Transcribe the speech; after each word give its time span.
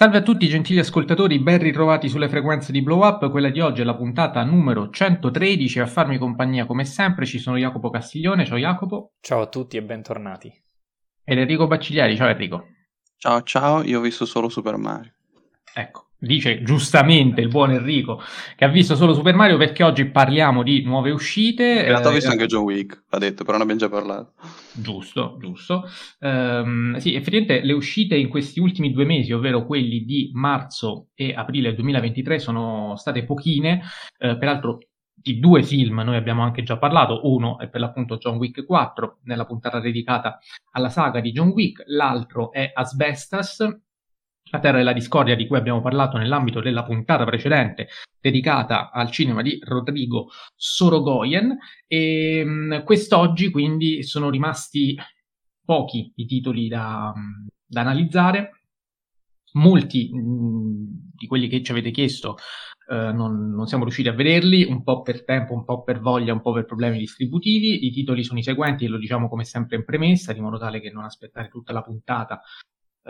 Salve 0.00 0.16
a 0.16 0.22
tutti 0.22 0.48
gentili 0.48 0.78
ascoltatori, 0.78 1.40
ben 1.40 1.58
ritrovati 1.58 2.08
sulle 2.08 2.30
frequenze 2.30 2.72
di 2.72 2.80
Blow 2.80 3.06
Up. 3.06 3.30
Quella 3.30 3.50
di 3.50 3.60
oggi 3.60 3.82
è 3.82 3.84
la 3.84 3.94
puntata 3.94 4.42
numero 4.44 4.88
113. 4.88 5.78
A 5.80 5.84
farmi 5.84 6.16
compagnia 6.16 6.64
come 6.64 6.86
sempre 6.86 7.26
ci 7.26 7.38
sono 7.38 7.58
Jacopo 7.58 7.90
Castiglione. 7.90 8.46
Ciao 8.46 8.56
Jacopo. 8.56 9.16
Ciao 9.20 9.42
a 9.42 9.46
tutti 9.48 9.76
e 9.76 9.82
bentornati. 9.82 10.50
Ed 11.22 11.36
Enrico 11.36 11.66
Baccigliari. 11.66 12.16
Ciao 12.16 12.28
Enrico. 12.28 12.68
Ciao 13.18 13.42
ciao, 13.42 13.82
io 13.82 13.98
ho 13.98 14.00
visto 14.00 14.24
solo 14.24 14.48
Super 14.48 14.78
Mario. 14.78 15.12
Ecco, 15.74 16.09
dice 16.20 16.62
giustamente 16.62 17.40
il 17.40 17.48
buon 17.48 17.70
Enrico 17.70 18.20
che 18.54 18.64
ha 18.64 18.68
visto 18.68 18.94
solo 18.94 19.14
Super 19.14 19.34
Mario 19.34 19.56
perché 19.56 19.82
oggi 19.82 20.04
parliamo 20.06 20.62
di 20.62 20.82
nuove 20.82 21.10
uscite. 21.10 21.64
In 21.64 21.84
realtà 21.84 22.10
ho 22.10 22.12
visto 22.12 22.28
eh, 22.28 22.32
anche 22.32 22.46
John 22.46 22.64
Wick, 22.64 23.04
l'ha 23.08 23.18
detto, 23.18 23.44
però 23.44 23.56
ne 23.56 23.62
abbiamo 23.62 23.80
già 23.80 23.88
parlato. 23.88 24.34
Giusto, 24.72 25.36
giusto. 25.40 25.88
Um, 26.20 26.96
sì, 26.98 27.14
effettivamente 27.14 27.60
le 27.62 27.72
uscite 27.72 28.16
in 28.16 28.28
questi 28.28 28.60
ultimi 28.60 28.92
due 28.92 29.04
mesi, 29.04 29.32
ovvero 29.32 29.64
quelli 29.64 30.04
di 30.04 30.30
marzo 30.34 31.08
e 31.14 31.32
aprile 31.34 31.74
2023, 31.74 32.38
sono 32.38 32.94
state 32.96 33.24
pochine. 33.24 33.82
Uh, 34.18 34.38
peraltro 34.38 34.78
di 35.22 35.38
due 35.38 35.62
film 35.62 36.00
noi 36.00 36.16
abbiamo 36.16 36.42
anche 36.42 36.62
già 36.62 36.78
parlato, 36.78 37.20
uno 37.24 37.58
è 37.58 37.68
per 37.68 37.80
l'appunto 37.80 38.16
John 38.16 38.36
Wick 38.36 38.64
4 38.64 39.18
nella 39.24 39.44
puntata 39.44 39.78
dedicata 39.78 40.38
alla 40.72 40.88
saga 40.88 41.20
di 41.20 41.32
John 41.32 41.48
Wick, 41.48 41.82
l'altro 41.86 42.52
è 42.52 42.70
Asbestas, 42.72 43.66
la 44.50 44.58
Terra 44.58 44.78
della 44.78 44.92
Discordia 44.92 45.36
di 45.36 45.46
cui 45.46 45.56
abbiamo 45.56 45.80
parlato 45.80 46.18
nell'ambito 46.18 46.60
della 46.60 46.82
puntata 46.82 47.24
precedente 47.24 47.88
dedicata 48.20 48.90
al 48.90 49.10
cinema 49.10 49.42
di 49.42 49.58
Rodrigo 49.62 50.28
Sorogoyen 50.54 51.56
e 51.86 52.44
mh, 52.44 52.84
quest'oggi 52.84 53.50
quindi 53.50 54.02
sono 54.02 54.28
rimasti 54.28 54.96
pochi 55.64 56.12
i 56.16 56.26
titoli 56.26 56.68
da, 56.68 57.12
da 57.64 57.80
analizzare 57.80 58.62
molti 59.52 60.10
mh, 60.12 61.12
di 61.14 61.26
quelli 61.26 61.48
che 61.48 61.62
ci 61.62 61.72
avete 61.72 61.90
chiesto 61.90 62.36
Uh, 62.90 63.14
non, 63.14 63.54
non, 63.54 63.68
siamo 63.68 63.84
riusciti 63.84 64.08
a 64.08 64.12
vederli, 64.12 64.64
un 64.64 64.82
po' 64.82 65.02
per 65.02 65.22
tempo, 65.22 65.54
un 65.54 65.62
po' 65.62 65.84
per 65.84 66.00
voglia, 66.00 66.32
un 66.32 66.40
po' 66.40 66.50
per 66.50 66.64
problemi 66.64 66.98
distributivi. 66.98 67.86
I 67.86 67.92
titoli 67.92 68.24
sono 68.24 68.40
i 68.40 68.42
seguenti, 68.42 68.88
lo 68.88 68.98
diciamo 68.98 69.28
come 69.28 69.44
sempre 69.44 69.76
in 69.76 69.84
premessa, 69.84 70.32
di 70.32 70.40
modo 70.40 70.58
tale 70.58 70.80
che 70.80 70.90
non 70.90 71.04
aspettare 71.04 71.46
tutta 71.46 71.72
la 71.72 71.82
puntata 71.82 72.42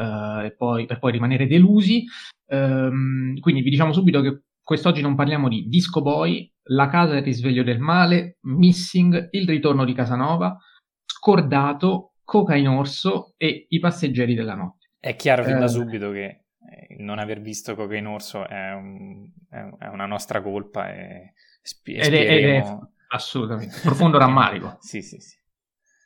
uh, 0.01 0.55
poi, 0.57 0.87
per 0.87 0.99
poi 0.99 1.13
rimanere 1.13 1.47
delusi. 1.47 2.05
Um, 2.47 3.39
quindi 3.39 3.63
vi 3.63 3.71
diciamo 3.71 3.93
subito 3.93 4.21
che 4.23 4.43
quest'oggi 4.63 5.03
non 5.03 5.15
parliamo 5.15 5.49
di 5.49 5.67
Disco 5.69 6.03
Boy, 6.03 6.53
La 6.65 6.89
casa 6.89 7.15
del 7.15 7.23
risveglio 7.23 7.63
del 7.63 7.79
male, 7.79 8.39
Missing, 8.43 9.29
Il 9.31 9.49
ritorno 9.49 9.85
di 9.85 9.93
Casanova, 9.93 10.57
Scordato, 11.05 12.15
Cocaine 12.25 12.69
Orso 12.69 13.35
e 13.37 13.67
I 13.69 13.79
passeggeri 13.79 14.35
della 14.35 14.55
notte. 14.55 14.91
È 14.99 15.17
chiaro 15.17 15.45
fin 15.45 15.59
da 15.59 15.65
uh, 15.65 15.69
subito 15.69 16.11
che 16.11 16.45
il 16.89 17.03
non 17.03 17.19
aver 17.19 17.41
visto 17.41 17.75
Cocaine 17.75 18.09
Orso 18.09 18.47
è, 18.47 18.73
un, 18.73 19.29
è 19.49 19.87
una 19.87 20.07
nostra 20.07 20.41
colpa 20.43 20.93
e 20.93 21.33
spi- 21.63 21.95
ed, 21.95 22.15
è, 22.15 22.33
ed 22.33 22.45
è 22.45 22.79
assolutamente 23.09 23.81
profondo 23.83 24.19
rammarico. 24.19 24.77
sì, 24.81 25.03
sì, 25.03 25.19
sì. 25.19 25.39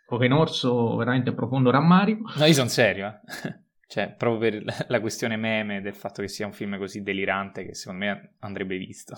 Cocaine 0.06 0.34
Orso 0.34 0.96
veramente 0.96 1.32
profondo 1.32 1.70
rammarico. 1.70 2.30
No, 2.36 2.44
io 2.44 2.52
sono 2.52 2.68
serio, 2.68 3.06
eh. 3.08 3.58
Cioè, 3.86 4.14
proprio 4.16 4.50
per 4.50 4.84
la 4.88 5.00
questione 5.00 5.36
meme 5.36 5.80
del 5.80 5.94
fatto 5.94 6.22
che 6.22 6.28
sia 6.28 6.46
un 6.46 6.52
film 6.52 6.78
così 6.78 7.02
delirante 7.02 7.64
che 7.64 7.74
secondo 7.74 8.04
me 8.04 8.34
andrebbe 8.40 8.76
visto. 8.76 9.14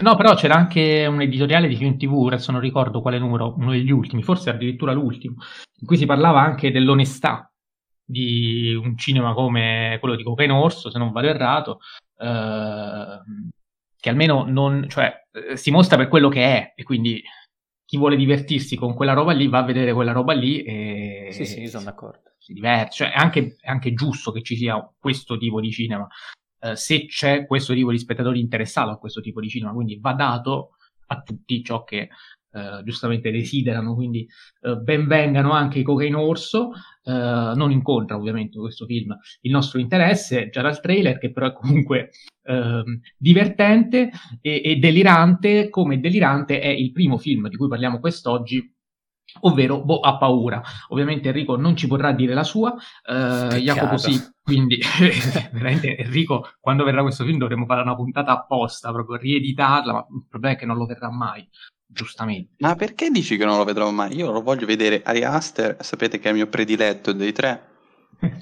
no, 0.00 0.14
però 0.16 0.34
c'era 0.34 0.54
anche 0.54 1.06
un 1.06 1.20
editoriale 1.20 1.68
di 1.68 1.76
Film 1.76 1.96
TV, 1.96 2.26
adesso 2.26 2.52
non 2.52 2.60
ricordo 2.60 3.02
quale 3.02 3.18
numero, 3.18 3.54
uno 3.56 3.72
degli 3.72 3.90
ultimi, 3.90 4.22
forse 4.22 4.50
addirittura 4.50 4.92
l'ultimo, 4.92 5.36
in 5.80 5.86
cui 5.86 5.96
si 5.96 6.06
parlava 6.06 6.40
anche 6.40 6.70
dell'onestà 6.70 7.52
di 8.04 8.74
un 8.74 8.96
cinema 8.96 9.34
come 9.34 9.96
quello 10.00 10.16
di 10.16 10.22
Cocaine 10.22 10.52
Orso, 10.52 10.90
se 10.90 10.98
non 10.98 11.12
vado 11.12 11.28
errato, 11.28 11.80
eh, 12.18 13.20
che 13.98 14.08
almeno 14.08 14.44
non, 14.46 14.86
cioè, 14.88 15.12
eh, 15.30 15.56
si 15.56 15.70
mostra 15.70 15.96
per 15.96 16.08
quello 16.08 16.28
che 16.28 16.42
è 16.42 16.72
e 16.74 16.82
quindi 16.82 17.22
chi 17.92 17.98
vuole 17.98 18.16
divertirsi 18.16 18.74
con 18.74 18.94
quella 18.94 19.12
roba 19.12 19.32
lì 19.32 19.48
va 19.48 19.58
a 19.58 19.64
vedere 19.64 19.92
quella 19.92 20.12
roba 20.12 20.32
lì 20.32 20.62
e... 20.62 21.28
Sì, 21.30 21.44
sì, 21.44 21.66
sono 21.66 21.84
d'accordo. 21.84 22.22
si 22.38 22.54
diverte, 22.54 22.92
cioè 22.92 23.12
è 23.12 23.16
anche, 23.16 23.56
è 23.60 23.68
anche 23.68 23.92
giusto 23.92 24.32
che 24.32 24.40
ci 24.40 24.56
sia 24.56 24.82
questo 24.98 25.36
tipo 25.36 25.60
di 25.60 25.70
cinema, 25.70 26.08
eh, 26.58 26.74
se 26.74 27.04
c'è 27.04 27.44
questo 27.44 27.74
tipo 27.74 27.90
di 27.90 27.98
spettatori 27.98 28.40
interessato 28.40 28.88
a 28.92 28.96
questo 28.96 29.20
tipo 29.20 29.42
di 29.42 29.50
cinema, 29.50 29.74
quindi 29.74 29.98
va 30.00 30.14
dato 30.14 30.76
a 31.08 31.20
tutti 31.20 31.62
ciò 31.62 31.84
che 31.84 32.08
eh, 32.52 32.82
giustamente 32.84 33.30
desiderano, 33.30 33.94
quindi 33.94 34.28
eh, 34.60 34.76
benvengano 34.76 35.52
anche 35.52 35.78
i 35.78 35.82
Cocaine 35.82 36.16
Orso, 36.16 36.72
eh, 37.04 37.52
non 37.54 37.70
incontra 37.70 38.16
ovviamente 38.16 38.58
questo 38.58 38.86
film 38.86 39.16
il 39.40 39.50
nostro 39.50 39.78
interesse, 39.80 40.48
già 40.50 40.62
dal 40.62 40.80
trailer, 40.80 41.18
che 41.18 41.32
però 41.32 41.46
è 41.46 41.52
comunque 41.52 42.10
ehm, 42.44 43.00
divertente 43.16 44.10
e, 44.40 44.62
e 44.64 44.76
delirante, 44.76 45.68
come 45.68 46.00
delirante 46.00 46.60
è 46.60 46.68
il 46.68 46.92
primo 46.92 47.18
film 47.18 47.48
di 47.48 47.56
cui 47.56 47.68
parliamo 47.68 48.00
quest'oggi, 48.00 48.70
ovvero 49.40 49.82
Bo 49.82 50.00
ha 50.00 50.16
paura. 50.18 50.62
Ovviamente 50.88 51.28
Enrico 51.28 51.56
non 51.56 51.76
ci 51.76 51.86
vorrà 51.86 52.12
dire 52.12 52.34
la 52.34 52.44
sua, 52.44 52.74
eh, 53.08 53.60
Jacopo 53.60 53.96
sì, 53.96 54.18
quindi 54.42 54.78
veramente 55.52 55.96
Enrico 55.96 56.50
quando 56.60 56.84
verrà 56.84 57.02
questo 57.02 57.24
film 57.24 57.38
dovremo 57.38 57.64
fare 57.66 57.82
una 57.82 57.94
puntata 57.94 58.32
apposta, 58.32 58.92
proprio 58.92 59.16
rieditarla, 59.16 59.92
ma 59.92 60.06
il 60.10 60.26
problema 60.28 60.54
è 60.54 60.58
che 60.58 60.66
non 60.66 60.76
lo 60.76 60.86
verrà 60.86 61.10
mai. 61.10 61.48
Giustamente. 61.92 62.54
Ma 62.58 62.74
perché 62.74 63.10
dici 63.10 63.36
che 63.36 63.44
non 63.44 63.58
lo 63.58 63.64
vedrò 63.64 63.90
mai? 63.90 64.16
Io 64.16 64.30
lo 64.30 64.42
voglio 64.42 64.66
vedere. 64.66 65.02
Ari 65.04 65.24
Aster, 65.24 65.76
sapete 65.80 66.18
che 66.18 66.26
è 66.26 66.30
il 66.30 66.36
mio 66.36 66.46
prediletto 66.46 67.12
dei 67.12 67.32
tre. 67.32 67.70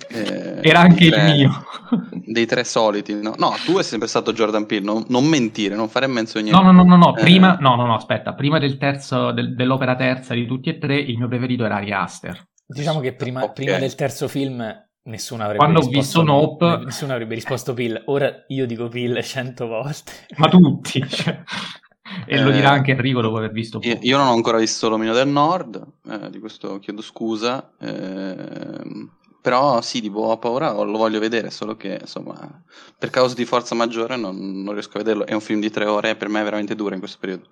Eh, 0.09 0.61
Era 0.63 0.81
anche 0.81 1.09
tre, 1.09 1.31
il 1.31 1.37
mio. 1.37 1.65
dei 2.27 2.47
tre 2.47 2.65
soliti, 2.65 3.15
no? 3.15 3.35
No, 3.39 3.55
tu 3.65 3.75
sei 3.75 3.85
sempre 3.85 4.09
stato 4.09 4.33
Jordan 4.33 4.67
Peele, 4.67 4.85
no? 4.85 5.05
non 5.09 5.25
mentire, 5.25 5.75
non 5.75 5.89
fare 5.89 6.07
menzogne. 6.07 6.51
No, 6.51 6.61
no, 6.61 6.71
no, 6.71 6.85
no, 6.85 6.97
no. 6.97 7.17
Eh. 7.17 7.21
prima, 7.21 7.57
no, 7.61 7.77
no, 7.77 7.87
no, 7.87 7.95
aspetta, 7.95 8.35
prima 8.35 8.59
del 8.59 8.77
terzo, 8.77 9.33
del, 9.33 9.55
dell'opera 9.55 9.97
terza 9.97 10.35
di 10.35 10.47
tutti 10.47 10.69
e 10.69 10.79
tre, 10.79 10.99
il 10.99 11.17
mio 11.17 11.29
preferito 11.29 11.65
era 11.65 11.77
Ari 11.77 11.93
Aster. 11.93 12.49
Diciamo 12.67 13.01
che 13.01 13.15
prima, 13.15 13.43
okay. 13.43 13.55
prima 13.55 13.79
del 13.79 13.95
terzo 13.95 14.29
film 14.29 14.63
nessuno 15.03 15.43
avrebbe 15.43 15.59
Quando 15.59 15.81
risposto, 15.81 16.21
ho 16.21 16.23
visto 16.23 16.23
Nope... 16.23 16.85
Nessuno 16.85 17.13
avrebbe 17.13 17.35
risposto 17.35 17.75
Peele, 17.75 18.03
ora 18.07 18.45
io 18.49 18.67
dico 18.67 18.89
Peele 18.89 19.23
cento 19.23 19.67
volte. 19.67 20.13
Ma 20.37 20.49
tutti, 20.49 21.03
cioè. 21.09 21.43
E 22.27 22.37
eh, 22.37 22.43
lo 22.43 22.51
dirà 22.51 22.71
anche 22.71 22.93
Enrico 22.93 23.21
dopo 23.21 23.37
aver 23.37 23.53
visto. 23.53 23.81
Io, 23.83 23.99
io 24.01 24.17
non 24.17 24.27
ho 24.27 24.33
ancora 24.33 24.59
visto 24.59 24.89
L'Omino 24.89 25.13
del 25.13 25.29
Nord, 25.29 25.85
eh, 26.09 26.31
di 26.31 26.39
questo 26.39 26.79
chiedo 26.79 27.03
scusa. 27.03 27.73
Eh, 27.79 29.09
però 29.43 29.81
sì, 29.81 30.01
di 30.01 30.11
buona 30.11 30.37
paura 30.37 30.73
lo 30.73 30.99
voglio 30.99 31.19
vedere, 31.19 31.51
solo 31.51 31.77
che 31.77 31.99
insomma, 32.01 32.63
per 32.99 33.11
causa 33.11 33.35
di 33.35 33.47
forza 33.47 33.75
maggiore 33.75 34.17
non, 34.17 34.63
non 34.63 34.75
riesco 34.75 34.97
a 34.97 35.01
vederlo. 35.01 35.27
È 35.27 35.33
un 35.33 35.41
film 35.41 35.61
di 35.61 35.71
tre 35.71 35.87
ore 35.87 36.11
e 36.11 36.17
per 36.17 36.29
me 36.29 36.41
è 36.41 36.45
veramente 36.45 36.75
duro 36.75 36.93
in 36.93 37.01
questo 37.01 37.19
periodo. 37.19 37.49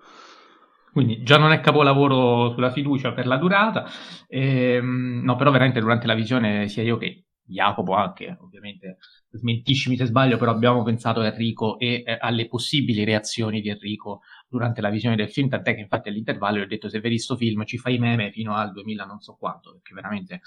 Quindi 0.93 1.23
già 1.23 1.39
non 1.39 1.53
è 1.53 1.61
capolavoro 1.61 2.53
sulla 2.53 2.73
fiducia 2.73 3.13
per 3.13 3.27
la 3.27 3.37
durata, 3.37 3.87
ehm, 4.27 5.21
no, 5.23 5.37
però 5.37 5.51
veramente 5.51 5.81
durante 5.81 6.07
la 6.07 6.15
visione 6.15 6.69
sia 6.69 6.83
io 6.83 6.97
che 6.97 7.25
Jacopo 7.49 7.95
anche, 7.95 8.37
ovviamente 8.41 8.99
smentiscimi 9.31 9.97
se 9.97 10.07
sbaglio, 10.07 10.37
però 10.37 10.51
abbiamo 10.51 10.83
pensato 10.83 11.21
a 11.21 11.27
Enrico 11.27 11.79
e 11.79 12.03
eh, 12.05 12.19
alle 12.21 12.47
possibili 12.47 13.05
reazioni 13.05 13.61
di 13.61 13.71
Enrico 13.71 14.21
durante 14.49 14.81
la 14.81 14.91
visione 14.91 15.17
del 15.17 15.31
film, 15.31 15.49
tant'è 15.49 15.75
che 15.75 15.81
infatti 15.81 16.09
all'intervallo 16.09 16.63
ho 16.63 16.67
detto 16.67 16.89
se 16.89 17.01
vedi 17.01 17.19
sto 17.19 17.37
film 17.37 17.65
ci 17.65 17.79
fai 17.79 17.99
meme 17.99 18.31
fino 18.31 18.55
al 18.55 18.73
2000 18.73 19.05
non 19.05 19.21
so 19.21 19.37
quanto, 19.39 19.73
perché 19.73 19.95
veramente 19.95 20.41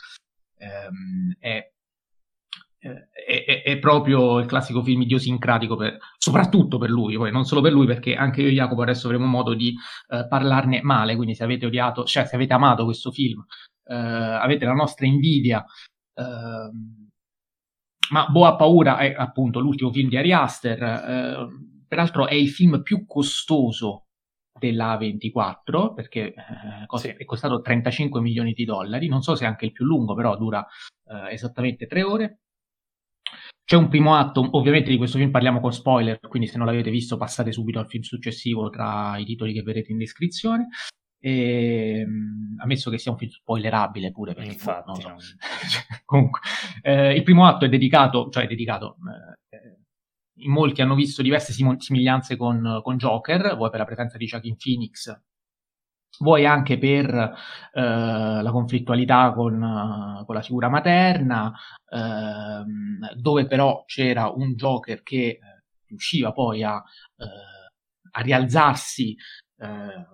ehm, 0.58 1.36
è, 1.40 1.72
è, 2.80 3.62
è, 3.64 3.80
proprio 3.80 4.40
il 4.40 4.48
classico 4.48 4.82
film 4.82 5.02
idiosincratico, 5.02 5.76
per, 5.76 6.00
soprattutto 6.18 6.80
per 6.80 6.90
lui, 6.90 7.16
poi 7.16 7.32
non 7.32 7.46
solo 7.46 7.62
per 7.62 7.72
lui, 7.72 7.86
perché 7.86 8.16
anche 8.16 8.42
io 8.42 8.48
e 8.50 8.54
Jacopo 8.54 8.82
adesso 8.82 9.06
avremo 9.06 9.26
modo 9.28 9.54
di 9.54 9.76
eh, 10.10 10.28
parlarne 10.28 10.82
male, 10.82 11.16
quindi 11.16 11.36
se 11.36 11.44
avete 11.44 11.68
odiato, 11.68 12.04
cioè 12.06 12.26
se 12.26 12.36
avete 12.36 12.54
amato 12.54 12.84
questo 12.86 13.12
film, 13.12 13.46
eh, 13.86 13.96
avete 13.96 14.66
la 14.66 14.74
nostra 14.74 15.06
invidia. 15.06 15.64
Eh, 16.14 16.72
ma 18.12 18.28
Boa 18.28 18.56
Paura 18.56 18.98
è 18.98 19.14
appunto 19.16 19.60
l'ultimo 19.60 19.92
film 19.92 20.10
di 20.10 20.18
Ari 20.18 20.34
Aster, 20.34 20.84
eh, 20.84 21.48
peraltro 21.92 22.26
è 22.26 22.36
il 22.36 22.50
film 22.50 22.82
più 22.84 23.06
costoso 23.06 24.06
della 24.58 24.98
A24 24.98 25.94
perché 25.94 26.34
eh, 26.34 26.98
sì. 26.98 27.10
è 27.10 27.26
costato 27.26 27.60
35 27.60 28.22
milioni 28.22 28.54
di 28.54 28.64
dollari, 28.64 29.10
non 29.10 29.22
so 29.22 29.36
se 29.36 29.44
è 29.44 29.48
anche 29.48 29.66
il 29.66 29.74
più 29.74 29.84
lungo, 29.84 30.16
però 30.16 30.38
dura 30.38 30.66
eh, 31.10 31.34
esattamente 31.34 31.88
tre 31.88 32.04
ore. 32.04 32.40
C'è 33.66 33.76
un 33.76 33.90
primo 33.90 34.16
atto, 34.16 34.48
ovviamente 34.52 34.90
di 34.90 34.96
questo 34.96 35.18
film 35.18 35.32
parliamo 35.32 35.60
con 35.60 35.74
spoiler, 35.74 36.18
quindi 36.22 36.48
se 36.48 36.58
non 36.58 36.66
l'avete 36.66 36.92
visto 36.92 37.18
passate 37.18 37.52
subito 37.52 37.80
al 37.80 37.90
film 37.90 38.04
successivo 38.04 38.70
tra 38.70 39.18
i 39.18 39.26
titoli 39.26 39.52
che 39.52 39.62
vedrete 39.62 39.92
in 39.92 39.98
descrizione. 39.98 40.70
E, 41.20 42.00
ehm, 42.00 42.56
ammesso 42.60 42.90
che 42.90 43.00
sia 43.00 43.12
un 43.12 43.18
film 43.18 43.32
spoilerabile 43.32 44.12
pure 44.12 44.34
perché 44.34 44.54
Infatti, 44.54 45.04
non 45.04 45.20
so. 45.20 45.36
comunque 46.06 46.40
eh, 46.82 47.14
il 47.14 47.22
primo 47.22 47.46
atto 47.46 47.66
è 47.66 47.70
dedicato 47.70 48.30
cioè 48.32 48.46
è 48.46 48.48
dedicato 48.48 48.98
eh, 49.52 49.81
in 50.42 50.52
molti 50.52 50.82
hanno 50.82 50.96
visto 50.96 51.22
diverse 51.22 51.54
sim- 51.54 51.78
somiglianze 51.78 52.36
con, 52.36 52.82
con, 52.84 52.98
Joker, 52.98 53.56
vuoi 53.56 53.70
per 53.70 53.80
la 53.80 53.86
presenza 53.86 54.18
di 54.18 54.26
Joaquin 54.26 54.56
Phoenix, 54.58 55.14
vuoi 56.20 56.46
anche 56.46 56.78
per 56.78 57.14
eh, 57.74 57.82
la 58.42 58.52
conflittualità 58.52 59.32
con, 59.34 60.24
con, 60.26 60.36
la 60.36 60.42
figura 60.42 60.70
materna, 60.70 61.54
eh, 61.90 63.16
dove 63.16 63.48
però 63.48 63.84
c'era 63.86 64.30
un 64.30 64.56
Joker 64.56 65.04
che 65.04 65.16
eh, 65.18 65.40
riusciva 65.88 66.32
poi 66.32 66.64
a, 66.64 66.76
eh, 67.18 67.26
a 68.12 68.22
rialzarsi 68.22 69.16
eh, 69.58 70.06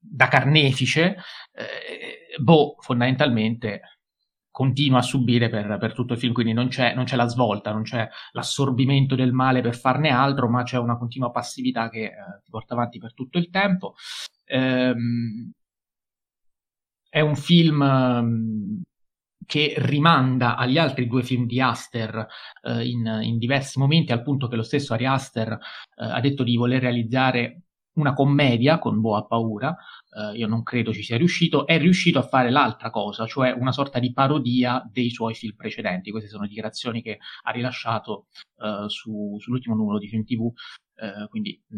da 0.00 0.28
carnefice, 0.28 1.16
eh, 1.52 2.36
boh, 2.40 2.76
fondamentalmente 2.78 3.97
continua 4.58 4.98
a 4.98 5.02
subire 5.02 5.48
per, 5.48 5.78
per, 5.78 5.92
tutto 5.92 6.14
il 6.14 6.18
film, 6.18 6.32
quindi 6.32 6.52
non 6.52 6.66
c'è, 6.66 6.92
non 6.92 7.04
c'è, 7.04 7.14
la 7.14 7.28
svolta, 7.28 7.70
non 7.70 7.82
c'è 7.82 8.08
l'assorbimento 8.32 9.14
del 9.14 9.32
male 9.32 9.60
per 9.60 9.76
farne 9.76 10.08
altro, 10.08 10.48
ma 10.48 10.64
c'è 10.64 10.78
una 10.78 10.98
continua 10.98 11.30
passività 11.30 11.88
che 11.88 12.06
eh, 12.06 12.12
ti 12.42 12.50
porta 12.50 12.74
avanti 12.74 12.98
per 12.98 13.14
tutto 13.14 13.38
il 13.38 13.50
tempo. 13.50 13.94
Ehm, 14.46 15.52
è 17.08 17.20
un 17.20 17.36
film 17.36 17.82
ehm, 17.82 18.82
che 19.46 19.74
rimanda 19.76 20.56
agli 20.56 20.76
altri 20.76 21.06
due 21.06 21.22
film 21.22 21.46
di 21.46 21.60
Aster 21.60 22.26
eh, 22.62 22.84
in, 22.84 23.06
in, 23.22 23.38
diversi 23.38 23.78
momenti, 23.78 24.10
al 24.10 24.22
punto 24.22 24.48
che 24.48 24.56
lo 24.56 24.64
stesso 24.64 24.92
Ari 24.92 25.06
Aster 25.06 25.52
eh, 25.52 25.58
ha 26.04 26.18
detto 26.18 26.42
di 26.42 26.56
voler 26.56 26.80
realizzare 26.80 27.67
una 27.98 28.14
commedia 28.14 28.78
con 28.78 29.00
Boa 29.00 29.26
Paura, 29.26 29.76
eh, 30.10 30.36
io 30.36 30.46
non 30.46 30.62
credo 30.62 30.92
ci 30.92 31.02
sia 31.02 31.16
riuscito, 31.16 31.66
è 31.66 31.78
riuscito 31.78 32.18
a 32.18 32.22
fare 32.22 32.50
l'altra 32.50 32.90
cosa, 32.90 33.26
cioè 33.26 33.50
una 33.52 33.72
sorta 33.72 33.98
di 33.98 34.12
parodia 34.12 34.82
dei 34.90 35.10
suoi 35.10 35.34
film 35.34 35.54
precedenti. 35.56 36.10
Queste 36.10 36.28
sono 36.28 36.46
dichiarazioni 36.46 37.02
che 37.02 37.18
ha 37.42 37.50
rilasciato 37.50 38.26
eh, 38.58 38.84
su, 38.88 39.36
sull'ultimo 39.38 39.74
numero 39.74 39.98
di 39.98 40.08
Film 40.08 40.24
TV, 40.24 40.50
eh, 40.96 41.28
quindi 41.28 41.60
mh, 41.66 41.76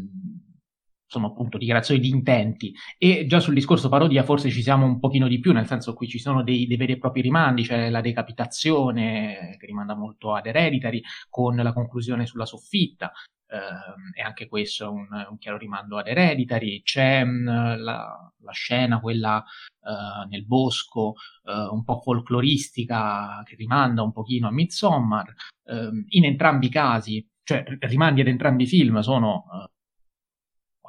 mm, 1.10 1.20
sono 1.20 1.26
appunto 1.26 1.58
dichiarazioni 1.58 2.00
di 2.00 2.08
intenti 2.08 2.72
e 2.96 3.26
già 3.26 3.40
sul 3.40 3.54
discorso 3.54 3.88
parodia 3.88 4.22
forse 4.22 4.50
ci 4.50 4.62
siamo 4.62 4.86
un 4.86 5.00
pochino 5.00 5.26
di 5.26 5.40
più, 5.40 5.52
nel 5.52 5.66
senso 5.66 5.94
qui 5.94 6.06
ci 6.08 6.18
sono 6.18 6.42
dei, 6.42 6.66
dei 6.66 6.76
veri 6.76 6.92
e 6.92 6.98
propri 6.98 7.20
rimandi, 7.20 7.62
c'è 7.62 7.90
la 7.90 8.00
decapitazione 8.00 9.56
che 9.58 9.66
rimanda 9.66 9.94
molto 9.94 10.34
ad 10.34 10.46
Hereditary 10.46 11.02
con 11.28 11.56
la 11.56 11.72
conclusione 11.72 12.26
sulla 12.26 12.46
soffitta, 12.46 13.12
Uh, 13.50 14.16
e 14.16 14.22
anche 14.22 14.46
questo 14.46 14.84
è 14.84 14.86
un, 14.86 15.08
un, 15.28 15.36
chiaro 15.36 15.58
rimando 15.58 15.98
ad 15.98 16.06
Hereditary. 16.06 16.82
C'è 16.82 17.22
um, 17.22 17.44
la, 17.46 18.32
la, 18.38 18.52
scena, 18.52 19.00
quella 19.00 19.44
uh, 19.80 20.28
nel 20.28 20.46
bosco, 20.46 21.14
uh, 21.42 21.74
un 21.74 21.82
po' 21.82 22.00
folcloristica, 22.00 23.42
che 23.44 23.56
rimanda 23.56 24.04
un 24.04 24.12
pochino 24.12 24.46
a 24.46 24.52
Midsommar. 24.52 25.34
Ehm, 25.64 26.04
in 26.10 26.24
entrambi 26.26 26.66
i 26.66 26.68
casi, 26.68 27.28
cioè 27.42 27.64
rimandi 27.80 28.20
ad 28.20 28.28
entrambi 28.28 28.62
i 28.62 28.66
film, 28.66 29.00
sono 29.00 29.46
in 29.48 29.79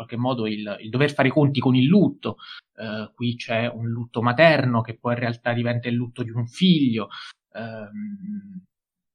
qualche 0.02 0.18
modo 0.18 0.48
il, 0.48 0.78
il, 0.82 0.90
dover 0.90 1.14
fare 1.14 1.30
i 1.30 1.32
conti 1.32 1.60
con 1.60 1.76
il 1.76 1.86
lutto. 1.86 2.38
qui 3.14 3.36
c'è 3.36 3.68
un 3.68 3.88
lutto 3.88 4.22
materno 4.22 4.82
che 4.82 4.98
poi 4.98 5.14
in 5.14 5.20
realtà 5.20 5.54
diventa 5.54 5.88
il 5.88 5.96
lutto 5.96 6.24
di 6.24 6.32
un 6.32 6.48
figlio. 6.48 7.10
Um, 7.54 8.64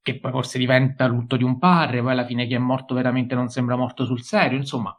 che 0.07 0.21
poi 0.21 0.31
forse 0.31 0.59
diventa 0.59 1.09
lutto 1.09 1.37
di 1.37 1.43
un 1.43 1.59
padre, 1.59 2.01
poi 2.01 2.13
alla 2.13 2.25
fine 2.25 2.47
chi 2.47 2.55
è 2.55 2.59
morto 2.59 2.95
veramente 2.95 3.35
non 3.35 3.49
sembra 3.49 3.75
morto 3.75 4.05
sul 4.05 4.23
serio, 4.23 4.57
insomma, 4.57 4.97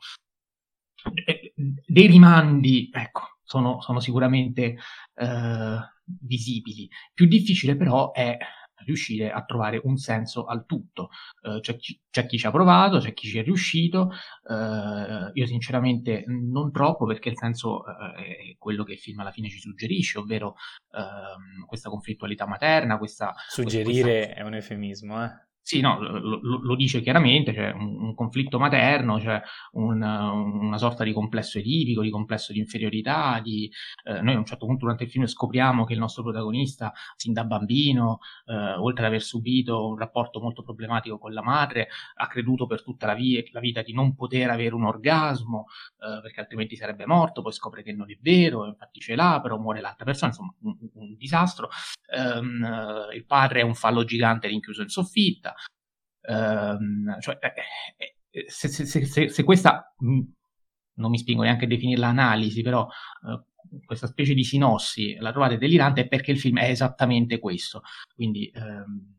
eh, 1.25 1.53
dei 1.55 2.07
rimandi, 2.07 2.89
ecco, 2.91 3.37
sono, 3.43 3.79
sono 3.79 4.01
sicuramente 4.01 4.77
eh, 5.15 5.77
visibili. 6.03 6.89
Più 7.13 7.25
difficile 7.25 7.77
però 7.77 8.11
è 8.11 8.37
riuscire 8.85 9.31
a 9.31 9.43
trovare 9.43 9.79
un 9.83 9.97
senso 9.97 10.45
al 10.45 10.65
tutto. 10.65 11.09
Uh, 11.41 11.59
c'è, 11.59 11.75
chi, 11.77 11.99
c'è, 12.09 12.25
chi, 12.25 12.37
ci 12.37 12.47
ha 12.47 12.51
provato, 12.51 12.99
c'è 12.99 13.13
chi 13.13 13.27
ci 13.27 13.39
è 13.39 13.43
riuscito, 13.43 14.11
uh, 14.43 15.29
io 15.33 15.45
sinceramente 15.45 16.23
non 16.27 16.71
troppo 16.71 17.05
perché 17.05 17.29
il 17.29 17.37
senso 17.37 17.79
uh, 17.79 18.19
è 18.19 18.55
quello 18.57 18.83
che 18.83 18.93
il 18.93 18.99
film 18.99 19.19
alla 19.19 19.31
fine 19.31 19.49
ci 19.49 19.59
suggerisce, 19.59 20.19
ovvero 20.19 20.55
ehm, 20.91 21.65
questa 21.65 21.89
conflittualità 21.89 22.47
materna, 22.47 22.97
questa... 22.97 23.33
Suggerire 23.47 24.25
questa... 24.25 24.35
è 24.35 24.41
un 24.41 24.53
eufemismo, 24.53 25.23
eh? 25.23 25.46
Sì, 25.67 25.81
no, 25.81 25.99
lo, 25.99 26.39
lo, 26.61 26.75
dice 26.77 27.01
chiaramente, 27.01 27.51
c'è 27.51 27.73
un, 27.73 28.01
un 28.01 28.15
conflitto 28.15 28.57
materno, 28.57 29.17
c'è 29.17 29.41
un, 29.73 30.01
una 30.01 30.77
sorta 30.77 31.03
di 31.03 31.11
complesso 31.11 31.57
edipico, 31.57 32.01
di 32.03 32.09
complesso 32.09 32.53
di 32.53 32.59
inferiorità, 32.59 33.41
di, 33.43 33.69
eh, 34.05 34.21
noi 34.21 34.35
a 34.35 34.37
un 34.37 34.45
certo 34.45 34.65
punto 34.65 34.85
durante 34.85 35.03
il 35.03 35.09
film 35.09 35.25
scopriamo 35.25 35.83
che 35.83 35.91
il 35.91 35.99
nostro 35.99 36.23
protagonista, 36.23 36.93
sin 37.17 37.33
da 37.33 37.43
bambino, 37.43 38.19
eh, 38.45 38.53
oltre 38.77 39.03
ad 39.03 39.09
aver 39.09 39.21
subito 39.21 39.89
un 39.89 39.97
rapporto 39.97 40.39
molto 40.39 40.63
problematico 40.63 41.17
con 41.17 41.33
la 41.33 41.43
madre, 41.43 41.89
ha 42.15 42.27
creduto 42.27 42.65
per 42.65 42.81
tutta 42.81 43.05
la, 43.05 43.13
via, 43.13 43.43
la 43.51 43.59
vita 43.59 43.81
di 43.81 43.91
non 43.91 44.15
poter 44.15 44.49
avere 44.49 44.73
un 44.73 44.85
orgasmo, 44.85 45.65
eh, 45.99 46.21
perché 46.21 46.39
altrimenti 46.39 46.77
sarebbe 46.77 47.05
morto, 47.05 47.41
poi 47.41 47.51
scopre 47.51 47.83
che 47.83 47.91
non 47.91 48.09
è 48.09 48.17
vero, 48.21 48.65
infatti 48.67 49.01
ce 49.01 49.15
l'ha, 49.15 49.41
però 49.43 49.57
muore 49.57 49.81
l'altra 49.81 50.05
persona, 50.05 50.31
insomma 50.31 50.53
un, 50.61 50.77
un 50.93 51.15
disastro. 51.17 51.67
Um, 52.09 52.65
il 53.13 53.25
padre 53.25 53.59
è 53.59 53.63
un 53.63 53.75
fallo 53.75 54.05
gigante 54.05 54.47
rinchiuso 54.47 54.81
in 54.81 54.87
soffitta, 54.87 55.55
Ehm, 56.27 57.19
cioè, 57.21 57.37
eh, 57.39 57.53
eh, 57.95 58.15
eh, 58.29 58.45
se, 58.47 58.67
se, 58.67 58.85
se, 58.85 59.29
se, 59.29 59.43
questa, 59.43 59.95
mm, 60.03 60.21
non 60.95 61.09
mi 61.09 61.17
spingo 61.17 61.43
neanche 61.43 61.65
a 61.65 61.67
definirla 61.67 62.07
analisi, 62.07 62.61
però 62.61 62.85
uh, 62.85 63.81
questa 63.85 64.07
specie 64.07 64.33
di 64.33 64.43
sinossi 64.43 65.15
la 65.15 65.31
trovate 65.31 65.57
delirante 65.57 66.01
è 66.01 66.07
perché 66.07 66.31
il 66.31 66.39
film 66.39 66.59
è 66.59 66.69
esattamente 66.69 67.39
questo. 67.39 67.81
Quindi 68.13 68.51
ehm, 68.53 69.15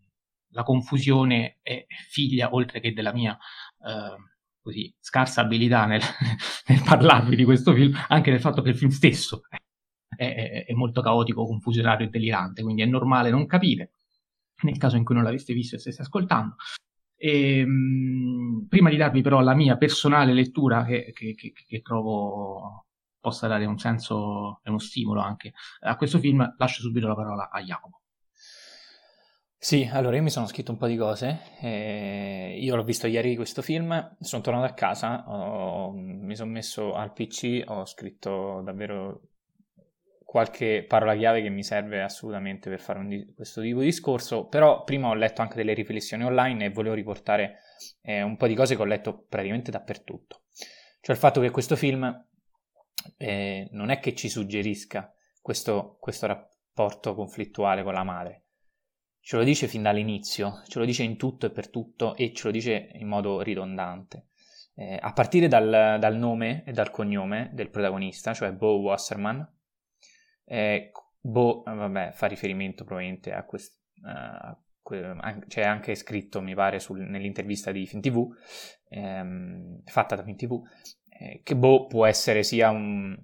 la 0.50 0.62
confusione 0.62 1.58
è 1.62 1.86
figlia, 2.08 2.54
oltre 2.54 2.80
che 2.80 2.92
della 2.92 3.12
mia 3.12 3.32
uh, 3.78 4.16
così, 4.60 4.92
scarsa 4.98 5.40
abilità 5.40 5.86
nel, 5.86 6.02
nel, 6.68 6.82
parlarvi 6.84 7.36
di 7.36 7.44
questo 7.44 7.72
film, 7.72 7.96
anche 8.08 8.30
del 8.30 8.40
fatto 8.40 8.60
che 8.62 8.70
il 8.70 8.76
film 8.76 8.90
stesso 8.90 9.42
è, 10.14 10.34
è, 10.34 10.64
è 10.66 10.72
molto 10.74 11.00
caotico, 11.00 11.46
confusionario 11.46 12.06
e 12.06 12.10
delirante, 12.10 12.62
quindi 12.62 12.82
è 12.82 12.86
normale 12.86 13.30
non 13.30 13.46
capire 13.46 13.92
nel 14.62 14.76
caso 14.76 14.96
in 14.96 15.04
cui 15.04 15.14
non 15.14 15.24
l'aveste 15.24 15.54
visto 15.54 15.76
e 15.76 15.78
stesse 15.78 16.02
ascoltando. 16.02 16.56
E, 17.20 17.58
ehm, 17.58 17.68
mh, 17.68 18.66
prima 18.68 18.90
di 18.90 18.96
darvi 18.96 19.22
però 19.22 19.40
la 19.40 19.54
mia 19.54 19.76
personale 19.76 20.32
lettura, 20.32 20.84
che, 20.84 21.12
che, 21.12 21.34
che, 21.34 21.52
che, 21.52 21.82
trovo 21.82 22.86
possa 23.20 23.48
dare 23.48 23.66
un 23.66 23.78
senso 23.78 24.60
e 24.62 24.70
uno 24.70 24.78
stimolo 24.78 25.20
anche 25.20 25.52
a 25.80 25.96
questo 25.96 26.18
film, 26.18 26.54
lascio 26.56 26.80
subito 26.80 27.08
la 27.08 27.14
parola 27.16 27.50
a 27.50 27.60
Jacopo. 27.60 28.02
Sì, 29.60 29.88
allora 29.92 30.16
io 30.16 30.22
mi 30.22 30.30
sono 30.30 30.46
scritto 30.46 30.70
un 30.70 30.78
po' 30.78 30.86
di 30.86 30.96
cose, 30.96 31.40
eh, 31.60 32.56
io 32.60 32.76
l'ho 32.76 32.84
visto 32.84 33.08
ieri 33.08 33.34
questo 33.34 33.60
film, 33.60 34.16
sono 34.20 34.40
tornato 34.40 34.66
a 34.66 34.72
casa, 34.72 35.24
ho, 35.28 35.90
mi 35.92 36.36
sono 36.36 36.52
messo 36.52 36.94
al 36.94 37.12
PC, 37.12 37.64
ho 37.66 37.84
scritto 37.84 38.62
davvero 38.64 39.22
qualche 40.28 40.84
parola 40.86 41.16
chiave 41.16 41.40
che 41.40 41.48
mi 41.48 41.64
serve 41.64 42.02
assolutamente 42.02 42.68
per 42.68 42.80
fare 42.80 43.02
di- 43.06 43.32
questo 43.34 43.62
tipo 43.62 43.78
di 43.78 43.86
discorso, 43.86 44.44
però 44.44 44.84
prima 44.84 45.08
ho 45.08 45.14
letto 45.14 45.40
anche 45.40 45.56
delle 45.56 45.72
riflessioni 45.72 46.22
online 46.22 46.66
e 46.66 46.68
volevo 46.68 46.94
riportare 46.94 47.60
eh, 48.02 48.20
un 48.20 48.36
po' 48.36 48.46
di 48.46 48.54
cose 48.54 48.76
che 48.76 48.82
ho 48.82 48.84
letto 48.84 49.24
praticamente 49.26 49.70
dappertutto. 49.70 50.42
Cioè 51.00 51.14
il 51.14 51.20
fatto 51.20 51.40
che 51.40 51.48
questo 51.48 51.76
film 51.76 52.26
eh, 53.16 53.68
non 53.72 53.88
è 53.88 54.00
che 54.00 54.14
ci 54.14 54.28
suggerisca 54.28 55.10
questo, 55.40 55.96
questo 55.98 56.26
rapporto 56.26 57.14
conflittuale 57.14 57.82
con 57.82 57.94
la 57.94 58.04
madre, 58.04 58.42
ce 59.20 59.38
lo 59.38 59.44
dice 59.44 59.66
fin 59.66 59.80
dall'inizio, 59.80 60.60
ce 60.66 60.78
lo 60.78 60.84
dice 60.84 61.04
in 61.04 61.16
tutto 61.16 61.46
e 61.46 61.50
per 61.50 61.70
tutto 61.70 62.14
e 62.14 62.34
ce 62.34 62.48
lo 62.48 62.50
dice 62.50 62.90
in 62.92 63.08
modo 63.08 63.40
ridondante. 63.40 64.26
Eh, 64.74 64.98
a 65.00 65.10
partire 65.14 65.48
dal, 65.48 65.96
dal, 65.98 66.16
nome 66.16 66.64
e 66.66 66.72
dal 66.72 66.90
cognome 66.90 67.48
del 67.54 67.70
protagonista, 67.70 68.34
cioè 68.34 68.52
Bo 68.52 68.78
Wasserman, 68.80 69.56
eh, 70.48 70.90
boh, 71.20 71.62
vabbè, 71.64 72.12
fa 72.12 72.26
riferimento 72.26 72.84
probabilmente 72.84 73.32
a 73.32 73.44
questo. 73.44 73.76
Uh, 74.02 74.56
c'è 75.48 75.62
anche 75.62 75.94
scritto, 75.94 76.40
mi 76.40 76.54
pare, 76.54 76.78
sul, 76.78 77.00
nell'intervista 77.00 77.70
di 77.70 77.86
FinTV, 77.86 78.26
ehm, 78.88 79.82
fatta 79.84 80.16
da 80.16 80.22
FinTV, 80.22 80.62
eh, 81.10 81.42
che 81.42 81.56
Bo 81.56 81.86
può 81.86 82.06
essere 82.06 82.42
sia 82.42 82.70
un, 82.70 83.14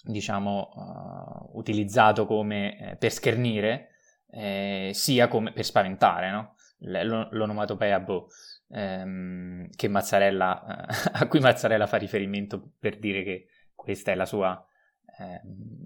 diciamo, 0.00 0.68
uh, 0.72 1.58
utilizzato 1.58 2.24
come 2.24 2.78
eh, 2.78 2.96
per 2.96 3.10
schernire, 3.10 3.88
eh, 4.30 4.90
sia 4.94 5.26
come 5.26 5.52
per 5.52 5.64
spaventare, 5.64 6.30
no? 6.30 6.54
L- 6.78 7.28
l'onomatopea 7.32 7.98
Bo, 7.98 8.28
ehm, 8.68 9.70
che 9.74 9.88
Mazzarella, 9.88 10.86
a 11.14 11.26
cui 11.26 11.40
Mazzarella 11.40 11.88
fa 11.88 11.96
riferimento 11.96 12.74
per 12.78 13.00
dire 13.00 13.24
che 13.24 13.46
questa 13.74 14.12
è 14.12 14.14
la 14.14 14.26
sua 14.26 14.64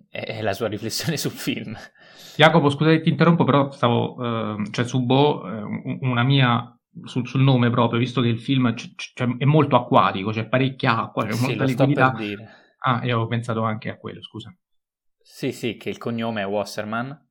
è 0.08 0.40
la 0.40 0.52
sua 0.52 0.68
riflessione 0.68 1.16
sul 1.18 1.30
film. 1.32 1.76
Jacopo, 2.36 2.70
scusa 2.70 2.90
che 2.90 3.00
ti 3.00 3.08
interrompo, 3.08 3.44
però 3.44 3.70
stavo, 3.70 4.58
eh, 4.58 4.70
cioè 4.70 4.84
su 4.84 5.04
Bo, 5.04 5.46
eh, 5.48 5.98
una 6.00 6.22
mia 6.22 6.78
sul, 7.04 7.26
sul, 7.26 7.42
nome 7.42 7.70
proprio, 7.70 7.98
visto 7.98 8.20
che 8.20 8.28
il 8.28 8.40
film 8.40 8.72
c- 8.74 8.94
c- 8.94 9.36
è 9.38 9.44
molto 9.44 9.76
acquatico, 9.76 10.30
c'è 10.30 10.46
parecchia 10.46 10.98
acqua, 10.98 11.24
c'è 11.24 11.32
sì, 11.32 11.46
molta 11.46 11.64
liquidità. 11.64 12.14
Ah, 12.78 13.04
io 13.04 13.14
avevo 13.14 13.26
pensato 13.26 13.62
anche 13.62 13.90
a 13.90 13.96
quello, 13.96 14.22
scusa. 14.22 14.54
Sì, 15.20 15.52
sì, 15.52 15.76
che 15.76 15.90
il 15.90 15.98
cognome 15.98 16.42
è 16.42 16.46
Wasserman, 16.46 17.26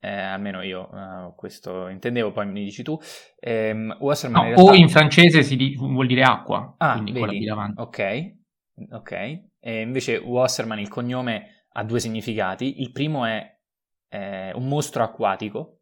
eh, 0.00 0.08
almeno 0.08 0.62
io 0.62 0.88
uh, 0.90 1.34
questo 1.34 1.88
intendevo, 1.88 2.32
poi 2.32 2.46
mi 2.46 2.64
dici 2.64 2.82
tu. 2.82 2.98
Eh, 3.38 3.74
Wasserman 3.98 4.42
no, 4.42 4.48
in 4.48 4.54
realtà... 4.54 4.72
O 4.72 4.74
in 4.74 4.88
francese 4.88 5.42
si 5.42 5.56
di- 5.56 5.76
vuol 5.76 6.06
dire 6.06 6.22
acqua, 6.22 6.74
ah, 6.78 6.92
quindi 6.92 7.12
vedi, 7.12 7.26
con 7.26 7.34
la 7.34 7.54
davanti. 7.54 7.80
Ok, 7.80 8.34
Ok, 8.90 9.12
e 9.58 9.80
invece 9.80 10.16
Wasserman 10.16 10.78
il 10.78 10.88
cognome 10.88 11.66
ha 11.72 11.84
due 11.84 11.98
significati. 11.98 12.82
Il 12.82 12.92
primo 12.92 13.24
è 13.24 13.58
eh, 14.08 14.52
un 14.52 14.68
mostro 14.68 15.02
acquatico 15.02 15.80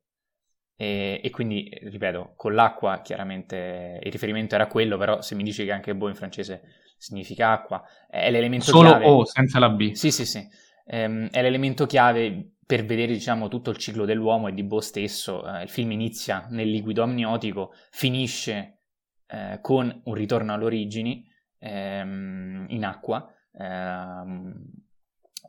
e, 0.76 1.20
e, 1.22 1.30
quindi, 1.30 1.68
ripeto, 1.82 2.34
con 2.36 2.54
l'acqua 2.54 3.00
chiaramente 3.00 4.00
il 4.02 4.12
riferimento 4.12 4.54
era 4.54 4.66
quello, 4.66 4.96
però 4.96 5.22
se 5.22 5.34
mi 5.34 5.42
dici 5.42 5.64
che 5.64 5.72
anche 5.72 5.94
boh 5.94 6.08
in 6.08 6.14
francese 6.14 6.62
significa 6.96 7.50
acqua, 7.50 7.82
è 8.08 8.30
l'elemento 8.30 8.66
Solo 8.66 8.88
chiave. 8.88 9.04
Solo 9.04 9.16
O, 9.16 9.24
senza 9.24 9.58
la 9.58 9.70
B. 9.70 9.92
Sì, 9.92 10.10
sì, 10.10 10.24
sì. 10.24 10.46
Ehm, 10.86 11.30
è 11.30 11.42
l'elemento 11.42 11.86
chiave 11.86 12.54
per 12.64 12.84
vedere 12.84 13.12
diciamo, 13.12 13.48
tutto 13.48 13.70
il 13.70 13.76
ciclo 13.76 14.04
dell'uomo 14.04 14.48
e 14.48 14.54
di 14.54 14.62
Bo 14.62 14.80
stesso. 14.80 15.46
Eh, 15.46 15.62
il 15.62 15.68
film 15.68 15.90
inizia 15.92 16.46
nel 16.50 16.70
liquido 16.70 17.02
amniotico, 17.02 17.72
finisce 17.90 18.78
eh, 19.26 19.58
con 19.60 20.00
un 20.04 20.14
ritorno 20.14 20.54
alle 20.54 20.64
origini 20.64 21.32
ehm, 21.64 22.66
in 22.68 22.85
acqua. 22.85 23.33
Ehm, 23.59 24.73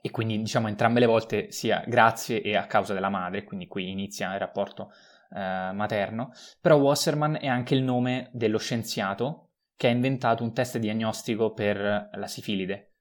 e 0.02 0.12
quindi 0.12 0.38
diciamo 0.38 0.68
entrambe 0.68 1.00
le 1.00 1.08
volte 1.08 1.52
sia 1.52 1.84
grazie 1.88 2.42
e 2.42 2.56
a 2.56 2.68
causa 2.68 2.94
della 2.94 3.10
madre, 3.10 3.44
quindi 3.44 3.68
qui 3.68 3.90
inizia 3.90 4.34
il 4.34 4.40
rapporto 4.40 4.92
eh, 5.32 5.72
materno, 5.74 6.32
però 6.62 6.78
Wasserman 6.78 7.40
è 7.42 7.48
anche 7.48 7.74
il 7.74 7.82
nome 7.82 8.30
dello 8.32 8.60
scienziato 8.60 9.50
che 9.76 9.88
ha 9.88 9.90
inventato 9.90 10.44
un 10.44 10.54
test 10.54 10.78
diagnostico 10.78 11.54
per 11.54 12.10
la 12.14 12.28
sifilide. 12.28 12.92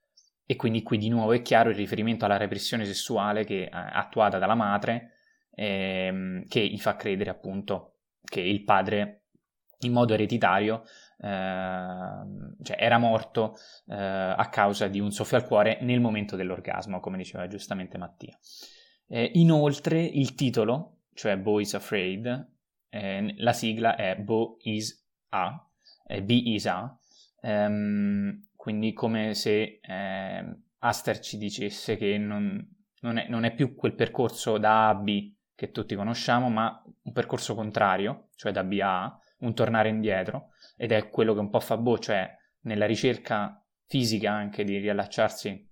E 0.47 0.55
quindi 0.55 0.83
qui 0.83 0.97
di 0.97 1.09
nuovo 1.09 1.33
è 1.33 1.41
chiaro 1.41 1.69
il 1.69 1.75
riferimento 1.75 2.25
alla 2.25 2.37
repressione 2.37 2.85
sessuale 2.85 3.45
che, 3.45 3.63
eh, 3.63 3.69
attuata 3.71 4.37
dalla 4.37 4.55
madre, 4.55 5.11
ehm, 5.55 6.47
che 6.47 6.65
gli 6.67 6.79
fa 6.79 6.95
credere 6.95 7.29
appunto 7.29 7.99
che 8.23 8.41
il 8.41 8.63
padre 8.63 9.25
in 9.79 9.91
modo 9.91 10.13
ereditario 10.13 10.83
cioè 11.17 12.77
era 12.77 12.97
morto 12.97 13.55
eh, 13.87 13.95
a 13.95 14.47
causa 14.49 14.87
di 14.87 14.99
un 14.99 15.11
soffio 15.11 15.37
al 15.37 15.45
cuore 15.45 15.79
nel 15.81 16.01
momento 16.01 16.35
dell'orgasmo, 16.35 16.99
come 16.99 17.17
diceva 17.17 17.47
giustamente 17.47 17.97
Mattia. 17.97 18.37
Eh, 19.07 19.31
inoltre 19.35 20.01
il 20.01 20.35
titolo 20.35 20.95
cioè 21.15 21.37
Bo 21.37 21.59
is 21.59 21.73
Afraid, 21.73 22.51
eh, 22.89 23.33
la 23.37 23.53
sigla 23.53 23.95
è 23.95 24.15
Bo 24.17 24.57
is 24.61 25.03
A, 25.29 25.67
eh, 26.05 26.21
B 26.21 26.29
is 26.29 26.67
A, 26.67 26.95
ehm, 27.41 28.49
quindi 28.55 28.93
come 28.93 29.33
se 29.33 29.79
eh, 29.81 30.57
Aster 30.79 31.19
ci 31.19 31.37
dicesse 31.37 31.95
che 31.95 32.17
non, 32.17 32.63
non, 32.99 33.17
è, 33.17 33.27
non, 33.29 33.45
è, 33.45 33.53
più 33.53 33.75
quel 33.75 33.95
percorso 33.95 34.57
da 34.57 34.87
A 34.87 34.89
a 34.89 34.95
B 34.95 35.33
che 35.55 35.71
tutti 35.71 35.95
conosciamo, 35.95 36.49
ma 36.49 36.83
un 37.03 37.13
percorso 37.13 37.55
contrario, 37.55 38.27
cioè 38.35 38.51
da 38.51 38.63
B 38.63 38.77
a 38.81 39.05
A, 39.05 39.19
un 39.39 39.55
tornare 39.55 39.87
indietro, 39.87 40.49
ed 40.75 40.91
è 40.91 41.09
quello 41.09 41.33
che 41.33 41.39
un 41.39 41.49
po' 41.49 41.59
fa 41.59 41.77
Bo, 41.77 41.97
cioè 41.99 42.29
nella 42.61 42.85
ricerca 42.85 43.63
fisica 43.87 44.31
anche 44.31 44.63
di 44.63 44.77
riallacciarsi 44.77 45.71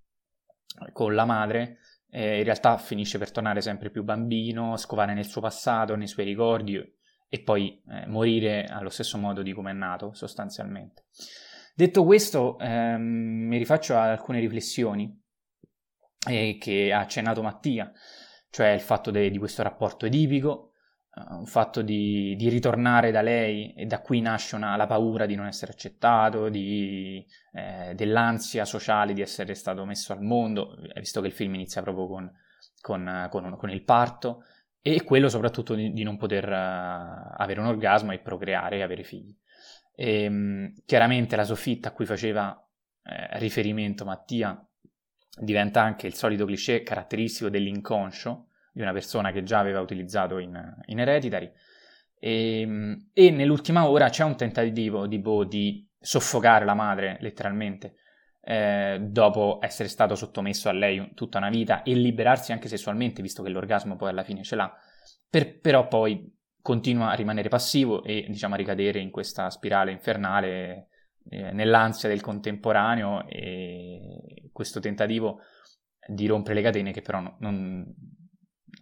con 0.91 1.13
la 1.13 1.25
madre, 1.25 1.79
eh, 2.10 2.39
in 2.39 2.43
realtà 2.43 2.77
finisce 2.77 3.17
per 3.17 3.31
tornare 3.31 3.62
sempre 3.62 3.89
più 3.89 4.03
bambino, 4.03 4.77
scovare 4.77 5.13
nel 5.13 5.25
suo 5.25 5.41
passato, 5.41 5.95
nei 5.95 6.07
suoi 6.07 6.25
ricordi 6.25 6.79
e 7.27 7.41
poi 7.41 7.81
eh, 7.89 8.05
morire 8.07 8.65
allo 8.65 8.89
stesso 8.89 9.17
modo 9.17 9.41
di 9.41 9.53
come 9.53 9.72
è 9.72 9.74
nato 9.74 10.13
sostanzialmente. 10.13 11.05
Detto 11.75 12.03
questo, 12.03 12.60
ehm, 12.60 13.01
mi 13.01 13.57
rifaccio 13.57 13.98
ad 13.98 14.10
alcune 14.10 14.39
riflessioni 14.39 15.19
eh, 16.27 16.57
che 16.60 16.93
ha 16.93 17.00
accennato 17.00 17.41
Mattia, 17.41 17.91
cioè 18.51 18.69
il 18.69 18.81
fatto 18.81 19.10
de- 19.10 19.31
di 19.31 19.39
questo 19.39 19.63
rapporto 19.63 20.05
edipico, 20.05 20.72
uh, 21.15 21.38
un 21.38 21.46
fatto 21.46 21.82
di, 21.82 22.36
di, 22.36 22.50
ritornare 22.50 23.12
da 23.12 23.22
lei 23.22 23.74
e 23.74 23.86
da 23.86 24.01
qui 24.01 24.22
nasce 24.22 24.55
una, 24.55 24.75
la 24.75 24.88
paura 24.88 25.25
di 25.25 25.36
non 25.36 25.48
essere 25.48 25.72
accettato, 25.72 26.50
di, 26.50 27.25
eh, 27.53 27.93
dell'ansia 27.96 28.65
sociale 28.65 29.13
di 29.13 29.22
essere 29.22 29.53
stato 29.55 29.86
messo 29.86 30.13
al 30.13 30.22
mondo, 30.22 30.75
visto 30.96 31.22
che 31.22 31.27
il 31.27 31.34
film 31.34 31.53
inizia 31.55 31.82
proprio 31.82 32.08
con, 32.08 32.32
con, 32.82 33.27
con, 33.29 33.55
con 33.58 33.70
il 33.70 33.84
parto, 33.84 34.43
e 34.82 35.03
quello 35.03 35.29
soprattutto 35.29 35.75
di, 35.75 35.93
di 35.93 36.03
non 36.03 36.17
poter 36.17 36.48
uh, 36.48 37.34
avere 37.38 37.60
un 37.60 37.67
orgasmo 37.67 38.12
e 38.12 38.20
procreare 38.20 38.77
e 38.77 38.82
avere 38.82 39.03
figli. 39.03 39.36
E, 39.96 40.27
um, 40.27 40.74
chiaramente 40.86 41.36
la 41.36 41.46
soffitta 41.46 41.89
a 41.89 41.91
cui 41.91 42.05
faceva 42.05 42.58
eh, 43.03 43.38
riferimento 43.39 44.05
Mattia 44.05 44.65
diventa 45.38 45.82
anche 45.82 46.08
il 46.08 46.13
solito 46.13 46.46
cliché 46.46 46.84
caratteristico 46.84 47.50
dell'inconscio, 47.50 48.50
di 48.73 48.81
una 48.81 48.91
persona 48.91 49.31
che 49.31 49.43
già 49.43 49.59
aveva 49.59 49.79
utilizzato 49.79 50.39
in, 50.39 50.59
in 50.87 50.99
Hereditary. 50.99 51.49
E, 52.19 52.61
ehm, 52.61 53.09
e, 53.13 53.29
nell'ultima 53.29 53.87
ora 53.87 54.09
c'è 54.09 54.23
un 54.23 54.35
tentativo 54.35 55.07
di 55.07 55.19
Bo 55.19 55.43
di 55.45 55.87
soffocare 55.99 56.65
la 56.65 56.73
madre, 56.73 57.17
letteralmente, 57.21 57.95
eh, 58.41 58.97
dopo 59.01 59.59
essere 59.61 59.87
stato 59.87 60.15
sottomesso 60.15 60.67
a 60.67 60.73
lei 60.73 61.11
tutta 61.13 61.37
una 61.37 61.49
vita 61.49 61.83
e 61.83 61.93
liberarsi 61.93 62.51
anche 62.51 62.67
sessualmente, 62.67 63.21
visto 63.21 63.43
che 63.43 63.49
l'orgasmo 63.49 63.95
poi 63.95 64.09
alla 64.09 64.23
fine 64.23 64.43
ce 64.43 64.55
l'ha, 64.55 64.75
per, 65.29 65.59
però 65.59 65.87
poi 65.87 66.29
continua 66.61 67.11
a 67.11 67.15
rimanere 67.15 67.49
passivo 67.49 68.03
e 68.03 68.25
diciamo 68.27 68.55
a 68.55 68.57
ricadere 68.57 68.99
in 68.99 69.11
questa 69.11 69.49
spirale 69.49 69.91
infernale 69.91 70.87
eh, 71.29 71.51
nell'ansia 71.51 72.09
del 72.09 72.21
contemporaneo 72.21 73.27
e 73.27 74.49
questo 74.51 74.79
tentativo 74.79 75.41
di 76.05 76.25
rompere 76.27 76.55
le 76.55 76.61
catene 76.61 76.91
che 76.91 77.01
però 77.01 77.21
non, 77.39 77.93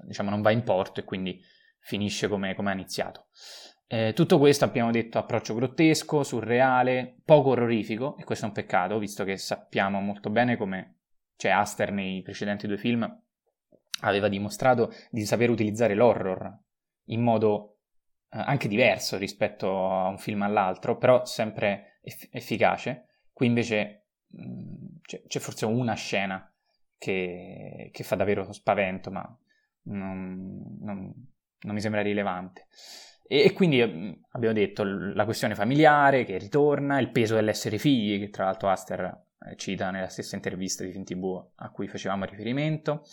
diciamo, 0.03 0.29
non 0.29 0.41
va 0.41 0.51
in 0.51 0.63
porto 0.63 0.99
e 0.99 1.03
quindi 1.03 1.41
finisce 1.79 2.27
come, 2.27 2.55
ha 2.55 2.71
iniziato. 2.71 3.27
Eh, 3.87 4.13
tutto 4.13 4.37
questo 4.37 4.63
abbiamo 4.63 4.91
detto 4.91 5.17
approccio 5.17 5.53
grottesco, 5.53 6.23
surreale, 6.23 7.17
poco 7.25 7.49
orrorifico, 7.49 8.15
e 8.17 8.23
questo 8.23 8.45
è 8.45 8.47
un 8.47 8.53
peccato, 8.53 8.97
visto 8.99 9.23
che 9.23 9.37
sappiamo 9.37 9.99
molto 9.99 10.29
bene 10.29 10.55
come 10.55 10.95
cioè 11.35 11.51
Aster 11.51 11.91
nei 11.91 12.21
precedenti 12.21 12.67
due 12.67 12.77
film 12.77 13.19
aveva 14.01 14.27
dimostrato 14.27 14.93
di 15.09 15.25
saper 15.25 15.49
utilizzare 15.49 15.95
l'horror 15.95 16.55
in 17.05 17.21
modo 17.21 17.79
eh, 18.31 18.39
anche 18.39 18.67
diverso 18.67 19.17
rispetto 19.17 19.89
a 19.89 20.07
un 20.07 20.17
film 20.17 20.43
all'altro, 20.43 20.97
però 20.97 21.25
sempre 21.25 21.99
eff- 22.01 22.29
efficace. 22.31 23.07
Qui 23.33 23.47
invece 23.47 24.05
mh, 24.27 24.43
mm, 24.43 24.87
c'è, 25.01 25.23
c'è, 25.27 25.39
forse 25.39 25.65
una 25.65 25.95
scena 25.95 26.49
che, 26.97 27.89
che 27.91 28.03
fa 28.03 28.15
davvero 28.15 28.51
spavento, 28.53 29.11
ma 29.11 29.37
non, 29.83 30.77
non, 30.79 31.11
non 31.61 31.73
mi 31.73 31.81
sembra 31.81 32.01
rilevante. 32.01 32.67
E, 33.31 33.45
e, 33.45 33.53
quindi 33.53 33.81
mm, 33.81 34.11
abbiamo 34.31 34.53
detto 34.53 34.83
la 34.83 35.23
questione 35.23 35.55
familiare 35.55 36.25
che 36.25 36.37
ritorna, 36.37 36.99
il 36.99 37.11
peso 37.11 37.35
dell'essere 37.35 37.77
figli, 37.77 38.19
che 38.19 38.29
tra 38.29 38.43
l'altro 38.43 38.69
Aster 38.69 39.27
eh, 39.39 39.55
cita 39.55 39.89
nella 39.89 40.09
stessa 40.09 40.35
intervista 40.35 40.83
di 40.83 40.91
FinTV 40.91 41.51
a 41.55 41.69
cui 41.71 41.87
facevamo 41.87 42.25
riferimento. 42.25 43.03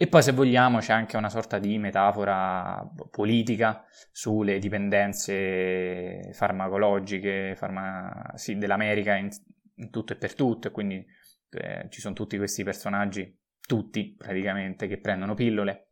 E 0.00 0.06
poi, 0.06 0.22
se 0.22 0.32
vogliamo, 0.32 0.78
c'è 0.78 0.92
anche 0.92 1.16
una 1.16 1.30
sorta 1.30 1.58
di 1.58 1.76
metafora 1.78 2.88
politica 3.10 3.84
sulle 4.12 4.58
dipendenze 4.58 6.30
farmacologiche 6.34 7.54
farma... 7.56 8.30
sì, 8.34 8.56
dell'America 8.58 9.16
in, 9.16 9.28
in, 9.76 9.90
tutto 9.90 10.12
e 10.12 10.16
per 10.16 10.34
tutto, 10.34 10.68
e 10.68 10.70
quindi 10.70 11.04
eh, 11.50 11.86
ci 11.88 12.00
sono 12.00 12.14
tutti 12.14 12.36
questi 12.36 12.62
personaggi, 12.62 13.36
tutti 13.66 14.14
praticamente, 14.16 14.86
che 14.86 15.00
prendono 15.00 15.34
pillole 15.34 15.87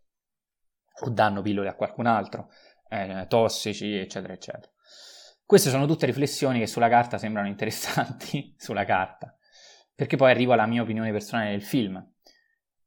o 1.01 1.11
danno 1.11 1.43
pillole 1.43 1.69
a 1.69 1.75
qualcun 1.75 2.07
altro, 2.07 2.51
eh, 2.89 3.27
tossici, 3.29 3.95
eccetera, 3.97 4.33
eccetera. 4.33 4.71
Queste 5.45 5.71
sono 5.71 5.87
tutte 5.87 6.07
riflessioni 6.07 6.59
che 6.59 6.67
sulla 6.67 6.89
carta 6.89 7.19
sembrano 7.19 7.49
interessanti, 7.49 8.55
sulla 8.59 8.85
carta, 8.85 9.37
perché 9.95 10.17
poi 10.17 10.31
arrivo 10.31 10.53
alla 10.53 10.67
mia 10.67 10.83
opinione 10.83 11.13
personale 11.13 11.51
del 11.51 11.63
film, 11.63 12.05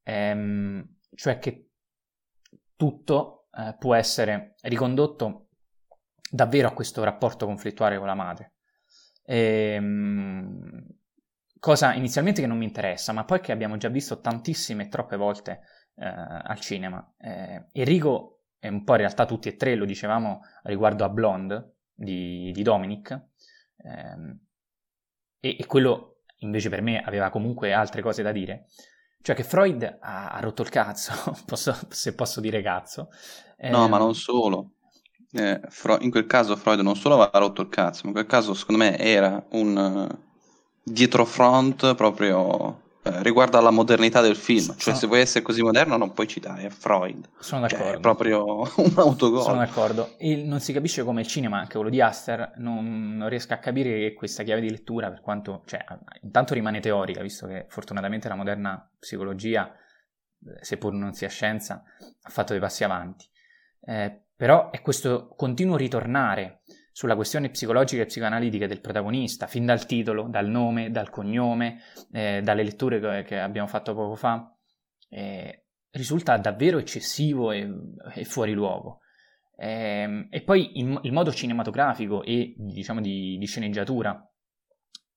ehm, 0.04 0.96
cioè 1.16 1.39
che 1.39 1.70
tutto 2.75 3.48
eh, 3.51 3.75
può 3.78 3.96
essere 3.96 4.56
ricondotto 4.62 5.50
davvero 6.30 6.68
a 6.68 6.74
questo 6.74 7.04
rapporto 7.04 7.46
conflittuale 7.46 7.98
con 7.98 8.08
la 8.08 8.16
madre. 8.16 8.54
Ehm, 9.24 10.88
cosa 11.60 11.94
inizialmente 11.94 12.42
che 12.42 12.48
non 12.48 12.58
mi 12.58 12.66
interessa, 12.66 13.12
ma 13.12 13.25
poi 13.25 13.39
che 13.42 13.51
abbiamo 13.51 13.78
già 13.78 13.89
visto 13.89 14.20
tantissime 14.20 14.84
e 14.84 14.88
troppe 14.88 15.18
volte 15.18 15.62
eh, 16.00 16.41
al 16.44 16.60
cinema. 16.60 17.13
Eh, 17.18 17.65
Enrico, 17.74 18.44
e 18.60 18.70
un 18.70 18.84
po' 18.84 18.94
in 18.94 19.00
realtà 19.00 19.25
tutti 19.25 19.50
e 19.50 19.56
tre 19.56 19.75
lo 19.75 19.86
dicevamo 19.86 20.41
riguardo 20.63 21.03
a 21.03 21.10
Blonde 21.10 21.75
di, 21.94 22.51
di 22.51 22.63
Dominic, 22.63 23.20
ehm, 23.77 24.39
e, 25.41 25.58
e, 25.60 25.65
quello 25.65 26.22
invece 26.39 26.70
per 26.70 26.82
me 26.82 27.01
aveva 27.01 27.29
comunque 27.29 27.74
altre 27.74 28.01
cose 28.01 28.24
da 28.24 28.32
dire. 28.32 28.68
Cioè 29.22 29.36
che 29.36 29.44
Freud 29.44 29.98
ha, 30.00 30.29
ha 30.29 30.39
rotto 30.39 30.62
il 30.62 30.70
cazzo, 30.70 31.13
posso, 31.46 31.75
se 31.89 32.15
posso 32.15 32.39
dire 32.39 32.62
cazzo. 32.62 33.10
No, 33.58 33.88
ma 33.89 33.98
ehm, 33.98 34.03
non 34.03 34.15
solo. 34.15 34.72
Eh, 35.32 35.62
in 36.00 36.10
quel 36.10 36.25
caso 36.25 36.56
Freud 36.56 36.79
non 36.79 36.96
solo 36.96 37.15
aveva 37.22 37.38
rotto 37.39 37.62
il 37.62 37.70
cazzo, 37.70 38.01
ma 38.03 38.08
in 38.10 38.13
quel 38.13 38.25
caso 38.25 38.53
secondo 38.53 38.84
me 38.84 38.98
era 38.98 39.46
un 39.51 39.75
uh, 40.10 40.27
dietro 40.82 41.24
front 41.25 41.94
proprio 41.96 42.88
eh, 43.01 43.24
riguarda 43.24 43.62
la 43.62 43.72
modernità 43.72 44.22
del 44.22 44.36
film. 44.36 44.75
Cioè, 44.77 44.94
se 44.94 45.08
vuoi 45.08 45.22
essere 45.22 45.44
così 45.44 45.62
moderno, 45.62 45.96
non 45.98 46.12
puoi 46.13 46.27
citare 46.27 46.70
Freud. 46.70 47.29
Sono 47.39 47.68
Cioè, 47.68 47.77
d'accordo. 47.77 47.98
è 47.98 48.01
proprio 48.01 48.44
un 48.77 48.94
autogol. 48.98 49.44
Sono 49.44 49.58
d'accordo. 49.58 50.18
E 50.18 50.36
non 50.44 50.60
si 50.60 50.74
capisce 50.74 51.03
come 51.03 51.22
il 51.22 51.27
cinema, 51.27 51.60
anche 51.60 51.74
quello 51.75 51.89
di 51.89 52.01
Aster, 52.01 52.53
non, 52.58 53.15
non 53.15 53.29
riesca 53.29 53.56
a 53.56 53.60
capire 53.60 54.13
questa 54.13 54.44
chiave 54.44 54.62
di 54.62 54.70
lettura, 54.70 55.10
per 55.10 55.22
quanto, 55.22 55.63
cioè, 55.65 55.84
intanto 56.22 56.53
rimane 56.53 56.79
teorica, 56.82 57.22
visto 57.22 57.48
che 57.48 57.65
fortunatamente 57.70 58.27
la 58.27 58.36
moderna 58.36 58.91
psicologia, 59.00 59.68
eh, 59.68 60.63
seppur 60.63 60.94
non 60.94 61.13
sia 61.13 61.29
scienza, 61.29 61.84
ha 62.22 62.29
fatto 62.29 62.51
dei 62.51 62.62
passi 62.62 62.84
avanti. 62.84 63.25
Eh, 63.82 64.24
però 64.36 64.72
è 64.72 64.82
questo 64.82 65.34
continuo 65.36 65.75
ritornare 65.75 66.59
sulla 66.91 67.15
questione 67.15 67.50
psicologica 67.50 68.01
e 68.01 68.05
psicoanalitica 68.05 68.67
del 68.67 68.81
protagonista, 68.81 69.48
fin 69.48 69.65
dal 69.65 69.86
titolo, 69.86 70.27
dal 70.29 70.48
nome, 70.48 70.91
dal 70.91 71.10
cognome, 71.10 71.81
eh, 72.12 72.41
dalle 72.43 72.63
letture 72.63 73.24
che, 73.24 73.39
abbiamo 73.39 73.67
fatto 73.67 73.93
poco 73.93 74.15
fa, 74.15 74.53
eh, 75.10 75.65
risulta 75.91 76.38
davvero 76.38 76.77
eccessivo 76.77 77.51
e, 77.51 77.69
e 78.13 78.25
fuori 78.25 78.53
luogo. 78.53 79.00
Ehm, 79.58 80.27
e 80.29 80.41
poi 80.41 80.79
il, 80.79 81.00
il 81.03 81.12
modo 81.12 81.34
cinematografico 81.34 82.24
e 82.24 82.53
diciamo 82.58 83.01
di, 83.01 83.38
di 83.38 83.46
sceneggiatura, 83.46 84.22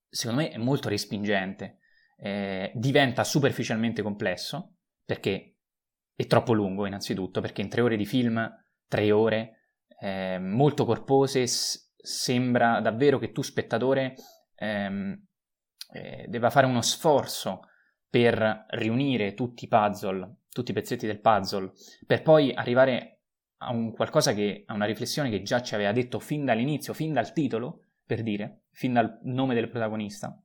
secondo 0.09 0.43
me, 0.43 0.51
è 0.51 0.59
molto 0.59 0.89
respingente. 0.89 1.79
Eh, 2.17 2.71
diventa 2.75 3.25
superficialmente 3.25 4.03
complesso 4.03 4.77
perché 5.05 5.57
è 6.15 6.27
troppo 6.27 6.53
lungo, 6.53 6.87
innanzitutto, 6.87 7.41
perché 7.41 7.63
in 7.63 7.69
tre 7.69 7.81
ore 7.81 7.97
di 7.97 8.07
film, 8.07 8.49
tre 8.87 9.11
ore 9.11 9.62
eh, 10.03 10.39
molto 10.41 10.85
corpose, 10.85 11.47
s- 11.47 11.93
sembra 11.97 12.81
davvero 12.81 13.21
che 13.21 13.31
tu, 13.31 13.41
spettatore, 13.43 14.17
ehm, 14.57 15.27
eh, 15.93 16.27
debba 16.29 16.51
fare 16.51 16.67
uno 16.67 16.83
sforzo 16.83 17.69
per 18.11 18.67
riunire 18.71 19.35
tutti 19.35 19.65
i 19.65 19.69
puzzle, 19.69 20.39
tutti 20.51 20.73
i 20.73 20.75
pezzetti 20.75 21.07
del 21.07 21.21
puzzle, 21.21 21.71
per 22.05 22.23
poi 22.23 22.53
arrivare 22.53 23.21
a 23.59 23.71
un 23.71 23.93
qualcosa 23.93 24.35
che, 24.35 24.65
a 24.67 24.75
una 24.75 24.87
riflessione 24.87 25.31
che 25.31 25.43
già 25.43 25.63
ci 25.63 25.77
aveva 25.77 25.93
detto 25.93 26.19
fin 26.19 26.45
dall'inizio, 26.45 26.95
fin 26.95 27.13
dal 27.13 27.33
titolo, 27.33 27.85
per 28.05 28.23
dire, 28.25 28.65
fin 28.73 28.93
dal 28.95 29.21
nome 29.23 29.55
del 29.55 29.69
protagonista, 29.69 30.37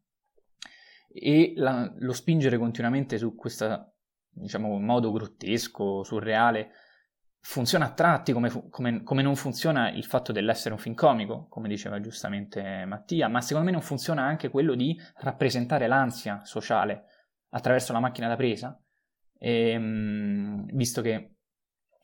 e 1.11 1.53
la- 1.55 1.91
lo 1.97 2.13
spingere 2.13 2.59
continuamente 2.59 3.17
su 3.17 3.33
questo, 3.33 3.93
diciamo, 4.29 4.77
modo 4.77 5.11
grottesco, 5.11 6.03
surreale, 6.03 6.71
funziona 7.39 7.85
a 7.85 7.91
tratti 7.91 8.33
come, 8.33 8.51
come- 8.69 9.03
come 9.03 9.21
non 9.21 9.35
funziona 9.35 9.89
il 9.91 10.05
fatto 10.05 10.31
dell'essere 10.31 10.73
un 10.73 10.79
film 10.79 10.95
comico, 10.95 11.47
come 11.49 11.67
diceva 11.67 11.99
giustamente 11.99 12.85
Mattia, 12.85 13.27
ma 13.27 13.41
secondo 13.41 13.67
me 13.67 13.73
non 13.73 13.81
funziona 13.81 14.23
anche 14.23 14.49
quello 14.49 14.75
di 14.75 14.99
rappresentare 15.17 15.87
l'ansia 15.87 16.41
sociale 16.43 17.05
attraverso 17.49 17.93
la 17.93 17.99
macchina 17.99 18.27
da 18.27 18.35
presa, 18.35 18.79
Ehm, 19.39 20.65
visto 20.73 21.01
che 21.01 21.35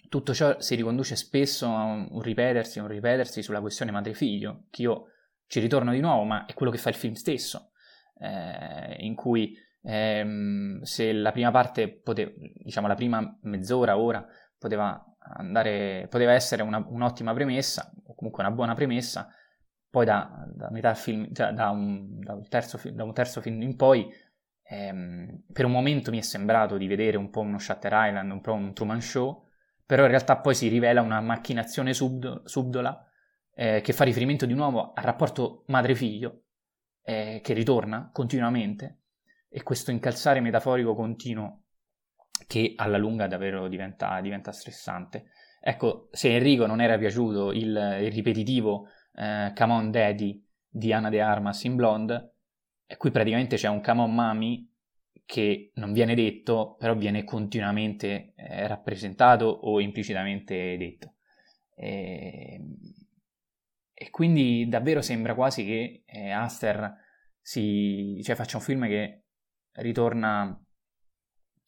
tutto 0.10 0.34
ciò 0.34 0.60
si 0.60 0.76
riconduce 0.76 1.16
spesso 1.16 1.68
a 1.68 1.84
un, 1.84 2.08
un 2.12 2.22
ripetersi, 2.22 2.80
un 2.80 2.88
ripetersi 2.88 3.42
sulla 3.42 3.62
questione 3.62 3.92
madre-figlio, 3.92 4.66
che 4.70 4.84
io 4.84 5.08
ci 5.48 5.60
ritorno 5.60 5.92
di 5.92 6.00
nuovo, 6.00 6.24
ma 6.24 6.46
è 6.46 6.54
quello 6.54 6.72
che 6.72 6.78
fa 6.78 6.90
il 6.90 6.96
film 6.96 7.14
stesso, 7.14 7.72
eh, 8.20 8.96
in 9.00 9.16
cui 9.16 9.56
ehm, 9.82 10.82
se 10.82 11.12
la 11.14 11.32
prima 11.32 11.52
parte, 11.52 11.90
pote- 11.90 12.36
diciamo 12.64 12.88
la 12.88 12.96
prima 12.96 13.38
mezz'ora, 13.42 13.98
ora, 13.98 14.26
poteva 14.58 15.04
andare, 15.36 16.08
poteva 16.10 16.34
essere 16.34 16.62
una- 16.62 16.86
un'ottima 16.88 17.34
premessa, 17.34 17.92
o 18.06 18.16
comunque 18.16 18.44
una 18.44 18.52
buona 18.52 18.74
premessa, 18.74 19.30
poi 19.90 20.06
da, 20.06 20.46
da 20.54 20.70
metà 20.72 20.94
film, 20.96 21.32
cioè 21.34 21.52
da 21.52 21.70
un, 21.70 22.20
da 22.20 22.34
un 22.34 22.48
terzo, 22.48 22.80
da 22.92 23.04
un 23.04 23.14
terzo 23.14 23.42
film 23.42 23.62
in 23.62 23.76
poi, 23.76 24.12
ehm, 24.64 25.44
per 25.52 25.66
un 25.66 25.72
momento 25.72 26.10
mi 26.12 26.18
è 26.18 26.22
sembrato 26.22 26.78
di 26.78 26.88
vedere 26.88 27.18
un 27.18 27.30
po' 27.30 27.42
uno 27.42 27.60
Shutter 27.60 27.92
Island, 27.94 28.32
un 28.32 28.42
po' 28.42 28.54
un 28.54 28.74
Truman 28.74 29.02
Show, 29.02 29.48
però 29.86 30.04
in 30.04 30.10
realtà 30.10 30.38
poi 30.38 30.56
si 30.56 30.68
rivela 30.68 31.02
una 31.02 31.22
macchinazione 31.22 31.94
subdo- 31.94 32.42
subdola 32.46 33.08
eh, 33.54 33.82
che 33.82 33.94
fa 33.94 34.04
riferimento 34.04 34.46
di 34.46 34.54
nuovo 34.54 34.94
al 34.94 35.04
rapporto 35.04 35.64
madre-figlio, 35.68 36.46
eh, 37.04 37.40
che 37.44 37.54
ritorna 37.54 38.10
continuamente, 38.12 39.02
e 39.50 39.62
questo 39.62 39.92
incalzare 39.92 40.40
metaforico 40.40 40.96
continuo 40.96 41.63
che 42.48 42.74
alla 42.76 42.98
lunga 42.98 43.28
davvero 43.28 43.68
diventa, 43.68 44.20
diventa 44.22 44.52
stressante. 44.52 45.32
Ecco, 45.62 46.10
se 46.12 46.36
Enrico 46.36 46.66
non 46.66 46.82
era 46.82 46.98
piaciuto 46.98 47.52
il, 47.52 48.00
il 48.02 48.12
ripetitivo 48.12 48.88
eh, 49.16 49.54
Come 49.56 49.74
on 49.74 49.92
Daddy 49.92 50.46
di 50.68 50.92
Anna 50.92 51.10
De 51.10 51.22
Armas 51.22 51.64
in 51.64 51.76
Blonde, 51.76 52.34
qui 52.98 53.12
praticamente 53.12 53.56
c'è 53.56 53.70
un 53.70 53.82
Come 53.82 54.02
on 54.02 54.14
Mami 54.14 54.72
che 55.26 55.72
non 55.76 55.94
viene 55.94 56.16
detto, 56.16 56.76
però 56.78 56.96
viene 56.96 57.24
continuamente 57.24 58.34
eh, 58.36 58.68
rappresentato 58.68 59.46
o 59.46 59.80
implicitamente 59.80 60.78
detto. 60.78 61.14
E, 61.76 62.62
e 63.94 64.10
quindi 64.10 64.68
davvero 64.68 65.02
sembra 65.02 65.34
quasi 65.34 65.66
che 65.66 66.04
eh, 66.06 66.30
Aster 66.32 66.94
si, 67.40 68.20
cioè, 68.24 68.36
faccia 68.36 68.58
un 68.58 68.64
film 68.64 68.86
che 68.86 69.24
ritorna, 69.74 70.62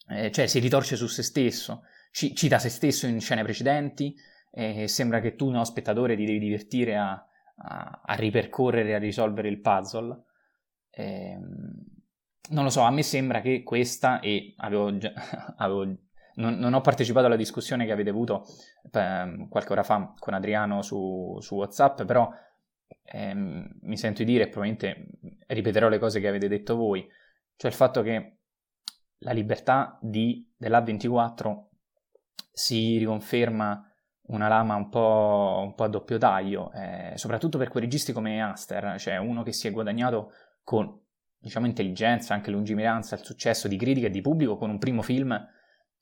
eh, 0.10 0.32
cioè 0.32 0.48
si 0.48 0.60
ritorce 0.60 0.96
su 0.96 1.08
se 1.08 1.24
stesso, 1.24 1.84
ci- 2.12 2.36
cita 2.36 2.60
se 2.60 2.70
stesso 2.70 3.08
in 3.08 3.20
scene 3.20 3.44
precedenti, 3.44 4.16
e 4.52 4.88
sembra 4.88 5.20
che 5.20 5.36
tu, 5.36 5.50
no, 5.50 5.64
spettatore, 5.66 6.16
ti 6.16 6.26
devi 6.26 6.40
divertire 6.40 6.96
a, 6.96 7.12
a, 7.58 8.02
a 8.06 8.14
ripercorrere 8.16 8.96
a 8.96 9.00
risolvere 9.00 9.50
il 9.50 9.60
puzzle. 9.60 10.24
Ehm, 10.92 11.84
non 12.52 12.64
lo 12.64 12.70
so, 12.70 12.82
a 12.82 12.92
me 12.92 13.04
sembra 13.04 13.42
che 13.42 13.64
questa, 13.64 14.20
e 14.22 14.54
avevo 14.58 14.96
già, 14.98 15.12
avevo- 15.58 15.98
non, 16.36 16.56
non 16.56 16.74
ho 16.74 16.82
partecipato 16.82 17.26
alla 17.26 17.36
discussione 17.36 17.86
che 17.86 17.92
avete 17.92 18.10
avuto 18.10 18.46
ehm, 18.92 19.50
qualche 19.50 19.72
ora 19.72 19.84
fa 19.84 20.14
con 20.18 20.34
Adriano 20.34 20.82
su, 20.82 21.38
su 21.42 21.56
WhatsApp, 21.56 22.04
però 22.04 22.30
ehm, 23.04 23.78
mi 23.82 23.98
sento 23.98 24.24
di 24.24 24.32
dire, 24.32 24.48
probabilmente 24.48 25.08
ripeterò 25.48 25.90
le 25.90 26.00
cose 26.00 26.20
che 26.20 26.28
avete 26.28 26.48
detto 26.48 26.76
voi, 26.76 27.06
cioè 27.56 27.72
il 27.72 27.76
fatto 27.76 28.02
che 28.02 28.38
la 29.26 29.32
libertà 29.32 29.98
di, 30.02 30.48
dell'A24 30.56 31.64
si 32.52 32.98
riconferma 32.98 33.92
una 34.28 34.48
lama 34.48 34.76
un 34.76 34.90
po', 34.90 35.62
un 35.64 35.74
po' 35.74 35.84
a 35.84 35.88
doppio 35.88 36.18
taglio, 36.18 36.72
eh, 36.74 37.14
soprattutto 37.16 37.58
per 37.58 37.70
quei 37.70 37.84
registi 37.84 38.14
come 38.14 38.42
Aster, 38.42 39.00
cioè 39.00 39.18
uno 39.18 39.42
che 39.44 39.52
si 39.52 39.68
è 39.68 39.72
guadagnato 39.72 40.32
con 40.64 41.02
diciamo 41.38 41.66
intelligenza, 41.66 42.34
anche 42.34 42.52
lungimiranza, 42.52 43.16
il 43.16 43.24
successo 43.24 43.68
di 43.68 43.78
critica 43.78 44.08
e 44.08 44.12
di 44.12 44.22
pubblico 44.22 44.58
con 44.58 44.70
un 44.70 44.78
primo 44.78 45.02
film 45.02 45.36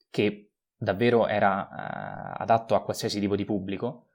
che 0.09 0.51
davvero 0.75 1.27
era 1.27 1.67
eh, 1.69 2.41
adatto 2.43 2.75
a 2.75 2.83
qualsiasi 2.83 3.21
tipo 3.21 3.37
di 3.37 3.45
pubblico, 3.45 4.07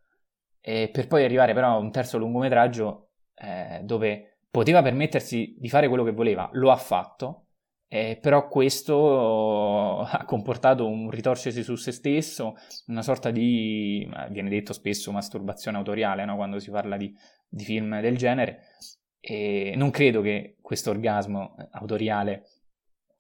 e 0.60 0.90
per 0.92 1.06
poi 1.06 1.24
arrivare 1.24 1.54
però 1.54 1.72
a 1.72 1.78
un 1.78 1.90
terzo 1.90 2.18
lungometraggio 2.18 3.12
eh, 3.34 3.80
dove 3.84 4.40
poteva 4.50 4.82
permettersi 4.82 5.56
di 5.58 5.68
fare 5.70 5.88
quello 5.88 6.04
che 6.04 6.12
voleva, 6.12 6.48
lo 6.52 6.70
ha 6.70 6.76
fatto, 6.76 7.47
eh, 7.88 8.18
però 8.20 8.48
questo 8.48 10.03
ha 10.05 10.24
comportato 10.24 10.87
un 10.87 11.11
ritorcersi 11.11 11.62
su 11.62 11.74
se 11.77 11.92
stesso, 11.92 12.57
una 12.87 13.03
sorta 13.03 13.31
di, 13.31 14.09
viene 14.31 14.51
detto 14.51 14.72
spesso, 14.72 15.11
masturbazione 15.11 15.79
autoriale 15.79 16.24
no? 16.24 16.37
quando 16.37 16.59
si 16.59 16.70
parla 16.70 16.96
di, 16.96 17.14
di 17.48 17.64
film 17.64 18.01
del 18.01 18.16
genere, 18.16 18.61
e 19.20 19.72
non 19.77 19.90
credo 19.90 20.20
che 20.20 20.57
questo 20.61 20.90
orgasmo 20.90 21.57
autoriale 21.72 22.44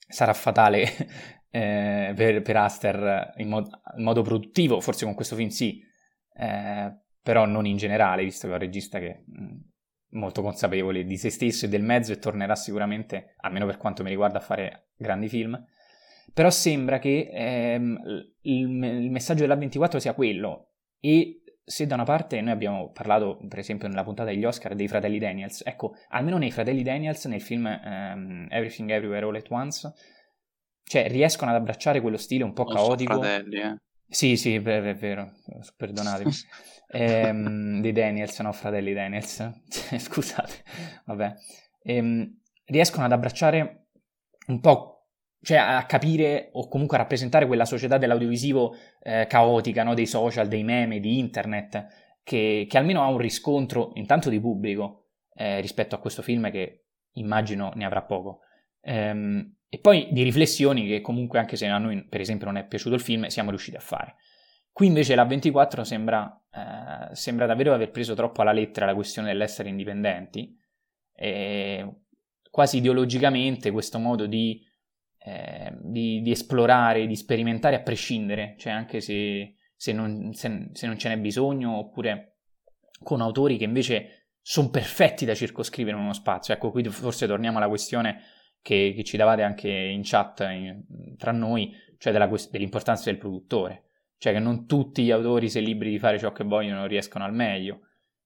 sarà 0.06 0.32
fatale 0.32 0.84
eh, 1.50 2.12
per, 2.14 2.42
per 2.42 2.56
Aster 2.56 3.32
in, 3.36 3.48
mod- 3.48 3.70
in 3.96 4.04
modo 4.04 4.22
produttivo, 4.22 4.80
forse 4.80 5.04
con 5.04 5.14
questo 5.14 5.34
film 5.34 5.48
sì, 5.48 5.82
eh, 6.34 6.94
però 7.22 7.46
non 7.46 7.66
in 7.66 7.76
generale, 7.76 8.22
visto 8.22 8.46
che 8.46 8.52
è 8.52 8.56
un 8.56 8.62
regista 8.62 8.98
che 8.98 9.08
è 9.08 9.22
molto 10.10 10.42
consapevole 10.42 11.04
di 11.04 11.16
se 11.16 11.30
stesso 11.30 11.66
e 11.66 11.68
del 11.68 11.82
mezzo 11.82 12.12
e 12.12 12.18
tornerà 12.18 12.54
sicuramente, 12.54 13.34
almeno 13.38 13.66
per 13.66 13.76
quanto 13.76 14.02
mi 14.02 14.10
riguarda, 14.10 14.38
a 14.38 14.42
fare 14.42 14.88
grandi 14.96 15.28
film. 15.28 15.62
Però 16.32 16.50
sembra 16.50 16.98
che 16.98 17.28
ehm, 17.32 17.98
il, 18.42 18.84
il 18.84 19.10
messaggio 19.10 19.46
dell'A24 19.46 19.96
sia 19.96 20.14
quello 20.14 20.72
e 21.00 21.42
se 21.68 21.86
da 21.86 21.94
una 21.94 22.04
parte 22.04 22.40
noi 22.40 22.52
abbiamo 22.52 22.90
parlato, 22.90 23.38
per 23.46 23.58
esempio, 23.58 23.88
nella 23.88 24.02
puntata 24.02 24.30
degli 24.30 24.44
Oscar 24.44 24.74
dei 24.74 24.88
fratelli 24.88 25.18
Daniels, 25.18 25.62
ecco, 25.64 25.94
almeno 26.08 26.38
nei 26.38 26.50
fratelli 26.50 26.82
Daniels, 26.82 27.26
nel 27.26 27.42
film 27.42 27.66
um, 27.66 28.46
Everything 28.48 28.90
Everywhere 28.90 29.26
All 29.26 29.34
at 29.34 29.50
Once, 29.50 29.92
cioè 30.84 31.08
riescono 31.08 31.50
ad 31.50 31.58
abbracciare 31.58 32.00
quello 32.00 32.16
stile 32.16 32.44
un 32.44 32.54
po' 32.54 32.64
Non 32.64 32.74
caotico. 32.74 33.20
fratelli, 33.20 33.60
eh. 33.60 33.76
Sì, 34.08 34.36
sì, 34.36 34.54
è 34.54 34.62
vero, 34.62 34.86
è 34.86 34.94
vero, 34.94 35.32
perdonatemi. 35.76 36.30
ehm, 36.88 37.80
dei 37.80 37.92
Daniels, 37.92 38.38
no, 38.40 38.52
fratelli 38.52 38.92
Daniels. 38.92 39.60
Scusate, 39.96 40.54
vabbè. 41.04 41.34
Ehm, 41.82 42.40
riescono 42.64 43.04
ad 43.04 43.12
abbracciare 43.12 43.88
un 44.46 44.60
po' 44.60 44.94
cioè 45.40 45.58
a 45.58 45.86
capire 45.86 46.50
o 46.52 46.68
comunque 46.68 46.96
a 46.96 47.00
rappresentare 47.00 47.46
quella 47.46 47.64
società 47.64 47.96
dell'audiovisivo 47.96 48.74
eh, 49.00 49.26
caotica, 49.28 49.84
no? 49.84 49.94
dei 49.94 50.06
social, 50.06 50.48
dei 50.48 50.64
meme, 50.64 51.00
di 51.00 51.18
internet, 51.18 51.86
che, 52.24 52.66
che, 52.68 52.78
almeno 52.78 53.02
ha 53.02 53.06
un 53.06 53.18
riscontro 53.18 53.92
intanto 53.94 54.30
di 54.30 54.40
pubblico 54.40 55.10
eh, 55.34 55.60
rispetto 55.60 55.94
a 55.94 55.98
questo 55.98 56.22
film 56.22 56.50
che 56.50 56.86
immagino 57.12 57.72
ne 57.74 57.84
avrà 57.84 58.02
poco, 58.02 58.40
Ehm, 58.80 59.57
e 59.68 59.78
poi 59.78 60.08
di 60.10 60.22
riflessioni 60.22 60.86
che 60.86 61.00
comunque, 61.00 61.38
anche 61.38 61.56
se 61.56 61.66
a 61.66 61.78
noi 61.78 62.06
per 62.06 62.20
esempio 62.20 62.46
non 62.46 62.56
è 62.56 62.66
piaciuto 62.66 62.94
il 62.94 63.00
film, 63.00 63.26
siamo 63.26 63.50
riusciti 63.50 63.76
a 63.76 63.80
fare. 63.80 64.16
Qui 64.72 64.86
invece 64.86 65.14
la 65.14 65.24
24 65.24 65.84
sembra, 65.84 66.40
eh, 66.50 67.14
sembra 67.14 67.46
davvero 67.46 67.74
aver 67.74 67.90
preso 67.90 68.14
troppo 68.14 68.40
alla 68.40 68.52
lettera 68.52 68.86
la 68.86 68.94
questione 68.94 69.28
dell'essere 69.28 69.68
indipendenti, 69.68 70.56
e 71.12 72.02
quasi 72.50 72.78
ideologicamente 72.78 73.70
questo 73.70 73.98
modo 73.98 74.26
di, 74.26 74.64
eh, 75.18 75.76
di, 75.82 76.22
di, 76.22 76.30
esplorare, 76.30 77.06
di 77.06 77.16
sperimentare 77.16 77.76
a 77.76 77.82
prescindere, 77.82 78.54
cioè 78.56 78.72
anche 78.72 79.00
se, 79.00 79.56
se, 79.74 79.92
non, 79.92 80.32
se, 80.32 80.70
se 80.72 80.86
non 80.86 80.96
ce 80.96 81.08
n'è 81.08 81.18
bisogno, 81.18 81.76
oppure 81.76 82.36
con 83.02 83.20
autori 83.20 83.58
che 83.58 83.64
invece 83.64 84.28
sono 84.40 84.70
perfetti 84.70 85.26
da 85.26 85.34
circoscrivere 85.34 85.96
uno 85.96 86.14
spazio. 86.14 86.54
Ecco, 86.54 86.70
qui 86.70 86.84
forse 86.84 87.26
torniamo 87.26 87.58
alla 87.58 87.68
questione 87.68 88.22
che, 88.60 88.92
che 88.94 89.04
ci 89.04 89.16
davate 89.16 89.42
anche 89.42 89.68
in 89.68 90.02
chat 90.04 90.40
in, 90.40 91.16
tra 91.16 91.32
noi, 91.32 91.72
cioè 91.98 92.12
della, 92.12 92.30
dell'importanza 92.50 93.04
del 93.10 93.18
produttore. 93.18 93.84
Cioè 94.18 94.32
che 94.32 94.38
non 94.40 94.66
tutti 94.66 95.04
gli 95.04 95.10
autori, 95.10 95.48
se 95.48 95.60
libri 95.60 95.90
di 95.90 95.98
fare 95.98 96.18
ciò 96.18 96.32
che 96.32 96.44
vogliono, 96.44 96.86
riescono 96.86 97.24
al 97.24 97.34
meglio. 97.34 97.82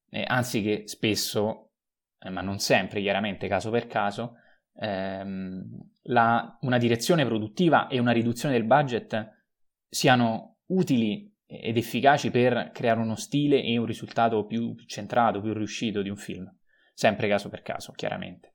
Eh, 0.09 0.25
anzi 0.27 0.63
che 0.63 0.83
spesso, 0.87 1.73
eh, 2.19 2.31
ma 2.31 2.41
non 2.41 2.59
sempre, 2.59 3.01
chiaramente, 3.01 3.47
caso 3.47 3.71
per 3.71 3.87
caso, 3.87 4.37
ehm, 4.77 5.65
la, 6.05 6.59
una 6.63 6.79
direzione 6.79 7.25
produttiva 7.25 7.89
e 7.89 7.99
una 7.99 8.13
riduzione 8.13 8.55
del 8.55 8.65
budget 8.65 9.45
siano 9.89 10.61
utili 10.69 11.31
ed 11.45 11.77
efficaci 11.77 12.31
per 12.31 12.71
creare 12.73 13.01
uno 13.01 13.15
stile 13.15 13.63
e 13.63 13.77
un 13.77 13.85
risultato 13.85 14.47
più 14.47 14.75
centrato, 14.87 15.43
più 15.43 15.53
riuscito 15.53 16.01
di 16.01 16.09
un 16.09 16.17
film. 16.17 16.51
Sempre 16.95 17.29
caso 17.29 17.51
per 17.51 17.61
caso, 17.61 17.93
chiaramente 17.93 18.52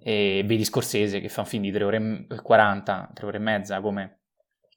e 0.00 0.42
vedi 0.46 0.64
Scorsese 0.64 1.20
che 1.20 1.28
fa 1.28 1.40
un 1.40 1.46
film 1.46 1.62
di 1.62 1.72
3 1.72 1.84
ore 1.84 2.26
e 2.28 2.42
40, 2.42 3.10
3 3.14 3.26
ore 3.26 3.36
e 3.36 3.40
mezza 3.40 3.80
come, 3.80 4.20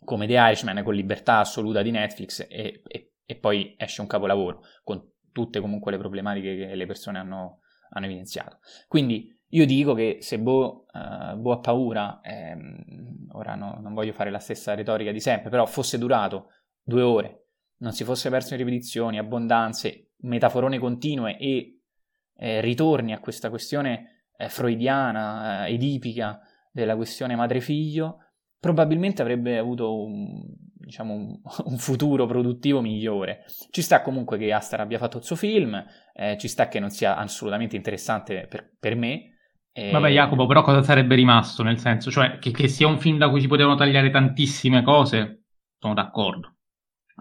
come 0.03 0.27
The 0.27 0.33
Irishman 0.33 0.83
con 0.83 0.93
libertà 0.93 1.39
assoluta 1.39 1.81
di 1.81 1.91
Netflix 1.91 2.45
e, 2.49 2.81
e, 2.87 3.11
e, 3.25 3.35
poi 3.35 3.75
esce 3.77 4.01
un 4.01 4.07
capolavoro 4.07 4.63
con 4.83 5.09
tutte 5.31 5.59
comunque 5.59 5.91
le 5.91 5.97
problematiche 5.97 6.55
che 6.55 6.75
le 6.75 6.85
persone 6.85 7.19
hanno, 7.19 7.59
hanno 7.91 8.05
evidenziato. 8.05 8.59
Quindi 8.87 9.37
io 9.53 9.65
dico 9.65 9.93
che 9.93 10.17
se 10.21 10.39
Bo, 10.39 10.85
uh, 10.91 11.37
Bo 11.37 11.51
ha 11.51 11.59
paura, 11.59 12.19
ehm, 12.21 13.27
ora 13.33 13.55
no, 13.55 13.79
non 13.81 13.93
voglio 13.93 14.13
fare 14.13 14.29
la 14.29 14.39
stessa 14.39 14.73
retorica 14.73 15.11
di 15.11 15.19
sempre, 15.19 15.49
però 15.49 15.65
fosse 15.65 15.97
durato 15.97 16.47
due 16.81 17.01
ore, 17.01 17.45
non 17.77 17.91
si 17.91 18.03
fosse 18.03 18.29
perso 18.29 18.53
in 18.53 18.59
ripetizioni, 18.59 19.17
abbondanze, 19.17 20.11
metaforone 20.21 20.79
continue 20.79 21.37
e 21.37 21.79
eh, 22.35 22.61
ritorni 22.61 23.13
a 23.13 23.19
questa 23.19 23.49
questione 23.49 24.20
eh, 24.41 24.49
freudiana, 24.49 25.65
eh, 25.65 25.73
edipica 25.73 26.39
della 26.71 26.95
questione 26.95 27.35
madre-figlio, 27.35 28.17
probabilmente 28.59 29.21
avrebbe 29.21 29.57
avuto 29.57 30.03
un, 30.03 30.43
diciamo, 30.73 31.13
un, 31.13 31.39
un, 31.65 31.77
futuro 31.77 32.25
produttivo 32.25 32.81
migliore. 32.81 33.45
Ci 33.69 33.81
sta 33.81 34.01
comunque 34.01 34.37
che 34.37 34.51
Astar 34.51 34.81
abbia 34.81 34.97
fatto 34.97 35.17
il 35.17 35.23
suo 35.23 35.35
film, 35.35 35.83
eh, 36.13 36.37
ci 36.37 36.47
sta 36.47 36.67
che 36.67 36.79
non 36.79 36.89
sia 36.89 37.15
assolutamente 37.15 37.75
interessante 37.75 38.47
per, 38.49 38.75
per 38.79 38.95
me. 38.95 39.27
E... 39.73 39.91
Vabbè 39.91 40.09
Jacopo, 40.09 40.47
però 40.47 40.63
cosa 40.63 40.81
sarebbe 40.81 41.15
rimasto? 41.15 41.63
Nel 41.63 41.77
senso, 41.77 42.11
cioè, 42.11 42.39
che, 42.39 42.51
che 42.51 42.67
sia 42.67 42.87
un 42.87 42.99
film 42.99 43.17
da 43.17 43.29
cui 43.29 43.41
si 43.41 43.47
potevano 43.47 43.75
tagliare 43.75 44.09
tantissime 44.09 44.81
cose, 44.83 45.43
sono 45.79 45.93
d'accordo 45.93 46.55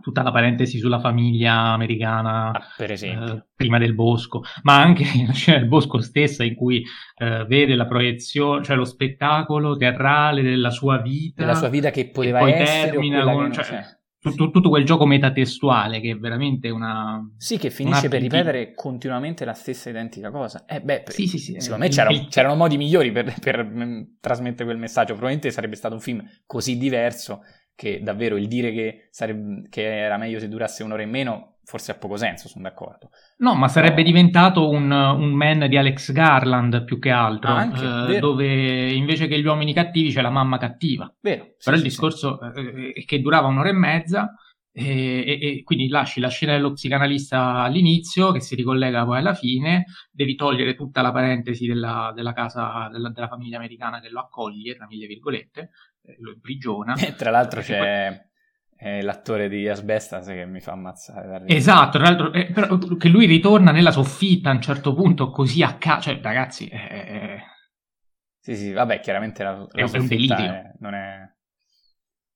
tutta 0.00 0.22
la 0.22 0.32
parentesi 0.32 0.78
sulla 0.78 1.00
famiglia 1.00 1.72
americana 1.72 2.50
ah, 2.50 2.62
per 2.76 2.92
esempio. 2.92 3.34
Eh, 3.34 3.44
prima 3.54 3.78
del 3.78 3.94
bosco, 3.94 4.42
ma 4.62 4.80
anche 4.80 5.04
la 5.26 5.32
scena 5.32 5.58
del 5.58 5.68
bosco 5.68 6.00
stessa 6.00 6.44
in 6.44 6.54
cui 6.54 6.82
eh, 7.16 7.44
vede 7.46 7.74
la 7.74 7.86
proiezione, 7.86 8.64
cioè 8.64 8.76
lo 8.76 8.84
spettacolo 8.84 9.76
teatrale 9.76 10.42
della 10.42 10.70
sua 10.70 10.98
vita. 10.98 11.42
Della 11.42 11.54
sua 11.54 11.68
vita 11.68 11.90
che 11.90 12.08
poteva 12.08 12.40
poi 12.40 12.52
essere. 12.52 12.90
Termina 12.90 13.22
con, 13.24 13.52
cioè, 13.52 13.64
cioè. 13.64 13.84
Tutto, 14.20 14.50
tutto, 14.50 14.68
quel 14.68 14.84
gioco 14.84 15.06
metatestuale 15.06 15.98
che 15.98 16.10
è 16.10 16.14
veramente 16.14 16.68
una. 16.68 17.26
Sì, 17.38 17.56
che 17.56 17.70
finisce 17.70 18.08
per 18.08 18.20
ripetere 18.20 18.74
continuamente 18.74 19.46
la 19.46 19.54
stessa 19.54 19.88
identica 19.88 20.30
cosa. 20.30 20.66
Eh, 20.66 20.82
beh, 20.82 21.04
sì, 21.06 21.26
sì, 21.26 21.38
sì, 21.38 21.58
secondo 21.58 21.84
me 21.84 21.90
c'erano, 21.90 22.26
c'erano 22.28 22.54
modi 22.54 22.76
migliori 22.76 23.12
per, 23.12 23.34
per, 23.40 23.66
trasmettere 24.20 24.64
quel 24.64 24.76
messaggio. 24.76 25.14
Probabilmente 25.14 25.50
sarebbe 25.50 25.74
stato 25.74 25.94
un 25.94 26.00
film 26.00 26.22
così 26.44 26.76
diverso 26.76 27.40
che 27.80 28.02
davvero 28.02 28.36
il 28.36 28.46
dire 28.46 28.72
che, 28.72 29.08
sarebbe, 29.08 29.66
che 29.70 30.00
era 30.00 30.18
meglio 30.18 30.38
se 30.38 30.48
durasse 30.48 30.82
un'ora 30.82 31.00
in 31.00 31.08
meno 31.08 31.54
forse 31.64 31.92
ha 31.92 31.94
poco 31.94 32.16
senso, 32.18 32.46
sono 32.46 32.64
d'accordo. 32.64 33.08
No, 33.38 33.54
ma 33.54 33.68
sarebbe 33.68 34.02
diventato 34.02 34.68
un, 34.68 34.90
un, 34.90 35.32
man 35.32 35.66
di 35.66 35.78
Alex 35.78 36.12
Garland 36.12 36.84
più 36.84 36.98
che 36.98 37.08
altro, 37.08 37.52
Anche, 37.52 38.16
eh, 38.16 38.18
dove 38.18 38.92
invece 38.92 39.28
che 39.28 39.40
gli 39.40 39.46
uomini 39.46 39.72
cattivi 39.72 40.12
c'è 40.12 40.20
la 40.20 40.28
mamma 40.28 40.58
cattiva. 40.58 41.10
Vero. 41.22 41.54
Sì, 41.56 41.64
Però 41.64 41.76
sì, 41.76 41.82
il 41.82 41.88
discorso 41.88 42.38
sì. 42.52 42.92
è 42.92 43.04
che 43.06 43.20
durava 43.20 43.46
un'ora 43.46 43.70
e 43.70 43.72
mezza 43.72 44.34
e, 44.72 45.24
e, 45.26 45.38
e, 45.40 45.62
quindi 45.64 45.88
lasci 45.88 46.20
la 46.20 46.28
scena 46.28 46.52
dello 46.52 46.72
psicanalista 46.72 47.62
all'inizio 47.62 48.30
che 48.30 48.40
si 48.40 48.54
ricollega 48.54 49.04
poi 49.04 49.18
alla 49.18 49.34
fine, 49.34 49.86
devi 50.10 50.36
togliere 50.36 50.74
tutta 50.74 51.02
la 51.02 51.10
parentesi 51.12 51.66
della, 51.66 52.12
della 52.14 52.32
casa, 52.32 52.88
della, 52.90 53.10
della 53.10 53.28
famiglia 53.28 53.56
americana 53.56 54.00
che 54.00 54.10
lo 54.10 54.20
accoglie, 54.20 54.76
tra 54.76 54.86
mille 54.86 55.06
virgolette, 55.06 55.60
eh, 55.60 55.68
lo 56.18 56.32
imprigiona. 56.32 56.94
E 56.94 57.14
tra 57.14 57.30
l'altro 57.30 57.60
c'è 57.60 58.22
poi... 58.76 59.02
l'attore 59.02 59.48
di 59.48 59.68
Asbestas 59.68 60.26
che 60.26 60.46
mi 60.46 60.60
fa 60.60 60.72
ammazzare. 60.72 61.46
Esatto, 61.46 61.98
tra 61.98 62.08
l'altro 62.08 62.32
eh, 62.32 62.50
però, 62.52 62.78
che 62.78 63.08
lui 63.08 63.26
ritorna 63.26 63.72
nella 63.72 63.90
soffitta 63.92 64.50
a 64.50 64.54
un 64.54 64.62
certo 64.62 64.94
punto 64.94 65.30
così 65.30 65.62
a 65.62 65.76
caso, 65.76 66.10
cioè 66.10 66.20
ragazzi... 66.20 66.68
Eh... 66.68 67.42
Sì, 68.42 68.56
sì, 68.56 68.72
vabbè, 68.72 69.00
chiaramente 69.00 69.42
la, 69.42 69.52
la 69.52 69.66
è 69.72 69.82
un 69.82 70.06
delirio. 70.06 70.36
È, 70.36 70.72
non 70.78 70.94
è... 70.94 71.28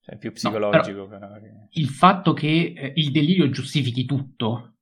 Cioè, 0.00 0.18
più 0.18 0.32
psicologico. 0.32 1.00
No, 1.00 1.08
però, 1.08 1.28
però 1.30 1.46
Il 1.70 1.88
fatto 1.88 2.34
che 2.34 2.74
eh, 2.76 2.92
il 2.96 3.10
delirio 3.10 3.48
giustifichi 3.48 4.04
tutto 4.04 4.74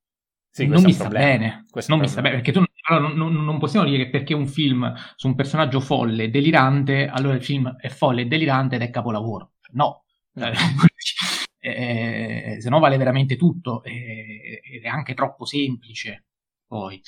sì, 0.51 0.67
non 0.67 0.83
mi 0.83 0.93
sta 0.93 1.07
bene. 1.07 1.65
Questo 1.71 1.93
non 1.93 2.01
mi 2.01 2.09
sta 2.09 2.23
bene, 2.23 2.35
perché 2.35 2.51
tu 2.51 2.65
allora, 2.83 3.15
non, 3.15 3.45
non, 3.45 3.59
possiamo 3.59 3.87
dire 3.87 4.05
che 4.05 4.11
perché 4.11 4.35
un 4.35 4.47
film 4.47 4.93
su 5.15 5.29
un 5.29 5.35
personaggio 5.35 5.81
folle 5.81 6.25
e 6.25 6.31
delirante, 6.31 7.07
allora 7.07 7.35
il 7.35 7.45
film 7.45 7.77
è 7.77 7.89
folle 7.89 8.23
e 8.23 8.27
delirante 8.27 8.77
ed 8.77 8.83
è 8.83 8.91
capolavoro. 8.91 9.53
No. 9.73 10.05
no. 10.33 10.47
eh, 11.61 12.57
se 12.61 12.69
no 12.69 12.81
vale 12.81 12.97
veramente 12.97 13.37
tutto 13.37 13.85
eh, 13.85 14.61
ed 14.65 14.83
è 14.83 14.89
anche 14.89 15.15
troppo 15.15 15.45
semplice 15.45 16.25
poi. 16.67 17.01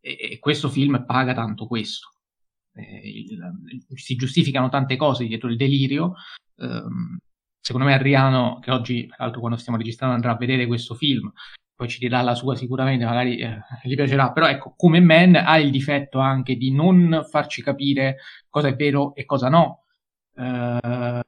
E, 0.00 0.18
e 0.32 0.38
questo 0.40 0.68
film 0.68 1.04
paga 1.06 1.32
tanto 1.32 1.66
questo. 1.66 2.08
Eh, 2.74 3.08
il, 3.08 3.38
si 3.94 4.16
giustificano 4.16 4.68
tante 4.68 4.96
cose 4.96 5.26
dietro 5.26 5.48
il 5.48 5.56
delirio. 5.56 6.14
Um, 6.56 7.18
secondo 7.60 7.86
me 7.86 7.94
Arriano, 7.94 8.58
che 8.60 8.70
oggi, 8.72 9.06
tra 9.06 9.16
l'altro 9.20 9.40
quando 9.40 9.58
stiamo 9.58 9.78
registrando 9.78 10.14
andrà 10.14 10.32
a 10.32 10.36
vedere 10.36 10.66
questo 10.66 10.94
film, 10.94 11.30
poi 11.80 11.88
ci 11.88 11.98
dirà 11.98 12.20
la 12.20 12.34
sua 12.34 12.54
sicuramente, 12.56 13.06
magari 13.06 13.38
eh, 13.38 13.62
gli 13.84 13.94
piacerà, 13.94 14.32
però 14.32 14.46
ecco, 14.46 14.74
come 14.76 15.00
Man 15.00 15.34
ha 15.34 15.58
il 15.58 15.70
difetto 15.70 16.18
anche 16.18 16.56
di 16.56 16.74
non 16.74 17.26
farci 17.26 17.62
capire 17.62 18.18
cosa 18.50 18.68
è 18.68 18.76
vero 18.76 19.14
e 19.14 19.24
cosa 19.24 19.48
no, 19.48 19.84
eh, 20.36 21.22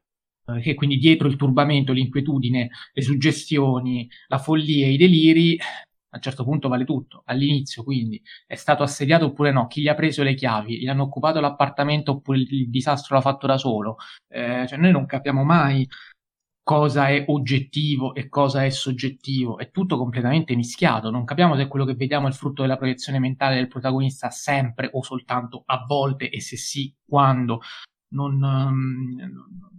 che 0.60 0.74
quindi 0.74 0.98
dietro 0.98 1.26
il 1.26 1.36
turbamento, 1.36 1.94
l'inquietudine, 1.94 2.68
le 2.92 3.02
suggestioni, 3.02 4.06
la 4.26 4.36
follia, 4.36 4.88
i 4.88 4.98
deliri, 4.98 5.58
a 5.58 6.16
un 6.16 6.20
certo 6.20 6.44
punto 6.44 6.68
vale 6.68 6.84
tutto. 6.84 7.22
All'inizio, 7.24 7.82
quindi, 7.82 8.20
è 8.46 8.54
stato 8.54 8.82
assediato 8.82 9.24
oppure 9.26 9.52
no? 9.52 9.66
Chi 9.68 9.80
gli 9.80 9.88
ha 9.88 9.94
preso 9.94 10.22
le 10.22 10.34
chiavi? 10.34 10.80
Gli 10.80 10.88
hanno 10.88 11.04
occupato 11.04 11.40
l'appartamento 11.40 12.12
oppure 12.12 12.40
il 12.40 12.68
disastro 12.68 13.16
l'ha 13.16 13.22
fatto 13.22 13.46
da 13.46 13.56
solo? 13.56 13.96
Eh, 14.28 14.66
cioè, 14.68 14.78
noi 14.78 14.92
non 14.92 15.06
capiamo 15.06 15.44
mai 15.44 15.88
cosa 16.62 17.09
è 17.09 17.25
oggettivo 17.29 18.14
e 18.14 18.29
cosa 18.29 18.64
è 18.64 18.70
soggettivo, 18.70 19.59
è 19.59 19.70
tutto 19.70 19.96
completamente 19.96 20.55
mischiato, 20.55 21.11
non 21.11 21.25
capiamo 21.25 21.57
se 21.57 21.66
quello 21.66 21.85
che 21.85 21.94
vediamo 21.94 22.27
è 22.27 22.31
il 22.31 22.37
frutto 22.37 22.62
della 22.62 22.77
proiezione 22.77 23.18
mentale 23.18 23.57
del 23.57 23.68
protagonista 23.68 24.31
sempre 24.31 24.88
o 24.92 25.03
soltanto 25.03 25.62
a 25.66 25.85
volte 25.87 26.31
e 26.31 26.40
se 26.40 26.57
sì, 26.57 26.94
quando. 27.05 27.61
Non, 28.12 28.42
um, 28.42 29.16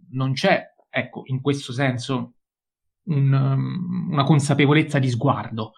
non 0.10 0.34
c'è, 0.34 0.74
ecco, 0.90 1.22
in 1.26 1.40
questo 1.40 1.72
senso 1.72 2.34
un, 3.10 3.32
um, 3.32 4.10
una 4.12 4.24
consapevolezza 4.24 5.00
di 5.00 5.10
sguardo. 5.10 5.74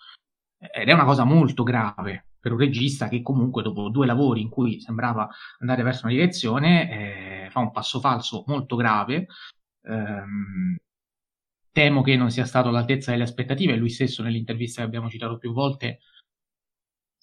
Ed 0.58 0.88
è 0.88 0.94
una 0.94 1.04
cosa 1.04 1.26
molto 1.26 1.64
grave 1.64 2.28
per 2.40 2.54
un 2.54 2.60
regista 2.60 3.10
che 3.10 3.22
comunque 3.22 3.62
dopo 3.62 3.90
due 3.90 4.06
lavori 4.06 4.42
in 4.42 4.50
cui 4.50 4.80
sembrava 4.80 5.30
andare 5.60 5.84
verso 5.84 6.06
una 6.06 6.16
direzione 6.16 7.46
eh, 7.46 7.50
fa 7.50 7.60
un 7.60 7.72
passo 7.72 8.00
falso 8.00 8.44
molto 8.48 8.76
grave 8.76 9.28
ehm, 9.82 10.76
Temo 11.76 12.02
che 12.02 12.16
non 12.16 12.32
sia 12.32 12.46
stato 12.46 12.70
all'altezza 12.70 13.12
delle 13.12 13.24
aspettative, 13.24 13.76
lui 13.76 13.90
stesso 13.90 14.24
nell'intervista 14.24 14.80
che 14.80 14.88
abbiamo 14.88 15.10
citato 15.10 15.38
più 15.38 15.52
volte 15.52 16.00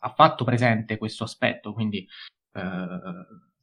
ha 0.01 0.11
fatto 0.11 0.45
presente 0.45 0.99
questo 0.99 1.25
aspetto, 1.25 1.73
quindi 1.73 2.07
eh, 2.53 3.01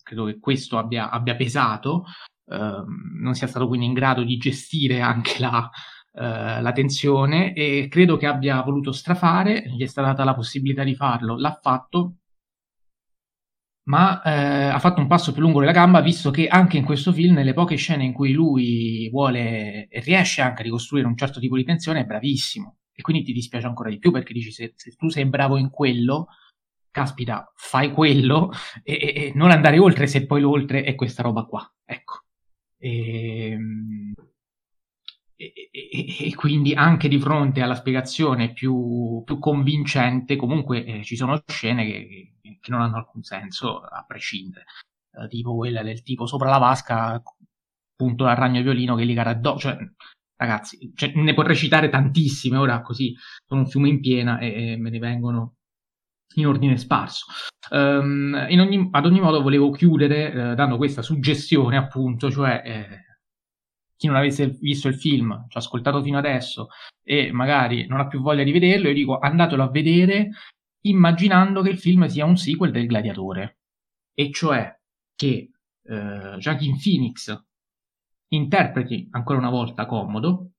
credo 0.01 0.25
che 0.25 0.39
questo 0.39 0.79
abbia, 0.79 1.11
abbia 1.11 1.35
pesato, 1.35 2.05
eh, 2.47 2.83
non 3.21 3.35
sia 3.35 3.45
stato 3.45 3.67
quindi 3.67 3.85
in 3.85 3.93
grado 3.93 4.23
di 4.23 4.37
gestire 4.37 4.99
anche 5.01 5.35
la, 5.37 5.69
eh, 6.11 6.59
la 6.59 6.71
tensione 6.71 7.53
e 7.53 7.87
credo 7.87 8.17
che 8.17 8.25
abbia 8.25 8.59
voluto 8.63 8.91
strafare, 8.91 9.69
gli 9.69 9.83
è 9.83 9.87
stata 9.87 10.07
data 10.07 10.23
la 10.23 10.33
possibilità 10.33 10.83
di 10.83 10.95
farlo, 10.95 11.37
l'ha 11.37 11.59
fatto, 11.61 12.15
ma 13.89 14.21
eh, 14.21 14.67
ha 14.69 14.77
fatto 14.77 15.01
un 15.01 15.07
passo 15.07 15.31
più 15.31 15.41
lungo 15.41 15.59
della 15.59 15.71
gamba, 15.71 16.01
visto 16.01 16.29
che 16.29 16.47
anche 16.47 16.77
in 16.77 16.85
questo 16.85 17.11
film, 17.11 17.33
nelle 17.33 17.53
poche 17.53 17.75
scene 17.75 18.03
in 18.03 18.13
cui 18.13 18.31
lui 18.31 19.09
vuole 19.09 19.87
e 19.87 19.99
riesce 20.01 20.41
anche 20.41 20.61
a 20.61 20.63
ricostruire 20.63 21.07
un 21.07 21.17
certo 21.17 21.39
tipo 21.39 21.55
di 21.55 21.63
tensione, 21.63 22.01
è 22.01 22.05
bravissimo. 22.05 22.77
E 22.93 23.01
quindi 23.01 23.23
ti 23.23 23.33
dispiace 23.33 23.65
ancora 23.65 23.89
di 23.89 23.97
più 23.97 24.11
perché 24.11 24.31
dici 24.33 24.51
se, 24.51 24.73
se 24.75 24.91
tu 24.91 25.09
sei 25.09 25.25
bravo 25.25 25.57
in 25.57 25.71
quello, 25.71 26.27
caspita, 26.91 27.51
fai 27.55 27.91
quello 27.91 28.51
e, 28.83 28.93
e, 28.93 29.13
e, 29.15 29.31
non 29.33 29.49
andare 29.49 29.79
oltre 29.79 30.05
se 30.05 30.25
poi 30.27 30.41
l'oltre 30.41 30.83
è 30.83 30.93
questa 30.93 31.23
roba 31.23 31.45
qua. 31.45 31.67
Ecco. 31.83 32.25
Ehm, 32.77 34.13
e, 35.39 36.25
e, 36.25 36.35
quindi 36.35 36.73
anche 36.73 37.07
di 37.07 37.17
fronte 37.17 37.61
alla 37.61 37.75
spiegazione 37.75 38.51
più, 38.51 39.23
più 39.23 39.39
convincente, 39.39 40.35
comunque 40.35 40.83
eh, 40.83 41.03
ci 41.03 41.15
sono 41.15 41.41
scene 41.47 41.85
che, 41.85 42.33
che, 42.59 42.71
non 42.71 42.81
hanno 42.81 42.97
alcun 42.97 43.23
senso 43.23 43.79
a 43.79 44.03
prescindere, 44.05 44.65
eh, 45.13 45.27
tipo 45.29 45.55
quella 45.55 45.81
del 45.81 46.03
tipo 46.03 46.25
sopra 46.25 46.49
la 46.49 46.57
vasca, 46.57 47.21
punto 47.95 48.25
dal 48.25 48.35
ragno 48.35 48.61
violino 48.61 48.95
che 48.95 49.05
li 49.05 49.17
addosso, 49.17 49.69
cioè, 49.69 49.77
ragazzi, 50.35 50.91
cioè, 50.93 51.13
ne 51.15 51.33
potrei 51.33 51.55
citare 51.55 51.87
tantissime, 51.87 52.57
ora 52.57 52.81
così 52.81 53.15
sono 53.45 53.61
un 53.61 53.67
fiume 53.67 53.87
in 53.87 54.01
piena 54.01 54.39
e, 54.39 54.73
e 54.73 54.77
me 54.77 54.89
ne 54.89 54.99
vengono 54.99 55.55
in 56.35 56.47
ordine 56.47 56.77
sparso. 56.77 57.25
Um, 57.71 58.33
ogni, 58.33 58.89
ad 58.91 59.05
ogni 59.05 59.19
modo 59.21 59.41
volevo 59.41 59.71
chiudere 59.71 60.31
eh, 60.31 60.55
dando 60.55 60.75
questa 60.75 61.01
suggestione 61.01 61.77
appunto, 61.77 62.29
cioè 62.29 62.61
eh, 62.65 63.08
chi 63.99 64.07
non 64.07 64.15
avesse 64.15 64.47
visto 64.47 64.87
il 64.87 64.95
film, 64.95 65.45
ci 65.49 65.57
ha 65.57 65.59
ascoltato 65.59 66.01
fino 66.01 66.17
adesso 66.17 66.69
e 67.03 67.33
magari 67.33 67.85
non 67.85 67.99
ha 67.99 68.07
più 68.07 68.21
voglia 68.21 68.43
di 68.43 68.53
vederlo, 68.53 68.87
io 68.87 68.93
dico 68.93 69.19
andatelo 69.19 69.61
a 69.61 69.69
vedere 69.69 70.29
immaginando 70.83 71.61
che 71.61 71.71
il 71.71 71.77
film 71.77 72.05
sia 72.05 72.23
un 72.23 72.37
sequel 72.37 72.71
del 72.71 72.87
Gladiatore, 72.87 73.57
e 74.13 74.31
cioè 74.31 74.73
che 75.15 75.51
eh, 75.83 76.35
Joaquin 76.37 76.79
Phoenix 76.81 77.43
interpreti 78.29 79.09
ancora 79.11 79.37
una 79.37 79.49
volta 79.49 79.85
Comodo 79.85 80.51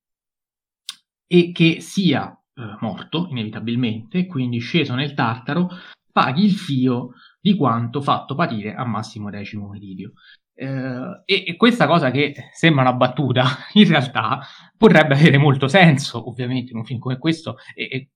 e 1.26 1.50
che 1.52 1.80
sia 1.80 2.30
eh, 2.52 2.76
morto 2.80 3.26
inevitabilmente, 3.30 4.26
quindi 4.26 4.58
sceso 4.58 4.94
nel 4.94 5.14
Tartaro, 5.14 5.70
paghi 6.12 6.44
il 6.44 6.52
fio 6.52 7.12
di 7.40 7.56
quanto 7.56 8.02
fatto 8.02 8.34
patire 8.34 8.74
a 8.74 8.84
Massimo 8.84 9.30
X 9.30 9.54
Meridio. 9.54 10.12
Eh, 10.60 11.22
e, 11.24 11.44
e, 11.46 11.56
questa 11.56 11.86
cosa 11.86 12.10
che 12.10 12.34
sembra 12.52 12.82
una 12.82 12.92
battuta, 12.92 13.44
in 13.74 13.88
realtà 13.88 14.40
potrebbe 14.76 15.14
avere 15.14 15.38
molto 15.38 15.68
senso, 15.68 16.28
ovviamente, 16.28 16.72
in 16.72 16.76
un 16.76 16.84
film 16.84 16.98
come 16.98 17.16
questo, 17.16 17.56
e, 17.74 17.88
e, 17.90 18.10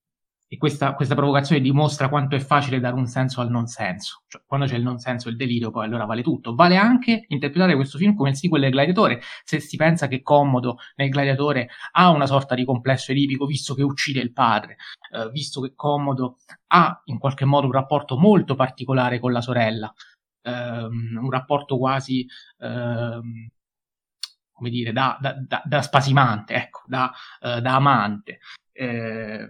e 0.47 0.57
questa, 0.57 0.93
questa, 0.93 1.15
provocazione 1.15 1.59
dimostra 1.59 2.07
quanto 2.07 2.35
è 2.35 2.39
facile 2.39 2.79
dare 2.79 2.93
un 2.93 3.07
senso 3.07 3.41
al 3.41 3.49
non 3.49 3.65
senso. 3.65 4.25
Cioè, 4.27 4.43
quando 4.45 4.67
c'è 4.67 4.75
il 4.75 4.83
non 4.83 4.99
senso 4.99 5.27
e 5.27 5.31
il 5.31 5.37
delirio, 5.37 5.71
poi 5.71 5.85
allora 5.85 6.05
vale 6.05 6.21
tutto. 6.21 6.53
Vale 6.53 6.75
anche 6.75 7.25
interpretare 7.29 7.73
questo 7.73 7.97
film 7.97 8.13
come 8.15 8.29
il 8.29 8.35
sequel 8.35 8.61
del 8.61 8.71
Gladiatore, 8.71 9.21
se 9.43 9.59
si 9.59 9.75
pensa 9.75 10.07
che 10.07 10.21
Commodo 10.21 10.77
nel 10.97 11.09
Gladiatore 11.09 11.69
ha 11.93 12.11
una 12.11 12.27
sorta 12.27 12.53
di 12.53 12.63
complesso 12.63 13.11
edipico, 13.11 13.47
visto 13.47 13.73
che 13.73 13.81
uccide 13.81 14.19
il 14.19 14.33
padre, 14.33 14.75
eh, 15.15 15.31
visto 15.31 15.61
che 15.61 15.73
Commodo 15.73 16.37
ha 16.67 17.01
in 17.05 17.17
qualche 17.17 17.45
modo 17.45 17.65
un 17.65 17.71
rapporto 17.71 18.17
molto 18.17 18.53
particolare 18.53 19.19
con 19.19 19.31
la 19.31 19.41
sorella 19.41 19.91
ehm, 20.45 21.19
un 21.21 21.31
rapporto 21.31 21.77
quasi, 21.77 22.25
ehm, 22.59 23.47
come 24.51 24.69
dire, 24.69 24.93
da, 24.93 25.17
da, 25.19 25.33
da, 25.33 25.61
da 25.65 25.81
spasimante, 25.81 26.53
ecco, 26.53 26.83
da, 26.87 27.11
eh, 27.41 27.61
amante. 27.75 28.39
Eh, 28.71 29.47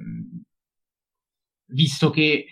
visto 1.67 2.09
che 2.09 2.47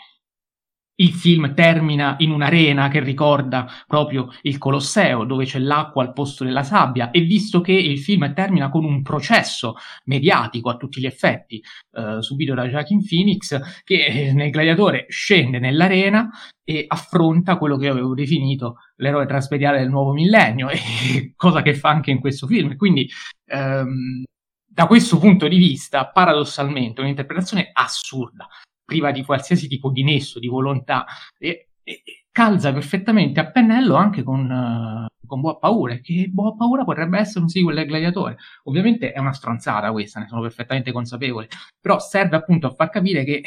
il 1.04 1.12
film 1.12 1.54
termina 1.54 2.16
in 2.20 2.32
un'arena 2.32 2.88
che 2.88 3.02
ricorda 3.02 3.68
proprio 3.86 4.30
il 4.44 4.58
Colosseo, 4.58 5.26
dove 5.26 5.46
c'è 5.46 5.60
l'acqua 5.60 6.02
al 6.02 6.14
posto 6.14 6.44
della 6.46 6.64
sabbia, 6.64 7.12
e 7.12 7.22
visto 7.22 7.62
che 7.62 7.74
il 7.74 8.00
film 8.00 8.34
termina 8.34 8.70
con 8.70 8.86
un 8.86 9.02
processo 9.02 9.76
mediatico 10.06 10.70
a 10.70 10.78
tutti 10.78 11.02
gli 11.02 11.06
effetti, 11.06 11.62
eh, 11.92 12.22
subito 12.22 12.54
da 12.54 12.68
Joaquin 12.68 13.06
Phoenix, 13.06 13.84
che 13.84 14.06
eh, 14.06 14.34
nel 14.34 14.50
Gladiatore 14.50 15.06
scende 15.10 15.60
nell'arena 15.60 16.30
e 16.64 16.86
affronta 16.88 17.58
quello 17.58 17.78
che 17.78 17.86
io 17.86 17.92
avevo 17.92 18.14
definito 18.14 18.78
l'eroe 18.96 19.26
trasmediale 19.26 19.80
del 19.80 19.90
nuovo 19.90 20.14
millennio, 20.14 20.70
cosa 21.36 21.62
che 21.62 21.76
fa 21.76 21.90
anche 21.90 22.12
in 22.12 22.20
questo 22.22 22.48
film. 22.48 22.78
Quindi, 22.78 23.10
ehm, 23.48 24.24
da 24.66 24.88
questo 24.88 25.20
punto 25.20 25.48
di 25.48 25.58
vista, 25.58 26.08
paradossalmente, 26.08 27.02
un'interpretazione 27.02 27.70
assurda 27.74 28.48
priva 28.84 29.12
di 29.12 29.24
qualsiasi 29.24 29.68
tipo 29.68 29.90
di 29.92 30.04
nesso, 30.04 30.40
di 30.40 30.48
volontà, 30.48 31.06
e, 31.38 31.70
e 31.84 32.04
calza 32.32 32.74
perfettamente 32.74 33.40
a 33.40 33.52
pennello 33.52 33.96
anche 33.96 34.24
con, 34.24 34.50
uh, 34.50 35.28
con 35.28 35.42
Boa 35.42 35.58
Paura, 35.58 35.98
che 35.98 36.28
Boa 36.32 36.56
Paura 36.56 36.84
potrebbe 36.84 37.20
essere 37.20 37.42
un 37.42 37.50
sequel 37.50 37.76
del 37.76 37.88
Gladiatore. 37.88 38.38
Ovviamente 38.64 39.12
è 39.12 39.20
una 39.20 39.34
stronzata 39.34 39.92
questa, 39.92 40.20
ne 40.20 40.28
sono 40.28 40.42
perfettamente 40.42 40.92
consapevole, 40.92 41.48
però 41.80 42.00
serve 42.00 42.36
appunto 42.36 42.68
a 42.68 42.74
far 42.74 42.90
capire 42.90 43.24
che 43.24 43.44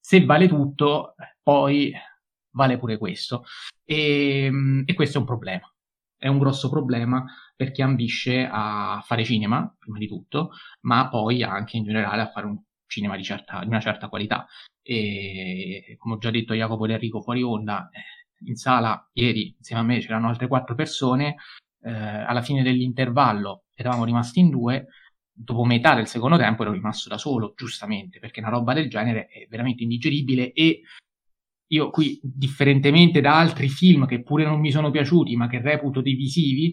se 0.00 0.24
vale 0.24 0.48
tutto, 0.48 1.14
poi 1.42 1.92
vale 2.50 2.78
pure 2.78 2.98
questo. 2.98 3.44
E, 3.84 4.50
e 4.84 4.94
questo 4.94 5.18
è 5.18 5.20
un 5.20 5.26
problema. 5.26 5.68
È 6.16 6.28
un 6.28 6.38
grosso 6.38 6.70
problema 6.70 7.24
per 7.54 7.70
chi 7.70 7.82
ambisce 7.82 8.48
a 8.50 9.02
fare 9.04 9.24
cinema, 9.24 9.74
prima 9.78 9.98
di 9.98 10.06
tutto, 10.06 10.52
ma 10.82 11.08
poi 11.08 11.42
anche 11.42 11.76
in 11.76 11.84
generale 11.84 12.22
a 12.22 12.30
fare 12.30 12.46
un 12.46 12.62
cinema 12.86 13.16
di, 13.16 13.22
certa, 13.22 13.60
di 13.60 13.68
una 13.68 13.80
certa 13.80 14.08
qualità. 14.08 14.46
E 14.82 15.96
come 15.98 16.14
ho 16.14 16.18
già 16.18 16.30
detto 16.30 16.54
Jacopo 16.54 16.86
Del 16.86 16.98
Rico 16.98 17.22
fuori 17.22 17.42
onda, 17.42 17.88
eh, 17.90 18.46
in 18.46 18.56
sala 18.56 19.08
ieri 19.12 19.54
insieme 19.56 19.82
a 19.82 19.84
me 19.84 19.98
c'erano 20.00 20.28
altre 20.28 20.48
quattro 20.48 20.74
persone, 20.74 21.36
eh, 21.82 21.90
alla 21.90 22.42
fine 22.42 22.62
dell'intervallo 22.62 23.64
eravamo 23.74 24.04
rimasti 24.04 24.40
in 24.40 24.50
due, 24.50 24.86
dopo 25.32 25.64
metà 25.64 25.94
del 25.94 26.06
secondo 26.06 26.36
tempo 26.36 26.62
ero 26.62 26.72
rimasto 26.72 27.08
da 27.08 27.18
solo, 27.18 27.54
giustamente, 27.56 28.18
perché 28.20 28.40
una 28.40 28.50
roba 28.50 28.72
del 28.72 28.88
genere 28.88 29.26
è 29.26 29.46
veramente 29.48 29.82
indigeribile 29.82 30.52
e 30.52 30.82
io 31.68 31.90
qui, 31.90 32.20
differentemente 32.22 33.20
da 33.20 33.38
altri 33.38 33.68
film 33.68 34.06
che 34.06 34.22
pure 34.22 34.44
non 34.44 34.60
mi 34.60 34.70
sono 34.70 34.90
piaciuti, 34.90 35.34
ma 35.34 35.48
che 35.48 35.60
reputo 35.60 36.00
divisivi, 36.00 36.72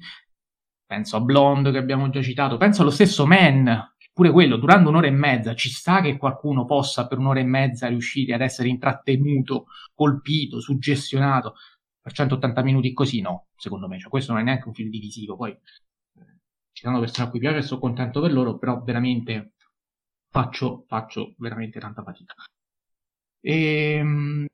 penso 0.86 1.16
a 1.16 1.22
Blonde 1.22 1.72
che 1.72 1.78
abbiamo 1.78 2.10
già 2.10 2.22
citato, 2.22 2.58
penso 2.58 2.82
allo 2.82 2.92
stesso 2.92 3.26
Man, 3.26 3.91
pure 4.14 4.32
quello, 4.32 4.58
durante 4.58 4.90
un'ora 4.90 5.08
e 5.08 5.12
mezza, 5.12 5.56
ci 5.56 5.70
sta 5.70 6.02
che 6.02 6.18
qualcuno 6.18 6.66
possa 6.66 7.08
per 7.08 7.18
un'ora 7.18 7.40
e 7.40 7.44
mezza 7.44 7.88
riuscire 7.88 8.34
ad 8.34 8.42
essere 8.42 8.68
intrattenuto, 8.70 9.68
colpito, 9.94 10.60
suggestionato. 10.60 11.56
Per 12.02 12.12
180 12.14 12.64
minuti 12.64 12.94
così 12.94 13.22
no, 13.22 13.48
secondo 13.56 13.88
me. 13.88 14.00
Cioè, 14.00 14.10
questo 14.10 14.32
non 14.32 14.42
è 14.42 14.44
neanche 14.44 14.68
un 14.68 14.74
film 14.74 14.90
divisivo. 14.90 15.36
Poi 15.36 15.52
eh, 15.52 15.60
ci 16.72 16.84
sono 16.84 17.00
persone 17.00 17.28
a 17.28 17.30
cui 17.30 17.40
piace 17.40 17.58
e 17.58 17.62
sono 17.62 17.80
contento 17.80 18.22
per 18.22 18.34
loro, 18.34 18.58
però 18.58 18.82
veramente 18.82 19.54
faccio, 20.30 20.86
faccio 20.88 21.36
veramente 21.38 21.80
tanta 21.80 22.02
fatica. 22.04 22.34
Ehm, 23.42 24.46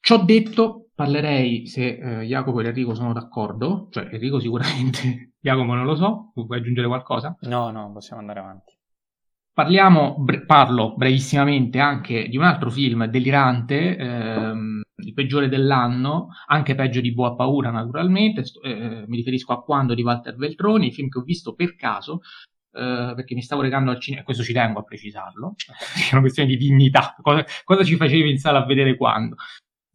ciò 0.00 0.24
detto, 0.24 0.88
parlerei 0.94 1.66
se 1.66 2.20
eh, 2.20 2.24
Jacopo 2.24 2.60
e 2.60 2.66
Enrico 2.66 2.94
sono 2.94 3.12
d'accordo, 3.12 3.88
cioè 3.90 4.08
Enrico 4.12 4.38
sicuramente, 4.38 5.32
Jacopo 5.40 5.74
non 5.74 5.84
lo 5.84 5.96
so, 5.96 6.32
vuoi 6.34 6.58
aggiungere 6.58 6.86
qualcosa? 6.86 7.36
No, 7.40 7.70
no, 7.70 7.92
possiamo 7.92 8.20
andare 8.20 8.40
avanti. 8.40 8.75
Parliamo, 9.56 10.16
bre- 10.18 10.44
parlo 10.44 10.94
brevissimamente 10.96 11.78
anche 11.78 12.28
di 12.28 12.36
un 12.36 12.42
altro 12.42 12.70
film 12.70 13.06
delirante, 13.06 13.96
ehm, 13.96 14.82
il 14.96 15.14
peggiore 15.14 15.48
dell'anno, 15.48 16.28
anche 16.48 16.74
peggio 16.74 17.00
di 17.00 17.14
Boa 17.14 17.34
Paura 17.34 17.70
naturalmente, 17.70 18.44
eh, 18.62 19.04
mi 19.06 19.16
riferisco 19.16 19.54
a 19.54 19.62
Quando 19.62 19.94
di 19.94 20.02
Walter 20.02 20.36
Veltroni, 20.36 20.92
film 20.92 21.08
che 21.08 21.20
ho 21.20 21.22
visto 21.22 21.54
per 21.54 21.74
caso, 21.74 22.20
eh, 22.72 23.14
perché 23.16 23.34
mi 23.34 23.40
stavo 23.40 23.62
recando 23.62 23.90
al 23.90 23.98
cinema, 23.98 24.24
questo 24.24 24.42
ci 24.42 24.52
tengo 24.52 24.80
a 24.80 24.84
precisarlo, 24.84 25.54
è 26.10 26.12
una 26.12 26.20
questione 26.20 26.50
di 26.50 26.58
dignità, 26.58 27.16
cosa, 27.22 27.42
cosa 27.64 27.82
ci 27.82 27.96
facevi 27.96 28.30
in 28.30 28.36
sala 28.36 28.62
a 28.62 28.66
vedere 28.66 28.94
quando? 28.94 29.36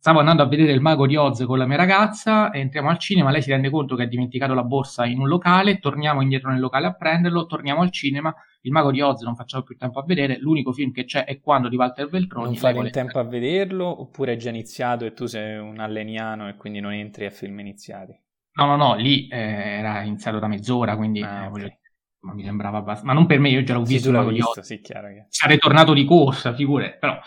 Stavo 0.01 0.17
andando 0.17 0.41
a 0.41 0.47
vedere 0.47 0.71
il 0.71 0.81
mago 0.81 1.05
di 1.05 1.15
Oz 1.15 1.43
con 1.45 1.59
la 1.59 1.67
mia 1.67 1.77
ragazza, 1.77 2.51
entriamo 2.51 2.89
al 2.89 2.97
cinema, 2.97 3.29
lei 3.29 3.43
si 3.43 3.51
rende 3.51 3.69
conto 3.69 3.95
che 3.95 4.01
ha 4.01 4.07
dimenticato 4.07 4.55
la 4.55 4.63
borsa 4.63 5.05
in 5.05 5.19
un 5.19 5.27
locale, 5.27 5.77
torniamo 5.77 6.23
indietro 6.23 6.49
nel 6.49 6.59
locale 6.59 6.87
a 6.87 6.95
prenderlo, 6.95 7.45
torniamo 7.45 7.81
al 7.81 7.91
cinema, 7.91 8.33
il 8.61 8.71
mago 8.71 8.89
di 8.89 8.99
Oz 8.99 9.21
non 9.21 9.35
facciamo 9.35 9.61
più 9.61 9.77
tempo 9.77 9.99
a 9.99 10.03
vedere, 10.03 10.39
l'unico 10.39 10.73
film 10.73 10.91
che 10.91 11.05
c'è 11.05 11.25
è 11.25 11.39
quando 11.39 11.69
di 11.69 11.75
Walter 11.75 12.09
Veltroni. 12.09 12.45
Non 12.47 12.55
fate 12.55 12.79
in 12.79 12.89
tempo 12.89 13.19
a 13.19 13.23
vederlo 13.23 14.01
oppure 14.01 14.33
è 14.33 14.35
già 14.37 14.49
iniziato 14.49 15.05
e 15.05 15.13
tu 15.13 15.27
sei 15.27 15.59
un 15.59 15.77
alleniano 15.77 16.49
e 16.49 16.55
quindi 16.55 16.79
non 16.79 16.93
entri 16.93 17.27
a 17.27 17.29
film 17.29 17.59
iniziati? 17.59 18.19
No, 18.53 18.65
no, 18.65 18.75
no, 18.77 18.95
lì 18.95 19.27
eh, 19.27 19.37
era 19.37 20.01
iniziato 20.01 20.39
da 20.39 20.47
mezz'ora, 20.47 20.95
quindi 20.95 21.21
ah, 21.21 21.43
eh, 21.43 21.45
okay. 21.45 21.77
ma 22.21 22.33
mi 22.33 22.43
sembrava 22.43 22.79
abbastanza. 22.79 23.05
Ma 23.05 23.13
non 23.13 23.27
per 23.27 23.37
me, 23.37 23.49
io 23.49 23.61
già 23.61 23.75
l'ho 23.75 23.85
sì, 23.85 23.93
visto. 23.93 24.11
L'hai 24.11 24.33
visto, 24.33 24.63
sì, 24.63 24.81
chiaro 24.81 25.09
che... 25.09 25.25
Sarei 25.29 25.59
tornato 25.59 25.93
di 25.93 26.05
corsa, 26.05 26.55
figure, 26.55 26.97
però 26.99 27.19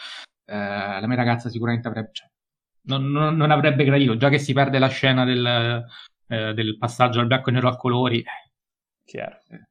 eh, 0.44 0.56
la 0.56 1.06
mia 1.06 1.16
ragazza 1.16 1.48
sicuramente 1.48 1.86
avrebbe... 1.86 2.10
Cioè, 2.10 2.32
non, 2.84 3.10
non, 3.10 3.36
non, 3.36 3.50
avrebbe 3.50 3.84
gradito, 3.84 4.16
già 4.16 4.28
che 4.28 4.38
si 4.38 4.52
perde 4.52 4.78
la 4.78 4.88
scena 4.88 5.24
del, 5.24 5.84
eh, 6.28 6.54
del 6.54 6.76
passaggio 6.78 7.20
al 7.20 7.26
bianco 7.26 7.50
e 7.50 7.52
nero 7.52 7.68
a 7.68 7.76
colori. 7.76 8.24
Chiaro. 9.04 9.38
Eh, 9.50 9.68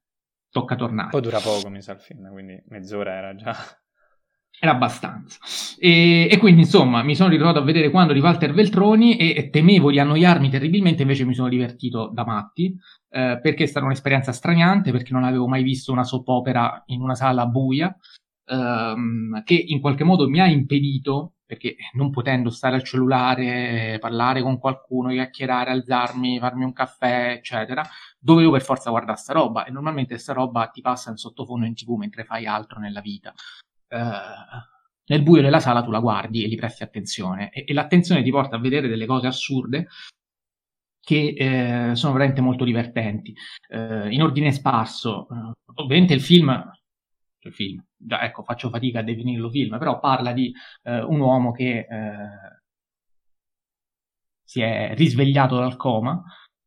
tocca 0.49 0.76
tornare. 0.76 1.10
Poi 1.10 1.21
dura 1.21 1.39
poco, 1.39 1.69
mi 1.69 1.82
sa, 1.82 1.93
il 1.93 1.99
film, 1.99 2.32
quindi 2.32 2.62
mezz'ora 2.67 3.13
era 3.13 3.36
già... 3.36 3.56
era 4.60 4.71
abbastanza. 4.71 5.38
E, 5.78 6.28
e, 6.30 6.38
quindi, 6.38 6.62
insomma, 6.62 7.04
mi 7.04 7.15
sono 7.15 7.30
ritrovato 7.30 7.60
a 7.60 7.63
vedere 7.63 7.89
quando 7.89 8.13
di 8.13 8.19
Walter 8.19 8.54
Veltroni 8.54 9.17
e, 9.17 9.34
e 9.36 9.49
temevo 9.49 9.91
di 9.91 9.99
annoiarmi 9.99 10.49
terribilmente, 10.49 11.02
invece 11.02 11.26
mi 11.26 11.34
sono 11.34 11.49
divertito 11.49 12.10
da 12.13 12.23
matti, 12.23 12.73
eh, 13.10 13.39
perché 13.41 13.63
è 13.63 13.67
stata 13.67 13.86
un'esperienza 13.86 14.32
straniante, 14.32 14.91
perché 14.91 15.12
non 15.12 15.23
avevo 15.23 15.47
mai 15.47 15.63
visto 15.63 15.91
una 15.91 16.04
soap 16.04 16.28
opera 16.30 16.84
in 16.88 17.02
una 17.02 17.15
sala 17.15 17.45
buia, 17.45 17.93
ehm, 18.45 19.43
che 19.43 19.56
in 19.56 19.82
qualche 19.82 20.04
modo 20.04 20.30
mi 20.30 20.39
ha 20.39 20.47
impedito, 20.47 21.34
perché 21.54 21.76
non 21.94 22.10
potendo 22.10 22.50
stare 22.50 22.76
al 22.76 22.84
cellulare, 22.84 23.98
parlare 24.00 24.42
con 24.42 24.58
qualcuno, 24.60 25.10
chiacchierare, 25.10 25.72
alzarmi, 25.72 26.39
farmi 26.39 26.63
un 26.63 26.74
caffè, 26.74 27.32
eccetera, 27.32 27.84
dovevo 28.20 28.52
per 28.52 28.62
forza 28.62 28.89
guardare 28.89 29.18
sta 29.18 29.34
roba, 29.34 29.66
e 29.66 29.72
normalmente 29.72 30.18
sta 30.18 30.34
roba 30.34 30.68
ti 30.68 30.82
passa 30.82 31.12
in 31.12 31.18
sottofondo 31.18 31.66
in 31.66 31.76
tv 31.76 31.92
mentre 31.92 32.24
fai 32.24 32.46
altro 32.46 32.80
nella 32.80 33.02
vita. 33.02 33.34
Eh, 33.88 33.98
nel 35.06 35.22
buio 35.22 35.42
della 35.42 35.60
sala 35.60 35.84
tu 35.84 35.92
la 35.92 36.00
guardi 36.00 36.44
e 36.44 36.48
gli 36.48 36.56
presti 36.56 36.84
attenzione 36.84 37.50
e, 37.52 37.66
e 37.68 37.74
l'attenzione 37.74 38.24
ti 38.24 38.32
porta 38.32 38.56
a 38.56 38.60
vedere 38.60 38.88
delle 38.88 39.06
cose 39.06 39.28
assurde 39.28 39.88
che 41.02 41.36
eh, 41.38 41.96
sono 41.96 42.13
veramente 42.13 42.42
molto 42.42 42.63
divertenti. 42.63 43.36
Eh, 43.68 44.08
in 44.10 44.22
ordine 44.22 44.54
sparso, 44.54 45.28
eh, 45.30 45.52
ovviamente 45.76 46.13
il 46.13 46.22
film, 46.22 46.50
il 46.50 46.83
film, 47.52 47.84
già 47.96 48.22
ecco, 48.24 48.44
faccio 48.44 48.70
fatica 48.70 49.00
a 49.00 49.04
definirlo 49.04 49.50
film, 49.50 49.78
però 49.78 50.00
parla 50.00 50.34
di 50.34 50.54
eh, 50.84 51.02
un 51.02 51.20
uomo 51.20 51.52
che 51.52 51.88
eh, 51.90 52.62
si 54.44 54.62
è 54.62 54.94
risvegliato 54.96 55.58
dal 55.58 55.76
coma 55.76 56.24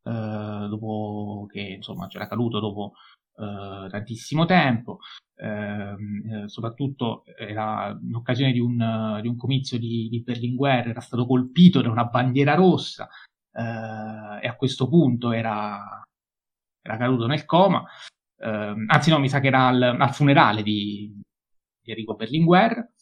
dopo 0.06 1.48
che 1.50 1.60
insomma 1.60 2.06
c'era 2.06 2.28
caduto 2.28 2.60
dopo 2.60 2.92
eh, 3.38 3.88
tantissimo 3.90 4.46
tempo, 4.46 5.00
ehm, 5.34 6.44
eh, 6.44 6.48
soprattutto 6.48 7.24
era 7.38 7.96
in 8.02 8.14
occasione 8.14 8.52
di 8.52 8.60
un, 8.60 9.18
di 9.20 9.28
un 9.28 9.36
comizio 9.36 9.78
di, 9.78 10.08
di, 10.08 10.22
Berlinguer, 10.22 10.88
era 10.88 11.00
stato 11.00 11.26
colpito 11.26 11.82
da 11.82 11.90
una 11.90 12.04
bandiera 12.06 12.54
rossa 12.54 13.08
eh, 13.52 14.40
e 14.42 14.48
a 14.48 14.56
questo 14.56 14.88
punto 14.88 15.32
era, 15.32 16.02
era 16.80 16.96
caduto 16.96 17.26
nel 17.26 17.44
coma, 17.44 17.84
ehm, 18.38 18.84
anzi 18.88 19.10
no, 19.10 19.18
mi 19.18 19.28
sa 19.28 19.40
che 19.40 19.48
era 19.48 19.66
al, 19.68 19.82
al 19.82 20.14
funerale 20.14 20.62
di, 20.62 21.20
di 21.80 21.90
Enrico 21.90 22.14
Berlinguer 22.14 22.92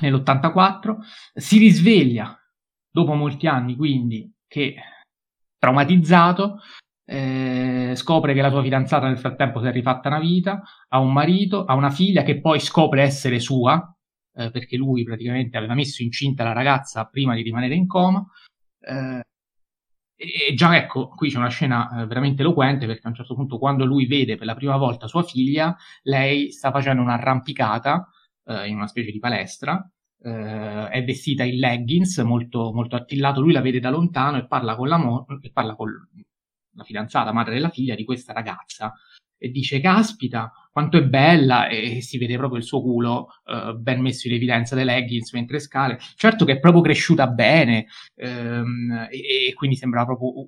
nell'84, 0.00 0.96
si 1.34 1.58
risveglia 1.58 2.38
dopo 2.90 3.14
molti 3.14 3.46
anni 3.46 3.76
quindi 3.76 4.32
che 4.46 4.74
traumatizzato 5.58 6.60
eh, 7.10 7.94
scopre 7.96 8.34
che 8.34 8.42
la 8.42 8.50
sua 8.50 8.62
fidanzata 8.62 9.06
nel 9.06 9.18
frattempo 9.18 9.60
si 9.60 9.66
è 9.66 9.72
rifatta 9.72 10.08
una 10.08 10.18
vita, 10.20 10.62
ha 10.88 10.98
un 10.98 11.12
marito, 11.12 11.64
ha 11.64 11.74
una 11.74 11.90
figlia 11.90 12.22
che 12.22 12.38
poi 12.38 12.60
scopre 12.60 13.02
essere 13.02 13.40
sua, 13.40 13.94
eh, 14.34 14.50
perché 14.50 14.76
lui 14.76 15.04
praticamente 15.04 15.56
aveva 15.56 15.72
messo 15.74 16.02
incinta 16.02 16.44
la 16.44 16.52
ragazza 16.52 17.06
prima 17.06 17.34
di 17.34 17.42
rimanere 17.42 17.74
in 17.74 17.86
coma. 17.86 18.26
Eh, 18.80 19.22
e 20.18 20.52
già 20.54 20.76
ecco, 20.76 21.08
qui 21.08 21.30
c'è 21.30 21.38
una 21.38 21.48
scena 21.48 22.02
eh, 22.02 22.06
veramente 22.06 22.42
eloquente 22.42 22.86
perché 22.86 23.06
a 23.06 23.10
un 23.10 23.14
certo 23.14 23.34
punto 23.34 23.58
quando 23.58 23.84
lui 23.84 24.06
vede 24.06 24.36
per 24.36 24.46
la 24.46 24.54
prima 24.56 24.76
volta 24.76 25.06
sua 25.06 25.22
figlia, 25.22 25.76
lei 26.02 26.50
sta 26.50 26.72
facendo 26.72 27.02
un'arrampicata 27.02 28.08
eh, 28.46 28.68
in 28.68 28.76
una 28.76 28.88
specie 28.88 29.12
di 29.12 29.18
palestra 29.18 29.88
Uh, 30.20 30.86
è 30.88 31.04
vestita 31.04 31.44
in 31.44 31.58
leggings, 31.60 32.18
molto, 32.18 32.72
molto 32.72 32.96
attillato, 32.96 33.40
lui 33.40 33.52
la 33.52 33.60
vede 33.60 33.78
da 33.78 33.88
lontano 33.88 34.36
e 34.36 34.48
parla 34.48 34.74
con 34.74 34.88
la, 34.88 34.96
mo- 34.96 35.24
e 35.40 35.52
parla 35.52 35.76
con 35.76 35.92
la 36.72 36.82
fidanzata, 36.82 37.32
madre 37.32 37.54
della 37.54 37.68
figlia 37.68 37.94
di 37.94 38.04
questa 38.04 38.32
ragazza, 38.32 38.92
e 39.38 39.50
dice 39.50 39.80
caspita 39.80 40.52
quanto 40.78 40.96
è 40.96 41.02
bella! 41.02 41.66
E 41.66 42.00
si 42.02 42.18
vede 42.18 42.36
proprio 42.36 42.60
il 42.60 42.64
suo 42.64 42.80
culo 42.80 43.28
uh, 43.46 43.76
ben 43.76 44.00
messo 44.00 44.28
in 44.28 44.34
evidenza 44.34 44.76
dei 44.76 44.84
leggings 44.84 45.32
mentre 45.32 45.58
scale. 45.58 45.98
Certo 46.14 46.44
che 46.44 46.52
è 46.52 46.60
proprio 46.60 46.82
cresciuta 46.82 47.26
bene 47.26 47.86
um, 48.14 49.08
e, 49.10 49.48
e, 49.48 49.54
quindi 49.54 49.74
sembra 49.74 50.04
proprio 50.04 50.46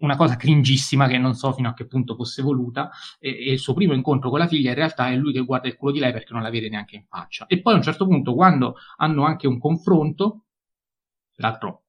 una 0.00 0.16
cosa 0.16 0.36
cringissima 0.36 1.06
che 1.06 1.16
non 1.16 1.34
so 1.34 1.52
fino 1.52 1.70
a 1.70 1.74
che 1.74 1.86
punto 1.86 2.14
fosse 2.14 2.42
voluta. 2.42 2.90
E, 3.18 3.30
e, 3.30 3.52
il 3.52 3.58
suo 3.58 3.72
primo 3.72 3.94
incontro 3.94 4.28
con 4.28 4.38
la 4.38 4.46
figlia 4.46 4.68
in 4.68 4.76
realtà 4.76 5.08
è 5.08 5.16
lui 5.16 5.32
che 5.32 5.40
guarda 5.40 5.68
il 5.68 5.76
culo 5.76 5.92
di 5.92 6.00
lei 6.00 6.12
perché 6.12 6.34
non 6.34 6.42
la 6.42 6.50
vede 6.50 6.68
neanche 6.68 6.96
in 6.96 7.04
faccia. 7.08 7.46
E 7.46 7.62
poi 7.62 7.72
a 7.72 7.76
un 7.76 7.82
certo 7.82 8.06
punto 8.06 8.34
quando 8.34 8.74
hanno 8.98 9.24
anche 9.24 9.46
un 9.46 9.58
confronto 9.58 10.44
l'altro 11.36 11.81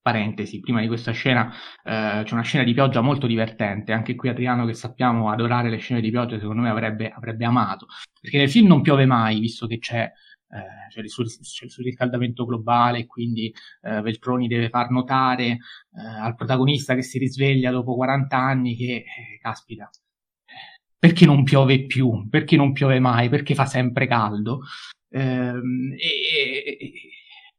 parentesi, 0.00 0.60
prima 0.60 0.80
di 0.80 0.86
questa 0.86 1.12
scena 1.12 1.52
eh, 1.84 2.22
c'è 2.24 2.32
una 2.32 2.42
scena 2.42 2.64
di 2.64 2.72
pioggia 2.72 3.00
molto 3.00 3.26
divertente, 3.26 3.92
anche 3.92 4.14
qui 4.14 4.28
Adriano 4.28 4.64
che 4.66 4.74
sappiamo 4.74 5.30
adorare 5.30 5.70
le 5.70 5.78
scene 5.78 6.00
di 6.00 6.10
pioggia 6.10 6.38
secondo 6.38 6.62
me 6.62 6.70
avrebbe, 6.70 7.10
avrebbe 7.10 7.44
amato, 7.44 7.86
perché 8.20 8.38
nel 8.38 8.50
film 8.50 8.66
non 8.68 8.82
piove 8.82 9.06
mai, 9.06 9.38
visto 9.38 9.66
che 9.66 9.78
c'è, 9.78 10.02
eh, 10.02 10.88
c'è, 10.88 11.00
il, 11.00 11.10
sur- 11.10 11.26
c'è 11.28 11.64
il, 11.64 11.70
surriscaldamento 11.70 12.44
globale, 12.46 13.06
quindi 13.06 13.52
eh, 13.82 14.00
Veltroni 14.00 14.48
deve 14.48 14.68
far 14.70 14.90
notare 14.90 15.44
eh, 15.46 15.58
al 16.20 16.34
protagonista 16.34 16.94
che 16.94 17.02
si 17.02 17.18
risveglia 17.18 17.70
dopo 17.70 17.94
40 17.94 18.36
anni 18.36 18.76
che, 18.76 18.94
eh, 18.96 19.38
caspita, 19.40 19.90
perché 20.98 21.26
non 21.26 21.44
piove 21.44 21.86
più, 21.86 22.28
perché 22.28 22.56
non 22.56 22.72
piove 22.72 22.98
mai, 22.98 23.28
perché 23.28 23.54
fa 23.54 23.66
sempre 23.66 24.06
caldo. 24.06 24.62
Ehm, 25.10 25.94
e, 25.96 26.76
e, 26.78 27.08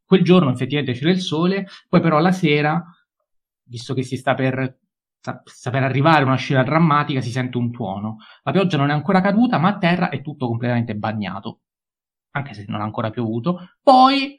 Quel 0.09 0.23
giorno 0.23 0.49
effettivamente 0.49 0.93
c'era 0.93 1.11
il 1.11 1.21
sole, 1.21 1.67
poi 1.87 2.01
però 2.01 2.17
la 2.17 2.31
sera, 2.31 2.83
visto 3.65 3.93
che 3.93 4.01
si 4.01 4.17
sta 4.17 4.33
per, 4.33 4.79
sta 5.19 5.69
per 5.69 5.83
arrivare 5.83 6.23
una 6.23 6.35
scena 6.35 6.63
drammatica, 6.63 7.21
si 7.21 7.29
sente 7.29 7.57
un 7.57 7.69
tuono. 7.71 8.17
La 8.41 8.51
pioggia 8.51 8.77
non 8.77 8.89
è 8.89 8.93
ancora 8.93 9.21
caduta, 9.21 9.59
ma 9.59 9.69
a 9.69 9.77
terra 9.77 10.09
è 10.09 10.23
tutto 10.23 10.47
completamente 10.47 10.95
bagnato, 10.95 11.59
anche 12.31 12.55
se 12.55 12.65
non 12.67 12.81
ha 12.81 12.85
ancora 12.85 13.11
piovuto. 13.11 13.75
Poi 13.83 14.35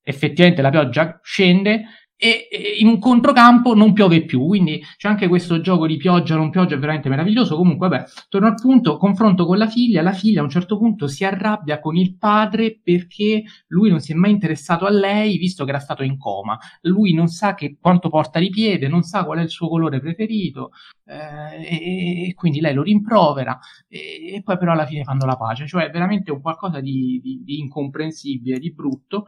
effettivamente 0.00 0.62
la 0.62 0.70
pioggia 0.70 1.18
scende 1.20 1.82
e, 2.20 2.48
in 2.80 2.88
un 2.88 2.98
controcampo 2.98 3.74
non 3.74 3.92
piove 3.92 4.24
più, 4.24 4.44
quindi 4.44 4.82
c'è 4.96 5.08
anche 5.08 5.28
questo 5.28 5.60
gioco 5.60 5.86
di 5.86 5.96
pioggia 5.96 6.34
non 6.34 6.50
pioggia 6.50 6.76
veramente 6.76 7.08
meraviglioso. 7.08 7.56
Comunque, 7.56 7.88
vabbè, 7.88 8.04
torno 8.28 8.48
al 8.48 8.54
punto, 8.54 8.96
confronto 8.96 9.46
con 9.46 9.56
la 9.56 9.68
figlia, 9.68 10.02
la 10.02 10.12
figlia 10.12 10.40
a 10.40 10.42
un 10.44 10.50
certo 10.50 10.76
punto 10.76 11.06
si 11.06 11.24
arrabbia 11.24 11.78
con 11.78 11.96
il 11.96 12.16
padre 12.16 12.80
perché 12.82 13.44
lui 13.68 13.88
non 13.88 14.00
si 14.00 14.12
è 14.12 14.14
mai 14.16 14.32
interessato 14.32 14.84
a 14.84 14.90
lei 14.90 15.38
visto 15.38 15.64
che 15.64 15.70
era 15.70 15.78
stato 15.78 16.02
in 16.02 16.18
coma. 16.18 16.58
Lui 16.82 17.14
non 17.14 17.28
sa 17.28 17.54
che 17.54 17.76
quanto 17.80 18.08
porta 18.08 18.40
di 18.40 18.50
piede, 18.50 18.88
non 18.88 19.02
sa 19.02 19.24
qual 19.24 19.38
è 19.38 19.42
il 19.42 19.50
suo 19.50 19.68
colore 19.68 20.00
preferito 20.00 20.72
eh, 21.04 21.64
e, 21.64 22.28
e, 22.28 22.34
quindi 22.34 22.60
lei 22.60 22.74
lo 22.74 22.82
rimprovera 22.82 23.58
e, 23.86 24.34
e, 24.34 24.42
poi 24.42 24.58
però 24.58 24.72
alla 24.72 24.86
fine 24.86 25.04
fanno 25.04 25.24
la 25.24 25.36
pace, 25.36 25.66
cioè 25.68 25.86
è 25.86 25.90
veramente 25.90 26.32
un 26.32 26.40
qualcosa 26.40 26.80
di, 26.80 27.20
di, 27.22 27.42
di 27.44 27.60
incomprensibile, 27.60 28.58
di 28.58 28.72
brutto 28.72 29.26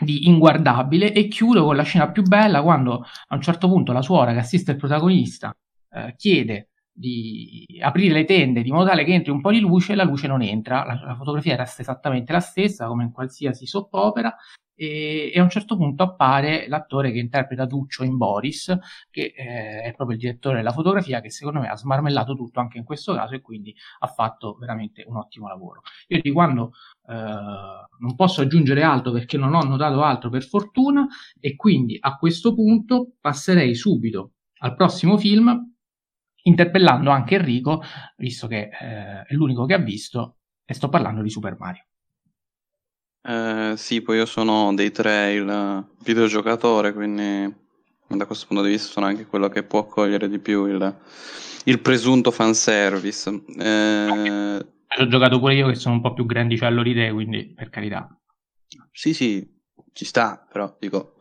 di 0.00 0.26
inguardabile 0.28 1.12
e 1.12 1.28
chiudo 1.28 1.64
con 1.64 1.76
la 1.76 1.82
scena 1.82 2.10
più 2.10 2.22
bella 2.22 2.62
quando 2.62 3.04
a 3.28 3.34
un 3.34 3.42
certo 3.42 3.68
punto 3.68 3.92
la 3.92 4.02
suora 4.02 4.32
che 4.32 4.38
assiste 4.38 4.72
il 4.72 4.76
protagonista 4.76 5.54
eh, 5.92 6.14
chiede 6.16 6.69
di 6.92 7.66
aprire 7.80 8.14
le 8.14 8.24
tende 8.24 8.62
di 8.62 8.70
modo 8.70 8.88
tale 8.88 9.04
che 9.04 9.12
entri 9.12 9.30
un 9.30 9.40
po' 9.40 9.50
di 9.50 9.60
luce 9.60 9.92
e 9.92 9.96
la 9.96 10.04
luce 10.04 10.26
non 10.26 10.42
entra, 10.42 10.84
la, 10.84 11.00
la 11.04 11.14
fotografia 11.14 11.54
era 11.54 11.64
esattamente 11.64 12.32
la 12.32 12.40
stessa 12.40 12.86
come 12.86 13.04
in 13.04 13.12
qualsiasi 13.12 13.66
soppopera 13.66 14.34
e, 14.80 15.30
e, 15.34 15.38
a 15.38 15.42
un 15.42 15.50
certo 15.50 15.76
punto 15.76 16.02
appare 16.02 16.66
l'attore 16.66 17.12
che 17.12 17.18
interpreta 17.18 17.66
Duccio 17.66 18.02
in 18.02 18.16
Boris, 18.16 18.74
che 19.10 19.34
eh, 19.36 19.82
è 19.82 19.92
proprio 19.94 20.16
il 20.16 20.22
direttore 20.22 20.56
della 20.56 20.72
fotografia, 20.72 21.20
che 21.20 21.30
secondo 21.30 21.60
me 21.60 21.68
ha 21.68 21.76
smarmellato 21.76 22.34
tutto 22.34 22.60
anche 22.60 22.78
in 22.78 22.84
questo 22.84 23.14
caso 23.14 23.34
e 23.34 23.42
quindi 23.42 23.76
ha 23.98 24.06
fatto 24.06 24.56
veramente 24.58 25.04
un 25.06 25.16
ottimo 25.16 25.48
lavoro. 25.48 25.82
Io 26.08 26.20
di 26.22 26.30
quando 26.30 26.72
eh, 27.06 27.12
non 27.12 28.14
posso 28.16 28.40
aggiungere 28.40 28.82
altro 28.82 29.12
perché 29.12 29.36
non 29.36 29.52
ho 29.52 29.60
notato 29.60 30.02
altro 30.02 30.30
per 30.30 30.44
fortuna 30.44 31.06
e 31.38 31.56
quindi 31.56 31.98
a 32.00 32.16
questo 32.16 32.54
punto 32.54 33.12
passerei 33.20 33.74
subito 33.74 34.32
al 34.60 34.74
prossimo 34.76 35.18
film 35.18 35.69
interpellando 36.42 37.10
anche 37.10 37.36
Enrico, 37.36 37.82
visto 38.16 38.46
che 38.46 38.70
eh, 38.70 39.22
è 39.22 39.34
l'unico 39.34 39.66
che 39.66 39.74
ha 39.74 39.78
visto, 39.78 40.38
e 40.64 40.74
sto 40.74 40.88
parlando 40.88 41.22
di 41.22 41.30
Super 41.30 41.56
Mario. 41.58 41.84
Eh, 43.22 43.74
sì, 43.76 44.00
poi 44.00 44.16
io 44.16 44.26
sono 44.26 44.72
dei 44.74 44.90
tre 44.90 45.34
il 45.34 45.86
videogiocatore, 46.02 46.92
quindi 46.92 47.54
da 48.06 48.26
questo 48.26 48.46
punto 48.46 48.62
di 48.62 48.70
vista 48.70 48.90
sono 48.90 49.06
anche 49.06 49.26
quello 49.26 49.48
che 49.48 49.62
può 49.62 49.80
accogliere 49.80 50.28
di 50.28 50.38
più 50.38 50.66
il, 50.66 51.00
il 51.64 51.80
presunto 51.80 52.30
fanservice. 52.30 53.42
Eh... 53.58 54.66
Ho 54.98 55.06
giocato 55.06 55.38
pure 55.38 55.54
io 55.54 55.68
che 55.68 55.76
sono 55.76 55.96
un 55.96 56.00
po' 56.00 56.12
più 56.14 56.26
grandicello 56.26 56.82
di 56.82 56.94
te, 56.94 57.12
quindi 57.12 57.52
per 57.54 57.68
carità. 57.68 58.08
Sì, 58.90 59.14
sì, 59.14 59.48
ci 59.92 60.04
sta, 60.04 60.46
però 60.50 60.76
dico, 60.80 61.16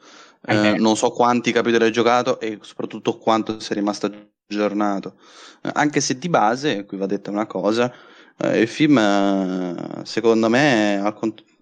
eh, 0.45 0.77
non 0.77 0.95
so 0.95 1.11
quanti 1.11 1.51
capitoli 1.51 1.83
hai 1.83 1.91
giocato 1.91 2.39
e 2.39 2.59
soprattutto 2.61 3.17
quanto 3.17 3.59
sei 3.59 3.77
rimasto 3.77 4.07
aggiornato. 4.49 5.15
Eh, 5.61 5.69
anche 5.73 6.01
se 6.01 6.17
di 6.17 6.29
base, 6.29 6.85
qui 6.85 6.97
va 6.97 7.05
detta 7.05 7.29
una 7.29 7.45
cosa, 7.45 7.93
eh, 8.37 8.61
il 8.61 8.67
film 8.67 8.97
eh, 8.97 10.01
secondo 10.03 10.49
me, 10.49 11.01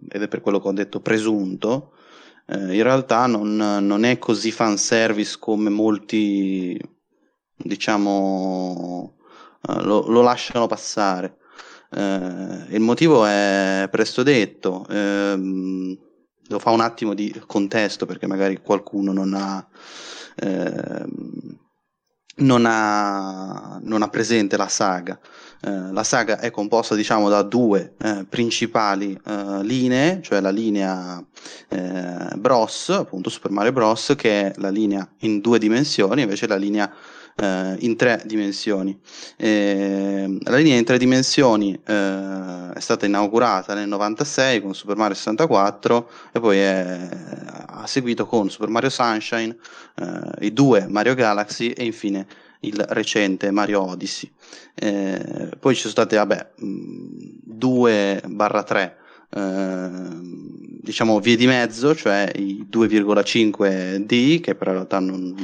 ed 0.09 0.21
è 0.21 0.27
per 0.27 0.41
quello 0.41 0.59
che 0.59 0.67
ho 0.67 0.73
detto 0.73 1.01
presunto, 1.01 1.93
eh, 2.47 2.75
in 2.75 2.83
realtà 2.83 3.25
non, 3.27 3.55
non, 3.55 4.03
è 4.05 4.17
così 4.17 4.51
fanservice 4.51 5.37
come 5.39 5.69
molti 5.69 6.79
diciamo 7.55 9.17
eh, 9.67 9.81
lo, 9.83 10.07
lo, 10.07 10.21
lasciano 10.21 10.67
passare. 10.67 11.37
Eh, 11.91 12.65
il 12.69 12.79
motivo 12.79 13.25
è 13.25 13.87
presto 13.91 14.23
detto, 14.23 14.85
ehm, 14.89 15.97
lo 16.49 16.59
fa 16.59 16.71
un 16.71 16.81
attimo 16.81 17.13
di 17.13 17.33
contesto 17.45 18.05
perché 18.05 18.27
magari 18.27 18.61
qualcuno 18.61 19.11
non 19.11 19.33
ha, 19.33 19.67
ehm, 20.37 21.57
non 22.37 22.65
ha, 22.65 23.79
non 23.81 24.01
ha 24.01 24.09
presente 24.09 24.57
la 24.57 24.67
saga. 24.67 25.19
Eh, 25.59 25.91
la 25.91 26.03
saga 26.03 26.39
è 26.39 26.51
composta 26.51 26.93
diciamo 26.93 27.29
da 27.29 27.41
due 27.41 27.95
eh, 27.97 28.25
principali 28.29 29.19
eh, 29.25 29.63
linee, 29.63 30.21
cioè 30.21 30.39
la 30.39 30.51
linea 30.51 31.23
eh, 31.69 32.35
Bros, 32.35 32.89
appunto 32.89 33.29
Super 33.29 33.51
Mario 33.51 33.71
Bros, 33.71 34.13
che 34.15 34.41
è 34.41 34.53
la 34.57 34.69
linea 34.69 35.07
in 35.19 35.39
due 35.39 35.57
dimensioni, 35.57 36.21
invece 36.21 36.47
la 36.47 36.57
linea 36.57 36.91
eh, 37.39 37.75
in 37.79 37.95
tre 37.95 38.21
dimensioni. 38.25 38.99
E, 39.35 40.37
la 40.41 40.57
linea 40.57 40.77
in 40.77 40.85
tre 40.85 40.97
dimensioni 40.97 41.79
eh, 41.85 42.71
è 42.73 42.79
stata 42.79 43.05
inaugurata 43.05 43.73
nel 43.73 43.87
96 43.87 44.61
con 44.61 44.73
Super 44.73 44.95
Mario 44.95 45.15
64 45.15 46.09
e 46.31 46.39
poi 46.39 46.57
è, 46.57 47.09
ha 47.67 47.87
seguito 47.87 48.25
con 48.25 48.49
Super 48.49 48.69
Mario 48.69 48.89
Sunshine, 48.89 49.55
eh, 49.95 50.45
i 50.45 50.53
due 50.53 50.87
Mario 50.87 51.13
Galaxy 51.13 51.69
e 51.69 51.85
infine 51.85 52.25
il 52.61 52.83
recente 52.89 53.51
Mario 53.51 53.83
Odyssey. 53.83 54.31
Eh, 54.73 55.51
poi 55.59 55.75
ci 55.75 55.81
sono 55.81 55.93
state, 55.93 56.15
vabbè, 56.15 56.53
2-3 56.59 58.93
Ehm, 59.29 60.79
diciamo 60.81 61.19
vie 61.19 61.35
di 61.35 61.47
mezzo, 61.47 61.93
cioè 61.93 62.31
i 62.35 62.65
2,5D, 62.69 64.39
che 64.39 64.55
però 64.55 64.71
in 64.71 64.77
realtà 64.77 64.99
non, 64.99 65.35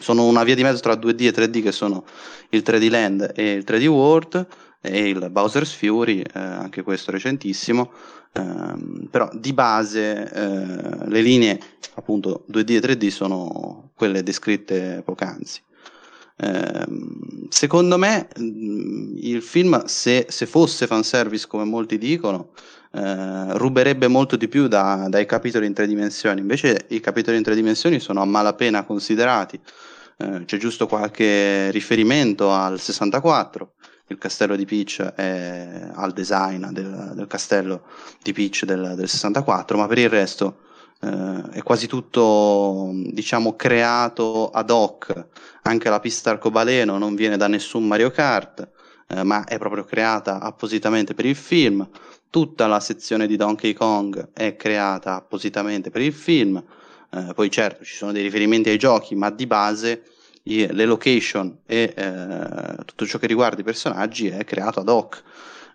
sono 0.00 0.26
una 0.26 0.42
via 0.42 0.54
di 0.54 0.62
mezzo 0.62 0.80
tra 0.80 0.94
2D 0.94 1.26
e 1.26 1.32
3D, 1.32 1.62
che 1.62 1.72
sono 1.72 2.04
il 2.50 2.62
3D 2.64 2.90
Land 2.90 3.32
e 3.34 3.52
il 3.52 3.64
3D 3.66 3.86
World, 3.86 4.46
e 4.80 5.08
il 5.08 5.28
Bowser's 5.30 5.72
Fury, 5.72 6.20
eh, 6.20 6.38
anche 6.38 6.82
questo 6.82 7.10
recentissimo. 7.10 7.92
Eh, 8.32 9.08
però 9.10 9.28
di 9.32 9.52
base 9.52 10.30
eh, 10.30 11.08
le 11.08 11.20
linee 11.20 11.58
appunto 11.94 12.44
2D 12.50 12.70
e 12.70 12.80
3D 12.80 13.08
sono 13.08 13.90
quelle 13.94 14.22
descritte 14.22 15.02
poc'anzi. 15.04 15.60
Ehm, 16.38 17.48
secondo 17.48 17.96
me 17.96 18.28
il 18.36 19.42
film, 19.42 19.84
se, 19.86 20.26
se 20.28 20.46
fosse 20.46 20.86
fanservice 20.86 21.46
come 21.46 21.64
molti 21.64 21.96
dicono, 21.98 22.50
eh, 22.96 23.58
ruberebbe 23.58 24.08
molto 24.08 24.36
di 24.36 24.48
più 24.48 24.68
da, 24.68 25.06
dai 25.10 25.26
capitoli 25.26 25.66
in 25.66 25.74
tre 25.74 25.86
dimensioni. 25.86 26.40
Invece 26.40 26.86
i 26.88 27.00
capitoli 27.00 27.36
in 27.36 27.42
tre 27.42 27.54
dimensioni 27.54 28.00
sono 28.00 28.22
a 28.22 28.24
malapena 28.24 28.84
considerati. 28.84 29.60
Eh, 30.16 30.44
c'è 30.46 30.56
giusto 30.56 30.86
qualche 30.86 31.70
riferimento 31.70 32.52
al 32.52 32.80
64. 32.80 33.74
Il 34.08 34.18
castello 34.18 34.56
di 34.56 34.64
Peach 34.64 35.02
è 35.02 35.90
al 35.94 36.12
design 36.12 36.66
del, 36.68 37.12
del 37.14 37.26
castello 37.26 37.82
di 38.22 38.32
Peach 38.32 38.64
del, 38.64 38.94
del, 38.96 39.08
64, 39.08 39.76
ma 39.76 39.86
per 39.86 39.98
il 39.98 40.08
resto 40.08 40.60
eh, 41.00 41.42
è 41.50 41.62
quasi 41.62 41.86
tutto 41.86 42.92
diciamo 43.10 43.56
creato 43.56 44.48
ad 44.48 44.70
hoc. 44.70 45.26
Anche 45.62 45.90
la 45.90 46.00
pista 46.00 46.30
arcobaleno 46.30 46.96
non 46.96 47.14
viene 47.14 47.36
da 47.36 47.48
nessun 47.48 47.86
Mario 47.86 48.10
Kart. 48.10 48.70
Eh, 49.08 49.22
ma 49.22 49.44
è 49.44 49.58
proprio 49.58 49.84
creata 49.84 50.40
appositamente 50.40 51.14
per 51.14 51.26
il 51.26 51.36
film 51.36 51.88
tutta 52.30 52.66
la 52.66 52.80
sezione 52.80 53.26
di 53.26 53.36
Donkey 53.36 53.72
Kong 53.72 54.30
è 54.32 54.56
creata 54.56 55.14
appositamente 55.16 55.90
per 55.90 56.02
il 56.02 56.12
film, 56.12 56.62
eh, 57.10 57.32
poi 57.34 57.50
certo 57.50 57.84
ci 57.84 57.94
sono 57.94 58.12
dei 58.12 58.22
riferimenti 58.22 58.68
ai 58.68 58.78
giochi, 58.78 59.14
ma 59.14 59.30
di 59.30 59.46
base 59.46 60.02
i, 60.44 60.66
le 60.70 60.84
location 60.84 61.58
e 61.64 61.92
eh, 61.96 62.84
tutto 62.84 63.06
ciò 63.06 63.18
che 63.18 63.26
riguarda 63.26 63.60
i 63.60 63.64
personaggi 63.64 64.28
è 64.28 64.44
creato 64.44 64.80
ad 64.80 64.88
hoc. 64.88 65.22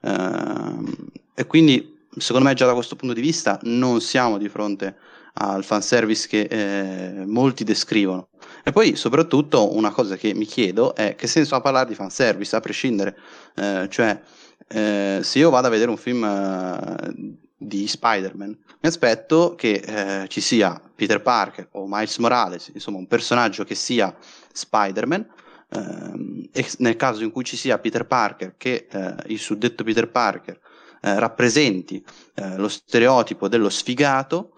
Eh, 0.01 1.19
e 1.33 1.47
quindi 1.47 1.99
secondo 2.17 2.47
me 2.47 2.53
già 2.53 2.65
da 2.65 2.73
questo 2.73 2.95
punto 2.95 3.13
di 3.13 3.21
vista 3.21 3.59
non 3.63 4.01
siamo 4.01 4.37
di 4.37 4.49
fronte 4.49 4.95
al 5.33 5.63
fanservice 5.63 6.27
che 6.27 6.41
eh, 6.41 7.25
molti 7.25 7.63
descrivono. 7.63 8.27
E 8.63 8.71
poi 8.71 8.95
soprattutto 8.95 9.75
una 9.75 9.91
cosa 9.91 10.15
che 10.17 10.33
mi 10.33 10.45
chiedo 10.45 10.93
è 10.93 11.15
che 11.15 11.27
senso 11.27 11.55
ha 11.55 11.61
parlare 11.61 11.87
di 11.87 11.95
fanservice 11.95 12.55
a 12.55 12.59
prescindere, 12.59 13.17
eh, 13.55 13.87
cioè 13.89 14.19
eh, 14.67 15.19
se 15.21 15.39
io 15.39 15.49
vado 15.49 15.67
a 15.67 15.69
vedere 15.69 15.89
un 15.89 15.97
film 15.97 16.23
uh, 16.23 17.37
di 17.57 17.87
Spider-Man, 17.87 18.49
mi 18.49 18.89
aspetto 18.89 19.53
che 19.55 19.73
eh, 19.73 20.27
ci 20.27 20.41
sia 20.41 20.81
Peter 20.95 21.21
Parker 21.21 21.69
o 21.73 21.85
Miles 21.87 22.17
Morales, 22.17 22.71
insomma 22.73 22.97
un 22.97 23.05
personaggio 23.05 23.63
che 23.63 23.75
sia 23.75 24.15
Spider-Man, 24.51 25.27
ehm, 25.69 26.49
e 26.51 26.67
nel 26.79 26.95
caso 26.95 27.23
in 27.23 27.31
cui 27.31 27.43
ci 27.43 27.55
sia 27.55 27.77
Peter 27.77 28.07
Parker, 28.07 28.55
che 28.57 28.87
eh, 28.89 29.15
il 29.27 29.37
suddetto 29.37 29.83
Peter 29.83 30.09
Parker 30.09 30.59
eh, 31.01 31.19
rappresenti 31.19 32.03
eh, 32.33 32.57
lo 32.57 32.67
stereotipo 32.67 33.47
dello 33.47 33.69
sfigato, 33.69 34.55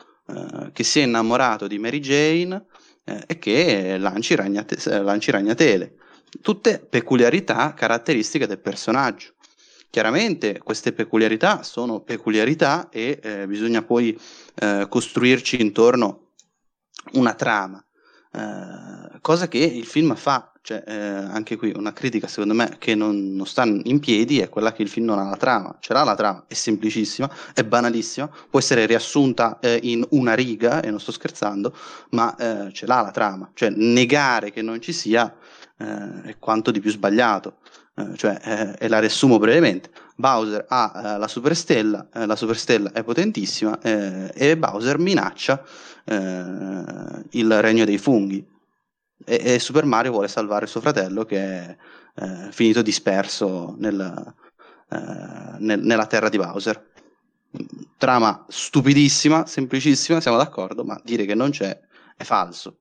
che 0.71 0.85
si 0.85 1.01
è 1.01 1.03
innamorato 1.03 1.67
di 1.67 1.77
Mary 1.77 1.99
Jane 1.99 2.67
e 3.03 3.37
che 3.39 3.97
lanci, 3.97 4.35
ragnate- 4.35 5.01
lanci 5.01 5.31
ragnatele. 5.31 5.95
Tutte 6.41 6.79
peculiarità 6.79 7.73
caratteristiche 7.73 8.47
del 8.47 8.59
personaggio. 8.59 9.33
Chiaramente 9.93 10.57
queste 10.57 10.91
peculiarità 10.91 11.61
sono 11.61 11.99
peculiarità 11.99 12.89
e 12.89 13.19
eh, 13.21 13.45
bisogna 13.45 13.83
poi 13.83 14.19
eh, 14.55 14.87
costruirci 14.89 15.61
intorno 15.61 16.29
una 17.11 17.35
trama, 17.35 17.85
eh, 18.31 19.19
cosa 19.21 19.47
che 19.47 19.59
il 19.59 19.85
film 19.85 20.15
fa, 20.15 20.51
cioè, 20.63 20.83
eh, 20.83 20.95
anche 20.95 21.57
qui 21.57 21.73
una 21.75 21.93
critica 21.93 22.25
secondo 22.25 22.55
me 22.55 22.77
che 22.79 22.95
non, 22.95 23.35
non, 23.35 23.45
sta 23.45 23.65
in 23.65 23.99
piedi 23.99 24.39
è 24.39 24.49
quella 24.49 24.71
che 24.71 24.81
il 24.81 24.89
film 24.89 25.05
non 25.05 25.19
ha 25.19 25.29
la 25.29 25.37
trama, 25.37 25.77
ce 25.79 25.93
l'ha 25.93 26.03
la 26.03 26.15
trama, 26.15 26.45
è 26.47 26.55
semplicissima, 26.55 27.29
è 27.53 27.63
banalissima, 27.63 28.27
può 28.49 28.57
essere 28.57 28.87
riassunta 28.87 29.59
eh, 29.59 29.77
in 29.83 30.03
una 30.09 30.33
riga, 30.33 30.81
e 30.81 30.89
non 30.89 30.99
sto 30.99 31.11
scherzando, 31.11 31.71
ma 32.09 32.35
eh, 32.35 32.73
ce 32.73 32.87
l'ha 32.87 33.01
la 33.01 33.11
trama, 33.11 33.51
cioè 33.53 33.69
negare 33.69 34.49
che 34.49 34.63
non 34.63 34.81
ci 34.81 34.91
sia 34.91 35.35
è 35.75 36.37
quanto 36.39 36.71
di 36.71 36.79
più 36.79 36.91
sbagliato. 36.91 37.57
Eh, 37.95 38.17
cioè, 38.17 38.39
eh, 38.43 38.85
e 38.85 38.87
la 38.87 38.97
riassumo 38.97 39.37
brevemente, 39.37 39.91
Bowser 40.15 40.65
ha 40.67 40.93
eh, 40.95 41.17
la 41.19 41.27
superstella, 41.27 42.07
la 42.11 42.35
superstella 42.35 42.91
è 42.91 43.03
potentissima 43.03 43.79
e 43.81 44.57
Bowser 44.57 44.97
minaccia 44.97 45.63
il 46.05 47.61
regno 47.61 47.85
dei 47.85 47.97
funghi 47.97 48.45
e, 49.23 49.59
Super 49.59 49.85
Mario 49.85 50.11
vuole 50.11 50.27
salvare 50.27 50.65
suo 50.65 50.81
fratello 50.81 51.23
che 51.23 51.37
è 51.37 51.77
finito 52.51 52.81
disperso 52.81 53.75
nel, 53.77 54.35
nel, 55.59 55.79
nella 55.79 56.05
terra 56.07 56.29
di 56.29 56.37
Bowser. 56.37 56.91
Trama 57.97 58.45
stupidissima, 58.49 59.45
semplicissima, 59.45 60.19
siamo 60.19 60.37
d'accordo, 60.37 60.83
ma 60.83 60.99
dire 61.03 61.25
che 61.25 61.35
non 61.35 61.51
c'è 61.51 61.79
è 62.17 62.23
falso. 62.23 62.79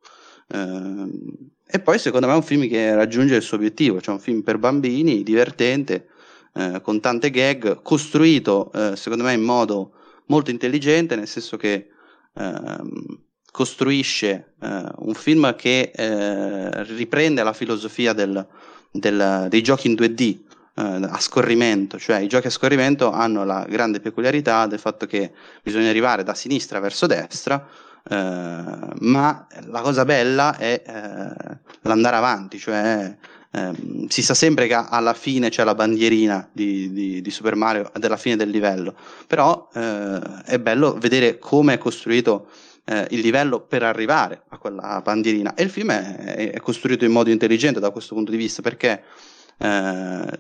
E 1.75 1.81
poi 1.81 1.99
secondo 1.99 2.27
me 2.27 2.35
è 2.35 2.37
un 2.37 2.43
film 2.43 2.69
che 2.69 2.95
raggiunge 2.95 3.35
il 3.35 3.41
suo 3.41 3.57
obiettivo, 3.57 3.99
cioè 3.99 4.13
un 4.13 4.21
film 4.21 4.43
per 4.43 4.59
bambini, 4.59 5.23
divertente, 5.23 6.07
eh, 6.53 6.83
con 6.83 7.01
tante 7.01 7.31
gag, 7.31 7.81
costruito 7.81 8.71
eh, 8.75 8.95
secondo 8.95 9.25
me 9.25 9.33
in 9.33 9.41
modo 9.41 9.93
molto 10.27 10.51
intelligente, 10.51 11.17
nel 11.17 11.27
senso 11.27 11.57
che 11.57 11.89
ehm, 12.35 13.21
costruisce 13.51 14.53
eh, 14.61 14.85
un 14.97 15.15
film 15.15 15.57
che 15.57 15.93
eh, 15.95 16.85
riprende 16.95 17.43
la 17.43 17.55
filosofia 17.55 18.13
del, 18.13 18.47
del, 18.91 19.47
dei 19.49 19.63
giochi 19.63 19.87
in 19.87 19.95
2D 19.95 20.39
eh, 20.75 20.83
a 21.09 21.21
scorrimento, 21.21 21.99
cioè 21.99 22.19
i 22.19 22.29
giochi 22.29 22.49
a 22.49 22.51
scorrimento 22.51 23.11
hanno 23.11 23.47
la 23.47 23.65
grande 23.67 24.01
peculiarità 24.01 24.67
del 24.67 24.79
fatto 24.79 25.07
che 25.07 25.33
bisogna 25.63 25.89
arrivare 25.89 26.23
da 26.23 26.35
sinistra 26.35 26.81
verso 26.81 27.07
destra 27.07 27.67
ma 28.09 29.47
la 29.67 29.81
cosa 29.81 30.05
bella 30.05 30.57
è 30.57 30.83
eh, 30.85 31.59
l'andare 31.83 32.17
avanti, 32.17 32.59
cioè 32.59 33.17
eh, 33.55 34.07
si 34.09 34.23
sa 34.23 34.33
sempre 34.33 34.67
che 34.67 34.75
alla 34.75 35.13
fine 35.13 35.51
c'è 35.51 35.63
la 35.63 35.75
bandierina 35.75 36.49
di, 36.53 36.91
di, 36.91 37.21
di 37.21 37.31
Super 37.31 37.55
Mario 37.55 37.91
della 37.99 38.17
fine 38.17 38.37
del 38.37 38.49
livello, 38.49 38.95
però 39.27 39.69
eh, 39.75 40.21
è 40.47 40.59
bello 40.59 40.97
vedere 40.99 41.39
come 41.39 41.75
è 41.75 41.79
costruito 41.79 42.49
eh, 42.85 43.07
il 43.11 43.21
livello 43.21 43.61
per 43.61 43.83
arrivare 43.83 44.45
a 44.49 44.57
quella 44.57 45.01
bandierina. 45.05 45.55
E 45.55 45.65
il 45.65 45.71
film 45.71 45.91
è, 45.91 46.51
è, 46.53 46.61
costruito 46.61 47.05
in 47.05 47.13
modo 47.13 47.29
intelligente 47.31 47.79
da 47.79 47.91
questo 47.91 48.15
punto 48.15 48.31
di 48.31 48.37
vista 48.37 48.63
perché 48.63 49.03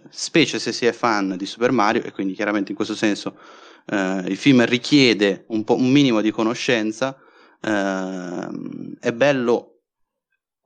specie 0.08 0.58
se 0.58 0.72
si 0.72 0.84
è 0.84 0.90
fan 0.90 1.36
di 1.36 1.46
Super 1.46 1.70
Mario 1.70 2.02
e 2.02 2.10
quindi 2.10 2.32
chiaramente 2.32 2.70
in 2.70 2.76
questo 2.76 2.96
senso 2.96 3.36
il 3.84 4.36
film 4.36 4.64
richiede 4.64 5.44
un, 5.48 5.62
un 5.64 5.90
minimo 5.92 6.20
di 6.20 6.32
conoscenza 6.32 7.16
eh, 7.62 8.48
è 9.00 9.12
bello 9.12 9.68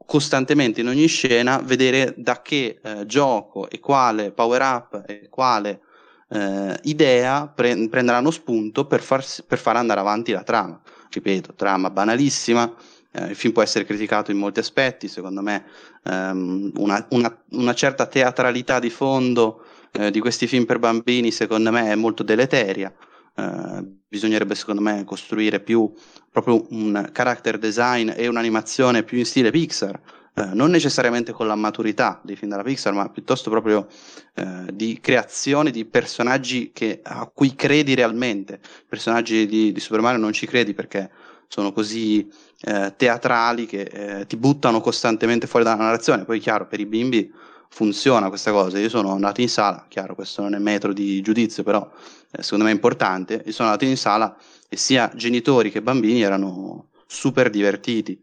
costantemente 0.04 0.80
in 0.80 0.88
ogni 0.88 1.06
scena 1.06 1.58
vedere 1.58 2.14
da 2.16 2.40
che 2.40 2.80
eh, 2.82 3.06
gioco 3.06 3.68
e 3.68 3.80
quale 3.80 4.30
power 4.30 4.62
up 4.62 5.02
e 5.06 5.28
quale 5.28 5.80
eh, 6.28 6.78
idea 6.84 7.48
pre- 7.48 7.88
prenderanno 7.88 8.30
spunto 8.30 8.86
per 8.86 9.00
far, 9.02 9.24
per 9.46 9.58
far 9.58 9.76
andare 9.76 10.00
avanti 10.00 10.32
la 10.32 10.42
trama. 10.42 10.80
Ripeto, 11.10 11.54
trama 11.54 11.90
banalissima, 11.90 12.72
eh, 13.12 13.26
il 13.28 13.36
film 13.36 13.52
può 13.52 13.62
essere 13.62 13.84
criticato 13.84 14.30
in 14.30 14.38
molti 14.38 14.60
aspetti, 14.60 15.08
secondo 15.08 15.40
me 15.40 15.64
ehm, 16.04 16.72
una, 16.76 17.06
una, 17.10 17.44
una, 17.50 17.74
certa 17.74 18.06
teatralità 18.06 18.78
di 18.78 18.90
fondo 18.90 19.64
eh, 19.92 20.10
di 20.10 20.20
questi 20.20 20.46
film 20.46 20.64
per 20.64 20.78
bambini 20.78 21.30
secondo 21.30 21.70
me 21.70 21.90
è 21.90 21.94
molto 21.94 22.22
deleteria. 22.22 22.92
Eh, 23.36 23.84
bisognerebbe 24.08 24.54
secondo 24.54 24.80
me 24.80 25.04
costruire 25.04 25.60
più 25.60 25.92
proprio 26.30 26.66
un 26.70 27.10
character 27.12 27.58
design 27.58 28.10
e 28.14 28.28
un'animazione 28.28 29.02
più 29.02 29.18
in 29.18 29.26
stile 29.26 29.50
Pixar, 29.50 30.00
eh, 30.34 30.44
non 30.54 30.70
necessariamente 30.70 31.32
con 31.32 31.46
la 31.46 31.54
maturità 31.54 32.20
dei 32.22 32.36
film 32.36 32.50
della 32.50 32.62
Pixar, 32.62 32.92
ma 32.94 33.08
piuttosto 33.10 33.50
proprio 33.50 33.86
eh, 34.34 34.66
di 34.72 34.98
creazione 35.00 35.70
di 35.70 35.84
personaggi 35.84 36.72
che, 36.72 37.00
a 37.02 37.30
cui 37.32 37.54
credi 37.54 37.94
realmente. 37.94 38.58
Personaggi 38.88 39.46
di, 39.46 39.72
di 39.72 39.80
Super 39.80 40.00
Mario 40.00 40.20
non 40.20 40.32
ci 40.32 40.46
credi 40.46 40.72
perché 40.72 41.10
sono 41.48 41.72
così 41.72 42.28
eh, 42.62 42.94
teatrali 42.96 43.66
che 43.66 43.80
eh, 43.82 44.26
ti 44.26 44.36
buttano 44.36 44.80
costantemente 44.80 45.46
fuori 45.46 45.64
dalla 45.64 45.82
narrazione. 45.82 46.24
Poi, 46.24 46.38
chiaro, 46.38 46.66
per 46.66 46.80
i 46.80 46.86
bimbi 46.86 47.30
funziona 47.68 48.28
questa 48.28 48.52
cosa. 48.52 48.78
Io 48.78 48.88
sono 48.88 49.12
andato 49.12 49.40
in 49.40 49.48
sala, 49.48 49.86
chiaro, 49.88 50.14
questo 50.14 50.42
non 50.42 50.54
è 50.54 50.58
metro 50.58 50.92
di 50.92 51.20
giudizio, 51.20 51.62
però 51.62 51.88
eh, 52.30 52.42
secondo 52.42 52.64
me 52.64 52.70
è 52.70 52.74
importante. 52.74 53.42
Io 53.44 53.52
sono 53.52 53.68
andato 53.68 53.84
in 53.88 53.96
sala 53.96 54.36
e 54.68 54.76
sia 54.76 55.10
genitori 55.14 55.70
che 55.70 55.82
bambini 55.82 56.22
erano 56.22 56.88
super 57.06 57.50
divertiti. 57.50 58.22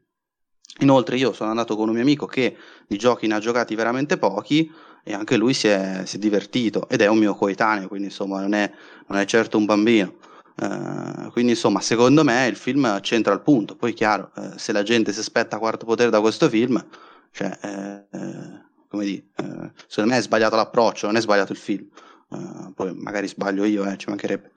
Inoltre, 0.79 1.17
io 1.17 1.33
sono 1.33 1.49
andato 1.51 1.75
con 1.75 1.87
un 1.87 1.93
mio 1.93 2.03
amico 2.03 2.25
che 2.25 2.57
di 2.87 2.97
giochi 2.97 3.27
ne 3.27 3.35
ha 3.35 3.39
giocati 3.39 3.75
veramente 3.75 4.17
pochi 4.17 4.71
e 5.03 5.13
anche 5.13 5.37
lui 5.37 5.53
si 5.53 5.67
è, 5.67 6.01
si 6.05 6.15
è 6.15 6.19
divertito 6.19 6.87
ed 6.89 7.01
è 7.01 7.07
un 7.07 7.19
mio 7.19 7.35
coetaneo, 7.35 7.87
quindi 7.87 8.07
insomma 8.07 8.39
non 8.41 8.53
è, 8.53 8.71
non 9.07 9.19
è 9.19 9.25
certo 9.25 9.57
un 9.57 9.65
bambino. 9.65 10.15
Uh, 10.55 11.31
quindi 11.31 11.53
insomma 11.53 11.79
secondo 11.79 12.23
me 12.23 12.45
il 12.45 12.55
film 12.55 12.99
c'entra 12.99 13.33
al 13.33 13.41
punto 13.41 13.75
poi 13.75 13.91
chiaro 13.93 14.29
uh, 14.35 14.51
se 14.55 14.71
la 14.71 14.83
gente 14.83 15.11
si 15.11 15.17
aspetta 15.17 15.57
quarto 15.57 15.83
potere 15.87 16.11
da 16.11 16.21
questo 16.21 16.47
film 16.47 16.85
cioè 17.31 17.57
uh, 18.11 18.61
come 18.93 19.05
dire 19.05 19.25
secondo 19.87 20.11
me 20.11 20.17
è 20.17 20.21
sbagliato 20.21 20.55
l'approccio 20.55 21.07
non 21.07 21.15
è 21.15 21.21
sbagliato 21.21 21.51
il 21.51 21.57
film. 21.57 21.87
Poi 22.73 22.93
magari 22.95 23.27
sbaglio 23.27 23.63
io 23.65 23.95
ci 23.97 24.09
mancherebbe. 24.09 24.51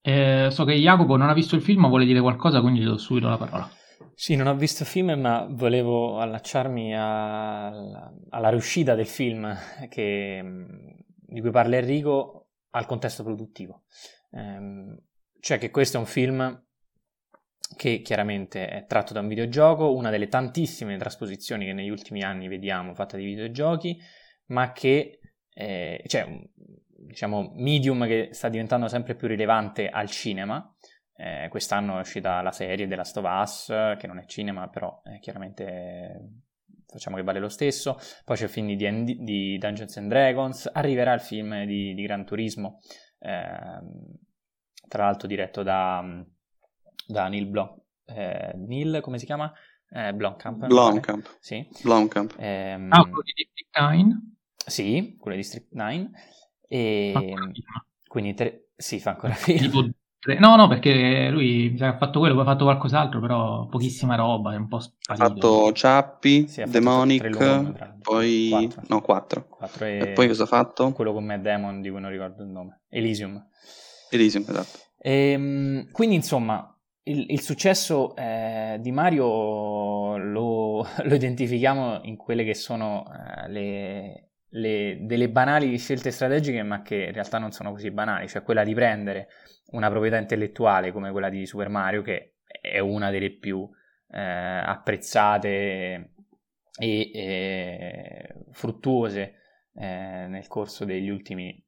Eh, 0.00 0.48
so 0.50 0.64
che 0.64 0.72
Jacopo 0.74 1.16
non 1.16 1.28
ha 1.28 1.34
visto 1.34 1.54
il 1.54 1.62
film 1.62 1.82
ma 1.82 1.88
vuole 1.88 2.04
dire 2.04 2.20
qualcosa 2.20 2.60
quindi 2.60 2.80
gli 2.80 2.84
do 2.84 2.96
subito 2.96 3.28
la 3.28 3.36
parola. 3.36 3.70
Sì, 4.20 4.34
non 4.34 4.48
ho 4.48 4.56
visto 4.56 4.82
il 4.82 4.88
film, 4.88 5.12
ma 5.12 5.46
volevo 5.48 6.18
allacciarmi 6.18 6.92
a, 6.92 7.68
alla 8.30 8.48
riuscita 8.48 8.96
del 8.96 9.06
film 9.06 9.56
che, 9.88 10.42
di 11.20 11.40
cui 11.40 11.50
parla 11.52 11.76
Enrico 11.76 12.48
al 12.70 12.84
contesto 12.86 13.22
produttivo. 13.22 13.84
Ehm, 14.32 14.98
cioè 15.38 15.58
che 15.58 15.70
questo 15.70 15.98
è 15.98 16.00
un 16.00 16.06
film 16.06 16.66
che 17.76 18.00
chiaramente 18.00 18.68
è 18.68 18.86
tratto 18.86 19.12
da 19.12 19.20
un 19.20 19.28
videogioco, 19.28 19.94
una 19.94 20.10
delle 20.10 20.28
tantissime 20.28 20.96
trasposizioni 20.96 21.64
che 21.64 21.72
negli 21.72 21.90
ultimi 21.90 22.22
anni 22.22 22.48
vediamo 22.48 22.94
fatta 22.94 23.16
di 23.16 23.24
videogiochi, 23.24 24.00
ma 24.46 24.72
che 24.72 25.20
eh, 25.52 26.02
cioè 26.06 26.26
diciamo, 27.08 27.52
medium 27.54 28.06
che 28.06 28.28
sta 28.32 28.48
diventando 28.48 28.88
sempre 28.88 29.14
più 29.14 29.28
rilevante 29.28 29.88
al 29.88 30.08
cinema. 30.08 30.74
Eh, 31.14 31.48
quest'anno 31.48 31.96
è 31.96 32.00
uscita 32.00 32.40
la 32.42 32.52
serie 32.52 32.86
della 32.86 33.02
Us, 33.02 33.66
che 33.98 34.06
non 34.06 34.18
è 34.18 34.24
cinema, 34.26 34.68
però 34.68 35.00
eh, 35.04 35.18
chiaramente 35.18 36.44
facciamo 36.86 37.16
che 37.16 37.22
vale 37.22 37.40
lo 37.40 37.48
stesso. 37.48 37.98
Poi 38.24 38.36
c'è 38.36 38.44
il 38.44 38.50
film 38.50 38.74
di, 38.74 39.18
di 39.20 39.58
Dungeons 39.58 39.96
and 39.96 40.08
Dragons, 40.08 40.70
arriverà 40.72 41.12
il 41.12 41.20
film 41.20 41.64
di, 41.64 41.94
di 41.94 42.02
Gran 42.02 42.24
Turismo, 42.24 42.80
eh, 43.18 43.80
tra 44.86 45.04
l'altro 45.04 45.26
diretto 45.26 45.62
da, 45.62 46.04
da 47.08 47.28
Neil 47.28 47.46
Blom. 47.46 47.74
Eh, 48.04 48.52
Neil, 48.54 49.00
come 49.00 49.18
si 49.18 49.24
chiama? 49.24 49.50
Eh, 49.90 50.12
Blomkamp. 50.12 50.66
Blomkamp. 50.66 51.36
Sì. 51.40 51.66
Blomkamp. 51.82 52.34
Eh, 52.38 52.72
ah, 52.88 53.02
quello 53.02 53.22
di 53.22 53.32
District 53.34 53.78
9? 53.78 54.20
Sì, 54.66 55.16
quello 55.18 55.36
di 55.36 55.42
District 55.42 55.72
9. 55.72 56.10
E, 56.68 57.34
quindi 58.06 58.34
tre... 58.34 58.68
sì, 58.76 59.00
fa 59.00 59.10
ancora 59.10 59.32
film. 59.34 59.92
No, 60.38 60.56
no, 60.56 60.68
perché 60.68 61.30
lui 61.30 61.70
mi 61.70 61.78
sa 61.78 61.88
che 61.88 61.94
ha 61.94 61.98
fatto 61.98 62.18
quello, 62.18 62.34
poi 62.34 62.42
ha 62.42 62.46
fatto 62.46 62.64
qualcos'altro, 62.64 63.20
però 63.20 63.66
pochissima 63.68 64.16
roba, 64.16 64.52
è 64.52 64.56
un 64.56 64.68
po' 64.68 64.80
sparito. 64.80 65.24
Ha 65.24 65.28
fatto 65.28 65.72
Ciappi, 65.72 66.48
sì, 66.48 66.64
Demonic, 66.64 67.30
volume, 67.30 67.98
poi... 68.02 68.48
Quattro. 68.50 68.82
No, 68.88 69.00
quattro. 69.00 69.46
quattro 69.46 69.84
e... 69.86 69.98
e... 69.98 70.06
poi 70.08 70.26
cosa 70.26 70.42
ha 70.42 70.46
fatto? 70.46 70.92
Quello 70.92 71.14
con 71.14 71.24
Mad 71.24 71.40
Demon, 71.40 71.80
di 71.80 71.88
cui 71.88 72.00
non 72.00 72.10
ricordo 72.10 72.42
il 72.42 72.50
nome. 72.50 72.80
Elysium. 72.90 73.42
Elysium, 74.10 74.44
esatto. 74.46 74.78
E, 74.98 75.30
ehm, 75.30 75.90
quindi, 75.92 76.16
insomma, 76.16 76.77
il, 77.08 77.26
il 77.30 77.40
successo 77.40 78.14
eh, 78.16 78.76
di 78.80 78.92
Mario 78.92 80.16
lo, 80.18 80.86
lo, 81.04 81.14
identifichiamo 81.14 82.00
in 82.04 82.16
quelle 82.16 82.44
che 82.44 82.54
sono 82.54 83.04
eh, 83.12 83.48
le, 83.48 84.28
le, 84.50 84.98
delle 85.00 85.28
banali 85.30 85.76
scelte 85.78 86.10
strategiche, 86.10 86.62
ma 86.62 86.82
che 86.82 87.06
in 87.06 87.12
realtà 87.12 87.38
non 87.38 87.50
sono 87.52 87.72
così 87.72 87.90
banali, 87.90 88.28
cioè 88.28 88.42
quella 88.42 88.64
di 88.64 88.74
prendere 88.74 89.28
una 89.72 89.90
proprietà 89.90 90.18
intellettuale 90.18 90.92
come 90.92 91.10
quella 91.10 91.28
di 91.30 91.46
Super 91.46 91.68
Mario, 91.68 92.02
che 92.02 92.36
è 92.60 92.78
una 92.78 93.10
delle 93.10 93.30
più 93.32 93.68
eh, 94.10 94.20
apprezzate 94.20 96.12
e 96.80 97.10
eh, 97.12 98.34
fruttuose 98.52 99.34
eh, 99.74 100.26
nel 100.28 100.46
corso 100.46 100.84
degli 100.84 101.08
ultimi, 101.08 101.62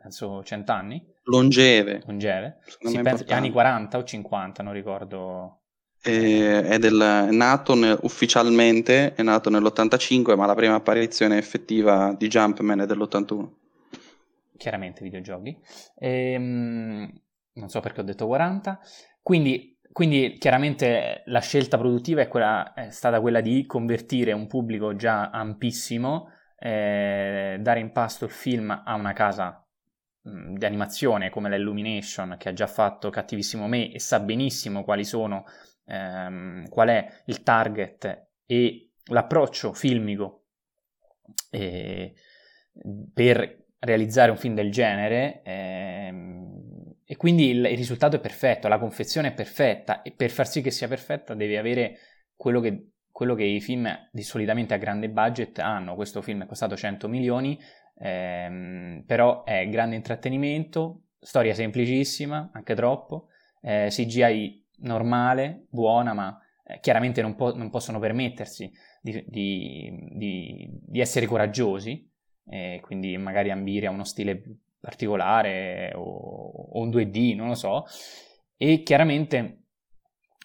penso, 0.00 0.42
cent'anni. 0.42 1.04
Longeve. 1.24 2.02
Longeve. 2.06 2.58
Si 2.80 2.98
pensa, 3.00 3.24
anni 3.34 3.50
40 3.50 3.98
o 3.98 4.04
50, 4.04 4.62
non 4.62 4.72
ricordo. 4.72 5.58
E, 6.02 6.62
è, 6.62 6.78
del, 6.78 6.98
è, 6.98 7.30
nato 7.30 7.74
ne, 7.74 7.96
ufficialmente, 8.02 9.14
è 9.14 9.22
nato 9.22 9.50
nell'85, 9.50 10.36
ma 10.36 10.46
la 10.46 10.54
prima 10.54 10.74
apparizione 10.74 11.36
effettiva 11.36 12.14
di 12.16 12.28
Jumpman 12.28 12.80
è 12.80 12.86
dell'81 12.86 13.58
chiaramente 14.60 15.02
videogiochi. 15.02 15.58
Ehm, 15.96 17.10
non 17.54 17.68
so 17.70 17.80
perché 17.80 18.02
ho 18.02 18.04
detto 18.04 18.26
40. 18.26 18.78
Quindi, 19.22 19.78
quindi 19.90 20.36
chiaramente 20.38 21.22
la 21.26 21.40
scelta 21.40 21.78
produttiva 21.78 22.20
è, 22.20 22.28
quella, 22.28 22.74
è, 22.74 22.90
stata 22.90 23.20
quella 23.20 23.40
di 23.40 23.64
convertire 23.64 24.32
un 24.32 24.46
pubblico 24.46 24.94
già 24.94 25.30
ampissimo, 25.30 26.28
eh, 26.58 27.56
dare 27.58 27.80
in 27.80 27.90
pasto 27.90 28.26
il 28.26 28.30
film 28.30 28.70
a 28.84 28.94
una 28.94 29.14
casa 29.14 29.59
di 30.22 30.64
animazione 30.64 31.30
come 31.30 31.48
la 31.48 31.56
Illumination 31.56 32.36
che 32.38 32.50
ha 32.50 32.52
già 32.52 32.66
fatto 32.66 33.08
Cattivissimo 33.08 33.66
Me 33.66 33.90
e 33.90 33.98
sa 33.98 34.20
benissimo 34.20 34.84
quali 34.84 35.04
sono, 35.04 35.44
ehm, 35.86 36.68
qual 36.68 36.88
è 36.88 37.22
il 37.26 37.42
target 37.42 38.28
e 38.44 38.90
l'approccio 39.04 39.72
filmico 39.72 40.44
eh, 41.50 42.12
per 43.12 43.66
realizzare 43.78 44.30
un 44.30 44.36
film 44.36 44.54
del 44.54 44.70
genere 44.70 45.40
ehm, 45.42 46.50
e 47.04 47.16
quindi 47.16 47.48
il, 47.48 47.64
il, 47.64 47.76
risultato 47.76 48.16
è 48.16 48.20
perfetto, 48.20 48.68
la 48.68 48.78
confezione 48.78 49.28
è 49.28 49.32
perfetta 49.32 50.02
e 50.02 50.12
per 50.12 50.30
far 50.30 50.46
sì 50.46 50.60
che 50.60 50.70
sia 50.70 50.86
perfetta 50.86 51.34
devi 51.34 51.56
avere 51.56 51.98
quello 52.36 52.60
che, 52.60 52.90
quello 53.10 53.34
che 53.34 53.42
i 53.42 53.60
film 53.60 53.90
di 54.12 54.22
solitamente 54.22 54.74
a 54.74 54.76
grande 54.76 55.10
budget 55.10 55.58
hanno. 55.58 55.96
Questo 55.96 56.22
film 56.22 56.44
è 56.44 56.46
costato 56.46 56.76
100 56.76 57.08
milioni, 57.08 57.58
ehm, 58.00 59.04
però 59.06 59.44
è 59.44 59.68
grande 59.68 59.96
intrattenimento, 59.96 61.02
storia 61.20 61.54
semplicissima, 61.54 62.50
anche 62.52 62.74
troppo, 62.74 63.28
eh, 63.62 63.88
CGI 63.90 64.66
normale, 64.78 65.66
buona, 65.68 66.12
ma 66.14 66.38
eh, 66.64 66.80
chiaramente 66.80 67.20
non, 67.22 67.34
po- 67.34 67.54
non, 67.54 67.70
possono 67.70 67.98
permettersi 67.98 68.72
di, 69.00 69.24
di, 69.26 70.08
di, 70.12 70.68
di 70.70 71.00
essere 71.00 71.26
coraggiosi 71.26 72.08
e 72.48 72.80
quindi 72.82 73.16
magari 73.16 73.50
ambire 73.50 73.86
a 73.86 73.90
uno 73.90 74.04
stile 74.04 74.42
particolare 74.80 75.92
o, 75.94 76.02
o, 76.02 76.80
un 76.80 76.88
2D, 76.88 77.36
non 77.36 77.48
lo 77.48 77.54
so. 77.54 77.84
E 78.56 78.82
chiaramente 78.82 79.59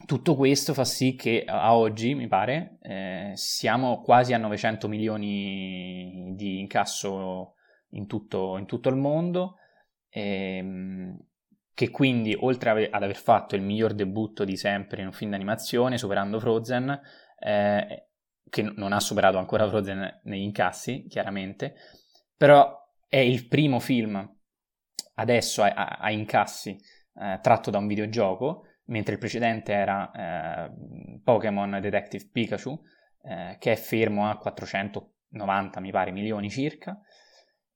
tutto 0.06 0.36
questo 0.36 0.74
fa 0.74 0.84
sì 0.84 1.16
che 1.16 1.46
a 1.48 1.76
oggi, 1.76 2.16
mi 2.16 2.28
pare, 2.28 2.78
eh, 2.82 3.32
siamo 3.36 4.02
quasi 4.02 4.34
a 4.34 4.38
900 4.38 4.88
milioni 4.88 6.34
di 6.36 6.60
incasso 6.60 7.56
in 7.92 8.06
tutto, 8.06 8.58
in 8.58 8.66
tutto 8.66 8.90
il 8.90 8.98
mondo, 8.98 9.56
ehm, 10.10 11.18
che 11.74 11.90
quindi 11.92 12.36
oltre 12.38 12.90
ad 12.90 13.04
aver 13.04 13.16
fatto 13.16 13.56
il 13.56 13.62
miglior 13.62 13.94
debutto 13.94 14.44
di 14.44 14.58
sempre 14.58 15.02
in 15.02 15.08
un 15.08 15.14
film 15.14 15.32
d'animazione, 15.32 15.98
superando 15.98 16.40
Frozen, 16.40 17.02
eh, 17.40 18.08
che 18.50 18.62
non 18.62 18.94
ha 18.94 19.00
superato 19.00 19.38
ancora 19.38 19.68
Frozen 19.68 20.22
negli 20.24 20.42
incassi, 20.42 21.06
chiaramente, 21.08 21.76
però 22.36 22.84
è 23.08 23.18
il 23.18 23.48
primo 23.48 23.80
film 23.80 24.34
adesso 25.16 25.64
a, 25.64 25.74
a, 25.74 25.86
a 26.02 26.12
incassi 26.12 26.78
eh, 27.18 27.40
tratto 27.42 27.72
da 27.72 27.78
un 27.78 27.88
videogioco, 27.88 28.64
mentre 28.86 29.14
il 29.14 29.20
precedente 29.20 29.74
era 29.74 30.12
eh, 30.68 30.72
Pokémon 31.24 31.80
Detective 31.82 32.30
Pikachu, 32.32 32.80
eh, 33.24 33.58
che 33.60 33.72
è 33.72 33.76
fermo 33.76 34.30
a 34.30 34.38
490, 34.38 35.80
mi 35.80 35.92
pare, 35.92 36.12
milioni 36.12 36.50
circa. 36.50 37.00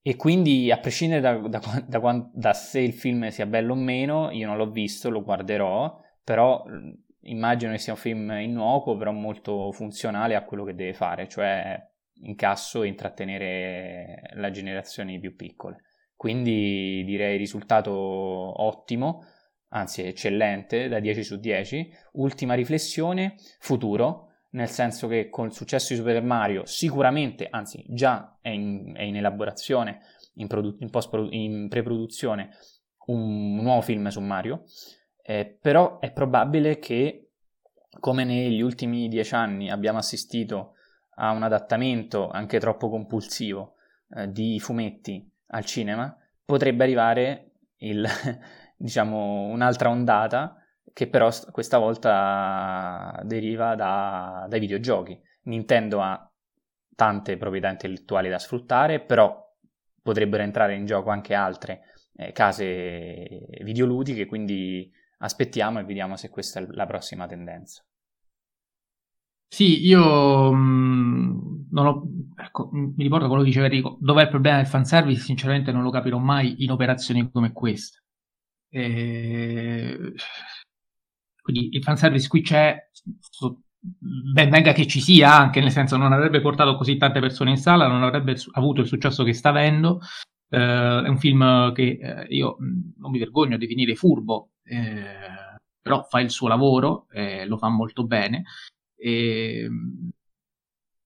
E 0.02 0.16
quindi, 0.16 0.72
a 0.72 0.80
prescindere 0.80 1.22
da, 1.22 1.36
da, 1.48 1.84
da, 1.86 2.30
da, 2.34 2.54
se 2.54 2.80
il 2.80 2.94
film 2.94 3.28
sia 3.30 3.46
bello 3.46 3.74
o 3.74 3.76
meno, 3.76 4.32
io 4.32 4.48
non 4.48 4.58
l'ho 4.58 4.72
visto, 4.72 5.10
lo 5.10 5.24
guarderò, 5.24 6.00
però 6.24 6.64
immagino 7.24 7.72
che 7.74 7.80
sia 7.80 7.94
un 7.94 8.00
film 8.00 8.32
innocuo, 8.32 8.98
però 8.98 9.12
molto 9.12 9.72
funzionale 9.72 10.36
a 10.36 10.46
quello 10.46 10.64
che 10.64 10.76
deve 10.76 10.94
fare, 10.94 11.28
cioè 11.28 11.80
incasso 12.22 12.84
e 12.84 12.88
intrattenere 12.88 14.32
le 14.34 14.52
generazioni 14.52 15.20
più 15.20 15.36
piccole. 15.36 15.84
Quindi 16.16 17.04
direi 17.06 17.38
risultato 17.38 17.92
ottimo, 17.92 19.26
anzi 19.70 20.04
eccellente, 20.04 20.88
da 20.88 21.00
10 21.00 21.24
su 21.24 21.38
10. 21.38 21.92
Ultima 22.14 22.54
riflessione, 22.54 23.36
futuro, 23.60 24.28
nel 24.52 24.70
senso 24.70 25.08
che 25.08 25.30
con 25.30 25.48
il 25.48 25.54
successo 25.54 25.94
di 25.94 26.00
Super 26.00 26.22
Mario 26.24 26.66
sicuramente, 26.66 27.48
anzi 27.50 27.84
già 27.88 28.38
è 28.42 28.50
in, 28.50 28.94
è 28.96 29.04
in 29.04 29.18
elaborazione, 29.18 30.00
in, 30.36 30.48
produ- 30.48 30.82
in, 30.82 30.90
in 31.32 31.68
pre-produzione, 31.70 32.50
un 33.08 33.56
nuovo 33.56 33.82
film 33.82 34.08
su 34.08 34.22
Mario, 34.22 34.64
eh, 35.22 35.58
però 35.62 36.00
è 36.00 36.12
probabile 36.12 36.80
che 36.80 37.32
come 38.00 38.24
negli 38.24 38.62
ultimi 38.62 39.08
dieci 39.08 39.34
anni 39.34 39.70
abbiamo 39.70 39.98
assistito 39.98 40.74
a 41.16 41.32
un 41.32 41.44
adattamento 41.44 42.30
anche 42.30 42.60
troppo 42.60 42.90
compulsivo 42.90 43.76
eh, 44.16 44.32
di 44.32 44.60
fumetti 44.60 45.28
al 45.48 45.66
cinema, 45.66 46.16
potrebbe 46.46 46.84
arrivare 46.84 47.52
il, 47.78 48.08
diciamo, 48.80 49.44
un'altra 49.48 49.90
ondata 49.90 50.56
che 50.94 51.08
però 51.08 51.30
questa 51.52 51.78
volta 51.78 53.20
deriva 53.24 53.76
da, 53.76 54.46
dai 54.50 54.60
videogiochi. 54.60 55.20
Nintendo 55.44 56.02
ha 56.02 56.32
tante 56.96 57.38
proprietà 57.38 57.70
intellettuali 57.70 58.30
da 58.30 58.40
sfruttare, 58.40 59.00
però 59.02 59.48
potrebbero 60.02 60.44
entrare 60.44 60.76
in 60.76 60.86
gioco 60.86 61.10
anche 61.10 61.34
altre 61.34 61.82
eh, 62.16 62.32
case 62.32 63.48
videoludiche, 63.62 64.26
quindi 64.26 64.92
aspettiamo 65.20 65.80
e 65.80 65.84
vediamo 65.84 66.16
se 66.16 66.30
questa 66.30 66.60
è 66.60 66.66
la 66.70 66.86
prossima 66.86 67.28
tendenza. 67.28 67.84
Sì, 69.52 69.86
io 69.86 70.52
mh, 70.54 71.68
non 71.72 71.86
ho, 71.86 72.04
ecco, 72.36 72.70
mi 72.72 72.94
ricordo 73.04 73.28
quello 73.28 73.42
che 73.42 73.48
diceva 73.50 73.66
Enrico, 73.66 73.98
dov'è 74.00 74.24
il 74.24 74.30
problema 74.30 74.58
del 74.58 74.68
fanservice? 74.68 75.22
Sinceramente 75.22 75.72
non 75.72 75.82
lo 75.84 75.90
capirò 75.90 76.18
mai 76.18 76.64
in 76.64 76.72
operazioni 76.72 77.30
come 77.32 77.52
queste. 77.52 78.04
E... 78.70 80.14
Quindi 81.42 81.70
il 81.76 81.84
fanservice 81.84 82.28
qui 82.28 82.42
c'è, 82.42 82.78
ben 83.80 84.50
venga 84.50 84.72
che 84.72 84.86
ci 84.86 85.02
sia, 85.02 85.36
anche 85.36 85.62
nel 85.62 85.72
senso 85.72 85.98
non 85.98 86.14
avrebbe 86.14 86.42
portato 86.42 86.76
così 86.76 86.98
tante 86.98 87.20
persone 87.20 87.52
in 87.52 87.58
sala, 87.58 87.88
non 87.88 88.04
avrebbe 88.04 88.36
avuto 88.52 88.82
il 88.82 88.88
successo 88.88 89.24
che 89.24 89.34
sta 89.34 89.50
avendo. 89.50 90.00
Eh, 90.50 90.58
è 90.58 91.08
un 91.08 91.18
film 91.18 91.74
che 91.74 92.00
eh, 92.02 92.26
io 92.30 92.58
non 92.98 93.12
mi 93.12 93.20
vergogno 93.20 93.56
a 93.56 93.58
definire 93.58 93.96
furbo, 93.96 94.52
eh, 94.64 95.58
però 95.82 96.04
fa 96.04 96.20
il 96.20 96.30
suo 96.30 96.48
lavoro, 96.48 97.08
lo 97.46 97.58
fa 97.58 97.70
molto 97.70 98.06
bene 98.06 98.44
e, 99.00 99.64
ehm, 99.64 100.10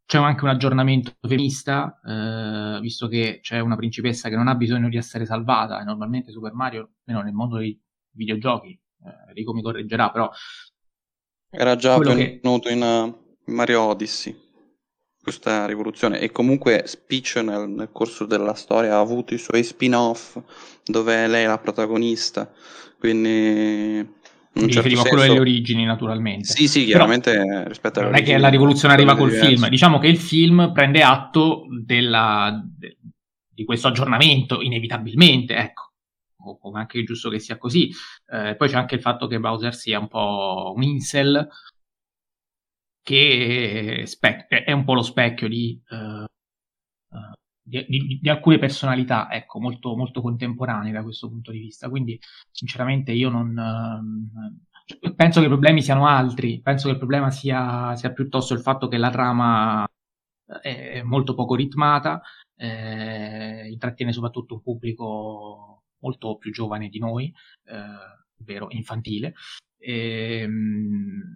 c'è 0.05 0.17
anche 0.17 0.43
un 0.43 0.49
aggiornamento 0.49 1.13
femminista, 1.21 1.99
eh, 2.05 2.79
visto 2.81 3.07
che 3.07 3.39
c'è 3.41 3.59
una 3.59 3.75
principessa 3.75 4.29
che 4.29 4.35
non 4.35 4.47
ha 4.47 4.55
bisogno 4.55 4.89
di 4.89 4.97
essere 4.97 5.25
salvata, 5.25 5.79
e 5.79 5.83
normalmente 5.83 6.31
Super 6.31 6.53
Mario, 6.53 6.91
almeno 7.05 7.25
nel 7.25 7.33
mondo 7.33 7.57
dei 7.57 7.79
videogiochi, 8.11 8.69
eh, 8.69 9.29
Enrico 9.29 9.53
mi 9.53 9.61
correggerà, 9.61 10.11
però... 10.11 10.29
Era 11.49 11.75
già 11.75 11.93
avvenuto 11.93 12.67
che... 12.67 12.73
in, 12.73 12.81
uh, 12.81 13.51
Mario 13.51 13.81
Odyssey, 13.81 14.35
questa 15.21 15.65
rivoluzione, 15.65 16.19
e 16.19 16.31
comunque 16.31 16.83
Speech 16.85 17.37
nel, 17.37 17.69
nel, 17.69 17.89
corso 17.91 18.25
della 18.25 18.55
storia 18.55 18.95
ha 18.95 18.99
avuto 18.99 19.33
i 19.33 19.37
suoi 19.37 19.63
spin-off, 19.63 20.39
dove 20.83 21.27
lei 21.27 21.45
è 21.45 21.47
la 21.47 21.59
protagonista, 21.59 22.51
quindi 22.99 24.21
mi 24.55 24.71
certo 24.71 24.87
riferivo 24.87 25.01
a 25.01 25.05
quello 25.05 25.21
delle 25.23 25.39
origini, 25.39 25.83
naturalmente. 25.83 26.45
Sì, 26.45 26.67
sì, 26.67 26.85
chiaramente 26.85 27.31
Però 27.33 27.67
rispetto 27.67 27.99
alle 27.99 28.09
Non 28.09 28.19
è 28.19 28.23
che 28.23 28.37
la 28.37 28.49
rivoluzione 28.49 28.93
arriva 28.93 29.15
col 29.15 29.29
diverso. 29.29 29.49
film, 29.49 29.67
diciamo 29.69 29.97
che 29.99 30.07
il 30.07 30.17
film 30.17 30.71
prende 30.71 31.01
atto 31.01 31.65
della, 31.83 32.61
de, 32.63 32.97
di 33.49 33.65
questo 33.65 33.87
aggiornamento, 33.87 34.61
inevitabilmente, 34.61 35.55
ecco. 35.55 35.91
Come 36.59 36.79
anche 36.79 36.99
è 36.99 37.03
giusto 37.03 37.29
che 37.29 37.39
sia 37.39 37.57
così. 37.57 37.89
Eh, 38.27 38.55
poi 38.57 38.67
c'è 38.67 38.75
anche 38.75 38.95
il 38.95 39.01
fatto 39.01 39.27
che 39.27 39.39
Bowser 39.39 39.73
sia 39.73 39.97
un 39.97 40.09
po' 40.09 40.73
un 40.75 40.83
incel, 40.83 41.47
che 43.01 44.05
è 44.47 44.71
un 44.71 44.83
po' 44.83 44.93
lo 44.93 45.01
specchio 45.03 45.47
di, 45.47 45.81
uh, 45.89 46.25
di, 47.63 47.85
di, 47.87 48.19
di, 48.21 48.29
alcune 48.29 48.59
personalità, 48.59 49.31
ecco, 49.31 49.59
molto, 49.59 49.95
molto 49.95 50.21
contemporanee 50.21 50.91
da 50.91 51.03
questo 51.03 51.29
punto 51.29 51.51
di 51.51 51.59
vista. 51.59 51.89
Quindi, 51.89 52.19
sinceramente, 52.51 53.11
io 53.11 53.29
non. 53.29 53.55
Uh, 53.55 55.13
penso 55.15 55.39
che 55.39 55.45
i 55.45 55.49
problemi 55.49 55.81
siano 55.81 56.05
altri. 56.07 56.61
Penso 56.61 56.87
che 56.87 56.93
il 56.93 56.97
problema 56.99 57.31
sia, 57.31 57.95
sia 57.95 58.11
piuttosto 58.11 58.53
il 58.53 58.61
fatto 58.61 58.87
che 58.87 58.97
la 58.97 59.09
trama 59.09 59.87
è 60.61 61.01
molto 61.03 61.33
poco 61.35 61.55
ritmata, 61.55 62.21
eh, 62.55 63.67
intrattiene 63.69 64.11
soprattutto 64.11 64.55
un 64.55 64.61
pubblico 64.61 65.83
molto 65.99 66.37
più 66.37 66.51
giovane 66.51 66.89
di 66.89 66.99
noi, 66.99 67.33
eh, 67.65 67.75
ovvero 68.39 68.67
infantile. 68.71 69.33
E, 69.77 70.39
ehm, 70.41 71.35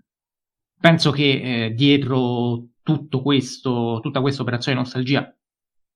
penso 0.80 1.12
che 1.12 1.66
eh, 1.66 1.74
dietro 1.74 2.68
tutto 2.84 3.22
questo, 3.22 4.00
tutta 4.02 4.22
questa 4.22 4.42
operazione 4.42 4.78
nostalgia 4.78 5.37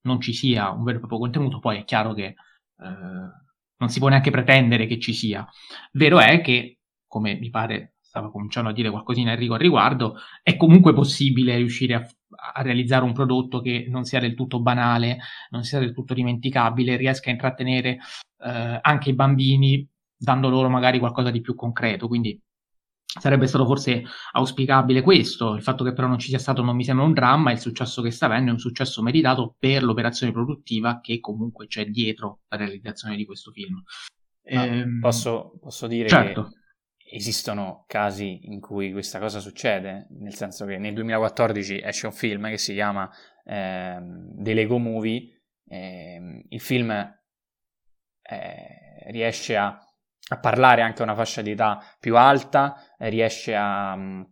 non 0.02 0.20
ci 0.20 0.32
sia 0.32 0.70
un 0.70 0.84
vero 0.84 0.96
e 0.96 1.00
proprio 1.00 1.20
contenuto, 1.20 1.58
poi 1.58 1.78
è 1.78 1.84
chiaro 1.84 2.14
che 2.14 2.24
eh, 2.24 2.34
non 3.76 3.88
si 3.88 3.98
può 3.98 4.08
neanche 4.08 4.30
pretendere 4.30 4.86
che 4.86 4.98
ci 4.98 5.12
sia. 5.12 5.46
Vero 5.92 6.20
è 6.20 6.40
che, 6.40 6.78
come 7.06 7.34
mi 7.34 7.50
pare 7.50 7.94
stava 8.12 8.30
cominciando 8.30 8.68
a 8.68 8.72
dire 8.74 8.90
qualcosina 8.90 9.32
Enrico 9.32 9.54
al 9.54 9.60
riguardo, 9.60 10.16
è 10.42 10.56
comunque 10.58 10.92
possibile 10.92 11.56
riuscire 11.56 11.94
a, 11.94 12.06
a, 12.54 12.60
realizzare 12.60 13.04
un 13.04 13.14
prodotto 13.14 13.62
che 13.62 13.86
non 13.88 14.04
sia 14.04 14.20
del 14.20 14.34
tutto 14.34 14.60
banale, 14.60 15.18
non 15.48 15.62
sia 15.64 15.78
del 15.78 15.94
tutto 15.94 16.12
dimenticabile, 16.12 16.96
riesca 16.96 17.30
a 17.30 17.32
intrattenere 17.32 17.98
eh, 18.38 18.78
anche 18.82 19.08
i 19.08 19.14
bambini, 19.14 19.88
dando 20.14 20.50
loro 20.50 20.68
magari 20.68 20.98
qualcosa 20.98 21.30
di 21.30 21.40
più 21.40 21.54
concreto. 21.54 22.06
Quindi 22.06 22.38
Sarebbe 23.20 23.46
stato 23.46 23.66
forse 23.66 24.04
auspicabile 24.32 25.02
questo, 25.02 25.54
il 25.54 25.62
fatto 25.62 25.84
che 25.84 25.92
però 25.92 26.06
non 26.06 26.18
ci 26.18 26.28
sia 26.28 26.38
stato 26.38 26.62
non 26.62 26.74
mi 26.74 26.84
sembra 26.84 27.04
un 27.04 27.12
dramma, 27.12 27.52
il 27.52 27.60
successo 27.60 28.00
che 28.00 28.10
sta 28.10 28.26
avendo 28.26 28.50
è 28.50 28.54
un 28.54 28.58
successo 28.58 29.02
meritato 29.02 29.54
per 29.58 29.82
l'operazione 29.82 30.32
produttiva 30.32 31.00
che 31.00 31.20
comunque 31.20 31.66
c'è 31.66 31.84
dietro 31.86 32.40
la 32.48 32.56
realizzazione 32.56 33.16
di 33.16 33.26
questo 33.26 33.50
film. 33.50 33.82
ehm, 34.44 35.00
posso, 35.00 35.58
posso, 35.60 35.86
dire 35.86 36.08
certo. 36.08 36.52
che 36.96 37.16
esistono 37.16 37.84
casi 37.86 38.40
in 38.44 38.60
cui 38.60 38.92
questa 38.92 39.18
cosa 39.18 39.40
succede, 39.40 40.06
nel 40.18 40.34
senso 40.34 40.64
che 40.64 40.78
nel 40.78 40.94
2014 40.94 41.82
esce 41.82 42.06
un 42.06 42.12
film 42.12 42.48
che 42.48 42.58
si 42.58 42.72
chiama 42.72 43.10
eh, 43.44 43.98
The 44.36 44.54
Lego 44.54 44.78
Movie, 44.78 45.42
eh, 45.68 46.44
il 46.48 46.60
film 46.60 46.90
eh, 46.90 47.20
riesce 49.10 49.56
a 49.56 49.78
a 50.32 50.38
parlare 50.38 50.82
anche 50.82 51.02
a 51.02 51.04
una 51.04 51.14
fascia 51.14 51.42
di 51.42 51.50
età 51.50 51.82
più 51.98 52.16
alta, 52.16 52.76
eh, 52.98 53.08
riesce 53.08 53.54
a, 53.54 53.96
mm, 53.96 54.22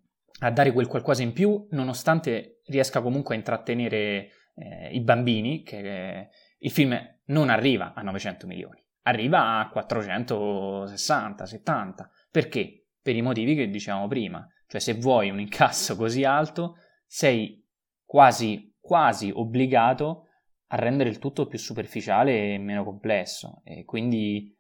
a, 0.41 0.51
dare 0.51 0.73
quel 0.73 0.87
qualcosa 0.87 1.23
in 1.23 1.33
più, 1.33 1.67
nonostante 1.71 2.61
riesca 2.67 3.01
comunque 3.03 3.35
a 3.35 3.39
intrattenere 3.39 4.31
eh, 4.55 4.89
i 4.93 5.01
bambini, 5.01 5.63
che 5.63 5.79
eh, 5.79 6.29
il 6.59 6.71
film 6.71 6.99
non 7.27 7.49
arriva 7.49 7.93
a 7.95 8.03
900 8.03 8.47
milioni, 8.47 8.83
arriva 9.03 9.59
a 9.59 9.69
460, 9.69 11.47
70. 11.47 12.11
Perché? 12.31 12.87
Per 13.03 13.17
i 13.17 13.23
motivi 13.23 13.55
che 13.55 13.69
dicevamo 13.69 14.09
prima. 14.09 14.47
Cioè 14.67 14.81
se 14.81 14.95
vuoi 14.95 15.31
un 15.31 15.41
incasso 15.41 15.97
così 15.97 16.23
alto, 16.25 16.77
sei 17.07 17.67
quasi, 18.05 18.77
quasi 18.79 19.31
obbligato 19.35 20.27
a 20.69 20.77
rendere 20.77 21.09
il 21.09 21.19
tutto 21.19 21.47
più 21.47 21.59
superficiale 21.59 22.55
e 22.55 22.59
meno 22.59 22.85
complesso. 22.85 23.63
E 23.65 23.85
quindi 23.85 24.55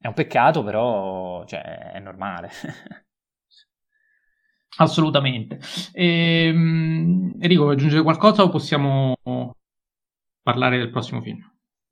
è 0.00 0.06
un 0.06 0.14
peccato, 0.14 0.64
però 0.64 1.44
cioè, 1.44 1.92
è 1.92 1.98
normale. 2.00 2.50
Assolutamente. 4.78 5.60
Ehm, 5.92 7.34
Enrico, 7.38 7.64
vuoi 7.64 7.74
aggiungere 7.74 8.02
qualcosa 8.02 8.42
o 8.42 8.48
possiamo 8.48 9.14
parlare 10.42 10.78
del 10.78 10.90
prossimo 10.90 11.20
film? 11.20 11.38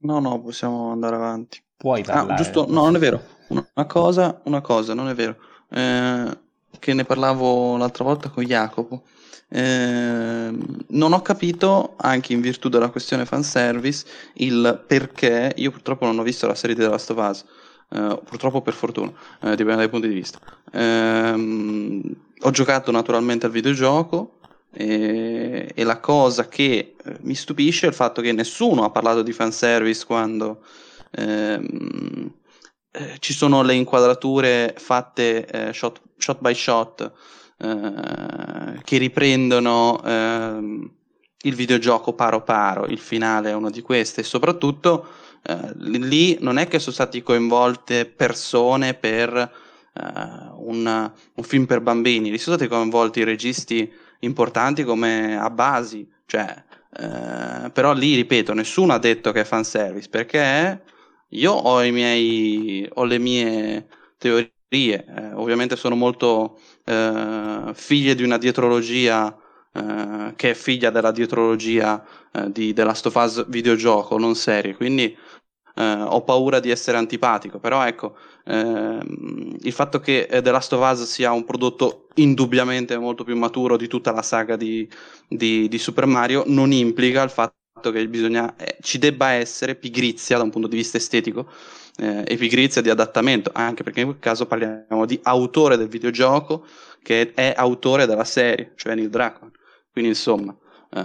No, 0.00 0.20
no, 0.20 0.40
possiamo 0.40 0.90
andare 0.90 1.16
avanti. 1.16 1.62
Puoi 1.76 2.00
ah, 2.00 2.04
parlare. 2.04 2.32
Ah, 2.32 2.36
giusto, 2.36 2.64
no, 2.66 2.84
non 2.84 2.96
è 2.96 2.98
vero. 2.98 3.22
Una 3.48 3.86
cosa, 3.86 4.40
una 4.44 4.62
cosa, 4.62 4.94
non 4.94 5.10
è 5.10 5.14
vero. 5.14 5.36
Eh, 5.68 6.38
che 6.78 6.94
ne 6.94 7.04
parlavo 7.04 7.76
l'altra 7.76 8.04
volta 8.04 8.30
con 8.30 8.42
Jacopo. 8.42 9.02
Eh, 9.50 10.50
non 10.88 11.12
ho 11.12 11.20
capito, 11.20 11.94
anche 11.98 12.32
in 12.32 12.40
virtù 12.40 12.70
della 12.70 12.88
questione 12.88 13.26
fanservice, 13.26 14.06
il 14.36 14.82
perché. 14.86 15.52
Io 15.56 15.70
purtroppo 15.70 16.06
non 16.06 16.18
ho 16.18 16.22
visto 16.22 16.46
la 16.46 16.54
serie 16.54 16.74
di 16.74 16.80
The 16.80 16.88
Last 16.88 17.10
of 17.10 17.18
Us 17.18 17.44
Uh, 17.90 18.20
purtroppo 18.22 18.60
per 18.60 18.74
fortuna, 18.74 19.10
uh, 19.40 19.54
dipende 19.54 19.76
dai 19.76 19.88
punti 19.88 20.08
di 20.08 20.14
vista. 20.14 20.38
Uh, 20.72 22.16
ho 22.40 22.50
giocato 22.50 22.90
naturalmente 22.90 23.46
al 23.46 23.52
videogioco 23.52 24.40
e, 24.70 25.72
e 25.74 25.84
la 25.84 25.98
cosa 25.98 26.48
che 26.48 26.96
eh, 27.02 27.16
mi 27.22 27.34
stupisce 27.34 27.86
è 27.86 27.88
il 27.88 27.94
fatto 27.94 28.20
che 28.20 28.32
nessuno 28.32 28.84
ha 28.84 28.90
parlato 28.90 29.22
di 29.22 29.32
fanservice 29.32 30.04
quando 30.04 30.62
ehm, 31.12 32.30
eh, 32.90 33.16
ci 33.20 33.32
sono 33.32 33.62
le 33.62 33.72
inquadrature 33.72 34.74
fatte 34.76 35.72
shot, 35.72 36.02
shot, 36.18 36.40
by 36.40 36.54
shot 36.54 37.12
che 38.84 38.98
riprendono 38.98 40.00
ehm, 40.04 40.90
il 41.42 41.54
videogioco 41.54 42.12
paro 42.12 42.42
paro, 42.42 42.86
il 42.86 42.98
finale 42.98 43.50
è 43.50 43.54
una 43.54 43.70
di 43.70 43.80
queste, 43.80 44.20
e 44.20 44.24
soprattutto 44.24 45.06
eh, 45.48 45.72
lì 45.76 46.36
non 46.40 46.58
è 46.58 46.68
che 46.68 46.78
sono 46.78 46.92
stati 46.92 47.22
coinvolte 47.22 48.04
persone 48.04 48.92
per 48.92 49.34
eh, 49.34 50.02
un, 50.56 51.12
un, 51.34 51.42
film 51.42 51.64
per 51.64 51.80
bambini, 51.80 52.30
lì 52.30 52.36
sono 52.36 52.56
stati 52.56 52.70
coinvolti 52.70 53.24
registi 53.24 53.90
importanti 54.20 54.84
come 54.84 55.38
Abasi, 55.38 56.06
cioè, 56.26 56.54
eh, 56.98 57.70
però 57.70 57.94
lì, 57.94 58.14
ripeto, 58.16 58.52
nessuno 58.52 58.92
ha 58.92 58.98
detto 58.98 59.32
che 59.32 59.40
è 59.40 59.44
fanservice, 59.44 60.10
perché 60.10 60.82
io 61.28 61.52
ho, 61.52 61.80
miei, 61.90 62.86
ho 62.94 63.04
le 63.04 63.18
mie 63.18 63.86
teorie, 64.18 64.52
eh, 64.68 65.32
ovviamente 65.32 65.76
sono 65.76 65.94
molto 65.94 66.58
eh, 66.84 67.70
figlie 67.72 68.14
di 68.14 68.22
una 68.22 68.36
dietrologia 68.36 69.34
eh, 69.72 70.32
che 70.36 70.50
è 70.50 70.54
figlia 70.54 70.90
della 70.90 71.12
dietrologia 71.12 72.04
eh, 72.32 72.50
di 72.50 72.72
The 72.72 72.84
Last 72.84 73.06
of 73.06 73.14
Us 73.14 73.48
videogioco, 73.48 74.18
non 74.18 74.34
serie, 74.34 74.74
quindi 74.74 75.16
eh, 75.78 76.02
ho 76.02 76.22
paura 76.22 76.58
di 76.58 76.70
essere 76.70 76.96
antipatico, 76.96 77.60
però 77.60 77.86
ecco, 77.86 78.16
ehm, 78.44 79.56
il 79.60 79.72
fatto 79.72 80.00
che 80.00 80.26
The 80.28 80.50
Last 80.50 80.72
of 80.72 80.90
Us 80.90 81.04
sia 81.04 81.30
un 81.30 81.44
prodotto 81.44 82.08
indubbiamente 82.14 82.98
molto 82.98 83.22
più 83.22 83.36
maturo 83.36 83.76
di 83.76 83.86
tutta 83.86 84.10
la 84.10 84.22
saga 84.22 84.56
di, 84.56 84.88
di, 85.28 85.68
di 85.68 85.78
Super 85.78 86.06
Mario 86.06 86.42
non 86.46 86.72
implica 86.72 87.22
il 87.22 87.30
fatto 87.30 87.92
che 87.92 88.08
bisogna, 88.08 88.56
eh, 88.56 88.78
ci 88.80 88.98
debba 88.98 89.30
essere 89.30 89.76
pigrizia 89.76 90.36
da 90.36 90.42
un 90.42 90.50
punto 90.50 90.66
di 90.66 90.76
vista 90.76 90.96
estetico 90.96 91.48
eh, 91.98 92.24
e 92.26 92.36
pigrizia 92.36 92.82
di 92.82 92.90
adattamento, 92.90 93.50
anche 93.54 93.84
perché 93.84 94.00
in 94.00 94.06
quel 94.06 94.18
caso 94.18 94.46
parliamo 94.46 95.06
di 95.06 95.20
autore 95.22 95.76
del 95.76 95.88
videogioco 95.88 96.66
che 97.02 97.32
è 97.34 97.54
autore 97.56 98.06
della 98.06 98.24
serie, 98.24 98.72
cioè 98.74 98.96
Neil 98.96 99.10
Druckmann. 99.10 99.50
Quindi 99.92 100.10
insomma, 100.10 100.56
eh, 100.90 101.04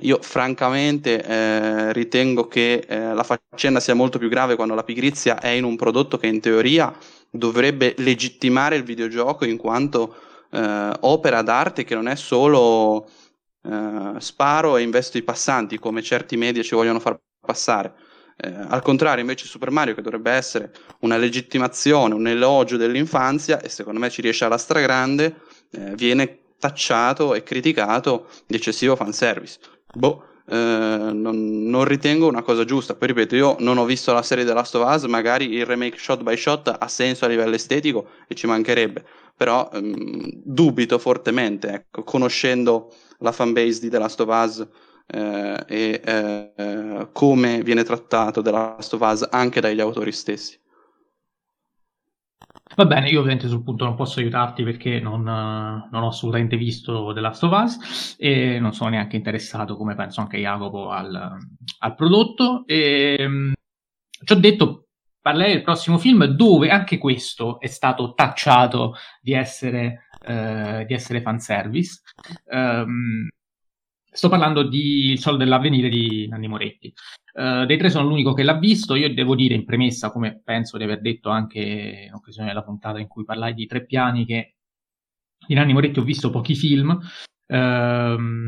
io 0.00 0.18
francamente 0.20 1.22
eh, 1.22 1.92
ritengo 1.92 2.48
che 2.48 2.84
eh, 2.86 3.14
la 3.14 3.22
faccenda 3.22 3.80
sia 3.80 3.94
molto 3.94 4.18
più 4.18 4.28
grave 4.28 4.56
quando 4.56 4.74
la 4.74 4.84
pigrizia 4.84 5.40
è 5.40 5.48
in 5.48 5.64
un 5.64 5.76
prodotto 5.76 6.18
che 6.18 6.26
in 6.26 6.40
teoria 6.40 6.94
dovrebbe 7.30 7.94
legittimare 7.98 8.76
il 8.76 8.82
videogioco 8.82 9.46
in 9.46 9.56
quanto 9.56 10.14
eh, 10.50 10.92
opera 11.00 11.40
d'arte 11.40 11.84
che 11.84 11.94
non 11.94 12.08
è 12.08 12.14
solo 12.14 13.08
eh, 13.62 14.14
sparo 14.18 14.76
e 14.76 14.82
investo 14.82 15.16
i 15.16 15.22
passanti 15.22 15.78
come 15.78 16.02
certi 16.02 16.36
media 16.36 16.62
ci 16.62 16.74
vogliono 16.74 17.00
far 17.00 17.18
passare. 17.40 17.94
Eh, 18.36 18.52
al 18.68 18.82
contrario, 18.82 19.22
invece, 19.22 19.46
Super 19.46 19.70
Mario, 19.70 19.94
che 19.94 20.02
dovrebbe 20.02 20.32
essere 20.32 20.72
una 21.00 21.16
legittimazione, 21.16 22.14
un 22.14 22.26
elogio 22.26 22.76
dell'infanzia, 22.76 23.60
e 23.60 23.68
secondo 23.68 24.00
me 24.00 24.10
ci 24.10 24.20
riesce 24.20 24.44
alla 24.44 24.58
stragrande, 24.58 25.36
viene 25.94 26.41
tacciato 26.62 27.34
e 27.34 27.42
criticato 27.42 28.28
di 28.46 28.54
eccessivo 28.54 28.94
fanservice. 28.94 29.58
Boh, 29.92 30.26
eh, 30.46 30.54
non, 30.56 31.64
non, 31.64 31.84
ritengo 31.84 32.28
una 32.28 32.42
cosa 32.42 32.64
giusta. 32.64 32.94
Poi 32.94 33.08
ripeto, 33.08 33.34
io 33.34 33.56
non 33.58 33.78
ho 33.78 33.84
visto 33.84 34.12
la 34.12 34.22
serie 34.22 34.44
The 34.44 34.52
Last 34.52 34.76
of 34.76 34.88
Us, 34.88 35.02
magari 35.04 35.52
il 35.54 35.66
remake 35.66 35.98
shot 35.98 36.22
by 36.22 36.36
shot 36.36 36.76
ha 36.78 36.86
senso 36.86 37.24
a 37.24 37.28
livello 37.28 37.56
estetico 37.56 38.10
e 38.28 38.36
ci 38.36 38.46
mancherebbe, 38.46 39.04
però 39.36 39.68
ehm, 39.72 40.30
dubito 40.44 40.98
fortemente, 40.98 41.68
ecco, 41.68 42.04
conoscendo 42.04 42.94
la 43.18 43.32
fanbase 43.32 43.80
di 43.80 43.90
The 43.90 43.98
Last 43.98 44.20
of 44.20 44.28
Us 44.28 44.66
eh, 45.08 45.64
e 45.66 46.00
eh, 46.04 47.08
come 47.10 47.62
viene 47.62 47.82
trattato 47.82 48.40
The 48.40 48.50
Last 48.52 48.94
of 48.94 49.00
Us 49.00 49.26
anche 49.30 49.60
dagli 49.60 49.80
autori 49.80 50.12
stessi. 50.12 50.60
Va 52.74 52.86
bene, 52.86 53.08
io 53.08 53.18
ovviamente 53.20 53.48
sul 53.48 53.62
punto 53.62 53.84
non 53.84 53.94
posso 53.94 54.20
aiutarti 54.20 54.62
perché 54.62 54.98
non, 54.98 55.22
non, 55.22 56.02
ho 56.02 56.08
assolutamente 56.08 56.56
visto 56.56 57.12
The 57.12 57.20
Last 57.20 57.42
of 57.44 57.52
Us 57.52 58.16
e 58.18 58.58
non 58.58 58.72
sono 58.72 58.90
neanche 58.90 59.16
interessato, 59.16 59.76
come 59.76 59.94
penso 59.94 60.20
anche 60.20 60.38
Jacopo, 60.38 60.90
al, 60.90 61.36
al 61.78 61.94
prodotto. 61.94 62.64
E, 62.66 63.16
ehm, 63.18 63.52
ci 64.24 64.32
ho 64.32 64.36
detto, 64.36 64.86
parlerei 65.20 65.54
del 65.54 65.62
prossimo 65.62 65.98
film 65.98 66.24
dove 66.24 66.70
anche 66.70 66.98
questo 66.98 67.60
è 67.60 67.66
stato 67.66 68.14
tacciato 68.14 68.94
di 69.20 69.32
essere, 69.34 70.08
eh, 70.26 70.84
di 70.86 70.94
essere 70.94 71.20
fanservice. 71.20 72.00
Um, 72.46 73.28
sto 74.12 74.28
parlando 74.28 74.62
di 74.62 75.10
Il 75.10 75.18
Sol 75.18 75.38
dell'Avvenire 75.38 75.88
di 75.88 76.28
Nanni 76.28 76.46
Moretti. 76.46 76.92
Uh, 77.32 77.64
dei 77.64 77.78
tre 77.78 77.88
sono 77.88 78.06
l'unico 78.06 78.34
che 78.34 78.42
l'ha 78.42 78.58
visto. 78.58 78.94
Io 78.94 79.12
devo 79.12 79.34
dire 79.34 79.54
in 79.54 79.64
premessa, 79.64 80.12
come 80.12 80.40
penso 80.44 80.76
di 80.76 80.84
aver 80.84 81.00
detto 81.00 81.30
anche 81.30 82.06
in 82.08 82.12
occasione 82.12 82.48
della 82.48 82.62
puntata 82.62 82.98
in 82.98 83.08
cui 83.08 83.24
parlai 83.24 83.54
di 83.54 83.66
tre 83.66 83.86
piani, 83.86 84.26
che 84.26 84.54
di 85.46 85.54
Nanni 85.54 85.72
Moretti 85.72 85.98
ho 85.98 86.04
visto 86.04 86.30
pochi 86.30 86.54
film. 86.54 86.98
Uh, 87.46 88.46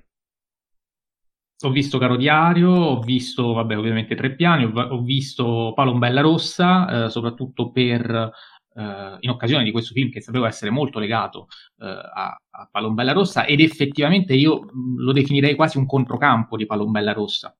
ho 1.65 1.71
visto 1.71 1.99
Caro 1.99 2.17
Diario, 2.17 2.71
ho 2.71 3.01
visto, 3.01 3.53
vabbè, 3.55 3.79
ovviamente 3.79 4.15
Tre 4.15 4.35
Piani, 4.35 4.65
ho, 4.65 4.73
ho 4.73 5.03
visto 5.03 5.73
Palombella 5.75 6.21
Rossa, 6.21 7.07
eh, 7.07 7.11
soprattutto 7.11 7.71
per, 7.71 8.31
eh, 8.75 9.16
in 9.20 9.31
occasione 9.31 9.64
di 9.64 9.70
questo 9.70 9.95
film 9.95 10.11
che 10.11 10.20
sapevo 10.20 10.47
essere 10.47 10.70
molto 10.70 10.99
legato 10.99 11.49
eh, 11.79 11.87
a, 11.87 12.37
a 12.51 12.68
Palombella 12.70 13.12
Rossa 13.12 13.45
ed 13.45 13.61
effettivamente 13.61 14.35
io 14.35 14.66
lo 14.97 15.12
definirei 15.12 15.55
quasi 15.55 15.79
un 15.79 15.87
controcampo 15.87 16.57
di 16.57 16.66
Palombella 16.66 17.12
Rossa. 17.12 17.57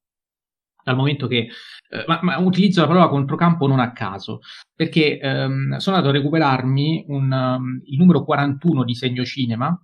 Dal 0.85 0.97
momento 0.97 1.27
che 1.27 1.49
eh, 1.89 2.05
ma, 2.07 2.19
ma, 2.23 2.39
utilizzo 2.39 2.81
la 2.81 2.87
parola 2.87 3.09
controcampo 3.09 3.67
non 3.67 3.81
a 3.81 3.93
caso, 3.93 4.41
perché 4.75 5.19
ehm, 5.19 5.77
sono 5.77 5.97
andato 5.97 6.15
a 6.15 6.19
recuperarmi 6.19 7.07
un, 7.09 7.31
um, 7.33 7.81
il 7.85 7.99
numero 7.99 8.25
41 8.25 8.85
di 8.85 8.95
Segno 8.95 9.25
Cinema, 9.25 9.81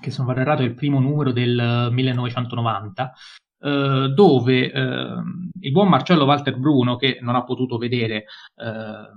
che 0.00 0.10
sono 0.10 0.30
errato 0.32 0.62
il 0.62 0.74
primo 0.74 1.00
numero 1.00 1.32
del 1.32 1.88
1990, 1.90 3.12
eh, 3.60 4.12
dove 4.14 4.72
eh, 4.72 5.22
il 5.60 5.70
buon 5.72 5.88
Marcello 5.88 6.24
Walter 6.24 6.56
Bruno, 6.56 6.96
che 6.96 7.18
non 7.20 7.34
ha 7.34 7.44
potuto 7.44 7.78
vedere 7.78 8.24
eh, 8.56 9.10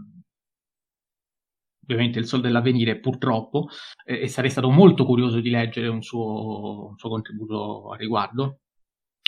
ovviamente 1.86 2.20
il 2.20 2.26
Sol 2.26 2.42
dell'Avvenire 2.42 3.00
purtroppo, 3.00 3.68
eh, 4.06 4.22
e 4.22 4.28
sarei 4.28 4.50
stato 4.50 4.70
molto 4.70 5.06
curioso 5.06 5.40
di 5.40 5.50
leggere 5.50 5.88
un 5.88 6.02
suo, 6.02 6.90
un 6.90 6.98
suo 6.98 7.10
contributo 7.10 7.92
a 7.92 7.96
riguardo, 7.96 8.60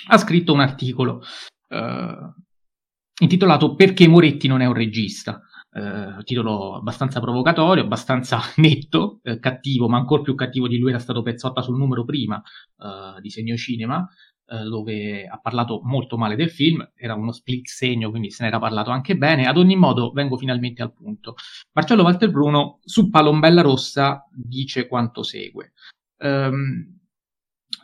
ha 0.08 0.18
scritto 0.18 0.52
un 0.52 0.60
articolo 0.60 1.22
eh, 1.68 2.32
intitolato 3.20 3.74
Perché 3.74 4.06
Moretti 4.08 4.48
non 4.48 4.60
è 4.60 4.66
un 4.66 4.74
regista. 4.74 5.42
Uh, 5.70 6.22
titolo 6.22 6.76
abbastanza 6.76 7.20
provocatorio, 7.20 7.84
abbastanza 7.84 8.40
netto, 8.56 9.20
eh, 9.22 9.38
cattivo, 9.38 9.86
ma 9.86 9.98
ancora 9.98 10.22
più 10.22 10.34
cattivo 10.34 10.66
di 10.66 10.78
lui 10.78 10.88
era 10.90 10.98
stato 10.98 11.22
Pezzotta 11.22 11.60
sul 11.60 11.76
numero 11.76 12.04
prima 12.04 12.42
uh, 12.78 13.20
di 13.20 13.28
Segno 13.28 13.54
Cinema, 13.54 14.04
uh, 14.48 14.68
dove 14.68 15.26
ha 15.26 15.38
parlato 15.38 15.80
molto 15.84 16.16
male 16.16 16.36
del 16.36 16.50
film, 16.50 16.86
era 16.94 17.14
uno 17.14 17.32
split 17.32 17.66
segno, 17.66 18.10
quindi 18.10 18.30
se 18.30 18.42
ne 18.42 18.48
era 18.48 18.58
parlato 18.58 18.90
anche 18.90 19.16
bene. 19.16 19.46
Ad 19.46 19.56
ogni 19.56 19.76
modo, 19.76 20.10
vengo 20.12 20.36
finalmente 20.36 20.82
al 20.82 20.92
punto. 20.92 21.34
Marcello 21.72 22.02
Walter 22.02 22.30
Bruno 22.30 22.78
su 22.84 23.08
Palombella 23.10 23.62
Rossa 23.62 24.26
dice 24.32 24.86
quanto 24.86 25.22
segue. 25.22 25.72
Um, 26.18 26.96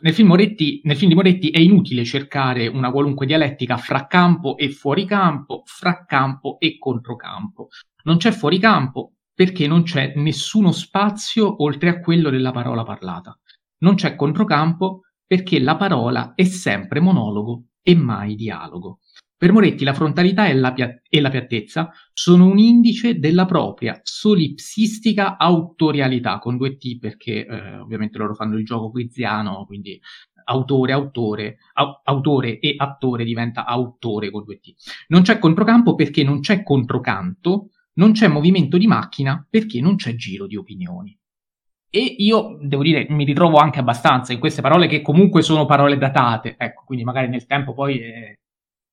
nel 0.01 0.13
film, 0.13 0.27
Moretti, 0.27 0.81
nel 0.83 0.97
film, 0.97 1.09
di 1.09 1.15
Moretti 1.15 1.49
è 1.51 1.59
inutile 1.59 2.03
cercare 2.03 2.67
una 2.67 2.91
qualunque 2.91 3.25
dialettica 3.25 3.77
fra 3.77 4.07
campo 4.07 4.57
e 4.57 4.69
fuori 4.69 5.05
campo, 5.05 5.61
fra 5.65 6.05
campo 6.05 6.59
e 6.59 6.77
controcampo. 6.77 7.69
Non 8.03 8.17
c'è 8.17 8.31
fuori 8.31 8.59
campo 8.59 9.13
perché 9.33 9.67
non 9.67 9.83
c'è 9.83 10.13
nessuno 10.15 10.71
spazio 10.71 11.63
oltre 11.63 11.89
a 11.89 11.99
quello 11.99 12.29
della 12.29 12.51
parola 12.51 12.83
parlata. 12.83 13.37
Non 13.79 13.95
c'è 13.95 14.15
controcampo 14.15 15.01
perché 15.25 15.59
la 15.59 15.75
parola 15.75 16.33
è 16.35 16.43
sempre 16.43 16.99
monologo 16.99 17.65
e 17.81 17.95
mai 17.95 18.35
dialogo. 18.35 18.99
Per 19.37 19.51
Moretti 19.51 19.83
la 19.83 19.93
frontalità 19.93 20.47
e 20.47 20.53
la, 20.53 20.71
pia- 20.71 21.01
e 21.09 21.19
la 21.19 21.29
piattezza 21.29 21.91
sono 22.13 22.45
un 22.45 22.57
indice 22.57 23.19
della 23.19 23.45
propria 23.45 23.99
solipsistica 24.01 25.37
autorialità, 25.37 26.39
con 26.39 26.55
due 26.55 26.77
T 26.77 26.99
perché 26.99 27.45
eh, 27.45 27.77
ovviamente 27.77 28.17
loro 28.17 28.33
fanno 28.33 28.57
il 28.57 28.63
gioco 28.63 28.91
quiziano, 28.91 29.65
quindi 29.65 29.99
autore, 30.45 30.93
autore, 30.93 31.57
au- 31.73 31.99
autore 32.05 32.59
e 32.59 32.75
attore 32.77 33.25
diventa 33.25 33.65
autore 33.65 34.31
con 34.31 34.45
due 34.45 34.59
T. 34.59 34.73
Non 35.09 35.23
c'è 35.23 35.37
controcampo 35.37 35.95
perché 35.95 36.23
non 36.23 36.39
c'è 36.39 36.63
controcanto, 36.63 37.71
non 37.95 38.13
c'è 38.13 38.27
movimento 38.29 38.77
di 38.77 38.87
macchina 38.87 39.45
perché 39.49 39.81
non 39.81 39.95
c'è 39.95 40.15
giro 40.15 40.47
di 40.47 40.55
opinioni. 40.55 41.17
E 41.95 42.15
io 42.17 42.57
devo 42.59 42.83
dire, 42.83 43.07
mi 43.07 43.23
ritrovo 43.23 43.55
anche 43.55 43.79
abbastanza 43.79 44.33
in 44.33 44.39
queste 44.39 44.61
parole 44.61 44.87
che 44.87 45.01
comunque 45.01 45.41
sono 45.41 45.65
parole 45.65 45.97
datate, 45.97 46.55
ecco, 46.57 46.83
quindi 46.85 47.05
magari 47.05 47.29
nel 47.29 47.45
tempo 47.45 47.73
poi 47.73 48.01
eh, 48.01 48.39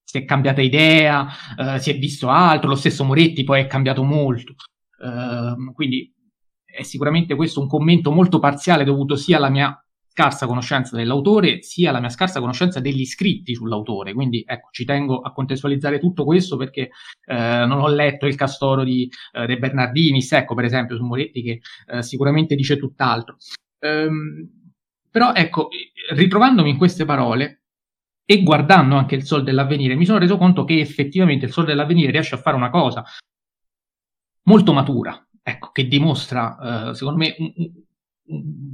si 0.04 0.18
è 0.18 0.24
cambiata 0.24 0.60
idea, 0.60 1.26
eh, 1.58 1.80
si 1.80 1.90
è 1.90 1.98
visto 1.98 2.28
altro, 2.28 2.68
lo 2.68 2.76
stesso 2.76 3.02
Moretti 3.02 3.42
poi 3.42 3.62
è 3.62 3.66
cambiato 3.66 4.04
molto. 4.04 4.54
Eh, 5.02 5.72
quindi 5.74 6.14
è 6.64 6.82
sicuramente 6.82 7.34
questo 7.34 7.60
un 7.60 7.66
commento 7.66 8.12
molto 8.12 8.38
parziale 8.38 8.84
dovuto 8.84 9.16
sia 9.16 9.38
alla 9.38 9.50
mia 9.50 9.84
scarsa 10.12 10.46
conoscenza 10.46 10.94
dell'autore 10.94 11.62
sia 11.62 11.88
alla 11.88 12.00
mia 12.00 12.10
scarsa 12.10 12.38
conoscenza 12.38 12.80
degli 12.80 13.06
scritti 13.06 13.54
sull'autore. 13.54 14.12
Quindi 14.12 14.44
ecco, 14.46 14.68
ci 14.70 14.84
tengo 14.84 15.20
a 15.20 15.32
contestualizzare 15.32 15.98
tutto 15.98 16.24
questo 16.24 16.56
perché 16.58 16.90
eh, 17.24 17.64
non 17.66 17.80
ho 17.80 17.88
letto 17.88 18.26
il 18.26 18.34
castoro 18.34 18.84
di 18.84 19.10
eh, 19.32 19.46
De 19.46 19.58
Bernardini, 19.58 20.22
ecco 20.30 20.54
per 20.54 20.64
esempio 20.64 20.96
su 20.96 21.04
Moretti 21.04 21.42
che 21.42 21.60
eh, 21.86 22.02
sicuramente 22.02 22.54
dice 22.54 22.76
tutt'altro. 22.76 23.36
Ehm, 23.80 24.48
però 25.10 25.32
ecco, 25.32 25.68
ritrovandomi 26.10 26.70
in 26.70 26.76
queste 26.76 27.04
parole, 27.06 27.62
e 28.24 28.42
guardando 28.42 28.96
anche 28.96 29.14
il 29.14 29.24
Sol 29.24 29.42
dell'Avvenire 29.42 29.96
mi 29.96 30.06
sono 30.06 30.18
reso 30.18 30.38
conto 30.38 30.64
che 30.64 30.78
effettivamente 30.78 31.46
il 31.46 31.52
Sol 31.52 31.64
dell'Avvenire 31.64 32.12
riesce 32.12 32.34
a 32.36 32.38
fare 32.38 32.56
una 32.56 32.70
cosa 32.70 33.04
molto 34.44 34.72
matura, 34.72 35.26
ecco, 35.42 35.70
che 35.72 35.86
dimostra, 35.86 36.90
eh, 36.90 36.94
secondo 36.94 37.18
me, 37.18 37.34
un, 37.38 37.52
un, 38.26 38.72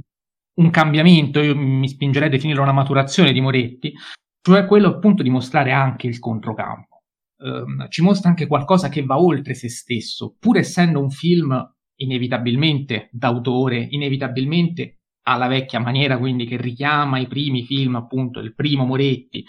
un, 0.59 0.69
cambiamento, 0.69 1.41
io 1.41 1.55
mi 1.55 1.87
spingerei 1.87 2.27
a 2.27 2.31
definire 2.31 2.61
una 2.61 2.71
maturazione 2.71 3.31
di 3.31 3.41
Moretti, 3.41 3.93
cioè 4.41 4.65
quello 4.65 4.87
appunto 4.87 5.23
di 5.23 5.29
mostrare 5.29 5.71
anche 5.71 6.07
il 6.07 6.19
controcampo. 6.19 7.03
Eh, 7.37 7.89
ci 7.89 8.01
mostra 8.01 8.29
anche 8.29 8.47
qualcosa 8.47 8.89
che 8.89 9.03
va 9.03 9.19
oltre 9.19 9.53
se 9.53 9.69
stesso, 9.69 10.35
pur 10.39 10.57
essendo 10.57 10.99
un 10.99 11.09
film 11.09 11.73
inevitabilmente 11.95 13.09
d'autore, 13.11 13.87
inevitabilmente 13.89 14.99
alla 15.23 15.47
vecchia 15.47 15.79
maniera, 15.79 16.17
quindi 16.17 16.45
che 16.45 16.57
richiama 16.57 17.19
i 17.19 17.27
primi 17.27 17.63
film, 17.63 17.95
appunto, 17.95 18.39
il 18.39 18.53
primo 18.55 18.85
Moretti, 18.85 19.45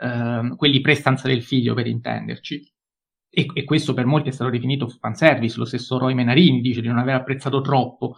eh, 0.00 0.54
quelli 0.56 0.80
pre-stanza 0.80 1.28
del 1.28 1.42
figlio 1.42 1.74
per 1.74 1.86
intenderci. 1.86 2.72
E, 3.28 3.46
e, 3.52 3.64
questo 3.64 3.92
per 3.92 4.06
molti 4.06 4.28
è 4.28 4.32
stato 4.32 4.50
definito 4.50 4.88
fanservice, 4.88 5.58
lo 5.58 5.64
stesso 5.64 5.98
Roy 5.98 6.14
Menarini 6.14 6.60
dice 6.60 6.80
di 6.80 6.88
non 6.88 6.98
aver 6.98 7.16
apprezzato 7.16 7.60
troppo, 7.60 8.16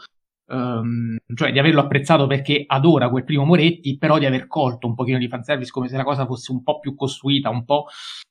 um, 0.48 1.16
cioè 1.34 1.52
di 1.52 1.58
averlo 1.58 1.80
apprezzato 1.80 2.26
perché 2.26 2.64
adora 2.66 3.08
quel 3.08 3.24
primo 3.24 3.44
Moretti, 3.44 3.96
però 3.98 4.18
di 4.18 4.26
aver 4.26 4.46
colto 4.46 4.86
un 4.86 4.94
pochino 4.94 5.18
di 5.18 5.28
fanservice 5.28 5.70
come 5.70 5.88
se 5.88 5.96
la 5.96 6.04
cosa 6.04 6.26
fosse 6.26 6.52
un 6.52 6.62
po' 6.62 6.78
più 6.78 6.94
costruita, 6.94 7.50
un 7.50 7.64
po', 7.64 7.86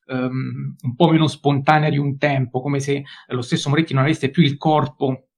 um, 0.06 0.74
un 0.80 0.94
po' 0.96 1.08
meno 1.08 1.26
spontanea 1.26 1.90
di 1.90 1.98
un 1.98 2.18
tempo, 2.18 2.60
come 2.60 2.80
se 2.80 3.02
lo 3.28 3.42
stesso 3.42 3.68
Moretti 3.68 3.94
non 3.94 4.04
avesse 4.04 4.30
più 4.30 4.42
il 4.42 4.56
corpo 4.56 5.28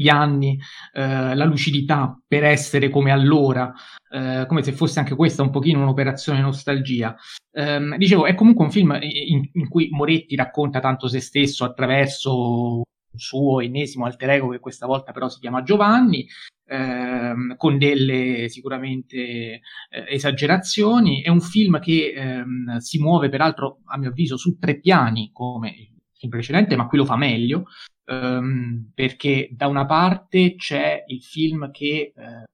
gli 0.00 0.08
anni, 0.08 0.58
eh, 0.94 1.34
la 1.34 1.44
lucidità 1.44 2.18
per 2.26 2.42
essere 2.42 2.88
come 2.88 3.10
allora, 3.10 3.70
eh, 4.10 4.46
come 4.48 4.62
se 4.62 4.72
fosse 4.72 4.98
anche 4.98 5.14
questa 5.14 5.42
un 5.42 5.50
pochino 5.50 5.82
un'operazione 5.82 6.40
nostalgia. 6.40 7.14
Eh, 7.52 7.96
dicevo, 7.98 8.24
è 8.24 8.34
comunque 8.34 8.64
un 8.64 8.70
film 8.70 8.96
in, 9.02 9.46
in, 9.52 9.68
cui 9.68 9.90
Moretti 9.90 10.36
racconta 10.36 10.80
tanto 10.80 11.06
se 11.06 11.20
stesso 11.20 11.64
attraverso 11.64 12.84
suo 13.14 13.60
ennesimo 13.60 14.04
alter 14.04 14.30
ego 14.30 14.48
che 14.48 14.58
questa 14.60 14.86
volta 14.86 15.12
però 15.12 15.28
si 15.28 15.40
chiama 15.40 15.62
Giovanni, 15.62 16.26
ehm, 16.66 17.56
con 17.56 17.78
delle 17.78 18.48
sicuramente 18.48 19.16
eh, 19.16 19.60
esagerazioni. 20.08 21.22
È 21.22 21.28
un 21.28 21.40
film 21.40 21.80
che 21.80 22.12
ehm, 22.14 22.76
si 22.78 22.98
muove 23.00 23.28
peraltro, 23.28 23.80
a 23.86 23.98
mio 23.98 24.10
avviso, 24.10 24.36
su 24.36 24.58
tre 24.58 24.78
piani, 24.80 25.30
come 25.32 25.70
il 25.70 26.00
film 26.12 26.30
precedente, 26.30 26.76
ma 26.76 26.86
qui 26.86 26.98
lo 26.98 27.04
fa 27.04 27.16
meglio 27.16 27.66
um, 28.10 28.90
perché 28.94 29.48
da 29.52 29.66
una 29.68 29.86
parte 29.86 30.56
c'è 30.56 31.04
il 31.06 31.22
film 31.22 31.70
che, 31.70 32.12
uh, 32.14 32.44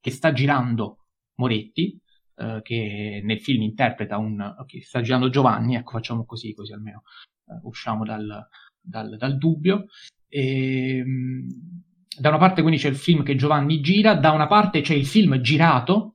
che 0.00 0.10
sta 0.10 0.32
girando 0.32 1.06
Moretti, 1.36 1.98
uh, 2.36 2.62
che 2.62 3.20
nel 3.22 3.40
film 3.40 3.62
interpreta 3.62 4.16
un... 4.18 4.40
Okay, 4.40 4.80
sta 4.80 5.00
girando 5.00 5.28
Giovanni, 5.28 5.76
ecco 5.76 5.92
facciamo 5.92 6.24
così, 6.24 6.54
così 6.54 6.72
almeno 6.72 7.02
uh, 7.46 7.66
usciamo 7.68 8.04
dal, 8.04 8.48
dal, 8.84 9.16
dal 9.16 9.38
dubbio. 9.38 9.86
E, 10.28 11.02
um, 11.04 11.46
da 12.16 12.28
una 12.28 12.38
parte 12.38 12.62
quindi 12.62 12.78
c'è 12.78 12.88
il 12.88 12.96
film 12.96 13.22
che 13.22 13.34
Giovanni 13.34 13.80
gira, 13.80 14.14
da 14.14 14.30
una 14.30 14.46
parte 14.46 14.82
c'è 14.82 14.94
il 14.94 15.06
film 15.06 15.40
girato 15.40 16.14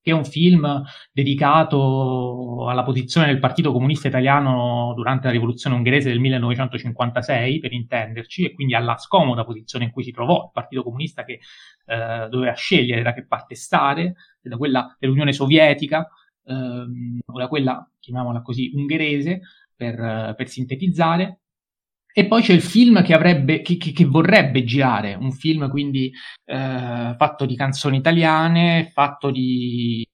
che 0.00 0.14
è 0.14 0.16
un 0.16 0.24
film 0.24 0.84
dedicato 1.12 2.66
alla 2.68 2.82
posizione 2.82 3.26
del 3.26 3.38
Partito 3.38 3.72
Comunista 3.72 4.08
Italiano 4.08 4.94
durante 4.94 5.26
la 5.26 5.32
rivoluzione 5.32 5.76
ungherese 5.76 6.08
del 6.08 6.18
1956, 6.20 7.58
per 7.58 7.72
intenderci, 7.72 8.44
e 8.44 8.54
quindi 8.54 8.74
alla 8.74 8.96
scomoda 8.96 9.44
posizione 9.44 9.84
in 9.84 9.90
cui 9.90 10.04
si 10.04 10.10
trovò 10.10 10.44
il 10.44 10.50
Partito 10.52 10.82
Comunista 10.82 11.24
che 11.24 11.40
eh, 11.84 12.28
doveva 12.30 12.54
scegliere 12.54 13.02
da 13.02 13.12
che 13.12 13.26
parte 13.26 13.54
stare, 13.54 14.14
da 14.40 14.56
quella 14.56 14.96
dell'Unione 14.98 15.32
Sovietica 15.32 16.08
ehm, 16.44 17.18
o 17.26 17.38
da 17.38 17.48
quella, 17.48 17.90
chiamiamola 17.98 18.40
così, 18.40 18.70
ungherese, 18.74 19.40
per, 19.76 20.34
per 20.34 20.48
sintetizzare, 20.48 21.40
e 22.18 22.26
poi 22.26 22.42
c'è 22.42 22.52
il 22.52 22.62
film 22.62 23.00
che, 23.04 23.14
avrebbe, 23.14 23.62
che, 23.62 23.76
che, 23.76 23.92
che 23.92 24.04
vorrebbe 24.04 24.64
girare, 24.64 25.14
un 25.14 25.30
film 25.30 25.70
quindi 25.70 26.12
eh, 26.46 27.14
fatto 27.16 27.46
di 27.46 27.54
canzoni 27.54 27.98
italiane, 27.98 28.90
fatto 28.92 29.30
di... 29.30 30.04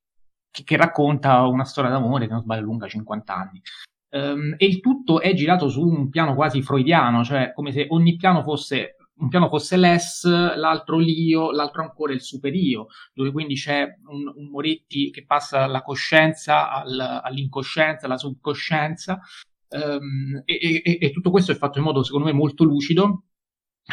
che, 0.50 0.76
racconta 0.76 1.46
una 1.46 1.64
storia 1.64 1.88
d'amore 1.88 2.26
che 2.26 2.32
non 2.34 2.42
sbaglio 2.42 2.60
lunga 2.60 2.88
50 2.88 3.34
anni. 3.34 3.62
Um, 4.10 4.54
e 4.58 4.66
il 4.66 4.80
tutto 4.80 5.22
è 5.22 5.32
girato 5.32 5.70
su 5.70 5.80
un 5.80 6.10
piano 6.10 6.34
quasi 6.34 6.60
freudiano, 6.60 7.24
cioè 7.24 7.54
come 7.54 7.72
se 7.72 7.86
ogni 7.88 8.16
piano 8.16 8.42
fosse 8.42 8.96
un 9.16 9.28
piano 9.28 9.48
fosse 9.48 9.78
l'es, 9.78 10.26
l'altro 10.26 10.98
l'io, 10.98 11.52
l'altro 11.52 11.80
ancora 11.80 12.12
il 12.12 12.20
superio, 12.20 12.88
dove 13.14 13.32
quindi 13.32 13.54
c'è 13.54 13.86
un, 14.08 14.30
un 14.34 14.50
Moretti 14.50 15.10
che 15.10 15.24
passa 15.24 15.60
dalla 15.60 15.80
coscienza 15.80 16.70
al, 16.70 17.20
all'incoscienza, 17.22 18.04
alla 18.04 18.18
subcoscienza, 18.18 19.20
Um, 19.68 20.42
e, 20.44 20.82
e, 20.84 20.98
e, 21.00 21.10
tutto 21.10 21.30
questo 21.30 21.52
è 21.52 21.56
fatto 21.56 21.78
in 21.78 21.84
modo, 21.84 22.02
secondo 22.02 22.26
me, 22.26 22.32
molto 22.32 22.64
lucido, 22.64 23.24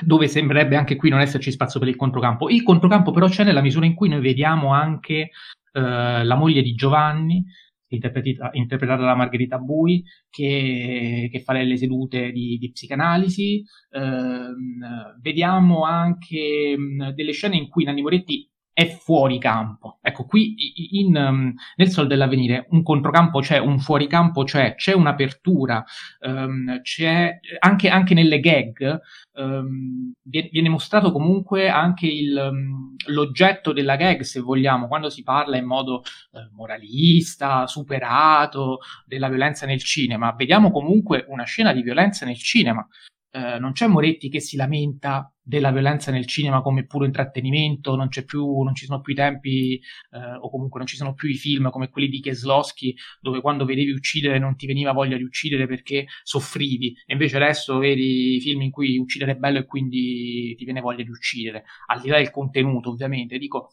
dove 0.06 0.28
sembrerebbe 0.28 0.76
anche 0.76 0.96
qui 0.96 1.10
non 1.10 1.20
esserci 1.20 1.52
spazio 1.52 1.80
per 1.80 1.90
il 1.90 1.96
controcampo. 1.96 2.50
Il 2.50 2.64
controcampo 2.64 3.12
però 3.12 3.28
c'è 3.28 3.44
nella 3.44 3.62
misura 3.62 3.86
in 3.86 3.96
cui 3.96 4.10
noi 4.10 4.22
vediamo 4.22 4.74
anche 4.74 5.30
uh, 5.74 5.80
la 5.82 6.36
moglie 6.36 6.62
di 6.62 6.74
Giovanni, 6.74 7.44
interpretata 7.88 9.04
da 9.04 9.16
Margherita 9.16 9.58
Bui, 9.58 10.04
che, 10.30 11.28
che, 11.32 11.40
fa 11.42 11.54
le 11.54 11.78
sedute 11.78 12.32
di, 12.32 12.58
di 12.58 12.72
psicanalisi. 12.72 13.64
Uh, 13.90 15.20
vediamo 15.20 15.84
anche 15.84 16.74
um, 16.78 17.12
delle 17.12 17.34
scene 17.34 17.58
in 17.58 17.68
cui 17.68 17.84
Nanni 17.84 18.02
Moretti 18.02 18.51
è 18.74 18.88
fuori 18.88 19.38
campo. 19.38 20.00
Ecco, 20.02 20.26
qui 20.26 20.56
in, 21.00 21.16
um, 21.16 21.54
nel 21.76 21.90
Sol 21.90 22.08
dell'Avvenire 22.08 22.68
un 22.70 22.84
controcampo 22.84 23.40
c'è, 23.40 23.58
un 23.58 23.80
fuoricampo 23.80 24.44
c'è, 24.44 24.76
c'è 24.76 24.94
un'apertura, 24.94 25.84
um, 26.22 26.82
c'è 26.82 27.40
anche, 27.60 27.90
anche, 27.90 28.14
nelle 28.14 28.40
gag 28.40 29.00
um, 29.34 30.14
viene 30.24 30.70
mostrato 30.70 31.12
comunque 31.12 31.70
anche 31.70 32.08
il, 32.08 32.50
um, 32.52 32.96
l'oggetto 33.08 33.74
della 33.74 33.98
gag, 33.98 34.22
se 34.22 34.40
vogliamo, 34.40 34.88
quando 34.88 35.10
si 35.10 35.24
parla 35.24 35.58
in 35.58 35.66
modo 35.66 36.04
uh, 36.32 36.40
moralista, 36.56 37.68
superato 37.68 38.80
della 39.06 39.30
violenza 39.30 39.66
nel 39.66 39.84
cinema. 39.84 40.34
Vediamo 40.34 40.72
comunque 40.72 41.26
una 41.28 41.44
scena 41.44 41.74
di 41.74 41.82
violenza 41.82 42.26
nel 42.26 42.38
cinema. 42.38 42.88
Uh, 43.34 43.60
non 43.60 43.72
c'è 43.72 43.88
Moretti 43.88 44.28
che 44.28 44.42
si 44.42 44.58
lamenta 44.58 45.34
della 45.42 45.72
violenza 45.72 46.12
nel 46.12 46.26
cinema 46.26 46.62
come 46.62 46.86
puro 46.86 47.06
intrattenimento, 47.06 47.96
non, 47.96 48.10
più, 48.26 48.62
non 48.62 48.76
ci 48.76 48.86
sono 48.86 49.02
più 49.02 49.14
i 49.14 49.16
tempi, 49.16 49.82
eh, 50.12 50.36
o 50.40 50.50
comunque 50.50 50.80
non 50.80 50.88
ci 50.88 50.96
sono 50.96 51.14
più 51.14 51.30
i 51.30 51.36
film 51.36 51.70
come 51.70 51.90
quelli 51.90 52.08
di 52.08 52.20
Keslowski, 52.22 52.96
dove 53.20 53.42
quando 53.42 53.66
vedevi 53.66 53.92
uccidere 53.92 54.38
non 54.40 54.56
ti 54.56 54.66
veniva 54.68 54.92
voglia 54.92 55.18
di 55.18 55.24
uccidere 55.24 55.68
perché 55.68 56.06
soffrivi, 56.24 56.94
e 57.06 57.14
invece 57.14 57.38
adesso 57.38 57.78
vedi 57.80 58.40
film 58.42 58.62
in 58.62 58.72
cui 58.72 58.98
uccidere 58.98 59.34
è 59.34 59.36
bello 59.36 59.60
e 59.60 59.66
quindi 59.66 60.56
ti 60.58 60.64
viene 60.64 60.82
voglia 60.82 61.04
di 61.04 61.10
uccidere, 61.10 61.66
al 61.88 62.02
di 62.02 62.10
là 62.10 62.18
del 62.18 62.32
contenuto 62.32 62.90
ovviamente, 62.92 63.38
dico 63.38 63.72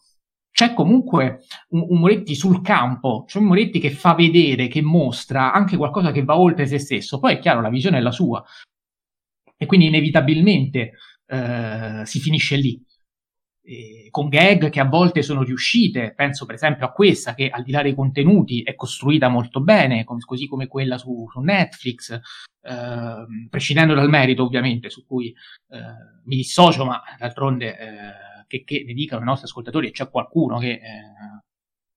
c'è 0.51 0.73
comunque 0.73 1.43
un, 1.69 1.85
un, 1.87 1.99
Moretti 1.99 2.35
sul 2.35 2.61
campo, 2.61 3.23
c'è 3.25 3.37
un 3.37 3.45
Moretti 3.45 3.79
che 3.79 3.91
fa 3.91 4.13
vedere, 4.13 4.67
che 4.67 4.81
mostra 4.81 5.53
anche 5.53 5.77
qualcosa 5.77 6.11
che 6.11 6.23
va 6.23 6.37
oltre 6.37 6.65
se 6.65 6.79
stesso. 6.79 7.19
Poi 7.19 7.35
è 7.35 7.39
chiaro, 7.39 7.61
la 7.61 7.69
visione 7.69 7.99
è 7.99 8.01
la 8.01 8.11
sua. 8.11 8.43
E 9.61 9.65
quindi 9.65 9.87
inevitabilmente 9.87 10.93
eh, 11.25 12.01
si 12.05 12.19
finisce 12.19 12.55
lì. 12.55 12.81
E 13.61 14.07
con 14.09 14.29
gag 14.29 14.69
che 14.69 14.79
a 14.79 14.85
volte 14.85 15.21
sono 15.21 15.43
riuscite, 15.43 16.13
penso 16.15 16.45
per 16.45 16.55
esempio 16.55 16.85
a 16.85 16.91
questa 16.91 17.35
che 17.35 17.49
al 17.49 17.63
di 17.63 17.71
là 17.71 17.81
dei 17.81 17.93
contenuti 17.93 18.63
è 18.63 18.73
costruita 18.73 19.27
molto 19.27 19.61
bene, 19.61 20.05
così 20.05 20.47
come 20.47 20.67
quella 20.67 20.97
su, 20.97 21.27
su 21.29 21.39
Netflix, 21.41 22.19
eh, 22.61 23.25
prescindendo 23.49 23.93
dal 23.93 24.09
merito 24.09 24.43
ovviamente, 24.43 24.89
su 24.89 25.05
cui 25.05 25.27
eh, 25.27 25.77
mi 26.23 26.37
dissocio, 26.37 26.85
ma 26.85 27.01
d'altronde 27.17 27.77
eh, 27.77 28.45
che, 28.47 28.63
che, 28.63 28.83
ne 28.87 28.93
dicano 28.93 29.21
i 29.21 29.25
nostri 29.25 29.45
ascoltatori 29.45 29.91
c'è 29.91 30.09
qualcuno 30.09 30.57
che 30.57 30.71
eh, 30.71 30.81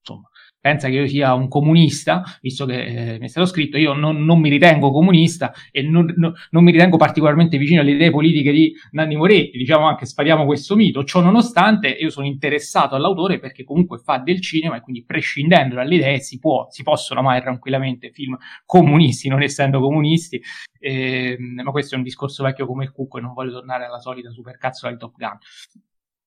insomma 0.01 0.29
pensa 0.63 0.89
che 0.89 0.95
io 0.95 1.09
sia 1.09 1.35
un 1.35 1.49
comunista, 1.49 2.23
visto 2.41 2.65
che 2.65 2.85
eh, 2.85 3.19
mi 3.19 3.27
è 3.27 3.29
stato 3.29 3.47
scritto, 3.47 3.77
io 3.77 3.95
non, 3.95 4.25
non 4.25 4.39
mi 4.39 4.49
ritengo 4.49 4.93
comunista 4.93 5.53
e 5.73 5.83
non, 5.83 6.11
no, 6.17 6.35
non, 6.51 6.63
mi 6.63 6.71
ritengo 6.71 6.97
particolarmente 6.97 7.59
vicino 7.59 7.81
alle 7.81 7.91
idee 7.91 8.11
politiche 8.11 8.53
di 8.53 8.73
Nanni 8.93 9.17
Moretti, 9.17 9.59
diciamo 9.59 9.87
anche 9.87 10.07
spariamo 10.07 10.47
questo 10.47 10.77
mito, 10.77 11.03
ciò 11.03 11.21
nonostante 11.21 11.89
io 11.89 12.11
sono 12.11 12.27
interessato 12.27 12.95
all'autore 12.95 13.41
perché 13.41 13.65
comunque 13.65 13.99
fa 13.99 14.19
del 14.19 14.41
cinema 14.41 14.77
e 14.77 14.81
quindi 14.81 15.05
prescindendo 15.05 15.75
dalle 15.75 15.97
idee 15.97 16.21
si, 16.21 16.39
può, 16.39 16.69
si 16.71 16.85
possono 16.85 17.19
amare 17.19 17.41
tranquillamente 17.41 18.13
film 18.13 18.39
comunisti, 18.65 19.29
non 19.29 19.43
essendo 19.43 19.81
comunisti, 19.81 20.41
eh, 20.79 21.37
ma 21.39 21.73
questo 21.73 21.97
è 21.97 21.99
un 21.99 22.05
discorso 22.05 22.45
vecchio 22.45 22.67
come 22.67 22.85
il 22.85 22.93
cucco 22.93 23.19
e 23.19 23.21
non 23.21 23.33
voglio 23.33 23.51
tornare 23.51 23.85
alla 23.87 23.99
solita 23.99 24.31
supercazzola 24.31 24.93
di 24.93 24.99
Top 24.99 25.17
Gun. 25.17 25.39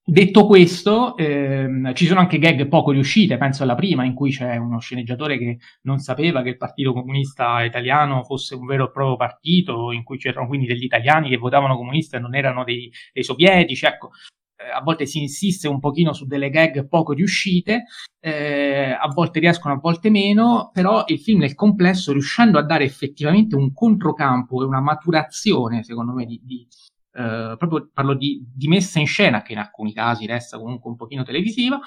Detto 0.08 0.46
questo, 0.46 1.18
ehm, 1.18 1.96
ci 1.96 2.06
sono 2.06 2.20
anche 2.20 2.38
gag 2.38 2.68
poco 2.68 2.92
riuscite, 2.92 3.38
penso 3.38 3.64
alla 3.64 3.74
prima, 3.74 4.06
in 4.06 4.14
cui 4.14 4.30
c'è 4.30 4.56
uno 4.56 4.80
sceneggiatore 4.80 5.40
che 5.40 5.58
non 5.82 5.98
sapeva 5.98 6.44
che 6.44 6.50
il 6.50 6.58
Partito 6.58 6.94
Comunista 6.94 7.64
Italiano 7.64 8.24
fosse 8.24 8.54
un 8.54 8.68
vero 8.68 8.86
e 8.86 8.92
proprio 8.92 9.16
partito, 9.16 9.92
in 9.92 10.04
cui 10.04 10.20
c'erano 10.20 10.46
quindi 10.48 10.68
degli 10.68 10.84
italiani 10.84 11.30
che 11.30 11.38
votavano 11.38 11.76
comunista 11.76 12.18
e 12.18 12.20
non 12.20 12.36
erano 12.36 12.64
dei, 12.64 12.92
dei 13.14 13.24
sovietici, 13.24 13.86
ecco. 13.88 14.12
eh, 14.58 14.70
a 14.70 14.82
volte 14.84 15.08
si 15.08 15.20
insiste 15.22 15.68
un 15.68 15.80
pochino 15.80 16.14
su 16.14 16.28
delle 16.28 16.52
gag 16.52 16.88
poco 16.88 17.14
riuscite, 17.14 17.86
eh, 18.20 18.92
a 18.92 19.08
volte 19.12 19.40
riescono, 19.40 19.74
a 19.74 19.80
volte 19.82 20.12
meno, 20.12 20.70
però 20.72 21.04
il 21.08 21.20
film 21.20 21.40
nel 21.40 21.56
complesso, 21.56 22.12
riuscendo 22.12 22.60
a 22.60 22.64
dare 22.64 22.84
effettivamente 22.84 23.56
un 23.56 23.74
controcampo 23.74 24.62
e 24.62 24.66
una 24.66 24.82
maturazione, 24.82 25.84
secondo 25.84 26.14
me, 26.14 26.26
di, 26.26 26.40
di 26.44 26.68
eh, 27.16 27.56
proprio 27.58 27.90
parlo 27.94 28.14
di, 28.14 28.46
di, 28.54 28.68
messa 28.68 29.00
in 29.00 29.08
scena, 29.08 29.42
che 29.42 29.54
in 29.54 29.60
alcuni 29.60 29.94
casi 29.94 30.26
resta 30.26 30.58
comunque 30.58 30.90
un 30.90 30.98
pochino 30.98 31.24
televisiva, 31.24 31.80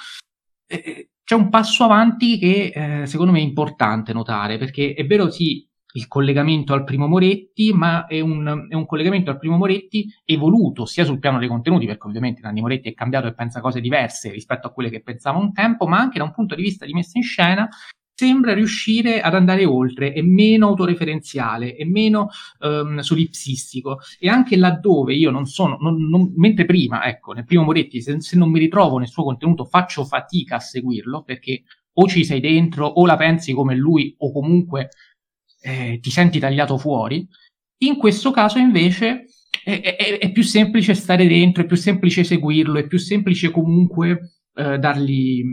eh, 0.66 1.10
c'è 1.22 1.34
un 1.34 1.50
passo 1.50 1.84
avanti 1.84 2.38
che 2.38 2.72
eh, 2.74 3.06
secondo 3.06 3.32
me 3.32 3.38
è 3.38 3.42
importante 3.42 4.14
notare, 4.14 4.56
perché 4.56 4.94
è 4.94 5.06
vero 5.06 5.30
sì, 5.30 5.68
il 5.92 6.08
collegamento 6.08 6.72
al 6.72 6.84
primo 6.84 7.06
Moretti, 7.06 7.72
ma 7.72 8.06
è 8.06 8.20
un, 8.20 8.66
è 8.70 8.74
un, 8.74 8.86
collegamento 8.86 9.30
al 9.30 9.38
primo 9.38 9.56
Moretti 9.56 10.06
evoluto 10.24 10.86
sia 10.86 11.04
sul 11.04 11.18
piano 11.18 11.38
dei 11.38 11.48
contenuti, 11.48 11.84
perché 11.84 12.06
ovviamente 12.06 12.40
Nanni 12.42 12.62
Moretti 12.62 12.88
è 12.88 12.94
cambiato 12.94 13.26
e 13.26 13.34
pensa 13.34 13.60
cose 13.60 13.80
diverse 13.80 14.30
rispetto 14.30 14.66
a 14.66 14.72
quelle 14.72 14.88
che 14.88 15.02
pensava 15.02 15.38
un 15.38 15.52
tempo, 15.52 15.86
ma 15.86 15.98
anche 15.98 16.18
da 16.18 16.24
un 16.24 16.32
punto 16.32 16.54
di 16.54 16.62
vista 16.62 16.86
di 16.86 16.92
messa 16.94 17.18
in 17.18 17.24
scena 17.24 17.68
sembra 18.18 18.52
riuscire 18.52 19.20
ad 19.20 19.34
andare 19.34 19.64
oltre, 19.64 20.12
è 20.12 20.22
meno 20.22 20.66
autoreferenziale, 20.66 21.76
è 21.76 21.84
meno 21.84 22.30
um, 22.58 22.98
solipsistico 22.98 24.00
e 24.18 24.28
anche 24.28 24.56
laddove 24.56 25.14
io 25.14 25.30
non 25.30 25.46
sono, 25.46 25.76
non, 25.80 26.08
non, 26.08 26.32
mentre 26.34 26.64
prima, 26.64 27.04
ecco, 27.04 27.32
nel 27.32 27.44
primo 27.44 27.62
Moretti, 27.62 28.02
se, 28.02 28.20
se 28.20 28.36
non 28.36 28.50
mi 28.50 28.58
ritrovo 28.58 28.98
nel 28.98 29.06
suo 29.06 29.22
contenuto 29.22 29.64
faccio 29.64 30.04
fatica 30.04 30.56
a 30.56 30.60
seguirlo 30.60 31.22
perché 31.22 31.62
o 31.92 32.08
ci 32.08 32.24
sei 32.24 32.40
dentro 32.40 32.86
o 32.86 33.06
la 33.06 33.16
pensi 33.16 33.52
come 33.52 33.76
lui 33.76 34.12
o 34.18 34.32
comunque 34.32 34.88
eh, 35.60 36.00
ti 36.02 36.10
senti 36.10 36.40
tagliato 36.40 36.76
fuori. 36.76 37.24
In 37.84 37.98
questo 37.98 38.32
caso 38.32 38.58
invece 38.58 39.26
è, 39.62 39.80
è, 39.80 40.18
è, 40.18 40.32
più 40.32 40.42
semplice 40.42 40.94
stare 40.94 41.28
dentro, 41.28 41.62
è 41.62 41.66
più 41.66 41.76
semplice 41.76 42.24
seguirlo, 42.24 42.80
è 42.80 42.86
più 42.88 42.98
semplice 42.98 43.52
comunque 43.52 44.38
eh, 44.54 44.76
dargli, 44.78 45.44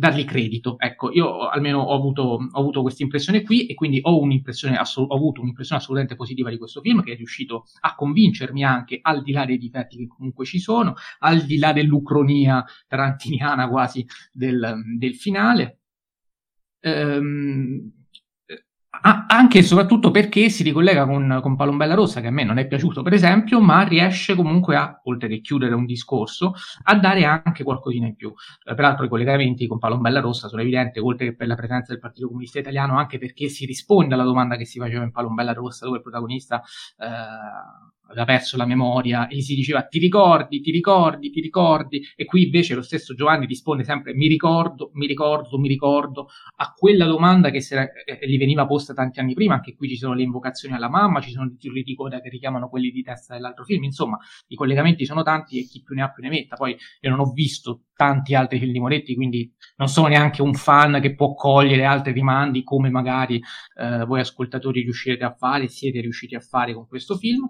dargli, 0.00 0.24
credito. 0.24 0.78
Ecco, 0.78 1.12
io 1.12 1.48
almeno 1.48 1.80
ho 1.80 1.94
avuto, 1.94 2.22
ho 2.22 2.58
avuto 2.58 2.80
questa 2.82 3.02
impressione 3.02 3.42
qui 3.42 3.66
e 3.66 3.74
quindi 3.74 4.00
ho, 4.02 4.18
un'impressione 4.18 4.76
assol- 4.76 5.06
ho 5.08 5.14
avuto 5.14 5.42
un'impressione 5.42 5.80
assolutamente 5.80 6.16
positiva 6.16 6.50
di 6.50 6.58
questo 6.58 6.80
film 6.80 7.02
che 7.02 7.12
è 7.12 7.16
riuscito 7.16 7.66
a 7.80 7.94
convincermi 7.94 8.64
anche 8.64 8.98
al 9.02 9.22
di 9.22 9.32
là 9.32 9.44
dei 9.44 9.58
difetti 9.58 9.98
che 9.98 10.06
comunque 10.06 10.44
ci 10.46 10.58
sono, 10.58 10.94
al 11.20 11.42
di 11.42 11.58
là 11.58 11.72
dell'ucronia 11.72 12.64
tarantiniana 12.88 13.68
quasi 13.68 14.04
del, 14.32 14.82
del 14.98 15.14
finale. 15.14 15.78
Ehm, 16.80 17.99
Ah, 19.02 19.24
anche 19.28 19.58
e 19.58 19.62
soprattutto 19.62 20.10
perché 20.10 20.50
si 20.50 20.62
ricollega 20.62 21.06
con, 21.06 21.38
con 21.40 21.56
Palombella 21.56 21.94
Rossa, 21.94 22.20
che 22.20 22.26
a 22.26 22.30
me 22.30 22.44
non 22.44 22.58
è 22.58 22.66
piaciuto, 22.66 23.02
per 23.02 23.14
esempio, 23.14 23.58
ma 23.60 23.82
riesce 23.82 24.34
comunque 24.34 24.76
a, 24.76 25.00
oltre 25.04 25.28
che 25.28 25.40
chiudere 25.40 25.74
un 25.74 25.86
discorso, 25.86 26.52
a 26.82 26.94
dare 26.96 27.24
anche 27.24 27.64
qualcosina 27.64 28.06
in 28.06 28.14
più. 28.14 28.30
Eh, 28.64 28.74
peraltro 28.74 29.06
i 29.06 29.08
collegamenti 29.08 29.66
con 29.66 29.78
Palombella 29.78 30.20
Rossa 30.20 30.48
sono 30.48 30.60
evidenti, 30.60 30.98
oltre 30.98 31.28
che 31.28 31.34
per 31.34 31.46
la 31.46 31.54
presenza 31.54 31.92
del 31.92 32.00
Partito 32.00 32.26
Comunista 32.26 32.58
Italiano, 32.58 32.98
anche 32.98 33.18
perché 33.18 33.48
si 33.48 33.64
risponde 33.64 34.12
alla 34.14 34.24
domanda 34.24 34.56
che 34.56 34.66
si 34.66 34.78
faceva 34.78 35.02
in 35.02 35.12
Palombella 35.12 35.54
Rossa, 35.54 35.86
dove 35.86 35.96
il 35.96 36.02
protagonista 36.02 36.62
eh, 36.98 37.06
aveva 38.10 38.24
perso 38.24 38.56
la 38.56 38.66
memoria 38.66 39.28
e 39.28 39.36
gli 39.36 39.40
si 39.40 39.54
diceva 39.54 39.82
ti 39.82 39.98
ricordi, 39.98 40.60
ti 40.60 40.70
ricordi, 40.70 41.30
ti 41.30 41.40
ricordi? 41.40 42.02
E 42.16 42.24
qui 42.24 42.44
invece 42.44 42.74
lo 42.74 42.82
stesso 42.82 43.14
Giovanni 43.14 43.46
risponde 43.46 43.84
sempre 43.84 44.14
mi 44.14 44.26
ricordo, 44.26 44.90
mi 44.94 45.06
ricordo, 45.06 45.58
mi 45.58 45.68
ricordo. 45.68 46.28
A 46.56 46.72
quella 46.76 47.06
domanda 47.06 47.50
che 47.50 47.64
era, 47.70 47.88
eh, 47.92 48.28
gli 48.28 48.38
veniva 48.38 48.66
posta 48.66 48.94
tanti 48.94 49.20
anni 49.20 49.34
prima, 49.34 49.54
anche 49.54 49.74
qui 49.74 49.88
ci 49.88 49.96
sono 49.96 50.14
le 50.14 50.22
invocazioni 50.22 50.74
alla 50.74 50.88
mamma, 50.88 51.20
ci 51.20 51.30
sono 51.30 51.46
i 51.46 51.56
titoli 51.56 51.82
di 51.82 51.94
coda 51.94 52.20
che 52.20 52.28
richiamano 52.28 52.68
quelli 52.68 52.90
di 52.90 53.02
testa 53.02 53.34
dell'altro 53.34 53.64
film, 53.64 53.84
insomma 53.84 54.18
i 54.48 54.54
collegamenti 54.56 55.04
sono 55.04 55.22
tanti 55.22 55.58
e 55.60 55.66
chi 55.66 55.82
più 55.82 55.94
ne 55.94 56.02
ha 56.02 56.10
più 56.10 56.22
ne 56.22 56.28
metta, 56.28 56.56
poi 56.56 56.76
io 57.00 57.10
non 57.10 57.20
ho 57.20 57.30
visto 57.32 57.84
tanti 58.00 58.34
altri 58.34 58.58
film 58.58 58.72
di 58.72 58.80
Moretti, 58.80 59.14
quindi 59.14 59.52
non 59.76 59.88
sono 59.88 60.08
neanche 60.08 60.42
un 60.42 60.54
fan 60.54 61.00
che 61.02 61.14
può 61.14 61.34
cogliere 61.34 61.84
altri 61.84 62.12
rimandi 62.12 62.62
come 62.62 62.88
magari 62.88 63.40
eh, 63.76 64.04
voi 64.06 64.20
ascoltatori 64.20 64.80
riuscirete 64.80 65.22
a 65.24 65.34
fare, 65.34 65.68
siete 65.68 66.00
riusciti 66.00 66.34
a 66.34 66.40
fare 66.40 66.72
con 66.72 66.86
questo 66.88 67.16
film. 67.16 67.46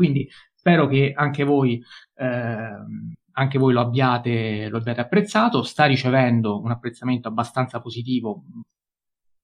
Quindi 0.00 0.26
spero 0.54 0.86
che 0.86 1.12
anche 1.14 1.44
voi, 1.44 1.78
eh, 2.14 2.74
anche 3.32 3.58
voi 3.58 3.74
lo, 3.74 3.80
abbiate, 3.80 4.70
lo 4.70 4.78
abbiate 4.78 5.02
apprezzato. 5.02 5.62
Sta 5.62 5.84
ricevendo 5.84 6.58
un 6.58 6.70
apprezzamento 6.70 7.28
abbastanza 7.28 7.82
positivo, 7.82 8.44
un 8.50 8.62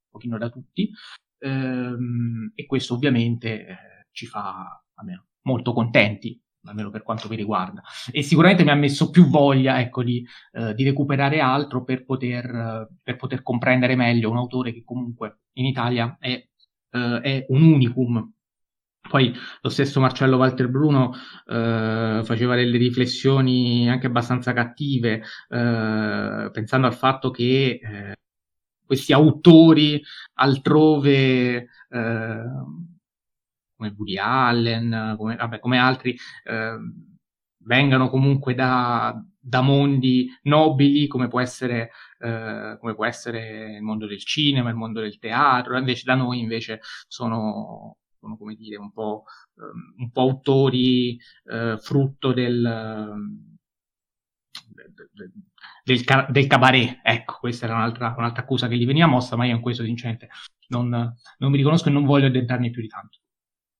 pochino 0.08 0.38
da 0.38 0.48
tutti, 0.48 0.90
ehm, 1.40 2.52
e 2.54 2.64
questo 2.64 2.94
ovviamente 2.94 3.66
eh, 3.66 3.76
ci 4.12 4.24
fa 4.24 4.82
almeno 4.94 5.26
molto 5.42 5.74
contenti 5.74 6.40
almeno 6.64 6.88
per 6.90 7.02
quanto 7.02 7.28
mi 7.28 7.36
riguarda. 7.36 7.82
E 8.10 8.22
sicuramente 8.22 8.64
mi 8.64 8.70
ha 8.70 8.74
messo 8.74 9.10
più 9.10 9.26
voglia 9.28 9.78
ecco, 9.78 10.02
di, 10.02 10.26
eh, 10.52 10.74
di, 10.74 10.84
recuperare 10.84 11.38
altro 11.38 11.84
per 11.84 12.04
poter, 12.04 12.88
per 13.02 13.16
poter, 13.16 13.42
comprendere 13.42 13.94
meglio 13.94 14.30
un 14.30 14.38
autore 14.38 14.72
che 14.72 14.82
comunque 14.84 15.42
in 15.58 15.66
Italia 15.66 16.16
è, 16.18 16.30
eh, 16.90 17.20
è 17.20 17.46
un 17.50 17.62
unicum 17.62 18.35
poi 19.08 19.34
lo 19.60 19.68
stesso 19.68 20.00
Marcello 20.00 20.36
Walter 20.36 20.68
Bruno 20.68 21.12
eh, 21.46 22.20
faceva 22.24 22.54
delle 22.54 22.78
riflessioni 22.78 23.88
anche 23.88 24.06
abbastanza 24.06 24.52
cattive, 24.52 25.22
eh, 25.48 26.50
pensando 26.52 26.86
al 26.86 26.94
fatto 26.94 27.30
che 27.30 27.80
eh, 27.82 28.16
questi 28.84 29.12
autori 29.12 30.02
altrove, 30.34 31.56
eh, 31.88 32.44
come 33.76 33.94
Woody 33.96 34.16
Allen, 34.18 35.14
come, 35.18 35.36
vabbè, 35.36 35.58
come 35.58 35.78
altri, 35.78 36.16
eh, 36.44 36.76
vengano 37.58 38.08
comunque 38.08 38.54
da, 38.54 39.20
da, 39.38 39.60
mondi 39.60 40.28
nobili 40.42 41.08
come 41.08 41.28
può, 41.28 41.40
essere, 41.40 41.90
eh, 42.20 42.76
come 42.80 42.94
può 42.94 43.04
essere 43.04 43.74
il 43.76 43.82
mondo 43.82 44.06
del 44.06 44.24
cinema, 44.24 44.70
il 44.70 44.76
mondo 44.76 45.00
del 45.00 45.18
teatro, 45.18 45.76
invece 45.76 46.04
da 46.04 46.14
noi 46.14 46.38
invece 46.38 46.80
sono 47.08 47.96
sono 48.26 48.36
come 48.36 48.56
dire 48.56 48.76
un 48.76 48.92
po', 48.92 49.24
um, 49.54 50.02
un 50.02 50.10
po 50.10 50.20
autori 50.22 51.18
uh, 51.44 51.78
frutto 51.78 52.32
del, 52.32 53.14
del, 55.12 55.32
del, 55.84 56.26
del, 56.28 56.46
cabaret. 56.46 57.00
Ecco, 57.02 57.36
questa 57.38 57.66
era 57.66 57.76
un'altra, 57.76 58.14
un'altra 58.18 58.42
accusa 58.42 58.66
che 58.66 58.76
gli 58.76 58.86
veniva 58.86 59.06
mossa, 59.06 59.36
ma 59.36 59.46
io 59.46 59.54
in 59.54 59.62
questo 59.62 59.84
sinceramente 59.84 60.28
non, 60.68 60.88
non 60.88 61.50
mi 61.50 61.56
riconosco 61.56 61.88
e 61.88 61.92
non 61.92 62.04
voglio 62.04 62.26
addentrarmi 62.26 62.70
più 62.70 62.82
di 62.82 62.88
tanto. 62.88 63.18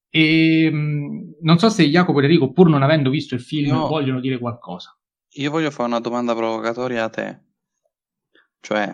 E 0.08 0.68
um, 0.72 1.34
non 1.42 1.58
so 1.58 1.68
se 1.68 1.88
Jacopo 1.88 2.20
e 2.20 2.22
Enrico, 2.22 2.52
pur 2.52 2.68
non 2.68 2.82
avendo 2.82 3.10
visto 3.10 3.34
il 3.34 3.40
film, 3.40 3.74
io, 3.74 3.88
vogliono 3.88 4.20
dire 4.20 4.38
qualcosa. 4.38 4.96
Io 5.38 5.50
voglio 5.50 5.70
fare 5.70 5.88
una 5.88 6.00
domanda 6.00 6.34
provocatoria 6.34 7.04
a 7.04 7.10
te. 7.10 7.40
Cioè, 8.60 8.86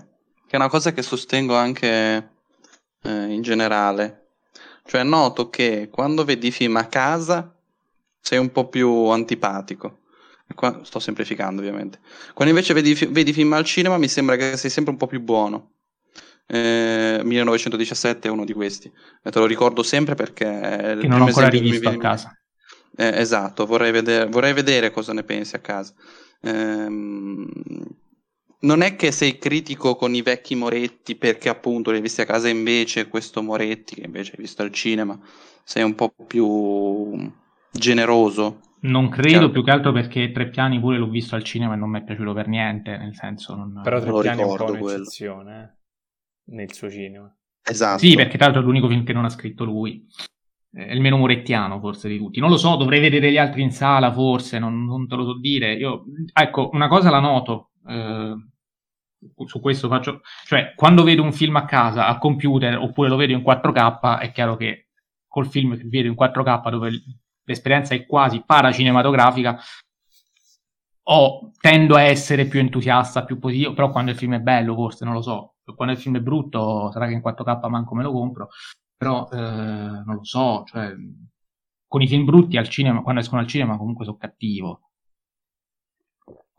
che 0.46 0.50
è 0.50 0.56
una 0.56 0.68
cosa 0.68 0.92
che 0.92 1.02
sostengo 1.02 1.54
anche 1.54 2.30
eh, 3.02 3.24
in 3.32 3.42
generale. 3.42 4.21
Cioè 4.84 5.02
noto 5.02 5.48
che 5.48 5.88
quando 5.90 6.24
vedi 6.24 6.50
film 6.50 6.76
a 6.76 6.86
casa 6.86 7.54
sei 8.20 8.38
un 8.38 8.50
po' 8.52 8.68
più 8.68 9.06
antipatico. 9.08 9.98
Qua, 10.54 10.80
sto 10.84 10.98
semplificando 10.98 11.60
ovviamente. 11.60 12.00
Quando 12.34 12.52
invece 12.52 12.74
vedi, 12.74 12.92
vedi, 13.10 13.32
film 13.32 13.52
al 13.54 13.64
cinema 13.64 13.96
mi 13.96 14.08
sembra 14.08 14.36
che 14.36 14.56
sei 14.56 14.70
sempre 14.70 14.92
un 14.92 14.98
po' 14.98 15.06
più 15.06 15.20
buono. 15.20 15.70
Eh, 16.46 17.20
1917 17.22 18.28
è 18.28 18.30
uno 18.30 18.44
di 18.44 18.52
questi. 18.52 18.92
E 19.22 19.30
te 19.30 19.38
lo 19.38 19.46
ricordo 19.46 19.82
sempre 19.82 20.14
perché... 20.14 20.96
Che 21.00 21.06
non 21.06 21.22
ho 21.22 21.26
ancora 21.26 21.48
rivisto 21.48 21.88
a 21.88 21.96
casa. 21.96 22.36
Eh, 22.94 23.20
esatto, 23.20 23.64
vorrei 23.64 23.90
vedere, 23.90 24.26
vorrei 24.26 24.52
vedere, 24.52 24.90
cosa 24.90 25.14
ne 25.14 25.22
pensi 25.22 25.56
a 25.56 25.60
casa. 25.60 25.94
Ehm, 26.42 27.48
non 28.62 28.82
è 28.82 28.96
che 28.96 29.10
sei 29.12 29.38
critico 29.38 29.96
con 29.96 30.14
i 30.14 30.22
vecchi 30.22 30.54
Moretti 30.54 31.16
perché 31.16 31.48
appunto 31.48 31.90
li 31.90 31.96
hai 31.96 32.02
visti 32.02 32.20
a 32.20 32.26
casa 32.26 32.48
invece 32.48 33.08
questo 33.08 33.42
Moretti 33.42 33.96
che 33.96 34.06
invece 34.06 34.32
hai 34.32 34.42
visto 34.42 34.62
al 34.62 34.72
cinema. 34.72 35.18
Sei 35.64 35.82
un 35.82 35.94
po' 35.94 36.12
più 36.26 37.30
generoso. 37.70 38.60
Non 38.80 39.08
credo 39.08 39.50
più 39.50 39.62
che 39.62 39.70
altro 39.70 39.92
perché 39.92 40.32
Tre 40.32 40.48
Piani 40.48 40.80
pure 40.80 40.98
l'ho 40.98 41.08
visto 41.08 41.36
al 41.36 41.44
cinema 41.44 41.74
e 41.74 41.76
non 41.76 41.90
mi 41.90 42.00
è 42.00 42.04
piaciuto 42.04 42.32
per 42.32 42.48
niente 42.48 42.96
nel 42.96 43.14
senso 43.14 43.54
non... 43.54 43.80
però 43.82 44.00
Tre 44.00 44.12
Piani 44.12 44.42
è 44.42 44.44
un 44.44 44.56
po' 44.56 44.64
un'eccezione 44.72 45.78
eh, 46.48 46.54
nel 46.54 46.72
suo 46.72 46.90
cinema. 46.90 47.32
Esatto. 47.64 47.98
Sì 47.98 48.16
perché 48.16 48.36
tra 48.36 48.46
l'altro 48.46 48.62
è 48.62 48.64
l'unico 48.64 48.88
film 48.88 49.04
che 49.04 49.12
non 49.12 49.24
ha 49.24 49.28
scritto 49.28 49.64
lui. 49.64 50.06
È 50.70 50.90
il 50.90 51.00
meno 51.00 51.16
morettiano 51.16 51.78
forse 51.80 52.08
di 52.08 52.16
tutti. 52.16 52.40
Non 52.40 52.48
lo 52.48 52.56
so, 52.56 52.76
dovrei 52.76 52.98
vedere 52.98 53.30
gli 53.30 53.38
altri 53.38 53.62
in 53.62 53.72
sala 53.72 54.10
forse, 54.12 54.58
non, 54.58 54.84
non 54.84 55.06
te 55.06 55.16
lo 55.16 55.24
so 55.24 55.38
dire. 55.38 55.74
Io, 55.74 56.04
ecco, 56.32 56.70
una 56.72 56.88
cosa 56.88 57.10
la 57.10 57.20
noto, 57.20 57.72
eh, 57.86 58.34
su 59.46 59.60
questo 59.60 59.88
faccio, 59.88 60.20
cioè 60.46 60.74
quando 60.74 61.02
vedo 61.02 61.22
un 61.22 61.32
film 61.32 61.56
a 61.56 61.64
casa 61.64 62.06
al 62.06 62.18
computer 62.18 62.76
oppure 62.76 63.08
lo 63.08 63.16
vedo 63.16 63.32
in 63.32 63.42
4K 63.42 64.18
è 64.18 64.32
chiaro 64.32 64.56
che 64.56 64.88
col 65.26 65.46
film 65.46 65.76
che 65.76 65.84
vedo 65.86 66.08
in 66.08 66.14
4K 66.18 66.70
dove 66.70 66.90
l'esperienza 67.44 67.94
è 67.94 68.06
quasi 68.06 68.42
paracinematografica 68.44 69.58
o 71.04 71.50
tendo 71.60 71.96
a 71.96 72.02
essere 72.02 72.46
più 72.46 72.60
entusiasta, 72.60 73.24
più 73.24 73.38
positivo, 73.38 73.72
però 73.72 73.90
quando 73.90 74.12
il 74.12 74.16
film 74.16 74.34
è 74.34 74.40
bello 74.40 74.74
forse 74.74 75.04
non 75.04 75.14
lo 75.14 75.22
so, 75.22 75.54
quando 75.74 75.94
il 75.94 76.00
film 76.00 76.16
è 76.16 76.20
brutto 76.20 76.90
sarà 76.92 77.06
che 77.06 77.14
in 77.14 77.22
4K 77.24 77.68
manco 77.68 77.94
me 77.94 78.02
lo 78.02 78.12
compro, 78.12 78.48
però 78.96 79.28
eh, 79.32 79.36
non 79.36 80.14
lo 80.14 80.24
so, 80.24 80.64
cioè 80.66 80.92
con 81.86 82.02
i 82.02 82.08
film 82.08 82.24
brutti 82.24 82.56
al 82.56 82.68
cinema, 82.68 83.02
quando 83.02 83.20
escono 83.20 83.40
al 83.40 83.46
cinema 83.46 83.76
comunque 83.76 84.04
sono 84.04 84.16
cattivo 84.16 84.91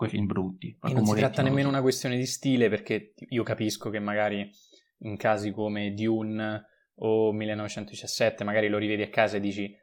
quei 0.04 0.10
film 0.10 0.26
brutti. 0.26 0.78
E 0.82 0.94
non 0.94 1.06
si 1.06 1.16
tratta 1.16 1.42
nemmeno 1.42 1.70
una 1.70 1.82
questione 1.82 2.18
di 2.18 2.26
stile, 2.26 2.70
perché 2.70 3.14
io 3.30 3.44
capisco 3.44 3.90
che 3.90 4.00
magari 4.00 4.50
in 5.00 5.18
casi 5.18 5.52
come 5.52 5.94
Dune 5.94 6.66
o 6.96 7.32
1917, 7.32 8.44
magari 8.44 8.68
lo 8.68 8.78
rivedi 8.78 9.02
a 9.02 9.10
casa 9.10 9.38
e 9.38 9.40
dici, 9.40 9.76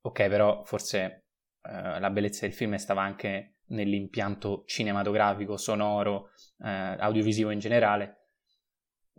ok, 0.00 0.28
però 0.28 0.62
forse 0.64 1.26
eh, 1.62 2.00
la 2.00 2.10
bellezza 2.10 2.46
del 2.46 2.54
film 2.54 2.74
stava 2.76 3.02
anche 3.02 3.58
nell'impianto 3.68 4.64
cinematografico, 4.66 5.56
sonoro, 5.56 6.30
eh, 6.62 6.68
audiovisivo 6.68 7.50
in 7.50 7.58
generale. 7.58 8.16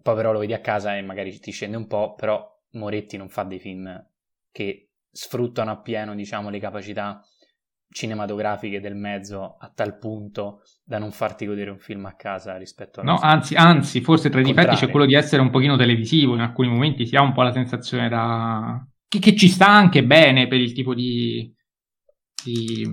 Poi 0.01 0.15
però 0.15 0.31
lo 0.31 0.39
vedi 0.39 0.53
a 0.53 0.61
casa 0.61 0.95
e 0.95 1.01
magari 1.01 1.37
ti 1.39 1.51
scende 1.51 1.77
un 1.77 1.87
po', 1.87 2.15
però 2.15 2.57
Moretti 2.71 3.17
non 3.17 3.29
fa 3.29 3.43
dei 3.43 3.59
film 3.59 4.07
che 4.51 4.91
sfruttano 5.11 5.71
appieno, 5.71 6.15
diciamo, 6.15 6.49
le 6.49 6.59
capacità 6.59 7.21
cinematografiche 7.91 8.79
del 8.79 8.95
mezzo 8.95 9.57
a 9.59 9.71
tal 9.73 9.97
punto 9.97 10.61
da 10.83 10.99
non 10.99 11.11
farti 11.11 11.45
godere 11.45 11.71
un 11.71 11.79
film 11.79 12.05
a 12.05 12.15
casa 12.15 12.55
rispetto 12.57 13.01
a 13.01 13.03
no 13.03 13.17
anzi, 13.17 13.55
anzi 13.55 14.01
forse 14.01 14.29
tra 14.29 14.41
i 14.41 14.43
difetti 14.43 14.75
c'è 14.75 14.89
quello 14.89 15.05
di 15.05 15.15
essere 15.15 15.41
un 15.41 15.49
pochino 15.49 15.75
televisivo 15.75 16.35
in 16.35 16.41
alcuni 16.41 16.69
momenti 16.69 17.07
si 17.07 17.15
ha 17.15 17.21
un 17.21 17.33
po' 17.33 17.41
la 17.41 17.51
sensazione 17.51 18.07
da 18.07 18.85
che, 19.07 19.19
che 19.19 19.35
ci 19.35 19.47
sta 19.47 19.67
anche 19.67 20.05
bene 20.05 20.47
per 20.47 20.59
il 20.59 20.71
tipo 20.71 20.93
di, 20.93 21.51
di, 22.43 22.87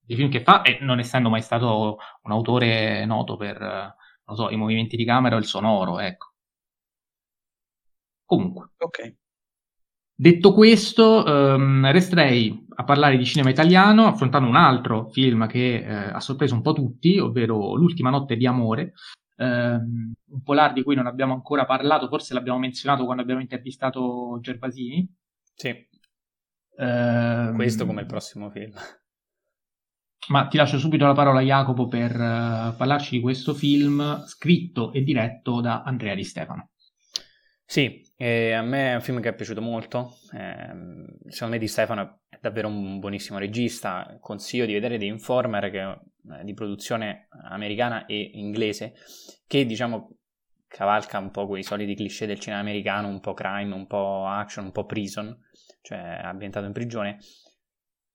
di 0.00 0.16
film 0.16 0.30
che 0.30 0.42
fa 0.42 0.62
e 0.62 0.78
non 0.80 0.98
essendo 0.98 1.28
mai 1.28 1.42
stato 1.42 1.98
un 2.22 2.32
autore 2.32 3.04
noto 3.04 3.36
per 3.36 3.58
non 4.24 4.36
so, 4.36 4.50
i 4.50 4.56
movimenti 4.56 4.96
di 4.96 5.04
camera 5.04 5.36
o 5.36 5.38
il 5.38 5.44
sonoro 5.44 5.98
ecco. 6.00 6.32
Comunque. 8.24 8.70
Ok. 8.78 9.14
Detto 10.14 10.54
questo, 10.54 11.26
ehm, 11.26 11.90
resterei 11.90 12.61
a 12.74 12.84
parlare 12.84 13.16
di 13.16 13.24
cinema 13.24 13.50
italiano 13.50 14.06
affrontando 14.06 14.48
un 14.48 14.56
altro 14.56 15.08
film 15.08 15.46
che 15.46 15.76
eh, 15.76 15.92
ha 15.92 16.20
sorpreso 16.20 16.54
un 16.54 16.62
po' 16.62 16.72
tutti, 16.72 17.18
ovvero 17.18 17.74
L'ultima 17.74 18.10
notte 18.10 18.36
di 18.36 18.46
amore, 18.46 18.92
ehm, 19.36 20.12
un 20.30 20.42
polar 20.42 20.72
di 20.72 20.82
cui 20.82 20.94
non 20.94 21.06
abbiamo 21.06 21.34
ancora 21.34 21.64
parlato, 21.64 22.08
forse 22.08 22.34
l'abbiamo 22.34 22.58
menzionato 22.58 23.04
quando 23.04 23.22
abbiamo 23.22 23.40
intervistato 23.40 24.38
Gervasini. 24.40 25.08
Sì. 25.54 25.88
Ehm, 26.78 27.54
questo 27.54 27.86
come 27.86 28.00
il 28.00 28.06
prossimo 28.06 28.50
film. 28.50 28.72
Ma 30.28 30.46
ti 30.46 30.56
lascio 30.56 30.78
subito 30.78 31.04
la 31.04 31.14
parola 31.14 31.40
Jacopo 31.40 31.88
per 31.88 32.12
uh, 32.14 32.76
parlarci 32.76 33.16
di 33.16 33.20
questo 33.20 33.54
film 33.54 34.24
scritto 34.24 34.92
e 34.92 35.02
diretto 35.02 35.60
da 35.60 35.82
Andrea 35.82 36.14
Di 36.14 36.22
Stefano. 36.22 36.71
Sì, 37.72 38.06
eh, 38.18 38.52
a 38.52 38.60
me 38.60 38.90
è 38.90 38.94
un 38.96 39.00
film 39.00 39.18
che 39.22 39.30
è 39.30 39.34
piaciuto 39.34 39.62
molto, 39.62 40.18
eh, 40.34 41.06
secondo 41.28 41.54
me 41.54 41.58
Di 41.58 41.68
Stefano 41.68 42.20
è 42.28 42.36
davvero 42.38 42.68
un 42.68 42.98
buonissimo 42.98 43.38
regista, 43.38 44.18
consiglio 44.20 44.66
di 44.66 44.74
vedere 44.74 44.98
The 44.98 45.06
Informer 45.06 45.70
che 45.70 45.80
è 45.80 46.44
di 46.44 46.52
produzione 46.52 47.28
americana 47.44 48.04
e 48.04 48.32
inglese, 48.34 48.92
che 49.46 49.64
diciamo 49.64 50.18
cavalca 50.66 51.16
un 51.16 51.30
po' 51.30 51.46
quei 51.46 51.62
soliti 51.62 51.94
cliché 51.94 52.26
del 52.26 52.38
cinema 52.38 52.60
americano, 52.60 53.08
un 53.08 53.20
po' 53.20 53.32
crime, 53.32 53.74
un 53.74 53.86
po' 53.86 54.26
action, 54.26 54.66
un 54.66 54.72
po' 54.72 54.84
prison, 54.84 55.34
cioè 55.80 56.20
ambientato 56.22 56.66
in 56.66 56.72
prigione, 56.72 57.20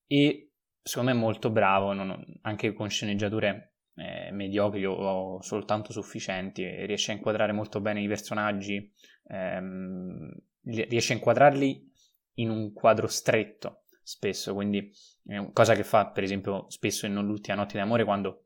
e 0.06 0.52
secondo 0.84 1.12
me 1.12 1.18
è 1.18 1.20
molto 1.20 1.50
bravo, 1.50 1.94
non, 1.94 2.24
anche 2.42 2.74
con 2.74 2.92
sceneggiature 2.92 3.74
eh, 3.96 4.30
mediocri 4.32 4.86
o 4.86 5.42
soltanto 5.42 5.92
sufficienti, 5.92 6.64
riesce 6.86 7.12
a 7.12 7.16
inquadrare 7.16 7.54
molto 7.54 7.82
bene 7.82 8.04
i 8.04 8.08
personaggi, 8.08 8.94
ehm, 9.28 10.32
riesce 10.64 11.14
a 11.14 11.16
inquadrarli 11.16 11.92
in 12.36 12.50
un 12.50 12.74
quadro 12.74 13.08
stretto 13.08 13.84
spesso, 14.02 14.54
quindi 14.54 14.92
eh, 15.28 15.50
cosa 15.54 15.76
che 15.76 15.84
fa 15.84 16.08
per 16.08 16.24
esempio 16.24 16.66
spesso 16.70 17.06
in 17.06 17.14
Non 17.14 17.26
l'ultima 17.26 17.58
notte 17.58 17.78
d'amore 17.78 18.04
quando, 18.04 18.46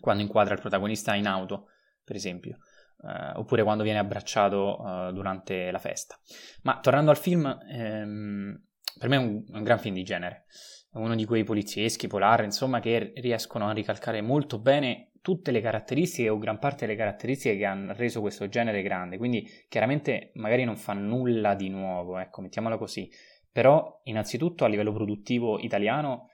quando 0.00 0.22
inquadra 0.22 0.54
il 0.54 0.60
protagonista 0.60 1.14
in 1.14 1.26
auto, 1.26 1.68
per 2.04 2.16
esempio. 2.16 2.58
Uh, 2.98 3.38
oppure 3.40 3.62
quando 3.62 3.82
viene 3.82 3.98
abbracciato 3.98 4.80
uh, 4.80 5.12
durante 5.12 5.70
la 5.70 5.78
festa. 5.78 6.18
Ma 6.62 6.80
tornando 6.80 7.10
al 7.10 7.18
film, 7.18 7.46
ehm, 7.68 8.58
per 8.98 9.08
me 9.10 9.16
è 9.16 9.18
un, 9.18 9.44
un, 9.46 9.62
gran 9.62 9.78
film 9.78 9.94
di 9.94 10.02
genere. 10.02 10.46
Uno 10.92 11.14
di 11.14 11.26
quei 11.26 11.44
polizieschi, 11.44 12.06
polar, 12.06 12.42
insomma, 12.42 12.80
che 12.80 13.12
riescono 13.16 13.68
a 13.68 13.72
ricalcare 13.72 14.22
molto 14.22 14.58
bene 14.58 15.10
tutte 15.26 15.50
le 15.50 15.60
caratteristiche 15.60 16.28
o 16.28 16.38
gran 16.38 16.60
parte 16.60 16.86
delle 16.86 16.96
caratteristiche 16.96 17.56
che 17.56 17.64
hanno 17.64 17.92
reso 17.94 18.20
questo 18.20 18.46
genere 18.46 18.80
grande. 18.80 19.18
Quindi 19.18 19.44
chiaramente 19.68 20.30
magari 20.34 20.62
non 20.62 20.76
fa 20.76 20.92
nulla 20.92 21.56
di 21.56 21.68
nuovo, 21.68 22.16
ecco, 22.18 22.42
mettiamola 22.42 22.78
così. 22.78 23.10
Però 23.50 24.02
innanzitutto 24.04 24.64
a 24.64 24.68
livello 24.68 24.92
produttivo 24.92 25.58
italiano 25.58 26.28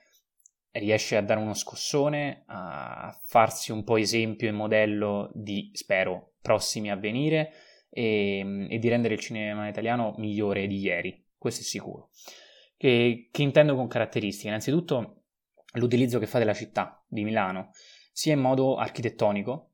riesce 0.73 1.17
a 1.17 1.23
dare 1.23 1.39
uno 1.39 1.55
scossone, 1.55 2.43
a 2.45 3.19
farsi 3.25 3.71
un 3.71 3.83
po' 3.83 3.97
esempio 3.97 4.47
e 4.47 4.51
modello 4.51 5.31
di, 5.33 5.71
spero, 5.73 6.33
prossimi 6.39 6.91
a 6.91 6.95
venire 6.95 7.51
e, 7.89 8.67
e 8.69 8.77
di 8.77 8.89
rendere 8.89 9.15
il 9.15 9.19
cinema 9.19 9.67
italiano 9.67 10.13
migliore 10.17 10.67
di 10.67 10.77
ieri, 10.77 11.29
questo 11.35 11.61
è 11.61 11.63
sicuro. 11.63 12.11
Che, 12.77 13.29
che 13.31 13.41
intendo 13.41 13.73
con 13.73 13.87
caratteristiche? 13.87 14.49
Innanzitutto 14.49 15.23
l'utilizzo 15.77 16.19
che 16.19 16.27
fa 16.27 16.37
della 16.37 16.53
città 16.53 17.03
di 17.07 17.23
Milano 17.23 17.71
sia 18.13 18.33
in 18.33 18.39
modo 18.39 18.77
architettonico 18.77 19.71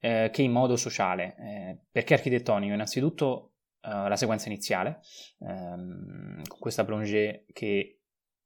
eh, 0.00 0.30
che 0.32 0.42
in 0.42 0.50
modo 0.50 0.76
sociale. 0.76 1.36
Eh, 1.38 1.78
perché 1.92 2.14
architettonico? 2.14 2.72
Innanzitutto 2.72 3.52
eh, 3.82 4.08
la 4.08 4.16
sequenza 4.16 4.48
iniziale, 4.48 5.00
ehm, 5.38 6.42
con 6.48 6.58
questa 6.58 6.84
plongée 6.84 7.44
che 7.52 8.00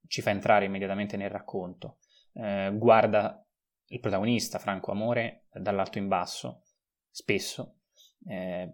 ci 0.07 0.21
fa 0.21 0.31
entrare 0.31 0.67
immediatamente 0.67 1.17
nel 1.17 1.31
racconto. 1.31 1.99
Eh, 2.35 2.73
guarda 2.75 3.43
il 3.87 4.01
protagonista, 4.01 4.59
Franco 4.59 4.91
Amore, 4.91 5.47
dall'alto 5.53 5.99
in 5.99 6.09
basso, 6.09 6.65
spesso, 7.09 7.79
eh, 8.27 8.71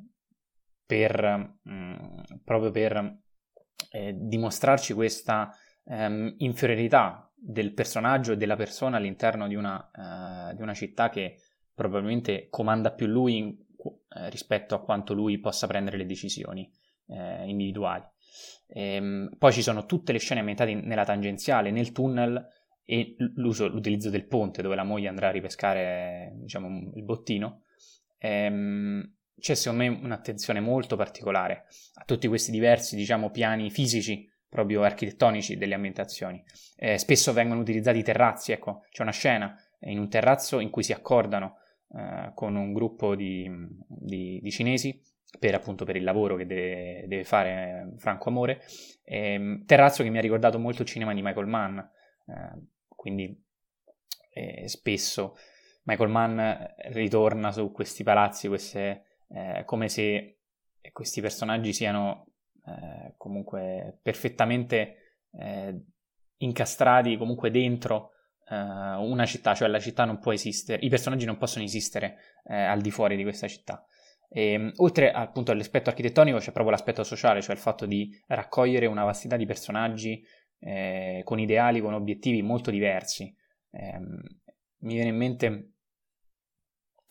per, 0.84 1.58
mh, 1.62 1.72
mm, 1.72 2.18
proprio 2.44 2.70
per 2.70 3.18
eh, 3.90 4.14
dimostrarci 4.16 4.94
questa 4.94 5.54
ehm, 5.84 6.34
inferiorità 6.38 7.31
del 7.44 7.74
personaggio 7.74 8.32
e 8.32 8.36
della 8.36 8.54
persona 8.54 8.98
all'interno 8.98 9.48
di 9.48 9.56
una, 9.56 9.90
uh, 9.92 10.54
di 10.54 10.62
una 10.62 10.74
città 10.74 11.10
che 11.10 11.38
probabilmente 11.74 12.46
comanda 12.48 12.92
più 12.92 13.06
lui 13.06 13.36
in, 13.36 13.56
uh, 13.78 14.28
rispetto 14.28 14.76
a 14.76 14.80
quanto 14.80 15.12
lui 15.12 15.40
possa 15.40 15.66
prendere 15.66 15.96
le 15.96 16.06
decisioni 16.06 16.70
uh, 17.06 17.44
individuali. 17.44 18.04
E, 18.68 18.98
um, 18.98 19.30
poi 19.36 19.52
ci 19.52 19.62
sono 19.62 19.86
tutte 19.86 20.12
le 20.12 20.20
scene 20.20 20.38
ambientate 20.38 20.72
nella 20.74 21.04
tangenziale, 21.04 21.72
nel 21.72 21.90
tunnel 21.90 22.46
e 22.84 23.16
l'utilizzo 23.18 24.10
del 24.10 24.26
ponte 24.26 24.62
dove 24.62 24.76
la 24.76 24.84
moglie 24.84 25.08
andrà 25.08 25.28
a 25.28 25.32
ripescare 25.32 26.32
diciamo, 26.36 26.92
il 26.94 27.02
bottino. 27.02 27.64
E, 28.18 28.46
um, 28.46 29.14
c'è 29.40 29.54
secondo 29.54 29.82
me 29.82 29.88
un'attenzione 29.88 30.60
molto 30.60 30.94
particolare 30.94 31.64
a 31.94 32.04
tutti 32.04 32.28
questi 32.28 32.52
diversi 32.52 32.94
diciamo, 32.94 33.30
piani 33.30 33.68
fisici 33.68 34.30
proprio 34.52 34.82
architettonici 34.82 35.56
delle 35.56 35.72
ambientazioni. 35.72 36.44
Eh, 36.76 36.98
spesso 36.98 37.32
vengono 37.32 37.62
utilizzati 37.62 38.02
terrazzi, 38.02 38.52
ecco, 38.52 38.84
c'è 38.90 39.00
una 39.00 39.10
scena 39.10 39.56
in 39.80 39.98
un 39.98 40.10
terrazzo 40.10 40.60
in 40.60 40.68
cui 40.68 40.82
si 40.82 40.92
accordano 40.92 41.56
eh, 41.96 42.32
con 42.34 42.54
un 42.54 42.74
gruppo 42.74 43.14
di, 43.14 43.50
di, 43.88 44.40
di, 44.42 44.50
cinesi 44.50 45.00
per 45.38 45.54
appunto 45.54 45.86
per 45.86 45.96
il 45.96 46.04
lavoro 46.04 46.36
che 46.36 46.44
deve, 46.44 47.04
deve 47.06 47.24
fare 47.24 47.94
Franco 47.96 48.28
Amore, 48.28 48.60
eh, 49.04 49.62
terrazzo 49.64 50.02
che 50.02 50.10
mi 50.10 50.18
ha 50.18 50.20
ricordato 50.20 50.58
molto 50.58 50.82
il 50.82 50.88
cinema 50.88 51.14
di 51.14 51.22
Michael 51.22 51.46
Mann, 51.46 51.78
eh, 51.78 51.86
quindi 52.88 53.42
eh, 54.34 54.68
spesso 54.68 55.34
Michael 55.84 56.10
Mann 56.10 56.38
ritorna 56.90 57.52
su 57.52 57.72
questi 57.72 58.02
palazzi, 58.02 58.48
queste, 58.48 59.04
eh, 59.30 59.62
come 59.64 59.88
se 59.88 60.40
questi 60.92 61.22
personaggi 61.22 61.72
siano 61.72 62.26
eh, 62.66 63.14
comunque 63.16 63.98
perfettamente 64.02 64.96
eh, 65.32 65.84
incastrati 66.38 67.16
comunque 67.16 67.50
dentro 67.50 68.10
eh, 68.48 68.54
una 68.54 69.24
città, 69.26 69.54
cioè 69.54 69.68
la 69.68 69.80
città 69.80 70.04
non 70.04 70.18
può 70.18 70.32
esistere, 70.32 70.84
i 70.84 70.88
personaggi 70.88 71.24
non 71.24 71.38
possono 71.38 71.64
esistere 71.64 72.16
eh, 72.44 72.54
al 72.54 72.80
di 72.80 72.90
fuori 72.90 73.16
di 73.16 73.22
questa 73.22 73.48
città. 73.48 73.84
E, 74.28 74.52
ehm, 74.52 74.72
oltre 74.76 75.10
appunto 75.10 75.52
all'aspetto 75.52 75.90
architettonico 75.90 76.38
c'è 76.38 76.52
proprio 76.52 76.70
l'aspetto 76.70 77.04
sociale, 77.04 77.42
cioè 77.42 77.54
il 77.54 77.60
fatto 77.60 77.86
di 77.86 78.10
raccogliere 78.26 78.86
una 78.86 79.04
vastità 79.04 79.36
di 79.36 79.46
personaggi 79.46 80.24
eh, 80.58 81.22
con 81.24 81.38
ideali, 81.38 81.80
con 81.80 81.94
obiettivi 81.94 82.42
molto 82.42 82.70
diversi. 82.70 83.34
Ehm, 83.70 84.20
mi 84.78 84.94
viene 84.94 85.10
in 85.10 85.16
mente 85.16 85.72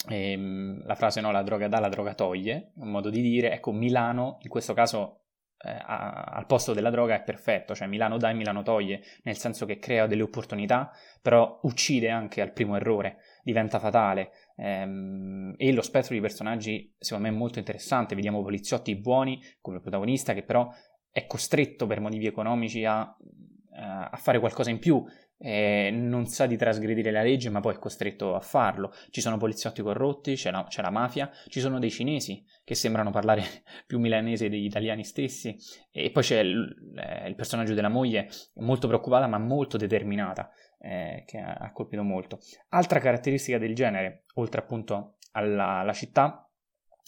ehm, 0.10 0.86
la 0.86 0.95
frase 0.95 1.22
no, 1.22 1.32
la 1.32 1.44
droga 1.44 1.68
dà, 1.68 1.80
la 1.80 1.90
droga 1.90 2.14
toglie, 2.14 2.72
un 2.76 2.90
modo 2.90 3.10
di 3.10 3.22
dire, 3.22 3.52
ecco 3.52 3.72
Milano 3.72 4.38
in 4.41 4.49
questo 4.49 4.73
caso 4.73 5.18
eh, 5.18 5.20
a, 5.64 6.24
al 6.24 6.46
posto 6.46 6.74
della 6.74 6.90
droga 6.90 7.16
è 7.16 7.24
perfetto, 7.24 7.76
cioè 7.76 7.88
Milano 7.88 8.18
dà 8.18 8.30
e 8.30 8.34
Milano 8.34 8.64
toglie, 8.64 9.02
nel 9.24 9.38
senso 9.38 9.66
che 9.66 9.78
crea 9.78 10.08
delle 10.08 10.24
opportunità, 10.24 10.92
però 11.22 11.60
uccide 11.64 12.10
anche 12.10 12.42
al 12.42 12.52
primo 12.52 12.76
errore, 12.76 13.18
diventa 13.44 13.80
fatale. 13.80 14.32
Ehm, 14.58 15.54
e 15.58 15.72
lo 15.72 15.82
spettro 15.82 16.14
di 16.14 16.22
personaggi 16.22 16.94
secondo 16.98 17.30
me 17.30 17.34
è 17.34 17.38
molto 17.38 17.60
interessante, 17.60 18.16
vediamo 18.16 18.42
poliziotti 18.42 18.96
buoni 18.96 19.42
come 19.62 19.80
protagonista 19.80 20.34
che 20.34 20.44
però 20.44 20.70
è 21.12 21.26
costretto 21.28 21.88
per 21.88 22.00
motivi 22.00 22.26
economici 22.26 22.86
a, 22.86 23.02
a 23.02 24.18
fare 24.18 24.40
qualcosa 24.40 24.70
in 24.70 24.80
più, 24.80 25.04
eh, 25.44 25.90
non 25.92 26.28
sa 26.28 26.46
di 26.46 26.56
trasgredire 26.56 27.10
la 27.10 27.24
legge, 27.24 27.50
ma 27.50 27.60
poi 27.60 27.74
è 27.74 27.80
costretto 27.80 28.36
a 28.36 28.40
farlo. 28.40 28.94
Ci 29.10 29.22
sono 29.22 29.38
poliziotti 29.38 29.82
corrotti, 29.82 30.36
c'è 30.36 30.52
la, 30.52 30.64
c'è 30.68 30.82
la 30.84 30.92
mafia, 30.92 31.32
ci 31.48 31.60
sono 31.60 31.80
dei 31.80 31.90
cinesi 31.90 32.46
che 32.64 32.76
sembrano 32.76 33.10
parlare 33.10 33.44
più 33.88 34.00
milanese 34.00 34.50
degli 34.50 34.66
italiani 34.66 35.04
stessi, 35.04 35.58
e 35.92 36.12
poi 36.12 36.24
c'è 36.24 36.40
il, 36.40 36.94
eh, 36.96 37.28
il 37.28 37.36
personaggio 37.36 37.74
della 37.74 37.90
moglie, 37.90 38.30
molto 38.56 38.88
preoccupata 38.88 39.26
ma 39.26 39.40
molto 39.40 39.78
determinata, 39.78 40.52
eh, 40.80 41.24
che 41.26 41.40
ha, 41.40 41.54
ha, 41.54 41.72
colpito 41.72 42.04
molto. 42.04 42.40
Altra 42.70 43.00
caratteristica 43.00 43.58
del 43.58 43.74
genere, 43.74 44.26
oltre 44.36 44.62
appunto 44.62 45.18
alla, 45.32 45.80
alla 45.80 45.94
città, 45.94 46.48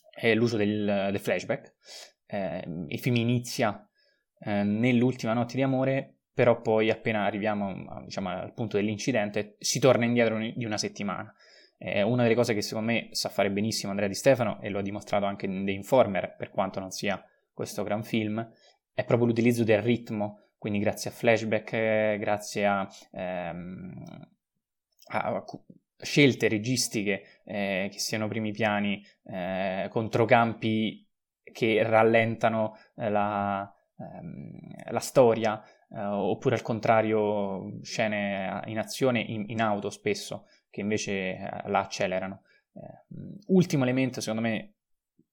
è 0.09 0.33
l'uso 0.33 0.57
del, 0.57 1.09
del 1.11 1.19
flashback. 1.19 1.75
Eh, 2.25 2.63
il 2.87 2.99
film 2.99 3.17
inizia 3.17 3.87
eh, 4.39 4.63
nell'ultima 4.63 5.33
notte 5.33 5.55
di 5.55 5.61
amore 5.61 6.12
però 6.33 6.61
poi 6.61 6.89
appena 6.89 7.25
arriviamo 7.25 8.01
diciamo, 8.03 8.29
al 8.29 8.53
punto 8.53 8.77
dell'incidente 8.77 9.55
si 9.59 9.79
torna 9.79 10.05
indietro 10.05 10.37
di 10.39 10.65
una 10.65 10.77
settimana. 10.77 11.33
È 11.77 12.01
una 12.01 12.23
delle 12.23 12.35
cose 12.35 12.53
che 12.53 12.61
secondo 12.61 12.91
me 12.91 13.09
sa 13.11 13.29
fare 13.29 13.51
benissimo 13.51 13.91
Andrea 13.91 14.07
Di 14.07 14.15
Stefano 14.15 14.61
e 14.61 14.69
lo 14.69 14.79
ha 14.79 14.81
dimostrato 14.81 15.25
anche 15.25 15.45
in 15.45 15.65
The 15.65 15.71
Informer, 15.71 16.35
per 16.37 16.49
quanto 16.49 16.79
non 16.79 16.91
sia 16.91 17.23
questo 17.51 17.83
gran 17.83 18.03
film, 18.03 18.47
è 18.93 19.03
proprio 19.03 19.27
l'utilizzo 19.27 19.63
del 19.63 19.81
ritmo, 19.81 20.43
quindi 20.57 20.79
grazie 20.79 21.09
a 21.09 21.13
flashback, 21.13 21.73
eh, 21.73 22.17
grazie 22.19 22.65
a, 22.65 22.87
ehm, 23.11 24.03
a 25.07 25.45
scelte 25.97 26.47
registiche 26.47 27.41
eh, 27.43 27.89
che 27.91 27.99
siano 27.99 28.27
primi 28.27 28.51
piani, 28.51 29.03
eh, 29.25 29.87
controcampi 29.89 31.07
che 31.51 31.83
rallentano 31.83 32.77
eh, 32.95 33.09
la, 33.09 33.73
ehm, 33.97 34.91
la 34.91 34.99
storia, 34.99 35.61
oppure 35.89 36.55
al 36.55 36.61
contrario 36.61 37.79
scene 37.81 38.61
in 38.65 38.79
azione 38.79 39.19
in, 39.19 39.45
in 39.47 39.61
auto 39.61 39.89
spesso 39.89 40.47
che 40.69 40.81
invece 40.81 41.11
eh, 41.11 41.61
la 41.67 41.81
accelerano. 41.81 42.41
Eh, 42.73 43.15
ultimo 43.47 43.83
elemento 43.83 44.21
secondo 44.21 44.41
me 44.41 44.73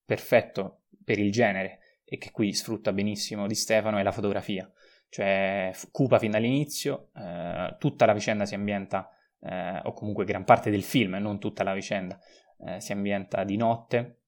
perfetto 0.05 0.83
per 1.03 1.19
il 1.19 1.33
genere 1.33 1.79
e 2.05 2.19
che 2.19 2.31
qui 2.31 2.53
sfrutta 2.53 2.93
benissimo 2.93 3.47
di 3.47 3.55
Stefano 3.55 3.99
è 3.99 4.03
la 4.03 4.13
fotografia, 4.13 4.71
cioè 5.09 5.73
cupa 5.93 6.19
fin 6.19 6.33
dall'inizio, 6.33 7.11
eh, 7.15 7.77
tutta 7.79 8.05
la 8.05 8.13
vicenda 8.13 8.45
si 8.45 8.57
ambienta, 8.57 9.09
eh, 9.41 9.81
o 9.85 9.93
comunque 9.93 10.25
gran 10.25 10.45
parte 10.45 10.71
del 10.71 10.83
film, 10.83 11.15
non 11.15 11.39
tutta 11.39 11.63
la 11.63 11.73
vicenda, 11.73 12.19
eh, 12.67 12.81
si 12.81 12.91
ambienta 12.91 13.45
di 13.45 13.57
notte 13.57 14.23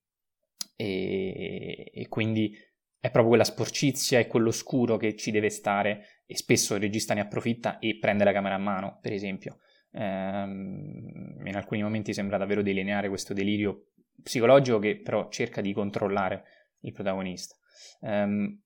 e, 0.76 1.90
e 1.92 2.08
quindi 2.08 2.56
è 3.02 3.10
proprio 3.10 3.30
quella 3.30 3.42
sporcizia 3.42 4.20
e 4.20 4.28
quell'oscuro 4.28 4.96
che 4.96 5.16
ci 5.16 5.32
deve 5.32 5.50
stare 5.50 6.22
e 6.24 6.36
spesso 6.36 6.76
il 6.76 6.80
regista 6.80 7.14
ne 7.14 7.20
approfitta 7.22 7.80
e 7.80 7.98
prende 7.98 8.22
la 8.22 8.30
camera 8.30 8.54
a 8.54 8.58
mano, 8.58 9.00
per 9.00 9.12
esempio. 9.12 9.58
Ehm, 9.90 11.42
in 11.44 11.56
alcuni 11.56 11.82
momenti 11.82 12.14
sembra 12.14 12.38
davvero 12.38 12.62
delineare 12.62 13.08
questo 13.08 13.34
delirio 13.34 13.88
psicologico 14.22 14.78
che 14.78 15.00
però 15.00 15.28
cerca 15.30 15.60
di 15.60 15.72
controllare 15.72 16.44
il 16.82 16.92
protagonista. 16.92 17.56
Ehm, 18.02 18.62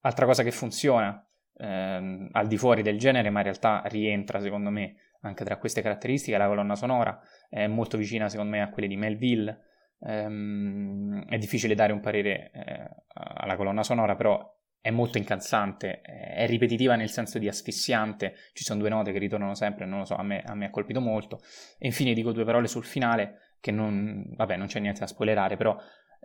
altra 0.00 0.24
cosa 0.24 0.42
che 0.42 0.50
funziona 0.50 1.22
ehm, 1.58 2.30
al 2.32 2.46
di 2.46 2.56
fuori 2.56 2.80
del 2.80 2.98
genere, 2.98 3.28
ma 3.28 3.40
in 3.40 3.44
realtà 3.44 3.82
rientra 3.84 4.40
secondo 4.40 4.70
me 4.70 4.94
anche 5.20 5.44
tra 5.44 5.58
queste 5.58 5.82
caratteristiche, 5.82 6.38
la 6.38 6.46
colonna 6.46 6.74
sonora, 6.74 7.20
è 7.50 7.66
molto 7.66 7.98
vicina 7.98 8.30
secondo 8.30 8.52
me 8.52 8.62
a 8.62 8.70
quelle 8.70 8.88
di 8.88 8.96
Melville, 8.96 9.60
Um, 10.00 11.26
è 11.26 11.38
difficile 11.38 11.74
dare 11.74 11.92
un 11.92 12.00
parere 12.00 12.50
eh, 12.52 12.88
alla 13.14 13.56
colonna 13.56 13.82
sonora, 13.82 14.14
però 14.14 14.56
è 14.80 14.90
molto 14.90 15.18
incalzante, 15.18 16.00
è 16.00 16.46
ripetitiva 16.46 16.94
nel 16.94 17.10
senso 17.10 17.38
di 17.38 17.48
asfissiante, 17.48 18.34
ci 18.52 18.64
sono 18.64 18.78
due 18.78 18.88
note 18.88 19.12
che 19.12 19.18
ritornano 19.18 19.54
sempre, 19.54 19.86
non 19.86 19.98
lo 19.98 20.04
so, 20.04 20.14
a 20.14 20.22
me, 20.22 20.42
a 20.46 20.54
me 20.54 20.66
ha 20.66 20.70
colpito 20.70 21.00
molto. 21.00 21.40
E 21.78 21.86
infine 21.86 22.14
dico 22.14 22.32
due 22.32 22.44
parole 22.44 22.68
sul 22.68 22.84
finale, 22.84 23.56
che 23.60 23.70
non, 23.70 24.24
vabbè, 24.36 24.56
non 24.56 24.66
c'è 24.66 24.78
niente 24.78 25.00
da 25.00 25.06
spoilerare, 25.06 25.56
però 25.56 25.76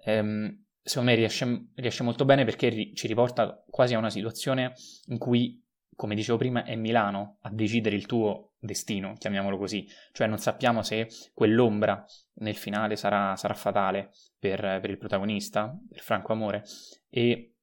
um, 0.06 0.64
secondo 0.82 1.10
me 1.10 1.16
riesce, 1.16 1.70
riesce, 1.76 2.04
molto 2.04 2.26
bene 2.26 2.46
perché 2.46 2.70
ri, 2.70 2.94
ci 2.94 3.08
riporta 3.08 3.64
quasi 3.70 3.96
a 3.96 3.98
una 3.98 4.10
situazione 4.10 4.74
in 5.08 5.18
cui 5.18 5.63
come 5.96 6.16
dicevo 6.16 6.38
prima, 6.38 6.64
è 6.64 6.76
Milano 6.76 7.38
a 7.42 7.50
decidere 7.50 7.96
il 7.96 8.06
tuo 8.06 8.54
destino, 8.60 9.14
chiamiamolo 9.18 9.58
così. 9.58 9.88
Cioè 10.12 10.28
non 10.28 10.38
sappiamo 10.38 10.82
se 10.82 11.08
quell'ombra 11.34 12.06
nel 12.36 12.56
finale 12.56 12.96
sarà, 12.96 13.36
sarà 13.36 13.54
fatale 13.54 14.12
per, 14.40 14.60
per, 14.82 14.90
il 14.90 14.98
protagonista, 14.98 15.78
per 15.90 16.02
Franco 16.02 16.32
Amore, 16.32 16.64
e, 17.10 17.56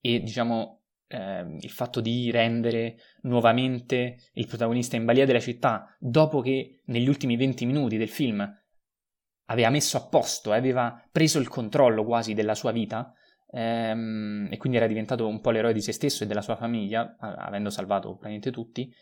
e 0.00 0.20
diciamo 0.20 0.82
eh, 1.08 1.56
il 1.60 1.70
fatto 1.70 2.00
di 2.00 2.30
rendere 2.30 2.96
nuovamente 3.22 4.16
il 4.32 4.46
protagonista 4.46 4.96
in 4.96 5.04
balia 5.04 5.26
della 5.26 5.40
città, 5.40 5.96
dopo 5.98 6.40
che 6.40 6.80
negli 6.86 7.08
ultimi 7.08 7.36
20 7.36 7.66
minuti 7.66 7.96
del 7.96 8.08
film 8.08 8.60
aveva 9.46 9.70
messo 9.70 9.96
a 9.98 10.08
posto, 10.08 10.52
aveva 10.52 11.02
preso 11.10 11.38
il 11.38 11.48
controllo 11.48 12.04
quasi 12.04 12.32
della 12.32 12.54
sua 12.54 12.72
vita, 12.72 13.12
ehm, 13.52 14.48
e 14.50 14.56
quindi 14.56 14.78
era 14.78 14.86
diventato 14.86 15.28
un 15.28 15.40
po' 15.40 15.50
l'eroe 15.50 15.72
di 15.72 15.80
se 15.80 15.92
stesso 15.92 16.24
e 16.24 16.26
della 16.26 16.42
sua 16.42 16.56
famiglia, 16.56 17.16
avendo 17.18 17.70
salvato 17.70 18.08
praticamente 18.08 18.50
tutti, 18.50 18.92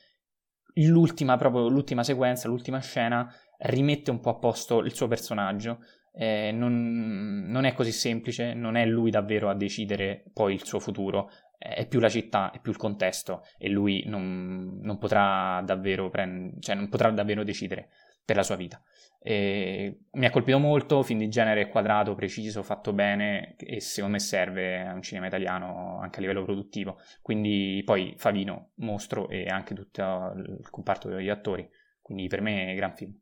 l'ultima, 0.74 1.36
proprio, 1.36 1.68
l'ultima 1.68 2.02
sequenza, 2.02 2.48
l'ultima 2.48 2.80
scena 2.80 3.32
rimette 3.58 4.10
un 4.10 4.20
po' 4.20 4.30
a 4.30 4.38
posto 4.38 4.80
il 4.80 4.94
suo 4.94 5.08
personaggio. 5.08 5.80
Eh, 6.12 6.50
non, 6.52 7.44
non, 7.46 7.64
è 7.64 7.72
così 7.72 7.92
semplice, 7.92 8.52
non 8.52 8.76
è 8.76 8.84
lui 8.84 9.10
davvero 9.10 9.48
a 9.48 9.54
decidere 9.54 10.24
poi 10.32 10.54
il 10.54 10.64
suo 10.64 10.80
futuro, 10.80 11.30
è 11.56 11.86
più 11.86 12.00
la 12.00 12.08
città, 12.08 12.50
è 12.50 12.58
più 12.58 12.72
il 12.72 12.78
contesto 12.78 13.42
e 13.58 13.68
lui 13.68 14.02
non, 14.06 14.80
non 14.82 14.98
potrà 14.98 15.62
davvero 15.64 16.08
prend- 16.10 16.60
cioè 16.60 16.74
non 16.74 16.88
potrà 16.88 17.10
davvero 17.10 17.44
decidere 17.44 17.90
per 18.24 18.36
la 18.36 18.42
sua 18.42 18.56
vita. 18.56 18.82
E 19.22 20.04
mi 20.12 20.24
ha 20.24 20.30
colpito 20.30 20.58
molto, 20.58 21.02
film 21.02 21.18
di 21.18 21.28
genere 21.28 21.68
quadrato, 21.68 22.14
preciso, 22.14 22.62
fatto 22.62 22.94
bene 22.94 23.54
e 23.56 23.78
secondo 23.80 24.16
me 24.16 24.20
serve 24.20 24.80
a 24.80 24.94
un 24.94 25.02
cinema 25.02 25.26
italiano 25.26 25.98
anche 26.00 26.18
a 26.18 26.20
livello 26.22 26.42
produttivo. 26.42 26.98
Quindi 27.20 27.82
poi 27.84 28.14
Favino, 28.16 28.70
mostro 28.76 29.28
e 29.28 29.46
anche 29.46 29.74
tutto 29.74 30.32
il 30.36 30.70
comparto 30.70 31.08
degli 31.08 31.28
attori. 31.28 31.68
Quindi 32.00 32.28
per 32.28 32.40
me 32.40 32.72
è 32.72 32.74
gran 32.74 32.96
film. 32.96 33.14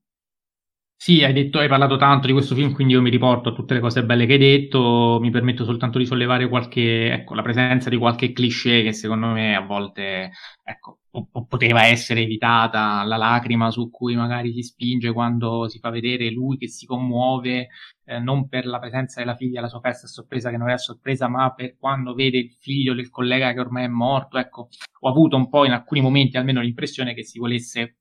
Sì, 1.00 1.22
hai, 1.22 1.32
detto, 1.32 1.60
hai 1.60 1.68
parlato 1.68 1.96
tanto 1.96 2.26
di 2.26 2.32
questo 2.32 2.56
film, 2.56 2.72
quindi 2.72 2.92
io 2.94 3.00
mi 3.00 3.08
riporto 3.08 3.50
a 3.50 3.52
tutte 3.52 3.72
le 3.72 3.78
cose 3.78 4.04
belle 4.04 4.26
che 4.26 4.32
hai 4.32 4.38
detto. 4.40 5.18
Mi 5.20 5.30
permetto 5.30 5.64
soltanto 5.64 5.96
di 5.98 6.04
sollevare 6.04 6.48
qualche, 6.48 7.12
ecco, 7.12 7.34
la 7.34 7.42
presenza 7.42 7.88
di 7.88 7.96
qualche 7.96 8.32
cliché 8.32 8.82
che 8.82 8.92
secondo 8.92 9.28
me 9.28 9.54
a 9.54 9.60
volte, 9.60 10.32
ecco, 10.64 10.98
o, 11.12 11.28
poteva 11.46 11.84
essere 11.86 12.22
evitata. 12.22 13.04
La 13.04 13.16
lacrima 13.16 13.70
su 13.70 13.90
cui 13.90 14.16
magari 14.16 14.52
si 14.52 14.62
spinge 14.64 15.12
quando 15.12 15.68
si 15.68 15.78
fa 15.78 15.90
vedere 15.90 16.30
lui 16.32 16.56
che 16.58 16.66
si 16.68 16.84
commuove, 16.84 17.68
eh, 18.04 18.18
non 18.18 18.48
per 18.48 18.66
la 18.66 18.80
presenza 18.80 19.20
della 19.20 19.36
figlia 19.36 19.60
alla 19.60 19.68
sua 19.68 19.78
festa 19.80 20.06
a 20.06 20.08
sorpresa, 20.08 20.50
che 20.50 20.56
non 20.56 20.66
era 20.68 20.78
sorpresa, 20.78 21.28
ma 21.28 21.52
per 21.54 21.76
quando 21.78 22.12
vede 22.12 22.38
il 22.38 22.50
figlio 22.58 22.92
del 22.94 23.08
collega 23.08 23.52
che 23.52 23.60
ormai 23.60 23.84
è 23.84 23.88
morto. 23.88 24.36
Ecco, 24.36 24.68
ho 25.00 25.08
avuto 25.08 25.36
un 25.36 25.48
po' 25.48 25.64
in 25.64 25.70
alcuni 25.72 26.00
momenti 26.00 26.36
almeno 26.38 26.60
l'impressione 26.60 27.14
che 27.14 27.22
si 27.22 27.38
volesse 27.38 27.98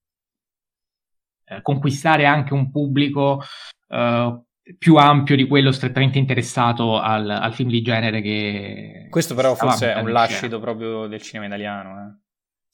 eh, 1.48 1.62
conquistare 1.62 2.26
anche 2.26 2.54
un 2.54 2.70
pubblico 2.70 3.42
eh, 3.90 4.42
più 4.78 4.96
ampio 4.96 5.36
di 5.36 5.48
quello 5.48 5.72
strettamente 5.72 6.18
interessato 6.18 7.00
al, 7.00 7.30
al 7.30 7.54
film 7.54 7.70
di 7.70 7.82
genere 7.82 8.22
che... 8.22 9.08
Questo 9.10 9.34
però 9.34 9.56
forse 9.56 9.94
è 9.94 10.00
un 10.00 10.12
lascito 10.12 10.60
proprio 10.60 11.08
del 11.08 11.22
cinema 11.22 11.46
italiano. 11.46 11.90
Eh. 11.90 12.26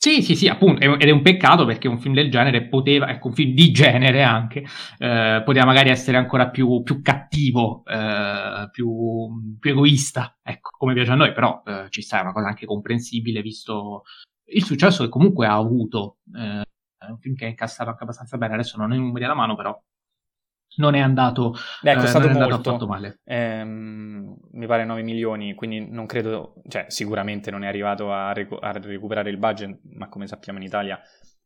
Sì, 0.03 0.21
sì, 0.21 0.35
sì, 0.35 0.49
appunto, 0.49 0.83
ed 0.83 1.07
è 1.07 1.11
un 1.11 1.21
peccato 1.21 1.65
perché 1.65 1.87
un 1.87 1.97
film 1.97 2.13
del 2.13 2.29
genere 2.29 2.67
poteva, 2.67 3.09
ecco, 3.09 3.27
un 3.29 3.33
film 3.33 3.53
di 3.53 3.71
genere 3.71 4.21
anche, 4.21 4.65
eh, 4.97 5.41
poteva 5.45 5.65
magari 5.65 5.91
essere 5.91 6.17
ancora 6.17 6.49
più, 6.49 6.83
più 6.83 7.01
cattivo, 7.01 7.83
eh, 7.85 8.67
più, 8.69 9.57
più, 9.57 9.71
egoista, 9.71 10.37
ecco, 10.43 10.71
come 10.77 10.93
piace 10.93 11.11
a 11.11 11.15
noi, 11.15 11.31
però 11.31 11.63
eh, 11.65 11.85
ci 11.89 12.01
sta, 12.01 12.17
è 12.17 12.21
una 12.21 12.33
cosa 12.33 12.47
anche 12.47 12.65
comprensibile 12.65 13.41
visto 13.41 14.03
il 14.47 14.65
successo 14.65 15.03
che 15.03 15.09
comunque 15.09 15.47
ha 15.47 15.55
avuto 15.55 16.17
eh, 16.35 16.63
è 17.07 17.09
un 17.11 17.19
film 17.19 17.35
che 17.35 17.45
è 17.45 17.49
incassato 17.49 17.89
anche 17.89 18.03
abbastanza 18.03 18.37
bene, 18.37 18.53
adesso 18.53 18.77
non 18.77 18.91
ho 18.91 18.95
i 18.95 18.97
numeri 18.97 19.25
alla 19.25 19.33
mano, 19.33 19.55
però 19.55 19.79
non 20.75 20.95
è 20.95 20.99
andato, 20.99 21.53
Beh, 21.81 21.91
è 21.91 21.95
costato 21.95 22.27
eh, 22.27 22.33
molto, 22.33 22.55
affatto 22.55 22.87
male. 22.87 23.19
Ehm, 23.25 24.35
mi 24.51 24.65
pare 24.65 24.85
9 24.85 25.03
milioni, 25.03 25.53
quindi 25.53 25.87
non 25.89 26.05
credo, 26.05 26.55
cioè 26.67 26.85
sicuramente 26.87 27.51
non 27.51 27.63
è 27.63 27.67
arrivato 27.67 28.11
a, 28.11 28.33
recu- 28.33 28.61
a 28.63 28.71
recuperare 28.71 29.29
il 29.29 29.37
budget, 29.37 29.79
ma 29.95 30.09
come 30.09 30.27
sappiamo 30.27 30.59
in 30.59 30.65
Italia 30.65 30.99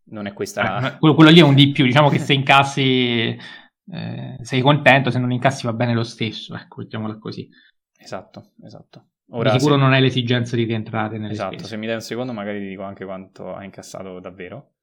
non 0.09 0.27
è 0.27 0.33
questa... 0.33 0.93
Eh, 0.93 0.97
quello, 0.99 1.15
quello, 1.15 1.29
lì 1.31 1.39
è 1.39 1.43
un 1.43 1.55
di 1.55 1.71
più, 1.71 1.85
diciamo 1.85 2.09
che 2.09 2.19
se 2.19 2.33
incassi 2.33 3.37
eh, 3.91 4.37
sei 4.41 4.61
contento, 4.61 5.09
se 5.09 5.19
non 5.19 5.31
incassi 5.31 5.65
va 5.65 5.73
bene 5.73 5.93
lo 5.93 6.03
stesso, 6.03 6.55
ecco, 6.55 6.81
mettiamola 6.81 7.17
così. 7.17 7.49
Esatto, 7.97 8.53
esatto. 8.63 9.07
Ora, 9.31 9.51
di 9.51 9.59
sicuro 9.59 9.75
se... 9.75 9.81
non 9.81 9.91
hai 9.91 10.01
l'esigenza 10.01 10.55
di 10.55 10.63
rientrare 10.63 11.17
nelle 11.17 11.33
esatto, 11.33 11.53
spese. 11.53 11.67
se 11.67 11.77
mi 11.77 11.85
dai 11.85 11.95
un 11.95 12.01
secondo 12.01 12.31
magari 12.31 12.59
ti 12.59 12.67
dico 12.69 12.83
anche 12.83 13.03
quanto 13.03 13.53
ha 13.53 13.63
incassato 13.63 14.19
davvero. 14.19 14.75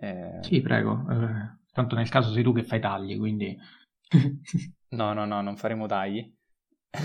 Eh... 0.00 0.38
Sì, 0.42 0.60
prego. 0.60 1.04
Eh, 1.10 1.56
tanto 1.72 1.94
nel 1.94 2.08
caso 2.08 2.32
sei 2.32 2.42
tu 2.42 2.52
che 2.52 2.62
fai 2.62 2.80
tagli, 2.80 3.16
quindi... 3.16 3.56
no, 4.90 5.12
no, 5.12 5.24
no, 5.24 5.40
non 5.40 5.56
faremo 5.56 5.86
tagli. 5.86 6.32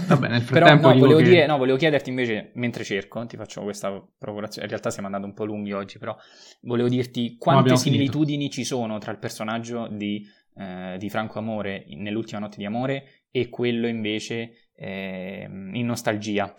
Vabbè, 0.07 0.29
nel 0.29 0.41
Però 0.47 0.65
frattempo 0.65 0.87
no 0.87 0.93
dico 0.93 1.05
volevo, 1.05 1.19
che- 1.21 1.29
dire- 1.29 1.45
no, 1.45 1.57
volevo 1.57 1.77
chiederti 1.77 2.09
invece, 2.09 2.51
mentre 2.55 2.83
cerco, 2.83 3.25
ti 3.25 3.35
faccio 3.35 3.61
questa 3.63 3.91
provocazione, 4.17 4.63
in 4.63 4.69
realtà 4.69 4.89
siamo 4.89 5.07
andati 5.07 5.25
un 5.25 5.33
po' 5.33 5.45
lunghi 5.45 5.73
oggi, 5.73 5.97
però 5.97 6.15
volevo 6.61 6.87
dirti 6.87 7.35
quante 7.37 7.61
abbiamo 7.61 7.79
similitudini 7.79 8.49
ci 8.49 8.63
sono 8.63 8.97
tra 8.97 9.11
il 9.11 9.17
personaggio 9.19 9.87
di, 9.87 10.25
eh, 10.55 10.95
di 10.97 11.09
Franco 11.09 11.39
Amore 11.39 11.85
nell'ultima 11.89 12.39
notte 12.39 12.57
di 12.57 12.65
amore 12.65 13.23
e 13.29 13.49
quello 13.49 13.87
invece 13.87 14.69
ehm, 14.75 15.75
in 15.75 15.85
nostalgia. 15.85 16.53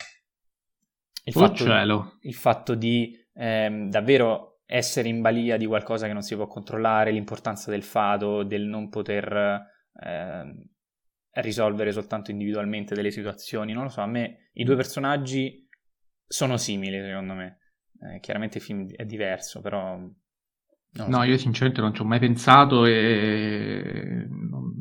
Il 1.26 1.32
Oh 1.34 1.40
fatto, 1.40 1.54
cielo. 1.64 2.18
il 2.22 2.34
fatto 2.34 2.74
di 2.74 3.16
ehm, 3.34 3.88
davvero 3.88 4.53
essere 4.66 5.08
in 5.08 5.20
balia 5.20 5.56
di 5.56 5.66
qualcosa 5.66 6.06
che 6.06 6.12
non 6.12 6.22
si 6.22 6.34
può 6.34 6.46
controllare, 6.46 7.10
l'importanza 7.10 7.70
del 7.70 7.82
fado, 7.82 8.42
del 8.42 8.62
non 8.62 8.88
poter 8.88 9.62
ehm, 10.02 10.68
risolvere 11.32 11.92
soltanto 11.92 12.30
individualmente 12.30 12.94
delle 12.94 13.10
situazioni. 13.10 13.72
Non 13.72 13.84
lo 13.84 13.88
so, 13.88 14.00
a 14.00 14.06
me 14.06 14.50
i 14.54 14.64
due 14.64 14.76
personaggi 14.76 15.68
sono 16.26 16.56
simili, 16.56 17.00
secondo 17.00 17.34
me. 17.34 17.58
Eh, 18.00 18.20
chiaramente 18.20 18.58
il 18.58 18.64
film 18.64 18.90
è 18.94 19.04
diverso, 19.04 19.60
però... 19.60 19.96
No, 20.96 21.10
so. 21.10 21.22
io 21.24 21.36
sinceramente 21.38 21.80
non 21.80 21.92
ci 21.92 22.02
ho 22.02 22.04
mai 22.04 22.20
pensato 22.20 22.86
e 22.86 24.26
non, 24.28 24.73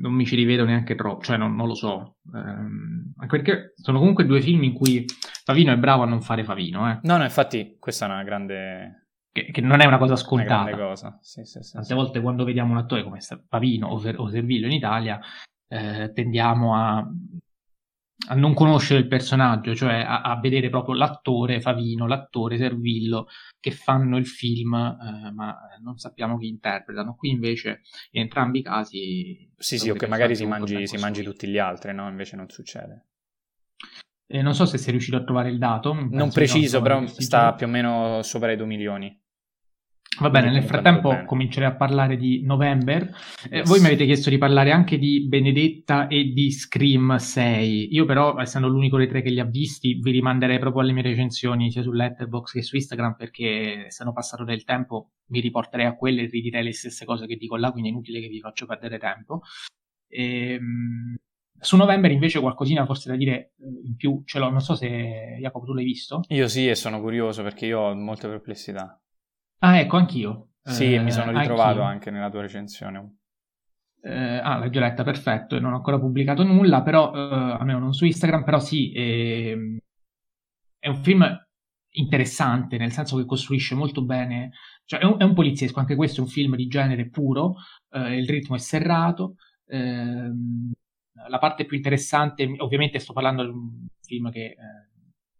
non 0.00 0.12
mi 0.12 0.24
ci 0.24 0.36
rivedo 0.36 0.64
neanche 0.64 0.94
troppo, 0.94 1.22
cioè 1.22 1.36
non, 1.36 1.54
non 1.54 1.66
lo 1.66 1.74
so. 1.74 2.16
Ehm, 2.34 3.12
anche 3.16 3.36
perché 3.36 3.72
sono 3.76 3.98
comunque 3.98 4.24
due 4.26 4.40
film 4.40 4.62
in 4.62 4.72
cui 4.72 5.04
Favino 5.44 5.72
è 5.72 5.76
bravo 5.76 6.02
a 6.02 6.06
non 6.06 6.20
fare 6.22 6.44
Favino, 6.44 6.90
eh, 6.90 7.00
No, 7.02 7.16
no, 7.16 7.24
infatti 7.24 7.76
questa 7.78 8.06
è 8.06 8.08
una 8.10 8.22
grande, 8.22 9.08
che, 9.32 9.50
che 9.50 9.60
non 9.60 9.80
è 9.80 9.86
una 9.86 9.98
cosa 9.98 10.12
una 10.12 10.22
scontata. 10.22 10.64
grande 10.64 10.82
cosa. 10.82 11.18
Sì, 11.20 11.44
sì, 11.44 11.60
sì, 11.62 11.72
Tante 11.72 11.88
sì. 11.88 11.94
volte 11.94 12.20
quando 12.20 12.44
vediamo 12.44 12.72
un 12.72 12.78
attore 12.78 13.02
come 13.02 13.18
Pavino 13.48 13.88
o, 13.88 13.98
Ser- 13.98 14.18
o 14.18 14.28
Servillo 14.28 14.66
in 14.66 14.72
Italia 14.72 15.20
eh, 15.68 16.12
tendiamo 16.12 16.74
a, 16.76 17.06
a 18.28 18.34
non 18.34 18.54
conoscere 18.54 19.00
il 19.00 19.06
personaggio, 19.06 19.74
cioè 19.74 19.94
a, 19.94 20.22
a 20.22 20.38
vedere 20.40 20.70
proprio 20.70 20.94
l'attore 20.94 21.60
Favino, 21.60 22.06
l'attore 22.06 22.56
Servillo 22.56 23.26
che 23.60 23.70
fanno 23.70 24.16
il 24.16 24.26
film, 24.26 24.74
eh, 24.74 25.30
ma 25.32 25.58
non 25.82 25.98
sappiamo 25.98 26.38
chi 26.38 26.46
interpretano. 26.46 27.14
Qui 27.14 27.30
invece 27.30 27.82
in 28.12 28.22
entrambi 28.22 28.60
i 28.60 28.62
casi... 28.62 29.50
Sì, 29.56 29.78
sì, 29.78 29.90
o 29.90 29.94
che 29.94 30.06
magari 30.06 30.36
si 30.36 30.46
mangi, 30.46 30.86
si 30.86 30.96
mangi 30.96 31.22
tutti 31.22 31.48
gli 31.48 31.58
altri, 31.58 31.92
no? 31.94 32.08
Invece 32.08 32.36
non 32.36 32.48
succede. 32.48 33.06
Eh, 34.26 34.42
non 34.42 34.54
so 34.54 34.64
se 34.64 34.78
sei 34.78 34.92
riuscito 34.92 35.16
a 35.16 35.24
trovare 35.24 35.50
il 35.50 35.58
dato. 35.58 35.92
Non 35.92 36.08
no, 36.10 36.28
preciso, 36.28 36.80
stavo 36.80 36.84
però 36.84 37.06
sta 37.06 37.54
più 37.54 37.66
o 37.66 37.68
meno 37.68 38.22
sopra 38.22 38.52
i 38.52 38.56
2 38.56 38.66
milioni. 38.66 39.22
Va 40.20 40.30
bene, 40.30 40.50
nel 40.50 40.62
frattempo 40.62 41.08
bene. 41.08 41.24
comincerei 41.24 41.68
a 41.68 41.74
parlare 41.74 42.16
di 42.16 42.42
November. 42.42 43.10
Eh, 43.50 43.62
voi 43.62 43.80
mi 43.80 43.86
avete 43.86 44.04
chiesto 44.04 44.30
di 44.30 44.38
parlare 44.38 44.70
anche 44.70 44.96
di 44.96 45.26
Benedetta 45.26 46.06
e 46.06 46.32
di 46.32 46.52
Scream 46.52 47.16
6. 47.16 47.94
Io 47.94 48.04
però, 48.04 48.38
essendo 48.38 48.68
l'unico 48.68 48.96
dei 48.96 49.08
tre 49.08 49.22
che 49.22 49.30
li 49.30 49.40
ha 49.40 49.44
visti, 49.44 49.94
vi 49.94 50.12
rimanderei 50.12 50.58
proprio 50.58 50.82
alle 50.82 50.92
mie 50.92 51.02
recensioni 51.02 51.70
sia 51.70 51.82
su 51.82 51.90
Letterboxd 51.90 52.54
che 52.54 52.62
su 52.62 52.76
Instagram 52.76 53.14
perché 53.16 53.86
se 53.88 54.02
hanno 54.02 54.12
passato 54.12 54.44
del 54.44 54.64
tempo 54.64 55.10
mi 55.26 55.40
riporterei 55.40 55.86
a 55.86 55.96
quelle 55.96 56.22
e 56.22 56.26
ridirei 56.26 56.62
le 56.62 56.72
stesse 56.72 57.04
cose 57.04 57.26
che 57.26 57.36
dico 57.36 57.56
là, 57.56 57.70
quindi 57.70 57.88
è 57.88 57.92
inutile 57.92 58.20
che 58.20 58.28
vi 58.28 58.40
faccio 58.40 58.66
perdere 58.66 58.98
tempo. 58.98 59.40
Ehm, 60.08 61.16
su 61.58 61.76
November 61.76 62.10
invece 62.10 62.40
qualcosina 62.40 62.84
forse 62.84 63.08
da 63.08 63.16
dire 63.16 63.52
eh, 63.58 63.86
in 63.86 63.96
più 63.96 64.22
ce 64.24 64.38
l'ho, 64.38 64.50
non 64.50 64.60
so 64.60 64.74
se 64.74 65.38
Jacopo 65.40 65.66
tu 65.66 65.72
l'hai 65.72 65.84
visto. 65.84 66.20
Io 66.28 66.46
sì, 66.46 66.68
e 66.68 66.74
sono 66.74 67.00
curioso 67.00 67.42
perché 67.42 67.66
io 67.66 67.80
ho 67.80 67.94
molte 67.94 68.28
perplessità. 68.28 68.98
Ah, 69.64 69.78
ecco, 69.80 69.96
anch'io. 69.96 70.50
Sì, 70.62 70.94
e 70.94 71.00
mi 71.00 71.08
Eh, 71.08 71.10
sono 71.10 71.32
ritrovato 71.32 71.80
anch'io. 71.80 71.82
anche 71.82 72.10
nella 72.10 72.30
tua 72.30 72.42
recensione. 72.42 73.16
Eh, 74.02 74.12
ah, 74.42 74.58
l'hai 74.58 74.70
già 74.70 74.80
letta, 74.80 75.02
perfetto, 75.02 75.58
non 75.58 75.72
ho 75.72 75.76
ancora 75.76 75.98
pubblicato 75.98 76.42
nulla, 76.44 76.82
però, 76.82 77.12
eh, 77.14 77.18
almeno 77.58 77.78
non 77.78 77.94
su 77.94 78.04
Instagram, 78.04 78.44
però 78.44 78.58
sì, 78.60 78.92
ehm, 78.94 79.78
è 80.78 80.88
un 80.88 80.96
film 81.02 81.24
interessante, 81.96 82.76
nel 82.76 82.92
senso 82.92 83.16
che 83.16 83.24
costruisce 83.24 83.74
molto 83.74 84.04
bene, 84.04 84.50
cioè 84.84 85.00
è 85.00 85.04
un, 85.04 85.16
è 85.18 85.22
un 85.24 85.34
poliziesco, 85.34 85.78
anche 85.80 85.94
questo 85.96 86.20
è 86.20 86.24
un 86.24 86.28
film 86.30 86.56
di 86.56 86.66
genere 86.66 87.08
puro, 87.08 87.54
eh, 87.90 88.16
il 88.18 88.28
ritmo 88.28 88.56
è 88.56 88.58
serrato, 88.58 89.36
ehm, 89.66 90.72
la 91.28 91.38
parte 91.38 91.64
più 91.64 91.76
interessante, 91.76 92.44
ovviamente 92.58 92.98
sto 92.98 93.12
parlando 93.12 93.44
di 93.44 93.48
un 93.50 93.86
film 94.02 94.30
che 94.30 94.44
eh, 94.46 94.56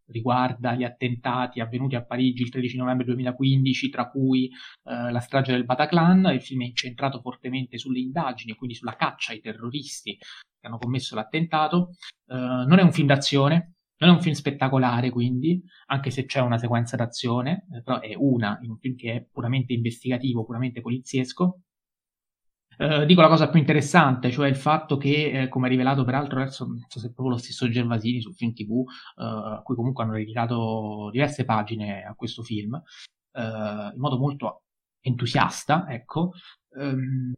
riguarda 0.06 0.74
gli 0.74 0.84
attentati 0.84 1.60
avvenuti 1.60 1.94
a 1.94 2.04
Parigi 2.04 2.42
il 2.42 2.50
13 2.50 2.76
novembre 2.76 3.04
2015, 3.06 3.90
tra 3.90 4.08
cui 4.08 4.46
eh, 4.46 5.10
la 5.10 5.20
strage 5.20 5.52
del 5.52 5.64
Bataclan. 5.64 6.30
Il 6.32 6.42
film 6.42 6.62
è 6.62 6.66
incentrato 6.66 7.20
fortemente 7.20 7.78
sulle 7.78 7.98
indagini 7.98 8.52
e 8.52 8.56
quindi 8.56 8.76
sulla 8.76 8.96
caccia 8.96 9.32
ai 9.32 9.40
terroristi 9.40 10.16
che 10.16 10.66
hanno 10.66 10.78
commesso 10.78 11.14
l'attentato. 11.14 11.90
Eh, 12.26 12.34
non 12.34 12.78
è 12.78 12.82
un 12.82 12.92
film 12.92 13.06
d'azione, 13.06 13.74
non 13.98 14.10
è 14.10 14.12
un 14.12 14.20
film 14.20 14.34
spettacolare, 14.34 15.10
quindi, 15.10 15.62
anche 15.86 16.10
se 16.10 16.24
c'è 16.24 16.40
una 16.40 16.58
sequenza 16.58 16.96
d'azione, 16.96 17.66
eh, 17.72 17.82
però 17.82 18.00
è 18.00 18.14
una 18.16 18.58
in 18.62 18.70
un 18.70 18.78
film 18.78 18.96
che 18.96 19.12
è 19.14 19.26
puramente 19.30 19.72
investigativo, 19.72 20.44
puramente 20.44 20.80
poliziesco. 20.80 21.60
Eh, 22.78 23.06
dico 23.06 23.20
la 23.20 23.28
cosa 23.28 23.48
più 23.48 23.60
interessante, 23.60 24.30
cioè 24.30 24.48
il 24.48 24.56
fatto 24.56 24.96
che, 24.96 25.42
eh, 25.42 25.48
come 25.48 25.68
rivelato 25.68 26.04
peraltro, 26.04 26.40
adesso 26.40 26.66
non 26.66 26.84
so 26.88 26.98
se 26.98 27.12
proprio 27.12 27.36
lo 27.36 27.40
stesso 27.40 27.68
Gervasini 27.68 28.20
sul 28.20 28.34
film 28.34 28.52
TV, 28.52 28.84
eh, 29.16 29.22
a 29.22 29.62
cui 29.64 29.74
comunque 29.76 30.04
hanno 30.04 30.14
dedicato 30.14 31.08
diverse 31.12 31.44
pagine 31.44 32.02
a 32.04 32.14
questo 32.14 32.42
film, 32.42 32.74
eh, 33.32 33.40
in 33.40 33.98
modo 34.00 34.18
molto 34.18 34.62
entusiasta, 35.00 35.86
ecco, 35.88 36.32
ehm, 36.76 37.32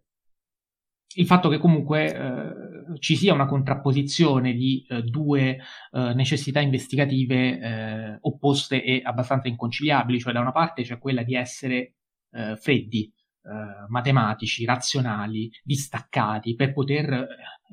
il 1.18 1.26
fatto 1.26 1.48
che 1.48 1.56
comunque 1.58 2.94
ci 2.98 3.16
sia 3.16 3.32
una 3.32 3.46
contrapposizione 3.46 4.52
di 4.52 4.86
due 5.04 5.58
necessità 5.92 6.60
investigative 6.60 8.18
opposte 8.20 8.82
e 8.84 9.00
abbastanza 9.02 9.48
inconciliabili, 9.48 10.20
cioè 10.20 10.34
da 10.34 10.40
una 10.40 10.52
parte 10.52 10.82
c'è 10.82 10.98
quella 10.98 11.22
di 11.22 11.34
essere 11.34 11.94
freddi, 12.58 13.10
eh, 13.46 13.86
matematici, 13.88 14.64
razionali, 14.64 15.48
distaccati 15.62 16.56
per 16.56 16.72
poter 16.72 17.12
eh, 17.12 17.26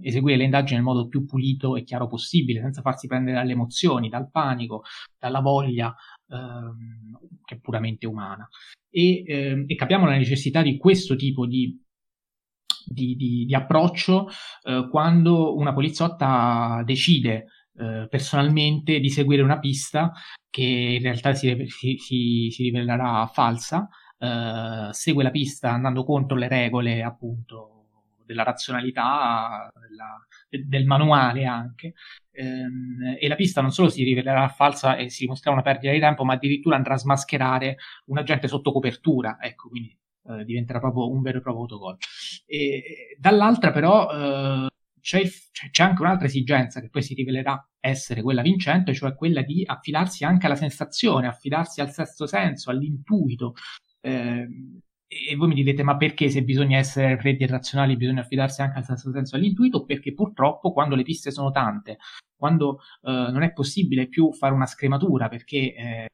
eseguire 0.03 0.37
le 0.37 0.43
indagini 0.43 0.75
nel 0.75 0.83
modo 0.83 1.07
più 1.07 1.25
pulito 1.25 1.75
e 1.75 1.83
chiaro 1.83 2.07
possibile, 2.07 2.61
senza 2.61 2.81
farsi 2.81 3.07
prendere 3.07 3.37
dalle 3.37 3.53
emozioni, 3.53 4.07
dal 4.07 4.29
panico, 4.29 4.83
dalla 5.17 5.39
voglia 5.39 5.95
ehm, 6.29 7.17
che 7.43 7.55
è 7.55 7.59
puramente 7.59 8.05
umana. 8.05 8.47
E, 8.89 9.23
ehm, 9.25 9.63
e 9.65 9.75
capiamo 9.75 10.05
la 10.05 10.15
necessità 10.15 10.61
di 10.61 10.77
questo 10.77 11.15
tipo 11.15 11.47
di, 11.47 11.75
di, 12.85 13.15
di, 13.15 13.45
di 13.45 13.55
approccio 13.55 14.27
eh, 14.63 14.87
quando 14.91 15.55
una 15.55 15.73
poliziotta 15.73 16.83
decide 16.85 17.47
eh, 17.75 18.07
personalmente 18.09 18.99
di 18.99 19.09
seguire 19.09 19.41
una 19.41 19.57
pista 19.57 20.11
che 20.51 20.61
in 20.61 21.01
realtà 21.01 21.33
si, 21.33 21.65
si, 21.67 21.97
si, 21.97 22.49
si 22.51 22.63
rivelerà 22.63 23.25
falsa, 23.25 23.89
eh, 24.23 24.87
segue 24.93 25.23
la 25.23 25.31
pista 25.31 25.71
andando 25.71 26.05
contro 26.05 26.37
le 26.37 26.47
regole 26.47 27.03
appunto 27.03 27.69
della 28.25 28.43
razionalità, 28.43 29.69
della, 29.77 30.65
del 30.65 30.85
manuale 30.85 31.45
anche, 31.45 31.93
ehm, 32.31 33.17
e 33.19 33.27
la 33.27 33.35
pista 33.35 33.59
non 33.59 33.71
solo 33.71 33.89
si 33.89 34.03
rivelerà 34.03 34.47
falsa 34.47 34.95
e 34.95 35.09
si 35.09 35.23
dimostrerà 35.23 35.55
una 35.55 35.63
perdita 35.63 35.91
di 35.91 35.99
tempo, 35.99 36.23
ma 36.23 36.33
addirittura 36.33 36.77
andrà 36.77 36.93
a 36.93 36.97
smascherare 36.97 37.77
un 38.05 38.17
agente 38.17 38.47
sotto 38.47 38.71
copertura, 38.71 39.37
ecco, 39.41 39.67
quindi 39.67 39.95
eh, 40.29 40.45
diventerà 40.45 40.79
proprio 40.79 41.11
un 41.11 41.21
vero 41.21 41.39
e 41.39 41.41
proprio 41.41 41.63
autogol. 41.63 41.97
E, 42.45 43.17
dall'altra 43.19 43.71
però 43.71 44.09
eh, 44.09 44.67
c'è, 45.01 45.21
c'è, 45.69 45.83
anche 45.83 46.01
un'altra 46.01 46.27
esigenza 46.27 46.79
che 46.79 46.89
poi 46.89 47.03
si 47.03 47.13
rivelerà 47.13 47.61
essere 47.81 48.21
quella 48.21 48.41
vincente, 48.41 48.93
cioè 48.93 49.15
quella 49.15 49.41
di 49.41 49.63
affidarsi 49.65 50.23
anche 50.23 50.45
alla 50.45 50.55
sensazione, 50.55 51.27
affidarsi 51.27 51.81
al 51.81 51.91
sesto 51.91 52.25
senso, 52.25 52.71
all'intuito. 52.71 53.53
Eh, 54.05 54.47
e 55.07 55.35
voi 55.35 55.47
mi 55.47 55.53
direte, 55.53 55.83
ma 55.83 55.95
perché 55.95 56.29
se 56.29 56.43
bisogna 56.43 56.77
essere 56.77 57.17
freddi 57.17 57.43
e 57.43 57.47
razionali 57.47 57.95
bisogna 57.95 58.21
affidarsi 58.21 58.61
anche 58.61 58.79
al 58.79 58.85
sesto 58.85 59.11
senso 59.11 59.35
all'intuito? 59.35 59.85
Perché 59.85 60.13
purtroppo 60.13 60.73
quando 60.73 60.95
le 60.95 61.03
piste 61.03 61.31
sono 61.31 61.51
tante, 61.51 61.97
quando 62.35 62.79
eh, 63.03 63.11
non 63.11 63.43
è 63.43 63.53
possibile 63.53 64.07
più 64.07 64.33
fare 64.33 64.53
una 64.53 64.65
scrematura 64.65 65.29
perché 65.29 65.57
eh, 65.75 66.07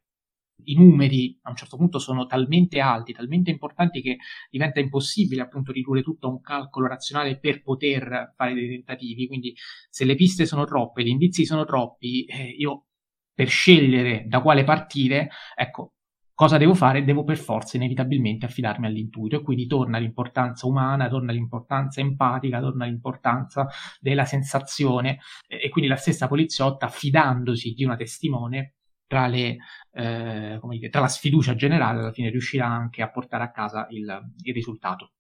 i 0.66 0.76
numeri 0.76 1.40
a 1.44 1.50
un 1.50 1.56
certo 1.56 1.78
punto 1.78 2.00
sono 2.00 2.26
talmente 2.26 2.80
alti, 2.80 3.14
talmente 3.14 3.50
importanti 3.50 4.02
che 4.02 4.18
diventa 4.50 4.80
impossibile 4.80 5.42
appunto 5.42 5.72
ridurre 5.72 6.04
tutto 6.04 6.28
a 6.28 6.32
un 6.32 6.42
calcolo 6.42 6.88
razionale 6.88 7.40
per 7.40 7.62
poter 7.64 8.34
fare 8.36 8.54
dei 8.54 8.68
tentativi. 8.70 9.28
Quindi 9.28 9.56
se 9.90 10.06
le 10.06 10.16
piste 10.16 10.46
sono 10.46 10.66
troppe, 10.66 11.04
gli 11.04 11.08
indizi 11.08 11.46
sono 11.46 11.66
troppi, 11.66 12.26
eh, 12.26 12.50
io 12.58 12.86
per 13.34 13.48
scegliere 13.48 14.26
da 14.28 14.42
quale 14.42 14.64
partire, 14.66 15.30
ecco, 15.56 15.94
cosa 16.40 16.58
devo 16.58 16.74
fare? 16.74 17.04
Devo 17.04 17.26
per 17.26 17.38
forza 17.38 17.76
inevitabilmente 17.76 18.46
affidarmi 18.46 18.86
all'intuito 18.86 19.36
e 19.36 19.42
quindi 19.42 19.68
torna 19.68 19.98
l'importanza 19.98 20.68
umana, 20.68 21.10
torna 21.10 21.34
l'importanza 21.34 22.00
empatica, 22.00 22.62
torna 22.62 22.86
l'importanza 22.86 23.68
della 24.00 24.24
sensazione 24.24 25.20
e 25.46 25.68
quindi 25.68 25.90
la 25.90 25.98
stessa 25.98 26.30
poliziotta 26.30 26.88
fidandosi 26.88 27.74
di 27.74 27.84
una 27.84 27.98
testimone 27.98 28.76
tra, 29.06 29.28
le, 29.28 29.58
eh, 29.92 30.60
dire, 30.62 30.90
tra 30.90 31.02
la 31.02 31.10
sfiducia 31.10 31.56
generale 31.56 32.00
alla 32.00 32.14
fine 32.14 32.30
riuscirà 32.30 32.68
anche 32.68 33.02
a 33.02 33.12
portare 33.12 33.44
a 33.44 33.52
casa 33.52 33.88
il, 33.90 34.34
il 34.44 34.54
risultato. 34.54 35.12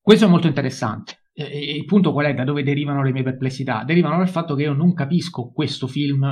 Questo 0.00 0.24
è 0.24 0.28
molto 0.28 0.48
interessante. 0.48 1.28
eh, 1.34 1.76
il 1.76 1.84
punto 1.84 2.10
qual 2.10 2.26
è? 2.26 2.34
Da 2.34 2.42
dove 2.42 2.64
derivano 2.64 3.00
le 3.04 3.12
mie 3.12 3.22
perplessità? 3.22 3.84
Derivano 3.84 4.16
dal 4.16 4.28
fatto 4.28 4.56
che 4.56 4.64
io 4.64 4.72
non 4.72 4.92
capisco 4.92 5.52
questo 5.52 5.86
film 5.86 6.24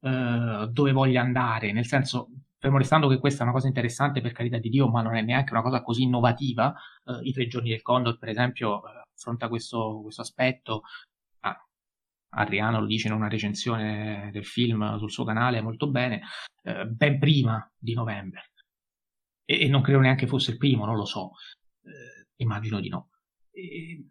eh, 0.00 0.68
dove 0.70 0.92
voglia 0.92 1.22
andare, 1.22 1.72
nel 1.72 1.86
senso, 1.86 2.28
fermo 2.64 2.78
restando 2.78 3.08
che 3.08 3.18
questa 3.18 3.40
è 3.40 3.42
una 3.42 3.52
cosa 3.52 3.66
interessante 3.66 4.22
per 4.22 4.32
carità 4.32 4.56
di 4.56 4.70
Dio, 4.70 4.88
ma 4.88 5.02
non 5.02 5.16
è 5.16 5.20
neanche 5.20 5.52
una 5.52 5.60
cosa 5.60 5.82
così 5.82 6.04
innovativa. 6.04 6.74
Eh, 7.04 7.28
I 7.28 7.32
tre 7.32 7.46
giorni 7.46 7.68
del 7.68 7.82
Condor, 7.82 8.16
per 8.16 8.30
esempio, 8.30 8.78
eh, 8.86 9.02
affronta 9.14 9.48
questo, 9.48 10.00
questo 10.02 10.22
aspetto. 10.22 10.80
Ah, 11.40 11.62
Adriano 12.36 12.80
lo 12.80 12.86
dice 12.86 13.08
in 13.08 13.14
una 13.14 13.28
recensione 13.28 14.30
del 14.32 14.46
film 14.46 14.96
sul 14.96 15.10
suo 15.10 15.24
canale 15.24 15.60
molto 15.60 15.90
bene, 15.90 16.22
eh, 16.62 16.86
ben 16.86 17.18
prima 17.18 17.70
di 17.76 17.92
novembre. 17.92 18.52
E, 19.44 19.66
e, 19.66 19.68
non 19.68 19.82
credo 19.82 20.00
neanche 20.00 20.26
fosse 20.26 20.52
il 20.52 20.56
primo, 20.56 20.86
non 20.86 20.96
lo 20.96 21.04
so. 21.04 21.32
Eh, 21.82 22.28
immagino 22.36 22.80
di 22.80 22.88
no. 22.88 23.10
E, 23.50 24.06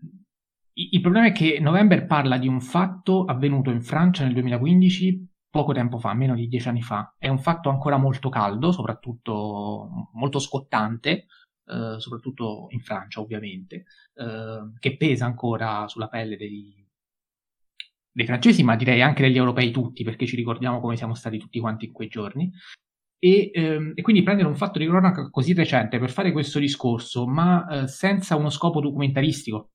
il 0.74 1.02
problema 1.02 1.28
è 1.28 1.32
che 1.32 1.60
November 1.60 2.06
parla 2.06 2.38
di 2.38 2.48
un 2.48 2.62
fatto 2.62 3.26
avvenuto 3.26 3.72
in 3.72 3.82
Francia 3.82 4.24
nel 4.24 4.34
2015 4.34 5.33
poco 5.54 5.72
tempo 5.72 6.00
fa, 6.00 6.16
meno 6.16 6.34
di 6.34 6.48
dieci 6.48 6.68
anni 6.68 6.82
fa. 6.82 7.14
È 7.16 7.28
un 7.28 7.38
fatto 7.38 7.70
ancora 7.70 7.98
molto 7.98 8.30
caldo, 8.30 8.72
soprattutto 8.72 10.10
molto 10.14 10.40
scottante, 10.40 11.28
eh, 11.68 12.00
soprattutto 12.00 12.66
in 12.72 12.82
Francia 12.82 13.22
ovviamente, 13.22 13.86
eh, 14.16 14.72
che 14.80 14.98
pesa 14.98 15.26
ancora 15.26 15.88
sulla 15.88 16.08
pelle 16.08 16.38
dei, 16.38 16.84
dei, 18.12 18.26
francesi, 18.26 18.64
ma 18.64 18.76
direi 18.76 19.04
anche 19.04 19.22
degli 19.22 19.38
europei 19.38 19.70
tutti, 19.70 20.04
perché 20.04 20.26
ci 20.26 20.36
ricordiamo 20.36 20.80
come 20.80 20.98
siamo 20.98 21.14
stati 21.14 21.38
tutti 21.38 21.60
quanti 21.60 21.86
in 21.86 21.92
quei 21.92 22.08
giorni. 22.08 22.52
E, 23.20 23.52
ehm, 23.54 23.92
e 23.94 24.02
quindi 24.02 24.24
prendere 24.24 24.48
un 24.48 24.56
fatto 24.56 24.80
di 24.80 24.88
cronaca 24.88 25.30
così 25.30 25.54
recente 25.54 26.00
per 26.00 26.10
fare 26.10 26.32
questo 26.32 26.58
discorso, 26.58 27.28
ma 27.28 27.84
eh, 27.84 27.88
senza 27.88 28.36
uno 28.36 28.50
scopo 28.50 28.82
documentaristico, 28.82 29.70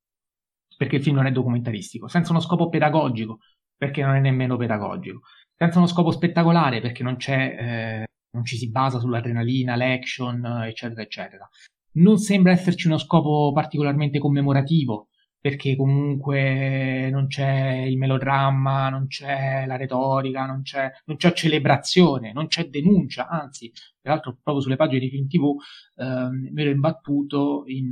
perché 0.76 0.96
il 0.96 1.02
film 1.02 1.16
non 1.16 1.26
è 1.26 1.30
documentaristico, 1.30 2.09
senza 2.09 2.32
uno 2.32 2.40
scopo 2.40 2.68
pedagogico, 2.68 3.38
perché 3.76 4.02
non 4.02 4.16
è 4.16 4.20
nemmeno 4.20 4.56
pedagogico, 4.56 5.20
senza 5.59 5.78
uno 5.78 5.89
scopo 5.89 6.12
spettacolare 6.12 6.80
perché 6.80 7.02
non 7.02 7.16
c'è, 7.16 7.56
eh, 7.59 8.06
non 8.30 8.44
ci 8.44 8.56
si 8.56 8.70
basa 8.70 9.01
sull'adrenalina, 9.01 9.74
l'action, 9.74 10.62
eccetera, 10.64 11.02
eccetera. 11.02 11.48
Non 11.94 12.18
sembra 12.18 12.52
esserci 12.52 12.86
uno 12.86 12.98
scopo 12.98 13.51
particolarmente 13.52 14.20
commemorativo 14.20 15.09
perché 15.40 15.76
comunque 15.76 17.10
non 17.10 17.26
c'è 17.26 17.85
il 17.89 17.97
melodramma, 17.97 18.89
non 18.89 19.06
c'è 19.09 19.66
la 19.66 19.76
retorica, 19.76 20.47
non 20.47 20.62
c'è, 20.62 20.90
non 21.06 21.16
c'è 21.16 21.32
celebrazione, 21.32 22.32
non 22.32 22.47
c'è 22.48 22.68
denuncia, 22.68 23.28
anzi, 23.28 23.72
peraltro 24.01 24.39
proprio 24.43 24.62
sulle 24.62 24.76
pagine 24.76 25.01
di 25.01 25.10
film 25.10 25.26
TV 25.28 25.55
ehm, 25.97 26.51
me 26.52 26.64
l'ho 26.64 26.70
imbattuto 26.70 27.64
in, 27.66 27.90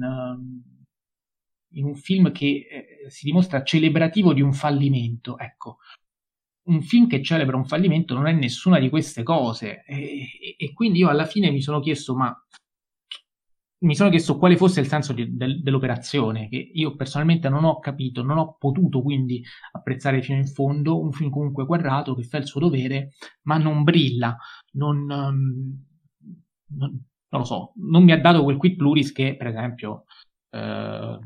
in 1.74 1.84
un 1.84 1.94
film 1.94 2.32
che 2.32 2.66
eh, 2.68 3.10
si 3.10 3.26
dimostra 3.26 3.62
celebrativo 3.62 4.32
di 4.32 4.40
un 4.40 4.52
fallimento, 4.52 5.38
ecco, 5.38 5.78
un 6.66 6.82
film 6.82 7.06
che 7.08 7.22
celebra 7.22 7.56
un 7.56 7.66
fallimento 7.66 8.14
non 8.14 8.26
è 8.26 8.32
nessuna 8.32 8.78
di 8.78 8.88
queste 8.88 9.22
cose. 9.22 9.84
E, 9.84 10.56
e, 10.56 10.72
quindi 10.72 10.98
io 10.98 11.08
alla 11.08 11.26
fine 11.26 11.50
mi 11.50 11.60
sono 11.60 11.80
chiesto, 11.80 12.14
ma 12.14 12.34
mi 13.78 13.94
sono 13.94 14.10
chiesto 14.10 14.38
quale 14.38 14.56
fosse 14.56 14.80
il 14.80 14.86
senso 14.86 15.12
di, 15.12 15.36
del, 15.36 15.62
dell'operazione, 15.62 16.48
che 16.48 16.56
io 16.72 16.96
personalmente 16.96 17.48
non 17.48 17.64
ho 17.64 17.78
capito, 17.78 18.22
non 18.22 18.38
ho 18.38 18.56
potuto 18.58 19.02
quindi 19.02 19.42
apprezzare 19.72 20.22
fino 20.22 20.38
in 20.38 20.46
fondo 20.46 21.00
un 21.00 21.12
film 21.12 21.30
comunque 21.30 21.66
quadrato 21.66 22.14
che 22.14 22.22
fa 22.22 22.38
il 22.38 22.46
suo 22.46 22.60
dovere, 22.60 23.12
ma 23.42 23.58
non 23.58 23.82
brilla, 23.82 24.36
non, 24.72 24.98
um, 25.10 25.84
non, 26.78 27.04
non 27.28 27.40
lo 27.40 27.44
so, 27.44 27.72
non 27.76 28.02
mi 28.02 28.12
ha 28.12 28.20
dato 28.20 28.42
quel 28.42 28.56
quid 28.56 28.76
pluris 28.76 29.12
che, 29.12 29.36
per 29.36 29.48
esempio, 29.48 30.04
eh, 30.50 31.18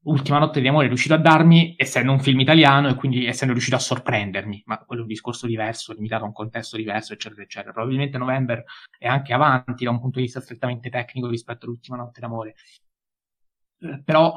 Ultima 0.00 0.38
notte 0.38 0.60
di 0.60 0.68
amore 0.68 0.86
è 0.86 0.88
riuscito 0.88 1.14
a 1.14 1.18
darmi, 1.18 1.74
essendo 1.76 2.12
un 2.12 2.20
film 2.20 2.38
italiano 2.40 2.88
e 2.88 2.94
quindi 2.94 3.26
essendo 3.26 3.52
riuscito 3.52 3.76
a 3.76 3.80
sorprendermi, 3.80 4.62
ma 4.66 4.78
quello 4.78 5.02
è 5.02 5.04
un 5.04 5.10
discorso 5.10 5.46
diverso, 5.46 5.92
limitato 5.92 6.22
a 6.22 6.28
un 6.28 6.32
contesto 6.32 6.76
diverso, 6.76 7.12
eccetera, 7.12 7.42
eccetera. 7.42 7.72
Probabilmente 7.72 8.16
November 8.16 8.62
è 8.96 9.06
anche 9.06 9.34
avanti 9.34 9.84
da 9.84 9.90
un 9.90 10.00
punto 10.00 10.18
di 10.18 10.24
vista 10.24 10.40
strettamente 10.40 10.88
tecnico 10.88 11.28
rispetto 11.28 11.66
all'ultima 11.66 11.96
notte 11.96 12.20
d'amore. 12.20 12.54
Eh, 13.80 14.02
però, 14.02 14.34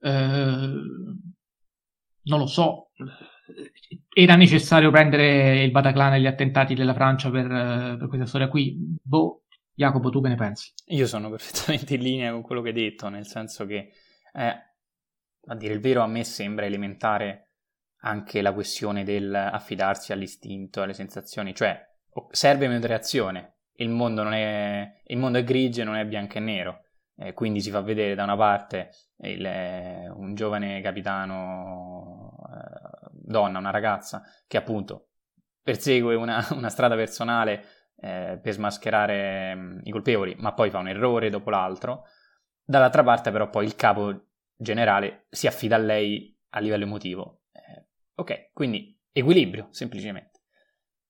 eh, 0.00 0.72
non 2.22 2.38
lo 2.38 2.46
so, 2.46 2.90
era 4.12 4.34
necessario 4.34 4.90
prendere 4.90 5.62
il 5.62 5.70
Bataclan 5.70 6.14
e 6.14 6.20
gli 6.20 6.26
attentati 6.26 6.74
della 6.74 6.94
Francia 6.94 7.30
per, 7.30 7.46
per 7.98 8.08
questa 8.08 8.26
storia 8.26 8.48
qui? 8.48 8.76
Boh, 9.02 9.44
Jacopo, 9.72 10.10
tu 10.10 10.20
che 10.20 10.28
ne 10.28 10.36
pensi? 10.36 10.72
Io 10.86 11.06
sono 11.06 11.30
perfettamente 11.30 11.94
in 11.94 12.02
linea 12.02 12.32
con 12.32 12.42
quello 12.42 12.60
che 12.60 12.68
hai 12.68 12.74
detto, 12.74 13.08
nel 13.08 13.26
senso 13.26 13.64
che... 13.64 13.92
Eh, 14.32 14.72
a 15.46 15.54
dire 15.54 15.74
il 15.74 15.80
vero, 15.80 16.02
a 16.02 16.06
me 16.06 16.24
sembra 16.24 16.66
elementare 16.66 17.48
anche 18.04 18.42
la 18.42 18.52
questione 18.52 19.04
del 19.04 19.34
affidarsi 19.34 20.12
all'istinto, 20.12 20.82
alle 20.82 20.92
sensazioni, 20.92 21.54
cioè 21.54 21.80
serve 22.30 22.68
moderazione. 22.68 23.52
Il 23.76 23.88
mondo, 23.88 24.22
non 24.22 24.34
è, 24.34 25.00
il 25.06 25.16
mondo 25.16 25.38
è 25.38 25.44
grigio 25.44 25.80
e 25.80 25.84
non 25.84 25.96
è 25.96 26.04
bianco 26.06 26.38
e 26.38 26.40
nero. 26.40 26.84
Eh, 27.16 27.32
quindi 27.32 27.60
si 27.60 27.70
fa 27.70 27.80
vedere 27.80 28.14
da 28.14 28.24
una 28.24 28.36
parte 28.36 28.90
il, 29.18 29.44
eh, 29.44 30.08
un 30.08 30.34
giovane 30.34 30.80
capitano, 30.80 32.36
eh, 32.52 33.08
donna, 33.12 33.58
una 33.58 33.70
ragazza, 33.70 34.22
che 34.46 34.56
appunto 34.56 35.08
persegue 35.62 36.14
una, 36.14 36.44
una 36.52 36.68
strada 36.68 36.94
personale 36.94 37.64
eh, 37.96 38.38
per 38.40 38.52
smascherare 38.52 39.54
mh, 39.54 39.60
mm, 39.60 39.78
i 39.84 39.90
colpevoli, 39.90 40.36
ma 40.38 40.52
poi 40.52 40.70
fa 40.70 40.78
un 40.78 40.88
errore 40.88 41.30
dopo 41.30 41.50
l'altro. 41.50 42.04
Dall'altra 42.64 43.02
parte 43.02 43.30
però 43.30 43.48
poi 43.48 43.64
il 43.64 43.76
capo 43.76 44.28
generale 44.56 45.26
si 45.30 45.46
affida 45.46 45.76
a 45.76 45.78
lei 45.78 46.36
a 46.50 46.60
livello 46.60 46.84
emotivo. 46.84 47.42
Eh, 47.52 47.86
ok, 48.14 48.50
quindi 48.52 48.98
equilibrio, 49.12 49.68
semplicemente. 49.70 50.42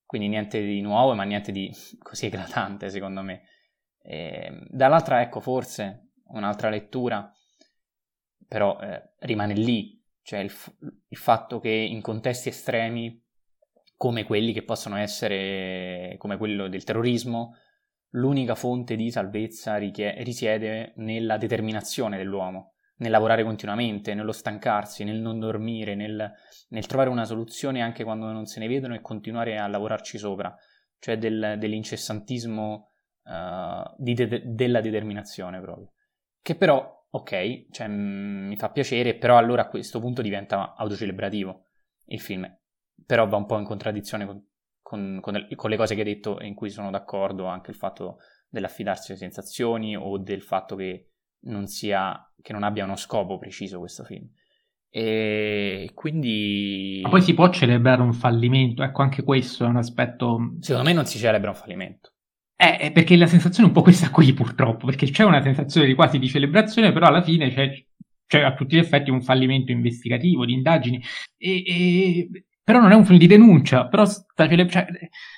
Quindi 0.07 0.29
niente 0.29 0.61
di 0.63 0.81
nuovo, 0.81 1.15
ma 1.15 1.25
niente 1.25 1.53
di 1.53 1.71
così 1.99 2.27
eclatante, 2.27 2.91
secondo 2.91 3.23
me. 3.23 3.43
Eh, 4.03 4.67
dall'altra, 4.69 5.21
ecco, 5.21 5.41
forse 5.41 6.11
un'altra 6.27 6.69
lettura, 6.69 7.31
però 8.47 8.79
eh, 8.81 9.11
rimane 9.21 9.55
lì, 9.55 10.03
cioè 10.23 10.41
il, 10.41 10.51
f- 10.51 10.75
il 11.09 11.17
fatto 11.17 11.59
che 11.59 11.71
in 11.71 12.01
contesti 12.01 12.49
estremi, 12.49 13.23
come 13.97 14.25
quelli 14.25 14.53
che 14.53 14.63
possono 14.63 14.97
essere, 14.97 16.17
come 16.19 16.37
quello 16.37 16.69
del 16.69 16.85
terrorismo, 16.85 17.57
l'unica 18.11 18.55
fonte 18.55 18.97
di 18.97 19.11
salvezza 19.11 19.77
richie- 19.77 20.23
risiede 20.23 20.93
nella 20.97 21.37
determinazione 21.37 22.17
dell'uomo 22.17 22.74
nel 22.97 23.11
lavorare 23.11 23.43
continuamente, 23.43 24.15
nello 24.15 24.33
stancarsi, 24.33 25.05
nel 25.05 25.21
non 25.21 25.39
dormire, 25.39 25.95
nel, 25.95 26.33
nel, 26.69 26.87
trovare 26.87 27.11
una 27.11 27.25
soluzione 27.25 27.83
anche 27.83 28.05
quando 28.05 28.31
non 28.31 28.47
se 28.47 28.61
ne 28.61 28.69
vedono 28.69 28.95
e 28.95 29.01
continuare 29.01 29.59
a 29.59 29.67
lavorarci 29.67 30.19
sopra, 30.19 30.55
cioè 30.99 31.19
del, 31.19 31.57
dell'incessantismo 31.59 32.93
uh, 33.25 33.95
de- 33.97 34.43
della 34.45 34.81
determinazione 34.81 35.61
proprio. 35.61 35.93
Che 36.41 36.55
però, 36.55 37.07
ok, 37.11 37.71
cioè, 37.71 37.89
m- 37.89 38.47
mi 38.47 38.57
fa 38.57 38.71
piacere, 38.71 39.17
però 39.17 39.37
allora 39.37 39.63
a 39.63 39.69
questo 39.69 39.99
punto 39.99 40.23
diventa 40.23 40.75
autocelebrativo 40.77 41.67
il 42.07 42.21
film, 42.21 42.47
però 43.05 43.27
va 43.27 43.37
un 43.37 43.47
po' 43.47 43.59
in 43.59 43.65
contraddizione 43.65 44.27
con, 44.27 44.47
con, 44.81 45.19
con, 45.21 45.47
con 45.57 45.71
le 45.71 45.77
cose 45.77 45.95
che 45.95 46.03
hai 46.03 46.15
detto 46.15 46.39
e 46.39 46.47
in 46.47 46.55
cui 46.55 46.71
sono 46.71 46.91
d'accordo, 46.91 47.47
anche 47.47 47.71
il 47.71 47.77
fatto 47.77 48.19
dell'affidarsi 48.49 49.11
alle 49.11 49.21
sensazioni 49.21 49.97
o 49.97 50.17
del 50.19 50.43
fatto 50.43 50.77
che 50.77 51.14
non 51.45 51.67
sia, 51.67 52.33
che 52.41 52.53
non 52.53 52.63
abbia 52.63 52.85
uno 52.85 52.97
scopo 52.97 53.39
preciso 53.39 53.79
questo 53.79 54.05
film. 54.05 54.29
E 54.91 55.91
quindi. 55.95 57.01
Ma 57.03 57.09
poi 57.09 57.23
si 57.23 57.35
può 57.35 57.51
celebrare 57.51 58.03
un 58.03 58.13
fallimento, 58.13 58.83
ecco, 58.83 59.03
anche 59.03 59.25
questo 59.25 59.65
è 59.65 59.69
un 59.69 59.77
aspetto. 59.77 60.57
Secondo 60.61 60.89
me 60.89 60.95
non 60.95 61.07
si 61.07 61.19
celebra 61.19 61.51
un 61.51 61.57
fallimento. 61.57 62.13
Eh, 62.57 62.93
perché 62.93 63.17
la 63.17 63.27
sensazione 63.27 63.67
è 63.67 63.69
un 63.69 63.75
po' 63.75 63.83
questa 63.83 64.11
qui, 64.11 64.33
purtroppo, 64.33 64.87
perché 64.87 65.11
c'è 65.11 65.25
una 65.25 65.43
sensazione 65.43 65.87
di 65.87 65.95
quasi 65.95 66.19
di 66.19 66.29
celebrazione, 66.29 66.93
però 66.93 67.07
alla 67.07 67.23
fine 67.23 67.51
c'è, 67.51 67.85
c'è 68.27 68.43
a 68.43 68.55
tutti 68.55 68.77
gli 68.77 68.79
effetti 68.79 69.11
un 69.11 69.21
fallimento 69.21 69.73
investigativo, 69.73 70.45
di 70.45 70.53
indagini, 70.53 71.03
e, 71.37 71.63
e... 71.67 72.29
però 72.65 72.81
non 72.81 72.93
è 72.93 72.95
un 72.95 73.05
film 73.05 73.19
di 73.19 73.27
denuncia, 73.27 73.87
però 73.89 74.05
cele... 74.35 74.69
cioè, 74.69 74.87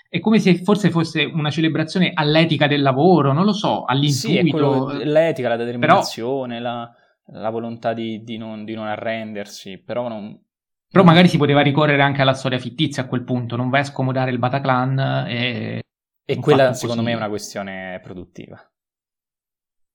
è 0.08 0.20
come 0.20 0.38
se 0.38 0.62
forse 0.62 0.90
fosse 0.90 1.24
una 1.24 1.50
celebrazione 1.50 2.12
all'etica 2.14 2.68
del 2.68 2.82
lavoro, 2.82 3.32
non 3.32 3.44
lo 3.44 3.52
so, 3.52 3.84
all'intuito. 3.84 4.90
Sì, 4.90 5.04
l'etica, 5.04 5.48
la 5.48 5.56
determinazione, 5.56 6.58
però... 6.58 6.70
la, 6.70 6.94
la, 7.40 7.50
volontà 7.50 7.92
di, 7.92 8.22
di, 8.22 8.36
non, 8.36 8.64
di, 8.64 8.74
non, 8.74 8.86
arrendersi, 8.86 9.82
però 9.82 10.06
non... 10.06 10.40
Però 10.88 11.02
magari 11.02 11.26
si 11.26 11.36
poteva 11.36 11.62
ricorrere 11.62 12.00
anche 12.00 12.22
alla 12.22 12.32
storia 12.32 12.60
fittizia 12.60 13.02
a 13.02 13.06
quel 13.06 13.24
punto, 13.24 13.56
non 13.56 13.70
vai 13.70 13.80
a 13.80 13.84
scomodare 13.84 14.30
il 14.30 14.38
Bataclan 14.38 15.26
e... 15.28 15.80
E 16.28 16.36
quella 16.36 16.72
secondo 16.74 17.02
me 17.02 17.10
è 17.12 17.16
una 17.16 17.28
questione 17.28 18.00
produttiva. 18.02 18.60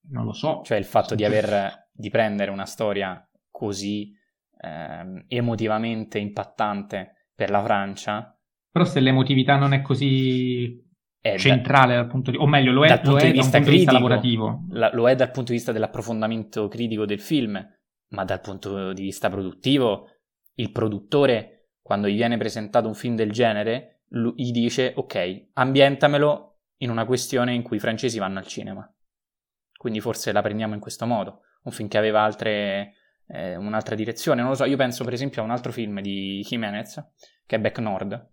Non 0.10 0.26
lo 0.26 0.34
so. 0.34 0.62
Cioè 0.64 0.78
il 0.78 0.86
fatto 0.86 1.16
di 1.16 1.26
aver, 1.26 1.90
di 1.92 2.10
prendere 2.10 2.52
una 2.52 2.66
storia 2.66 3.26
così 3.50 4.14
eh, 4.62 5.26
emotivamente 5.28 6.20
impattante 6.20 7.21
per 7.34 7.50
la 7.50 7.64
Francia 7.64 8.36
però 8.72 8.86
se 8.86 9.02
l'emotività 9.02 9.58
non 9.58 9.74
è 9.74 9.82
così 9.82 10.90
è 11.20 11.38
centrale 11.38 11.94
da, 11.94 12.02
dal 12.02 12.10
punto 12.10 12.32
di 12.32 12.38
vista, 12.38 12.50
o 12.50 12.50
meglio, 12.50 12.72
lo 12.72 12.86
è, 12.86 12.88
dal 12.88 13.02
punto, 13.02 13.18
è 13.18 13.26
di, 13.26 13.32
vista 13.34 13.58
punto 13.58 13.70
critico, 13.70 13.72
di 13.72 13.78
vista 13.78 13.92
lavorativo. 13.92 14.66
La, 14.70 14.90
lo 14.94 15.10
è 15.10 15.16
dal 15.16 15.32
punto 15.32 15.52
di 15.52 15.58
vista 15.58 15.72
dell'approfondimento 15.74 16.68
critico 16.70 17.06
del 17.06 17.20
film, 17.20 17.70
ma 18.08 18.24
dal 18.24 18.40
punto 18.40 18.94
di 18.94 19.02
vista 19.04 19.30
produttivo, 19.30 20.08
il 20.56 20.72
produttore, 20.72 21.74
quando 21.82 22.08
gli 22.08 22.16
viene 22.16 22.38
presentato 22.38 22.88
un 22.88 22.96
film 22.96 23.16
del 23.16 23.32
genere, 23.32 24.04
gli 24.08 24.52
dice, 24.52 24.94
ok, 24.96 25.50
ambientamelo 25.54 26.60
in 26.78 26.90
una 26.90 27.06
questione 27.06 27.54
in 27.54 27.62
cui 27.62 27.78
i 27.78 27.82
francesi 27.82 28.18
vanno 28.18 28.40
al 28.40 28.48
cinema. 28.48 28.90
Quindi 29.78 30.00
forse 30.00 30.32
la 30.32 30.42
prendiamo 30.42 30.74
in 30.74 30.80
questo 30.80 31.06
modo. 31.06 31.42
Un 31.64 31.72
film 31.72 31.90
che 31.90 31.98
aveva 31.98 32.22
altre, 32.22 32.94
eh, 33.32 33.56
un'altra 33.56 33.96
direzione. 33.96 34.42
Non 34.42 34.52
lo 34.52 34.56
so, 34.56 34.66
io 34.66 34.78
penso 34.78 35.04
per 35.04 35.14
esempio 35.14 35.42
a 35.42 35.46
un 35.46 35.52
altro 35.52 35.72
film 35.72 36.02
di 36.02 36.44
Jimenez, 36.48 37.04
che 37.46 37.56
è 37.56 37.60
Back 37.60 37.80
Nord. 37.80 38.30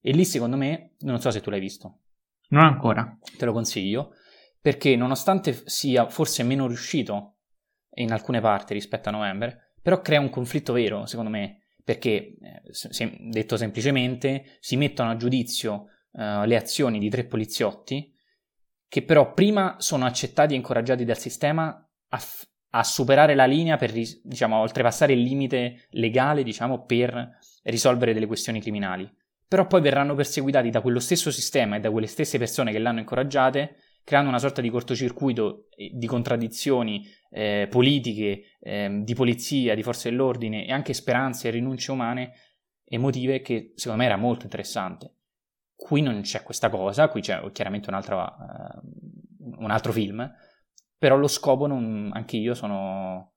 E 0.00 0.12
lì 0.12 0.24
secondo 0.24 0.56
me, 0.56 0.92
non 1.00 1.20
so 1.20 1.30
se 1.30 1.40
tu 1.40 1.50
l'hai 1.50 1.60
visto. 1.60 2.00
Non 2.48 2.64
ancora. 2.64 3.18
Te 3.36 3.44
lo 3.44 3.52
consiglio, 3.52 4.14
perché 4.60 4.96
nonostante 4.96 5.62
sia 5.66 6.08
forse 6.08 6.42
meno 6.42 6.66
riuscito 6.66 7.36
in 7.94 8.12
alcune 8.12 8.40
parti 8.40 8.72
rispetto 8.72 9.08
a 9.08 9.12
novembre, 9.12 9.74
però 9.82 10.00
crea 10.00 10.20
un 10.20 10.30
conflitto 10.30 10.72
vero, 10.72 11.06
secondo 11.06 11.30
me, 11.30 11.62
perché, 11.84 12.36
eh, 12.40 12.62
se, 12.70 13.16
detto 13.20 13.56
semplicemente, 13.56 14.56
si 14.60 14.76
mettono 14.76 15.10
a 15.10 15.16
giudizio 15.16 15.86
uh, 16.12 16.44
le 16.44 16.56
azioni 16.56 16.98
di 16.98 17.08
tre 17.08 17.24
poliziotti 17.24 18.14
che 18.90 19.02
però 19.02 19.32
prima 19.32 19.76
sono 19.78 20.04
accettati 20.04 20.52
e 20.52 20.56
incoraggiati 20.56 21.04
dal 21.04 21.16
sistema 21.16 21.88
a, 22.08 22.18
f- 22.18 22.49
a 22.70 22.84
superare 22.84 23.34
la 23.34 23.46
linea 23.46 23.76
per, 23.76 23.92
diciamo, 23.92 24.56
oltrepassare 24.56 25.12
il 25.12 25.22
limite 25.22 25.86
legale, 25.90 26.42
diciamo, 26.42 26.84
per 26.84 27.38
risolvere 27.64 28.12
delle 28.12 28.26
questioni 28.26 28.60
criminali. 28.60 29.10
Però 29.48 29.66
poi 29.66 29.80
verranno 29.80 30.14
perseguitati 30.14 30.70
da 30.70 30.80
quello 30.80 31.00
stesso 31.00 31.30
sistema 31.30 31.76
e 31.76 31.80
da 31.80 31.90
quelle 31.90 32.06
stesse 32.06 32.38
persone 32.38 32.70
che 32.70 32.78
l'hanno 32.78 33.00
incoraggiate, 33.00 33.76
creando 34.04 34.28
una 34.28 34.38
sorta 34.38 34.60
di 34.60 34.70
cortocircuito 34.70 35.66
eh, 35.76 35.90
di 35.92 36.06
contraddizioni 36.06 37.04
eh, 37.30 37.66
politiche, 37.68 38.56
eh, 38.60 39.00
di 39.02 39.14
polizia, 39.14 39.74
di 39.74 39.82
forze 39.82 40.08
dell'ordine 40.08 40.66
e 40.66 40.72
anche 40.72 40.94
speranze 40.94 41.48
e 41.48 41.50
rinunce 41.50 41.90
umane 41.90 42.32
emotive 42.84 43.40
che 43.40 43.72
secondo 43.76 44.02
me 44.02 44.08
era 44.08 44.16
molto 44.16 44.44
interessante. 44.44 45.14
Qui 45.74 46.02
non 46.02 46.20
c'è 46.20 46.42
questa 46.42 46.68
cosa, 46.68 47.08
qui 47.08 47.20
c'è 47.20 47.40
chiaramente 47.52 47.90
uh, 47.90 47.94
un 47.94 49.70
altro 49.70 49.92
film, 49.92 50.30
però 51.00 51.16
lo 51.16 51.28
scopo 51.28 51.66
non, 51.66 52.10
anche 52.12 52.36
io 52.36 52.52
sono, 52.52 53.32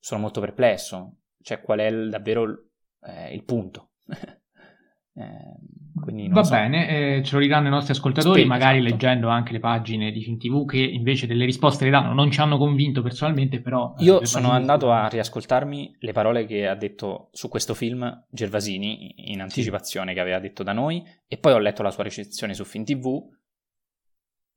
sono 0.00 0.20
molto 0.20 0.40
perplesso, 0.40 1.18
cioè 1.40 1.60
qual 1.60 1.78
è 1.78 1.86
il, 1.86 2.10
davvero 2.10 2.70
eh, 3.06 3.32
il 3.32 3.44
punto. 3.44 3.92
eh, 5.14 6.28
Va 6.28 6.42
so. 6.42 6.50
bene, 6.50 6.88
eh, 7.18 7.22
ce 7.22 7.36
lo 7.36 7.40
diranno 7.40 7.68
i 7.68 7.70
nostri 7.70 7.92
ascoltatori, 7.92 8.40
Spero, 8.40 8.48
magari 8.48 8.78
esatto. 8.78 8.90
leggendo 8.90 9.28
anche 9.28 9.52
le 9.52 9.60
pagine 9.60 10.10
di 10.10 10.22
Film 10.22 10.38
TV 10.38 10.66
che 10.66 10.78
invece 10.78 11.28
delle 11.28 11.44
risposte 11.44 11.84
le 11.84 11.92
danno, 11.92 12.12
non 12.12 12.32
ci 12.32 12.40
hanno 12.40 12.58
convinto 12.58 13.00
personalmente, 13.00 13.60
però... 13.60 13.94
Eh, 13.96 14.02
Io 14.02 14.24
sono 14.24 14.50
andato 14.50 14.90
a 14.90 15.06
riascoltarmi 15.06 15.98
le 16.00 16.12
parole 16.12 16.46
che 16.46 16.66
ha 16.66 16.74
detto 16.74 17.28
su 17.30 17.48
questo 17.48 17.74
film 17.74 18.26
Gervasini 18.28 19.30
in 19.30 19.40
anticipazione 19.40 20.08
sì. 20.08 20.14
che 20.14 20.20
aveva 20.20 20.40
detto 20.40 20.64
da 20.64 20.72
noi 20.72 21.00
e 21.28 21.38
poi 21.38 21.52
ho 21.52 21.58
letto 21.58 21.84
la 21.84 21.92
sua 21.92 22.02
recensione 22.02 22.54
su 22.54 22.64
Film 22.64 22.82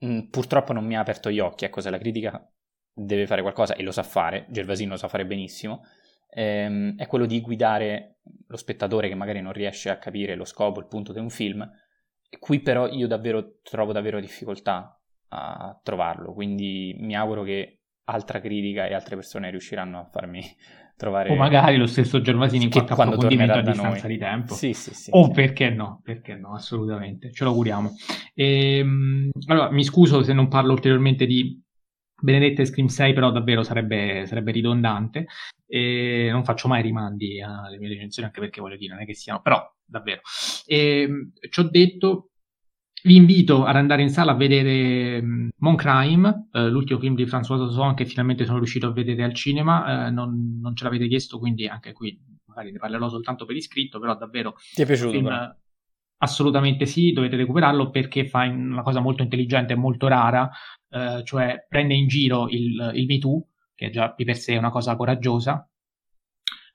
Mm, 0.05 0.29
purtroppo 0.29 0.73
non 0.73 0.85
mi 0.85 0.95
ha 0.95 0.99
aperto 0.99 1.31
gli 1.31 1.39
occhi, 1.39 1.65
ecco, 1.65 1.81
se 1.81 1.89
la 1.89 1.97
critica 1.97 2.47
deve 2.93 3.25
fare 3.25 3.41
qualcosa 3.41 3.75
e 3.75 3.83
lo 3.83 3.91
sa 3.91 4.03
fare, 4.03 4.45
Gervasini 4.49 4.89
lo 4.89 4.97
sa 4.97 5.07
fare 5.07 5.25
benissimo, 5.25 5.83
ehm, 6.29 6.97
è 6.97 7.07
quello 7.07 7.25
di 7.25 7.41
guidare 7.41 8.19
lo 8.47 8.57
spettatore 8.57 9.07
che 9.07 9.15
magari 9.15 9.41
non 9.41 9.53
riesce 9.53 9.89
a 9.89 9.97
capire 9.97 10.35
lo 10.35 10.45
scopo, 10.45 10.79
il 10.79 10.87
punto 10.87 11.13
di 11.13 11.19
un 11.19 11.29
film. 11.29 11.67
Qui 12.39 12.59
però 12.59 12.87
io 12.87 13.07
davvero 13.07 13.59
trovo 13.63 13.91
davvero 13.93 14.19
difficoltà 14.19 14.99
a 15.29 15.79
trovarlo, 15.81 16.33
quindi 16.33 16.95
mi 16.99 17.15
auguro 17.15 17.43
che 17.43 17.76
altra 18.09 18.39
critica 18.39 18.87
e 18.87 18.93
altre 18.93 19.15
persone 19.15 19.49
riusciranno 19.49 19.99
a 19.99 20.05
farmi 20.05 20.41
trovare... 20.95 21.31
O 21.31 21.35
magari 21.35 21.77
lo 21.77 21.87
stesso 21.87 22.21
Gervasini 22.21 22.65
in 22.65 22.69
qualche 22.69 22.93
approfondimento 22.93 23.53
a 23.53 23.61
distanza 23.61 24.07
noi. 24.07 24.13
di 24.13 24.17
tempo. 24.17 24.53
Sì, 24.53 24.73
sì, 24.73 24.93
sì. 24.93 25.09
O 25.13 25.29
perché 25.29 25.69
no, 25.69 26.01
perché 26.03 26.35
no, 26.35 26.53
assolutamente, 26.53 27.31
ce 27.31 27.43
lo 27.43 27.51
auguriamo. 27.51 27.93
Ehm, 28.33 29.29
allora, 29.47 29.71
mi 29.71 29.83
scuso 29.83 30.23
se 30.23 30.33
non 30.33 30.47
parlo 30.47 30.71
ulteriormente 30.71 31.25
di 31.25 31.61
Benedetta 32.19 32.63
e 32.63 32.65
Scream 32.65 32.87
6 32.87 33.13
però 33.13 33.31
davvero 33.31 33.61
sarebbe, 33.61 34.25
sarebbe 34.25 34.51
ridondante 34.51 35.27
e 35.67 36.29
non 36.31 36.43
faccio 36.43 36.67
mai 36.67 36.81
rimandi 36.81 37.41
alle 37.41 37.77
mie 37.77 37.89
recensioni 37.89 38.27
anche 38.27 38.39
perché 38.39 38.59
voglio 38.59 38.77
dire 38.77 38.93
non 38.93 39.03
è 39.03 39.05
che 39.05 39.13
siano 39.13 39.41
però 39.41 39.61
davvero 39.85 40.21
e, 40.65 41.29
ci 41.49 41.59
ho 41.59 41.69
detto 41.69 42.29
vi 43.03 43.15
invito 43.15 43.63
ad 43.63 43.75
andare 43.75 44.01
in 44.01 44.09
sala 44.09 44.31
a 44.31 44.35
vedere 44.35 45.19
um, 45.19 45.49
Mon 45.57 45.75
Crime, 45.75 46.49
eh, 46.51 46.67
l'ultimo 46.69 46.99
film 46.99 47.15
di 47.15 47.25
François 47.25 47.59
Ozon 47.59 47.93
che 47.93 48.05
finalmente 48.05 48.45
sono 48.45 48.57
riuscito 48.57 48.87
a 48.87 48.91
vedere 48.91 49.23
al 49.23 49.33
cinema. 49.33 50.07
Eh, 50.07 50.11
non, 50.11 50.59
non, 50.61 50.75
ce 50.75 50.83
l'avete 50.83 51.07
chiesto, 51.07 51.39
quindi 51.39 51.67
anche 51.67 51.93
qui 51.93 52.19
magari 52.45 52.71
ne 52.71 52.79
parlerò 52.79 53.07
soltanto 53.09 53.45
per 53.45 53.55
iscritto, 53.55 53.99
però 53.99 54.15
davvero... 54.15 54.55
Ti 54.73 54.81
è 54.81 54.85
piaciuto? 54.85 55.11
Film, 55.11 55.55
assolutamente 56.19 56.85
sì, 56.85 57.11
dovete 57.11 57.35
recuperarlo 57.35 57.89
perché 57.89 58.25
fa 58.25 58.43
una 58.43 58.81
cosa 58.81 58.99
molto 58.99 59.21
intelligente 59.21 59.73
e 59.73 59.77
molto 59.77 60.07
rara, 60.07 60.49
eh, 60.89 61.21
cioè 61.23 61.65
prende 61.69 61.93
in 61.93 62.07
giro 62.07 62.47
il, 62.49 62.91
il 62.95 63.05
Me 63.05 63.17
Too, 63.19 63.45
che 63.75 63.89
già 63.89 64.13
di 64.17 64.25
per 64.25 64.37
sé 64.37 64.53
è 64.53 64.57
una 64.57 64.71
cosa 64.71 64.95
coraggiosa, 64.95 65.69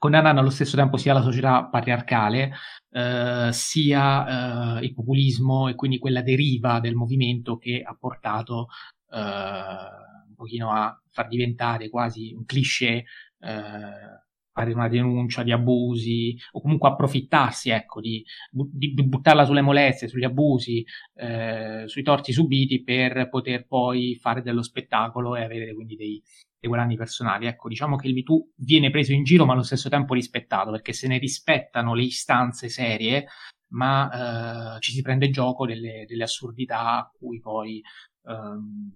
condannando 0.02 0.40
allo 0.40 0.50
stesso 0.50 0.74
tempo 0.74 0.96
sia 0.96 1.12
la 1.12 1.22
società 1.22 1.64
patriarcale, 1.66 2.50
eh, 2.90 3.50
sia 3.52 4.80
eh, 4.80 4.84
il 4.84 4.94
populismo 4.94 5.68
e 5.68 5.76
quindi 5.76 6.00
quella 6.00 6.22
deriva 6.22 6.80
del 6.80 6.96
movimento 6.96 7.56
che 7.56 7.84
ha 7.86 7.96
portato 7.96 8.66
eh, 9.12 9.16
un 9.16 10.34
pochino 10.34 10.72
a 10.72 11.00
far 11.08 11.28
diventare 11.28 11.88
quasi 11.88 12.32
un 12.34 12.44
cliché 12.44 13.04
eh, 13.38 14.20
fare 14.52 14.72
una 14.72 14.88
denuncia 14.88 15.44
di 15.44 15.52
abusi 15.52 16.36
o 16.50 16.60
comunque 16.60 16.88
approfittarsi 16.88 17.70
ecco, 17.70 18.00
di, 18.00 18.24
di, 18.50 18.94
buttarla 19.04 19.44
sulle 19.44 19.60
molestie, 19.60 20.08
sugli 20.08 20.24
abusi, 20.24 20.84
eh, 21.14 21.84
sui 21.86 22.02
torti 22.02 22.32
subiti 22.32 22.82
per 22.82 23.28
poter 23.28 23.68
poi 23.68 24.16
fare 24.16 24.42
dello 24.42 24.62
spettacolo 24.64 25.36
e 25.36 25.44
avere 25.44 25.72
quindi 25.74 25.94
dei, 25.94 26.20
dei 26.62 26.70
guadagni 26.70 26.96
personali. 26.96 27.46
Ecco, 27.46 27.68
diciamo 27.68 27.96
che 27.96 28.06
il 28.06 28.14
MeToo 28.14 28.50
viene 28.56 28.90
preso 28.90 29.12
in 29.12 29.24
giro 29.24 29.44
ma 29.44 29.52
allo 29.52 29.62
stesso 29.62 29.88
tempo 29.88 30.14
rispettato 30.14 30.70
perché 30.70 30.92
se 30.92 31.08
ne 31.08 31.18
rispettano 31.18 31.94
le 31.94 32.04
istanze 32.04 32.68
serie 32.68 33.26
ma 33.72 34.76
eh, 34.76 34.80
ci 34.80 34.92
si 34.92 35.02
prende 35.02 35.30
gioco 35.30 35.66
delle, 35.66 36.04
delle 36.06 36.22
assurdità 36.22 36.98
a 36.98 37.10
cui 37.18 37.40
poi 37.40 37.82
ehm, 38.26 38.92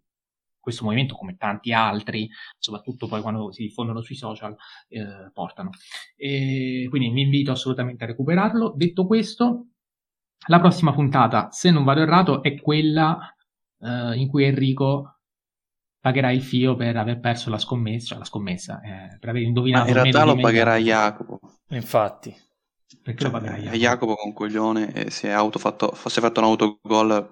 questo 0.60 0.84
movimento, 0.84 1.14
come 1.14 1.36
tanti 1.36 1.72
altri, 1.72 2.28
soprattutto 2.58 3.06
poi 3.06 3.22
quando 3.22 3.52
si 3.52 3.62
diffondono 3.62 4.00
sui 4.02 4.16
social, 4.16 4.54
eh, 4.88 5.30
portano. 5.32 5.70
E 6.16 6.86
quindi 6.90 7.08
vi 7.10 7.22
invito 7.22 7.52
assolutamente 7.52 8.04
a 8.04 8.08
recuperarlo. 8.08 8.74
Detto 8.76 9.06
questo, 9.06 9.68
la 10.48 10.58
prossima 10.58 10.92
puntata, 10.92 11.50
se 11.52 11.70
non 11.70 11.84
vado 11.84 12.00
errato, 12.00 12.42
è 12.42 12.60
quella 12.60 13.16
eh, 13.80 14.16
in 14.16 14.28
cui 14.28 14.44
Enrico 14.44 15.15
pagherà 16.06 16.30
il 16.30 16.40
fio 16.40 16.76
per 16.76 16.96
aver 16.96 17.18
perso 17.18 17.50
la 17.50 17.58
scommessa, 17.58 18.06
cioè 18.06 18.18
la 18.18 18.24
scommessa, 18.24 18.80
eh, 18.80 19.18
per 19.18 19.30
aver 19.30 19.42
indovinato. 19.42 19.86
Ma 19.86 19.88
in 19.88 19.94
realtà 19.94 20.24
lo 20.24 20.36
pagherà 20.36 20.76
Jacopo. 20.76 21.40
Infatti. 21.70 22.32
Perché 23.02 23.24
cioè, 23.24 23.32
lo 23.32 23.38
pagherà 23.38 23.56
Jacopo? 23.56 23.76
Jacopo 23.76 24.14
con 24.14 24.32
coglione 24.32 24.92
e 24.92 25.10
si 25.10 25.26
è 25.26 25.30
autofatto, 25.30 25.90
fosse 25.94 26.20
fatto 26.20 26.38
un 26.38 26.46
autogol 26.46 27.28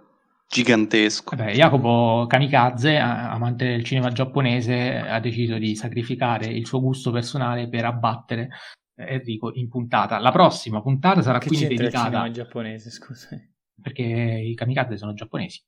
gigantesco. 0.49 1.37
Vabbè, 1.37 1.53
Jacopo 1.53 2.27
Kamikaze, 2.27 2.97
amante 2.97 3.65
del 3.65 3.85
cinema 3.85 4.11
giapponese, 4.11 4.99
ha 4.99 5.21
deciso 5.21 5.57
di 5.57 5.77
sacrificare 5.77 6.47
il 6.47 6.67
suo 6.67 6.81
gusto 6.81 7.13
personale 7.13 7.69
per 7.69 7.85
abbattere 7.85 8.49
eh, 8.97 9.15
Enrico 9.15 9.53
in 9.55 9.69
puntata. 9.69 10.19
La 10.19 10.33
prossima 10.33 10.83
puntata 10.83 11.23
sarà 11.23 11.39
che 11.39 11.47
quindi 11.47 11.69
dedicata... 11.69 12.07
il 12.07 12.07
cinema 12.07 12.31
giapponese, 12.33 12.91
scusa. 12.91 13.29
Perché 13.81 14.03
i 14.03 14.55
kamikaze 14.55 14.97
sono 14.97 15.15
giapponesi. 15.15 15.63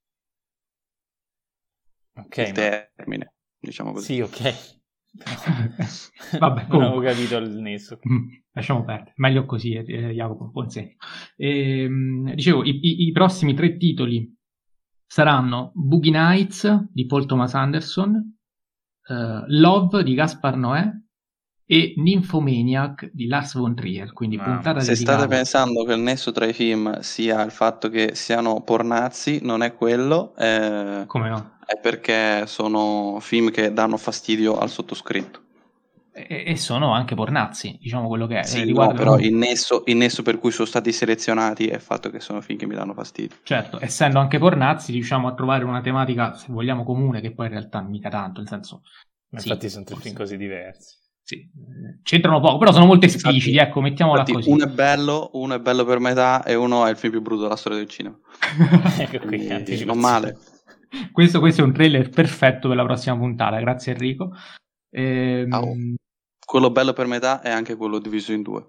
Ok. 2.17 2.37
Il 2.39 2.53
termine, 2.53 3.35
diciamo 3.59 3.93
così. 3.93 4.15
Sì, 4.15 4.21
ok. 4.21 4.75
Vabbè, 6.39 6.67
non 6.69 6.83
avevo 6.83 7.01
capito 7.01 7.37
il 7.37 7.51
nesso. 7.59 7.99
Mm, 8.09 8.29
lasciamo 8.53 8.85
perdere, 8.85 9.13
meglio 9.17 9.47
così, 9.47 9.73
eh, 9.73 10.13
Jacopo, 10.13 10.49
buon 10.51 10.69
segno. 10.69 10.95
E, 11.37 11.89
dicevo, 12.35 12.65
i, 12.65 12.79
i, 12.83 13.07
i 13.07 13.13
prossimi 13.13 13.55
tre 13.55 13.77
titoli 13.77 14.35
saranno 15.07 15.73
Boogie 15.75 16.11
Nights 16.11 16.89
di 16.93 17.07
Paul 17.07 17.27
Thomas 17.27 17.55
Anderson, 17.55 18.39
uh, 19.09 19.45
Love 19.47 20.03
di 20.03 20.15
Gaspar 20.15 20.57
Noè 20.57 20.91
e 21.67 21.95
Nymphomaniac 21.97 23.11
di 23.13 23.27
Lars 23.27 23.55
von 23.55 23.75
Trier. 23.75 24.13
Quindi 24.13 24.39
puntata 24.39 24.81
Se 24.81 24.93
dedicata... 24.93 25.19
state 25.19 25.35
pensando 25.35 25.85
che 25.85 25.93
il 25.93 26.01
nesso 26.01 26.33
tra 26.33 26.47
i 26.47 26.53
film 26.53 27.01
sia 27.01 27.43
il 27.43 27.51
fatto 27.51 27.89
che 27.89 28.15
siano 28.15 28.63
pornazzi, 28.63 29.41
non 29.43 29.63
è 29.63 29.75
quello. 29.75 30.35
Eh... 30.37 31.05
Come 31.07 31.29
no? 31.29 31.55
È 31.67 31.79
perché 31.81 32.47
sono 32.47 33.19
film 33.21 33.51
che 33.51 33.73
danno 33.73 33.97
fastidio 33.97 34.57
al 34.57 34.71
sottoscritto 34.71 35.45
e, 36.19 36.57
sono 36.57 36.93
anche 36.93 37.15
pornazzi, 37.15 37.77
diciamo 37.79 38.09
quello 38.09 38.27
che 38.27 38.41
è. 38.41 38.43
Sì, 38.45 38.73
no, 38.73 38.93
però 38.95 39.19
il 39.19 39.35
nesso, 39.35 39.83
il 39.85 39.97
nesso, 39.97 40.23
per 40.23 40.39
cui 40.39 40.51
sono 40.51 40.67
stati 40.67 40.91
selezionati 40.91 41.67
è 41.67 41.75
il 41.75 41.81
fatto 41.81 42.09
che 42.09 42.21
sono 42.21 42.41
film 42.41 42.59
che 42.59 42.67
mi 42.67 42.75
danno 42.75 42.95
fastidio. 42.95 43.37
Certo, 43.43 43.79
essendo 43.83 44.19
anche 44.19 44.39
pornazzi, 44.39 44.93
riusciamo 44.93 45.29
a 45.29 45.35
trovare 45.35 45.65
una 45.65 45.83
tematica, 45.83 46.33
se 46.33 46.47
vogliamo, 46.49 46.85
comune, 46.85 47.21
che 47.21 47.35
poi 47.35 47.47
in 47.47 47.53
realtà 47.53 47.83
mica 47.83 48.09
tanto, 48.09 48.41
nel 48.41 48.49
senso... 48.49 48.83
Ma 49.29 49.41
sì, 49.41 49.49
infatti 49.49 49.69
sono 49.69 49.85
tre 49.85 49.97
film 49.97 50.15
così 50.15 50.37
diversi. 50.39 50.95
Sì, 51.27 51.45
c'entrano 52.05 52.39
poco, 52.39 52.57
però 52.59 52.71
sono 52.71 52.87
molto 52.87 53.07
espliciti, 53.07 53.57
ecco, 53.57 53.81
mettiamola 53.81 54.21
infatti, 54.21 54.37
così. 54.37 54.51
Uno 54.51 54.65
è 54.65 54.69
bello, 54.69 55.31
uno 55.33 55.55
è 55.55 55.59
bello 55.59 55.85
per 55.85 55.99
metà 55.99 56.45
e 56.45 56.55
uno 56.55 56.87
è 56.87 56.91
il 56.91 56.97
film 56.97 57.11
più 57.11 57.21
brutto 57.21 57.43
della 57.43 57.57
storia 57.57 57.79
del 57.79 57.89
cinema. 57.89 58.17
ecco 58.97 59.27
qui, 59.27 59.45
Quindi, 59.45 59.85
non 59.85 59.99
male. 59.99 60.39
questo, 61.11 61.41
questo 61.41 61.63
è 61.63 61.65
un 61.65 61.73
trailer 61.73 62.11
perfetto 62.11 62.69
per 62.69 62.77
la 62.77 62.85
prossima 62.85 63.17
puntata, 63.17 63.59
grazie 63.59 63.91
Enrico. 63.95 64.37
Ehm, 64.91 65.51
Ciao. 65.51 65.75
Quello 66.47 66.71
bello 66.71 66.93
per 66.93 67.07
metà 67.07 67.43
è 67.43 67.51
anche 67.51 67.75
quello 67.75 67.99
diviso 67.99 68.33
in 68.33 68.43
due. 68.43 68.65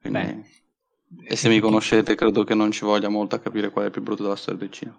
Quindi- 0.00 0.18
Beh. 0.18 1.26
E 1.26 1.36
se 1.36 1.50
mi 1.50 1.60
conoscete, 1.60 2.14
credo 2.14 2.42
che 2.42 2.54
non 2.54 2.70
ci 2.70 2.86
voglia 2.86 3.10
molto 3.10 3.34
a 3.34 3.38
capire 3.38 3.68
qual 3.68 3.84
è 3.84 3.86
il 3.88 3.92
più 3.92 4.02
brutto 4.02 4.22
della 4.22 4.34
storia 4.36 4.60
del 4.60 4.70
cinema. 4.70 4.96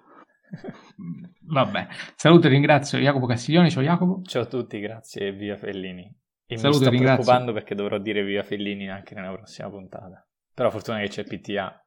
Vabbè, 1.41 1.87
saluto 2.15 2.45
e 2.45 2.49
ringrazio 2.51 2.99
Jacopo 2.99 3.25
Castiglione, 3.25 3.71
ciao 3.71 3.81
Jacopo. 3.81 4.21
Ciao 4.25 4.43
a 4.43 4.45
tutti, 4.45 4.79
grazie 4.79 5.29
e 5.29 5.31
via 5.31 5.57
Fellini. 5.57 6.15
E 6.51 6.57
Saluto 6.57 6.79
mi 6.79 6.83
e 6.85 6.87
sto 6.87 6.89
ringrazio. 6.89 7.23
preoccupando 7.23 7.53
perché 7.53 7.75
dovrò 7.75 7.97
dire 7.99 8.23
viva 8.23 8.41
Fellini 8.43 8.89
anche 8.89 9.13
nella 9.13 9.31
prossima 9.31 9.69
puntata. 9.69 10.27
Però 10.53 10.69
fortuna 10.71 10.99
che 10.99 11.07
c'è 11.07 11.23
PTA. 11.23 11.85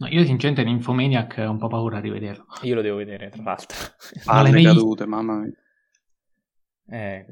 No, 0.00 0.06
io 0.06 0.24
sinceramente 0.24 0.62
in 0.62 0.76
Infomaniac 0.76 1.36
ho 1.46 1.50
un 1.50 1.58
po' 1.58 1.68
paura 1.68 1.98
a 1.98 2.00
rivederlo. 2.00 2.46
Io 2.62 2.74
lo 2.74 2.80
devo 2.82 2.96
vedere, 2.96 3.28
tra 3.30 3.42
l'altro. 3.42 3.76
Palle 4.24 4.50
mai 4.50 4.62
cadute, 4.64 5.06
mamma 5.06 5.34
mia. 5.40 5.52
Eh, 6.90 7.26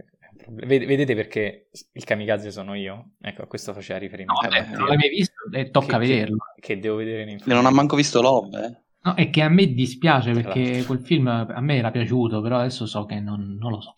Vedete 0.49 1.15
perché 1.15 1.71
il 1.93 2.05
kamikaze 2.05 2.51
sono 2.51 2.75
io? 2.75 3.13
Ecco, 3.23 3.43
a 3.43 3.47
questo 3.47 3.73
faceva 3.73 3.99
No, 3.99 4.05
riferimento. 4.05 4.45
Eh, 4.45 4.49
vabbè, 4.51 4.71
beh, 4.71 4.77
non 4.77 4.87
l'hai 4.89 4.97
mai 4.99 5.09
visto? 5.09 5.35
Eh, 5.51 5.71
tocca 5.71 5.87
Che- 5.87 5.93
che- 5.93 5.99
vederlo. 6.13 6.37
Che 6.61 6.79
devo 6.79 6.97
vedere 6.97 7.23
in 7.23 7.29
E 7.29 7.33
Infomaniac. 7.33 7.63
non 7.65 7.73
ha 7.73 7.75
manco 7.75 7.97
visto 7.97 8.21
Love, 8.21 8.65
eh. 8.67 8.81
No, 9.01 9.15
è 9.15 9.31
che 9.31 9.41
a 9.41 9.49
me 9.49 9.67
dispiace 9.73 10.33
perché 10.33 10.61
l'altro. 10.63 10.85
quel 10.87 11.01
film 11.01 11.27
a 11.29 11.61
me 11.61 11.77
era 11.77 11.91
piaciuto, 11.91 12.43
però 12.43 12.59
adesso 12.59 12.85
so 12.87 13.07
che 13.07 13.19
non, 13.21 13.57
non 13.59 13.71
lo 13.71 13.81
so. 13.81 13.95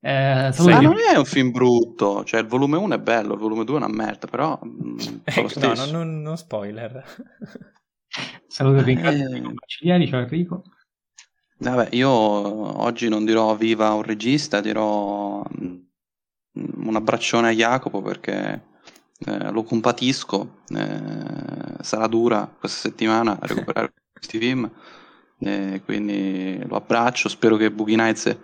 Eh, 0.00 0.50
saluto 0.52 0.74
Ma 0.74 0.80
non 0.80 0.96
è 0.98 1.16
un 1.16 1.24
film 1.24 1.50
brutto, 1.50 2.22
cioè 2.24 2.40
il 2.40 2.46
volume 2.46 2.76
1 2.76 2.94
è 2.94 2.98
bello, 2.98 3.34
il 3.34 3.40
volume 3.40 3.64
2 3.64 3.74
è 3.74 3.78
una 3.84 3.88
merda, 3.94 4.26
però 4.26 4.58
mm, 4.64 4.98
fa 5.24 5.40
lo 5.40 5.48
Ecco, 5.48 5.60
no, 5.60 5.74
non, 5.74 5.90
non- 5.90 6.22
non 6.22 6.36
spoiler. 6.36 7.04
saluto 8.46 8.82
ringrazio 8.82 9.24
Eh. 9.24 9.26
Enrico 9.26 9.54
Consiglieri, 9.54 10.08
ciao 10.08 10.20
Enrico. 10.20 10.62
Vabbè, 11.58 11.88
io 11.94 12.08
oggi 12.10 13.08
non 13.08 13.24
dirò 13.24 13.56
viva 13.56 13.92
un 13.92 14.02
regista, 14.02 14.60
dirò 14.60 15.42
mm, 15.42 15.76
un 16.86 16.96
abbraccione 16.96 17.48
a 17.48 17.52
Jacopo 17.52 18.02
perché 18.02 18.62
eh, 19.26 19.50
lo 19.50 19.62
compatisco, 19.62 20.62
eh, 20.68 21.76
sarà 21.80 22.06
dura 22.06 22.46
questa 22.58 22.88
settimana 22.88 23.32
a 23.40 23.46
recuperare 23.46 23.92
questi 24.12 24.38
film, 24.38 24.70
eh, 25.38 25.80
quindi 25.84 26.58
lo 26.66 26.76
abbraccio, 26.76 27.28
spero 27.28 27.56
che 27.56 27.70
Boogie 27.70 27.96
Nights 27.96 28.36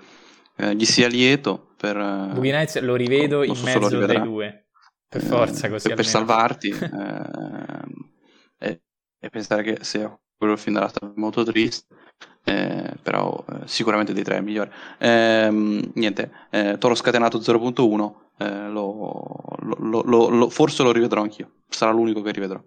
eh, 0.57 0.75
gli 0.75 0.85
sia 0.85 1.09
lieto 1.09 1.75
per... 1.77 1.97
eh, 1.97 2.33
Boogie 2.33 2.53
Nights 2.53 2.81
lo 2.81 2.95
rivedo 2.97 3.43
in 3.43 3.59
mezzo 3.63 4.05
dai 4.05 4.21
due. 4.21 4.67
Per 5.09 5.21
eh, 5.21 5.25
forza, 5.25 5.69
così 5.69 5.89
per, 5.89 5.97
per 5.97 6.07
almeno. 6.07 6.27
salvarti 6.27 6.69
ehm, 6.81 8.11
e, 8.59 8.83
e 9.19 9.29
pensare 9.31 9.63
che 9.63 9.85
sia 9.85 10.17
quello 10.37 10.57
film 10.57 10.75
della 10.75 10.89
storia 10.89 11.13
molto 11.17 11.45
triste 11.45 11.95
eh, 12.45 12.95
però 13.01 13.45
eh, 13.49 13.67
sicuramente 13.67 14.13
dei 14.13 14.25
tre 14.25 14.37
è 14.39 14.41
migliore 14.41 14.73
Ehm, 14.99 15.93
niente 15.95 16.31
eh, 16.51 16.77
Toro 16.79 16.95
Scatenato 16.95 17.41
0.1 17.41 18.31
eh, 18.39 18.69
lo- 18.69 19.57
lo- 19.79 20.03
lo- 20.03 20.29
lo- 20.29 20.49
forse 20.51 20.83
lo 20.83 20.93
rivedrò 20.93 21.23
anch'io 21.23 21.51
sarà 21.69 21.93
l'unico 21.93 22.23
che 22.23 22.33
rivedrò 22.33 22.61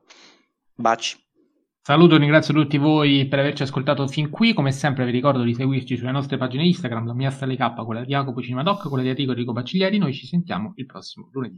baci 0.74 1.18
Saluto 1.88 2.16
e 2.16 2.18
ringrazio 2.18 2.52
tutti 2.52 2.80
voi 2.80 3.28
per 3.28 3.38
averci 3.38 3.62
ascoltato 3.62 4.08
fin 4.08 4.32
qui. 4.32 4.56
Come 4.56 4.72
sempre 4.72 5.06
vi 5.06 5.12
ricordo 5.12 5.44
di 5.44 5.54
seguirci 5.54 5.98
sulle 5.98 6.10
nostre 6.10 6.36
pagine 6.36 6.66
Instagram, 6.66 7.06
la 7.06 7.14
mia 7.14 7.30
stelle 7.30 7.56
K, 7.56 7.76
quella 7.86 8.02
di 8.02 8.08
Jacopo 8.08 8.42
Cinemadoc, 8.42 8.90
quella 8.90 9.04
di 9.04 9.10
Enrico 9.10 9.34
Enrico 9.34 9.54
Baciglieri. 9.54 10.00
Noi 10.00 10.12
ci 10.12 10.26
sentiamo 10.26 10.74
il 10.78 10.88
prossimo 10.88 11.30
lunedì. 11.32 11.54